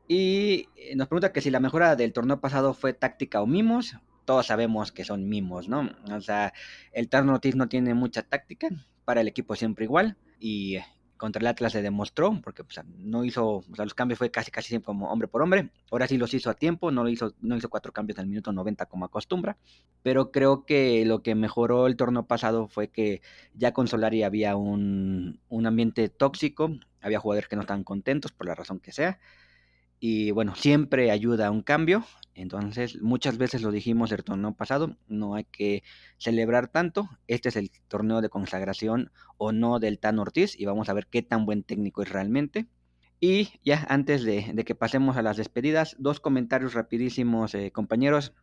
Y 0.07 0.69
eh, 0.77 0.95
nos 0.97 1.09
pregunta 1.09 1.33
que 1.33 1.41
si 1.41 1.51
la 1.51 1.61
mejora 1.61 1.97
del 1.97 2.13
torneo 2.13 2.41
pasado 2.41 2.75
fue 2.75 2.93
táctica 2.93 3.41
o 3.41 3.47
mimos. 3.47 3.97
Todos 4.25 4.47
sabemos 4.47 4.91
que 4.91 5.05
son 5.05 5.29
mimos, 5.29 5.69
¿no? 5.69 5.91
O 6.11 6.21
sea, 6.21 6.55
el 6.93 7.09
Ortiz 7.29 7.57
no 7.57 7.69
tiene 7.69 7.93
mucha 7.93 8.23
táctica, 8.23 8.69
para 9.05 9.21
el 9.21 9.29
equipo 9.29 9.55
siempre 9.55 9.85
igual. 9.85 10.17
Y 10.41 10.79
contra 11.17 11.41
el 11.41 11.47
Atlas 11.47 11.73
se 11.73 11.83
demostró, 11.83 12.41
porque 12.43 12.63
no 12.99 13.25
hizo, 13.25 13.57
o 13.57 13.75
sea, 13.75 13.85
los 13.85 13.95
cambios 13.95 14.19
fue 14.19 14.31
casi 14.31 14.51
casi 14.51 14.69
siempre 14.69 14.87
como 14.87 15.11
hombre 15.11 15.29
por 15.29 15.43
hombre. 15.43 15.71
Ahora 15.91 16.07
sí 16.07 16.17
los 16.17 16.35
hizo 16.35 16.51
a 16.51 16.55
tiempo, 16.55 16.91
no 16.91 17.09
hizo, 17.09 17.35
no 17.41 17.57
hizo 17.57 17.69
cuatro 17.69 17.93
cambios 17.93 18.19
el 18.19 18.27
minuto 18.27 18.53
90 18.53 18.87
como 18.87 19.05
acostumbra. 19.05 19.57
Pero 20.03 20.31
creo 20.31 20.65
que 20.65 21.05
lo 21.05 21.23
que 21.23 21.35
mejoró 21.35 21.87
el 21.87 21.97
torneo 21.97 22.27
pasado 22.27 22.69
fue 22.69 22.89
que 22.89 23.23
ya 23.55 23.73
con 23.73 23.89
Solari 23.89 24.23
había 24.23 24.57
un, 24.57 25.41
un 25.49 25.67
ambiente 25.67 26.09
tóxico, 26.09 26.71
había 27.01 27.21
jugadores 27.21 27.49
que 27.49 27.57
no 27.57 27.63
estaban 27.63 27.85
contentos 27.85 28.33
por 28.33 28.47
la 28.47 28.55
razón 28.55 28.81
que 28.81 28.93
sea. 28.93 29.19
Y 30.07 30.33
bueno, 30.33 30.55
siempre 30.55 31.11
ayuda 31.11 31.47
a 31.47 31.51
un 31.51 31.63
cambio. 31.63 32.05
Entonces, 32.35 33.01
muchas 33.01 33.39
veces 33.39 33.63
lo 33.63 33.71
dijimos 33.71 34.13
el 34.13 34.23
torneo 34.23 34.53
pasado, 34.53 34.99
no 35.09 35.35
hay 35.35 35.45
que 35.45 35.83
celebrar 36.19 36.69
tanto. 36.69 37.09
Este 37.27 37.49
es 37.49 37.57
el 37.57 37.71
torneo 37.89 38.21
de 38.21 38.29
consagración 38.29 39.13
o 39.39 39.53
no 39.53 39.79
del 39.79 39.99
Tan 39.99 40.19
Ortiz 40.19 40.61
y 40.61 40.67
vamos 40.67 40.91
a 40.91 40.93
ver 40.93 41.07
qué 41.07 41.23
tan 41.23 41.47
buen 41.47 41.63
técnico 41.63 42.03
es 42.03 42.11
realmente. 42.11 42.67
Y 43.19 43.49
ya 43.65 43.87
antes 43.89 44.25
de, 44.25 44.63
que 44.67 44.75
pasemos 44.75 45.17
a 45.17 45.23
las 45.23 45.39
despedidas, 45.39 45.97
dos 45.99 46.21
comentarios 46.21 46.75
rapidísimos, 46.75 47.55
eh, 47.55 47.71
compañeros. 47.71 48.35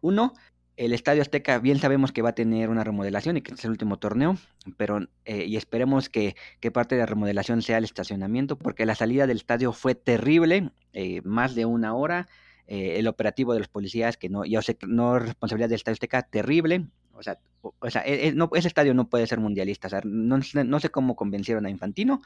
Uno, 0.00 0.32
el 0.76 0.92
Estadio 0.92 1.22
Azteca 1.22 1.58
bien 1.58 1.78
sabemos 1.78 2.12
que 2.12 2.22
va 2.22 2.30
a 2.30 2.34
tener 2.34 2.68
una 2.68 2.82
remodelación 2.82 3.36
y 3.36 3.42
que 3.42 3.54
es 3.54 3.64
el 3.64 3.70
último 3.70 3.98
torneo, 3.98 4.36
pero 4.76 5.06
eh, 5.24 5.44
y 5.44 5.56
esperemos 5.56 6.08
que, 6.08 6.34
parte 6.72 6.96
de 6.96 7.00
la 7.00 7.06
remodelación 7.06 7.62
sea 7.62 7.78
el 7.78 7.84
estacionamiento, 7.84 8.58
porque 8.58 8.86
la 8.86 8.94
salida 8.94 9.26
del 9.26 9.36
estadio 9.36 9.72
fue 9.72 9.94
terrible, 9.94 10.70
eh, 10.92 11.20
más 11.22 11.54
de 11.54 11.64
una 11.64 11.94
hora, 11.94 12.28
eh, 12.66 12.96
el 12.98 13.06
operativo 13.06 13.52
de 13.52 13.60
los 13.60 13.68
policías, 13.68 14.16
que 14.16 14.28
no, 14.28 14.44
yo 14.44 14.62
sé 14.62 14.76
que 14.76 14.86
no 14.86 15.16
es 15.16 15.22
responsabilidad 15.22 15.68
del 15.68 15.76
Estadio 15.76 15.94
Azteca, 15.94 16.22
terrible, 16.22 16.86
o 17.12 17.22
sea, 17.22 17.38
o, 17.60 17.90
sea 17.90 18.02
e, 18.04 18.28
e, 18.28 18.32
no, 18.32 18.50
ese 18.54 18.68
estadio 18.68 18.94
no 18.94 19.08
puede 19.08 19.26
ser 19.26 19.38
mundialista, 19.38 19.86
o 19.86 19.90
sea, 19.90 20.00
no, 20.04 20.38
no, 20.38 20.80
sé 20.80 20.88
cómo 20.90 21.14
convencieron 21.14 21.66
a 21.66 21.70
Infantino, 21.70 22.22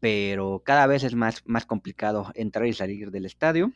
pero 0.00 0.62
cada 0.64 0.86
vez 0.86 1.02
es 1.02 1.14
más, 1.14 1.42
más 1.46 1.66
complicado 1.66 2.30
entrar 2.34 2.66
y 2.66 2.74
salir 2.74 3.10
del 3.10 3.24
estadio. 3.24 3.72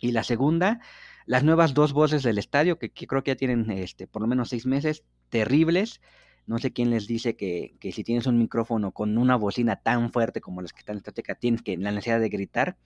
Y 0.00 0.12
la 0.12 0.22
segunda, 0.22 0.80
las 1.26 1.42
nuevas 1.42 1.74
dos 1.74 1.92
voces 1.92 2.22
del 2.22 2.38
estadio, 2.38 2.78
que, 2.78 2.90
creo 2.90 3.22
que 3.22 3.32
ya 3.32 3.36
tienen 3.36 3.70
este, 3.70 4.06
por 4.06 4.22
lo 4.22 4.28
menos 4.28 4.48
seis 4.48 4.64
meses, 4.64 5.02
terribles. 5.28 6.00
No 6.46 6.58
sé 6.58 6.72
quién 6.72 6.90
les 6.90 7.08
dice 7.08 7.36
que, 7.36 7.74
que, 7.80 7.90
si 7.90 8.04
tienes 8.04 8.26
un 8.26 8.38
micrófono 8.38 8.92
con 8.92 9.18
una 9.18 9.36
bocina 9.36 9.76
tan 9.76 10.12
fuerte 10.12 10.40
como 10.40 10.62
las 10.62 10.72
que 10.72 10.78
están 10.78 10.94
en 10.94 10.98
la 10.98 11.00
estateca, 11.00 11.34
tienes 11.34 11.62
que 11.62 11.76
la 11.76 11.90
necesidad 11.90 12.20
de 12.20 12.28
gritar. 12.28 12.76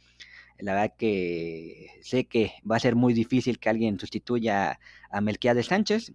La 0.58 0.74
verdad 0.74 0.94
que 0.96 1.88
sé 2.02 2.26
que 2.26 2.54
va 2.70 2.76
a 2.76 2.80
ser 2.80 2.96
muy 2.96 3.12
difícil 3.14 3.58
que 3.58 3.68
alguien 3.68 3.98
sustituya 3.98 4.78
a 5.10 5.20
Melquiades 5.20 5.66
Sánchez. 5.66 6.12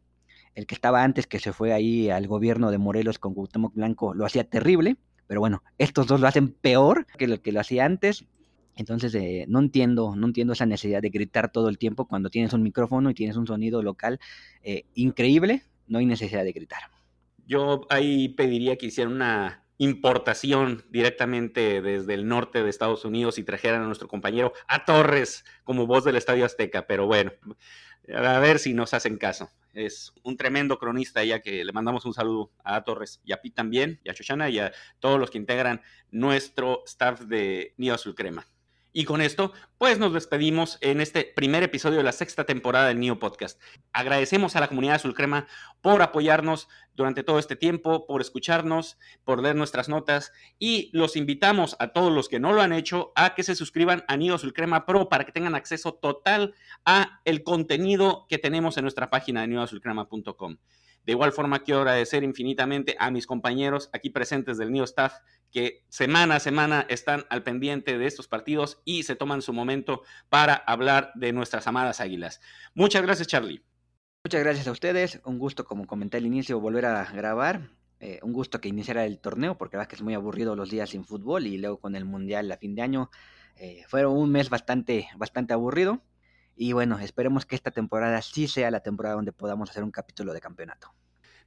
El 0.55 0.67
que 0.67 0.75
estaba 0.75 1.03
antes, 1.03 1.27
que 1.27 1.39
se 1.39 1.53
fue 1.53 1.73
ahí 1.73 2.09
al 2.09 2.27
gobierno 2.27 2.71
de 2.71 2.77
Morelos 2.77 3.19
con 3.19 3.33
Cuauhtémoc 3.33 3.73
Blanco, 3.75 4.13
lo 4.13 4.25
hacía 4.25 4.43
terrible. 4.43 4.97
Pero 5.27 5.39
bueno, 5.39 5.63
estos 5.77 6.07
dos 6.07 6.21
lo 6.21 6.27
hacen 6.27 6.49
peor 6.49 7.07
que 7.17 7.27
lo 7.27 7.41
que 7.41 7.51
lo 7.51 7.59
hacía 7.59 7.85
antes. 7.85 8.25
Entonces, 8.75 9.15
eh, 9.15 9.45
no 9.47 9.59
entiendo, 9.59 10.15
no 10.15 10.27
entiendo 10.27 10.53
esa 10.53 10.65
necesidad 10.65 11.01
de 11.01 11.09
gritar 11.09 11.51
todo 11.51 11.69
el 11.69 11.77
tiempo 11.77 12.07
cuando 12.07 12.29
tienes 12.29 12.53
un 12.53 12.63
micrófono 12.63 13.09
y 13.09 13.13
tienes 13.13 13.37
un 13.37 13.47
sonido 13.47 13.81
local 13.81 14.19
eh, 14.63 14.85
increíble, 14.93 15.63
no 15.87 15.99
hay 15.99 16.05
necesidad 16.05 16.43
de 16.43 16.51
gritar. 16.51 16.79
Yo 17.47 17.85
ahí 17.89 18.29
pediría 18.29 18.77
que 18.77 18.87
hicieran 18.87 19.13
una 19.13 19.63
importación 19.77 20.85
directamente 20.89 21.81
desde 21.81 22.13
el 22.13 22.27
norte 22.27 22.63
de 22.63 22.69
Estados 22.69 23.05
Unidos 23.05 23.37
y 23.37 23.43
trajeran 23.43 23.83
a 23.83 23.85
nuestro 23.85 24.07
compañero 24.07 24.53
a 24.67 24.85
Torres 24.85 25.43
como 25.63 25.85
voz 25.85 26.03
del 26.05 26.15
Estadio 26.15 26.45
Azteca, 26.45 26.87
pero 26.87 27.07
bueno, 27.07 27.31
a 28.13 28.39
ver 28.39 28.59
si 28.59 28.73
nos 28.73 28.93
hacen 28.93 29.17
caso. 29.17 29.49
Es 29.73 30.13
un 30.23 30.37
tremendo 30.37 30.79
cronista, 30.79 31.23
ya 31.23 31.41
que 31.41 31.65
le 31.65 31.73
mandamos 31.73 32.05
un 32.05 32.13
saludo 32.13 32.51
a 32.63 32.81
Torres 32.83 33.19
y 33.25 33.33
a 33.33 33.41
Pi 33.41 33.51
también, 33.51 33.99
y 34.03 34.09
a 34.09 34.13
Shoshana 34.13 34.49
y 34.49 34.59
a 34.59 34.71
todos 34.99 35.19
los 35.19 35.29
que 35.29 35.37
integran 35.37 35.81
nuestro 36.11 36.83
staff 36.85 37.21
de 37.21 37.73
Nido 37.77 37.95
Azul 37.95 38.15
Crema. 38.15 38.47
Y 38.97 39.03
con 39.03 39.19
esto, 39.19 39.51
pues 39.77 39.99
nos 39.99 40.13
despedimos 40.13 40.77
en 40.79 41.01
este 41.01 41.25
primer 41.25 41.63
episodio 41.63 41.97
de 41.97 42.03
la 42.05 42.13
sexta 42.13 42.45
temporada 42.45 42.87
del 42.87 43.01
NIO 43.01 43.19
Podcast. 43.19 43.61
Agradecemos 43.91 44.55
a 44.55 44.61
la 44.61 44.69
comunidad 44.69 44.95
Azul 44.95 45.13
Crema 45.13 45.47
por 45.81 46.01
apoyarnos 46.01 46.69
durante 46.93 47.21
todo 47.21 47.37
este 47.37 47.57
tiempo, 47.57 48.07
por 48.07 48.21
escucharnos, 48.21 48.97
por 49.25 49.43
leer 49.43 49.57
nuestras 49.57 49.89
notas 49.89 50.31
y 50.59 50.91
los 50.93 51.17
invitamos 51.17 51.75
a 51.79 51.89
todos 51.89 52.09
los 52.09 52.29
que 52.29 52.39
no 52.39 52.53
lo 52.53 52.61
han 52.61 52.71
hecho 52.71 53.11
a 53.17 53.35
que 53.35 53.43
se 53.43 53.55
suscriban 53.55 54.05
a 54.07 54.15
Nido 54.15 54.35
Azul 54.35 54.53
Crema 54.53 54.85
Pro 54.85 55.09
para 55.09 55.25
que 55.25 55.33
tengan 55.33 55.55
acceso 55.55 55.95
total 55.95 56.55
a 56.85 57.19
el 57.25 57.43
contenido 57.43 58.27
que 58.29 58.37
tenemos 58.37 58.77
en 58.77 58.85
nuestra 58.85 59.09
página 59.09 59.41
de 59.41 59.47
nidoazulcrema.com. 59.47 60.55
De 61.05 61.11
igual 61.11 61.31
forma, 61.31 61.59
quiero 61.59 61.81
agradecer 61.81 62.23
infinitamente 62.23 62.95
a 62.99 63.11
mis 63.11 63.27
compañeros 63.27 63.89
aquí 63.93 64.09
presentes 64.09 64.57
del 64.57 64.71
NIO 64.71 64.83
Staff 64.83 65.13
que 65.51 65.85
semana 65.87 66.35
a 66.35 66.39
semana 66.39 66.85
están 66.89 67.25
al 67.29 67.43
pendiente 67.43 67.97
de 67.97 68.07
estos 68.07 68.27
partidos 68.27 68.81
y 68.83 69.03
se 69.03 69.15
toman 69.15 69.41
su 69.41 69.53
momento 69.53 70.01
para 70.29 70.55
hablar 70.55 71.11
de 71.15 71.31
nuestras 71.31 71.67
amadas 71.67 72.01
águilas. 72.01 72.41
Muchas 72.73 73.03
gracias, 73.03 73.27
Charlie. 73.27 73.63
Muchas 74.25 74.43
gracias 74.43 74.67
a 74.67 74.71
ustedes. 74.71 75.21
Un 75.23 75.37
gusto, 75.37 75.63
como 75.65 75.85
comenté 75.85 76.17
al 76.17 76.25
inicio, 76.25 76.59
volver 76.59 76.85
a 76.85 77.05
grabar. 77.11 77.69
Eh, 77.99 78.19
un 78.23 78.33
gusto 78.33 78.59
que 78.59 78.67
iniciara 78.67 79.05
el 79.05 79.19
torneo, 79.19 79.57
porque 79.57 79.77
la 79.77 79.87
que 79.87 79.95
es 79.95 80.01
muy 80.01 80.13
aburrido 80.13 80.55
los 80.55 80.69
días 80.69 80.89
sin 80.89 81.05
fútbol 81.05 81.47
y 81.47 81.57
luego 81.57 81.79
con 81.79 81.95
el 81.95 82.05
Mundial 82.05 82.51
a 82.51 82.57
fin 82.57 82.75
de 82.75 82.81
año. 82.81 83.09
Eh, 83.55 83.83
fue 83.87 84.05
un 84.05 84.31
mes 84.31 84.49
bastante, 84.49 85.07
bastante 85.15 85.53
aburrido. 85.53 86.01
Y 86.55 86.73
bueno, 86.73 86.99
esperemos 86.99 87.45
que 87.45 87.55
esta 87.55 87.71
temporada 87.71 88.21
sí 88.21 88.47
sea 88.47 88.71
la 88.71 88.81
temporada 88.81 89.15
donde 89.15 89.33
podamos 89.33 89.69
hacer 89.69 89.83
un 89.83 89.91
capítulo 89.91 90.33
de 90.33 90.41
campeonato. 90.41 90.93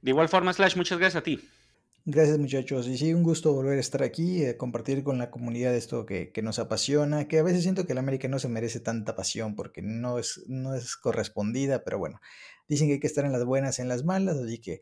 De 0.01 0.11
igual 0.11 0.29
forma, 0.29 0.53
Slash, 0.53 0.75
muchas 0.75 0.99
gracias 0.99 1.21
a 1.21 1.23
ti. 1.23 1.39
Gracias 2.05 2.39
muchachos. 2.39 2.87
Y 2.87 2.97
sí, 2.97 3.13
un 3.13 3.23
gusto 3.23 3.53
volver 3.53 3.77
a 3.77 3.81
estar 3.81 4.01
aquí, 4.03 4.43
eh, 4.43 4.57
compartir 4.57 5.03
con 5.03 5.17
la 5.17 5.29
comunidad 5.29 5.75
esto 5.75 6.05
que, 6.05 6.31
que, 6.31 6.41
nos 6.41 6.57
apasiona, 6.57 7.27
que 7.27 7.39
a 7.39 7.43
veces 7.43 7.63
siento 7.63 7.85
que 7.85 7.91
el 7.91 7.99
América 7.99 8.27
no 8.27 8.39
se 8.39 8.47
merece 8.47 8.79
tanta 8.79 9.15
pasión 9.15 9.55
porque 9.55 9.81
no 9.81 10.17
es, 10.17 10.43
no 10.47 10.73
es 10.73 10.95
correspondida, 10.95 11.83
pero 11.83 11.99
bueno, 11.99 12.21
dicen 12.67 12.87
que 12.87 12.93
hay 12.93 12.99
que 12.99 13.07
estar 13.07 13.25
en 13.25 13.31
las 13.33 13.43
buenas, 13.43 13.79
en 13.79 13.89
las 13.89 14.05
malas, 14.05 14.37
así 14.37 14.59
que 14.59 14.79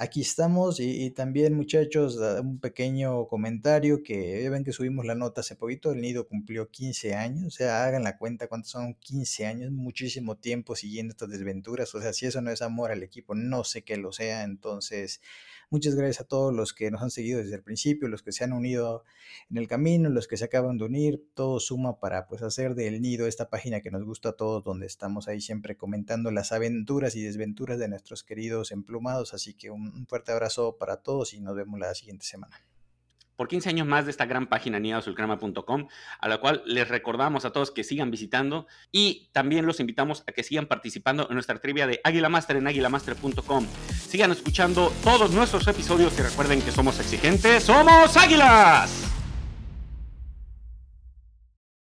aquí 0.00 0.22
estamos 0.22 0.80
y, 0.80 1.10
también 1.10 1.54
muchachos, 1.54 2.16
un 2.42 2.58
pequeño 2.58 3.26
comentario 3.28 4.02
que 4.02 4.48
ven 4.48 4.64
que 4.64 4.72
subimos 4.72 5.04
la 5.04 5.14
nota 5.14 5.42
hace 5.42 5.56
poquito, 5.56 5.92
el 5.92 6.00
nido 6.00 6.26
cumplió 6.26 6.70
15 6.70 7.14
años, 7.14 7.44
o 7.44 7.50
sea, 7.50 7.84
hagan 7.84 8.02
la 8.02 8.16
cuenta 8.16 8.48
cuántos 8.48 8.70
son 8.70 8.94
15 8.94 9.44
años, 9.44 9.70
muchísimo 9.70 10.38
tiempo 10.38 10.74
siguiendo 10.74 11.12
estas 11.12 11.28
desventuras, 11.28 11.94
o 11.94 12.00
sea, 12.00 12.14
si 12.14 12.24
eso 12.24 12.40
no 12.40 12.50
es 12.50 12.62
amor 12.62 12.92
al 12.92 13.02
equipo, 13.02 13.34
no 13.34 13.62
sé 13.62 13.82
qué 13.82 13.98
lo 13.98 14.10
sea, 14.10 14.44
entonces 14.44 15.20
muchas 15.70 15.94
gracias 15.94 16.20
a 16.20 16.24
todos 16.24 16.52
los 16.52 16.72
que 16.72 16.90
nos 16.90 17.02
han 17.02 17.10
seguido 17.10 17.38
desde 17.38 17.54
el 17.54 17.62
principio, 17.62 18.08
los 18.08 18.22
que 18.22 18.32
se 18.32 18.44
han 18.44 18.52
unido 18.52 19.04
en 19.50 19.56
el 19.56 19.68
camino, 19.68 20.08
los 20.08 20.28
que 20.28 20.36
se 20.36 20.44
acaban 20.44 20.78
de 20.78 20.84
unir, 20.84 21.24
todo 21.34 21.60
suma 21.60 21.98
para 21.98 22.26
pues 22.26 22.42
hacer 22.42 22.74
del 22.74 23.00
nido 23.00 23.26
esta 23.26 23.48
página 23.48 23.80
que 23.80 23.90
nos 23.90 24.04
gusta 24.04 24.30
a 24.30 24.32
todos, 24.32 24.64
donde 24.64 24.86
estamos 24.86 25.28
ahí 25.28 25.40
siempre 25.40 25.76
comentando 25.76 26.30
las 26.30 26.52
aventuras 26.52 27.14
y 27.14 27.22
desventuras 27.22 27.78
de 27.78 27.88
nuestros 27.88 28.24
queridos 28.24 28.72
emplumados, 28.72 29.32
así 29.34 29.54
que 29.54 29.70
un 29.70 30.06
fuerte 30.06 30.32
abrazo 30.32 30.76
para 30.78 30.98
todos 30.98 31.34
y 31.34 31.40
nos 31.40 31.54
vemos 31.54 31.78
la 31.78 31.94
siguiente 31.94 32.26
semana. 32.26 32.60
Por 33.40 33.48
15 33.48 33.70
años 33.70 33.86
más 33.86 34.04
de 34.04 34.10
esta 34.10 34.26
gran 34.26 34.48
página 34.48 34.78
nidoazulcrema.com, 34.78 35.88
a 36.18 36.28
la 36.28 36.36
cual 36.42 36.62
les 36.66 36.86
recordamos 36.86 37.46
a 37.46 37.52
todos 37.52 37.70
que 37.70 37.84
sigan 37.84 38.10
visitando 38.10 38.66
y 38.92 39.30
también 39.32 39.64
los 39.64 39.80
invitamos 39.80 40.24
a 40.26 40.32
que 40.32 40.42
sigan 40.42 40.66
participando 40.66 41.26
en 41.26 41.32
nuestra 41.32 41.58
trivia 41.58 41.86
de 41.86 42.02
Águila 42.04 42.28
Master 42.28 42.56
en 42.56 42.66
águilamaster.com. 42.66 43.66
Sigan 43.94 44.30
escuchando 44.30 44.92
todos 45.02 45.30
nuestros 45.30 45.66
episodios 45.68 46.18
y 46.18 46.22
recuerden 46.22 46.60
que 46.60 46.70
somos 46.70 47.00
exigentes, 47.00 47.64
somos 47.64 48.14
águilas. 48.14 49.19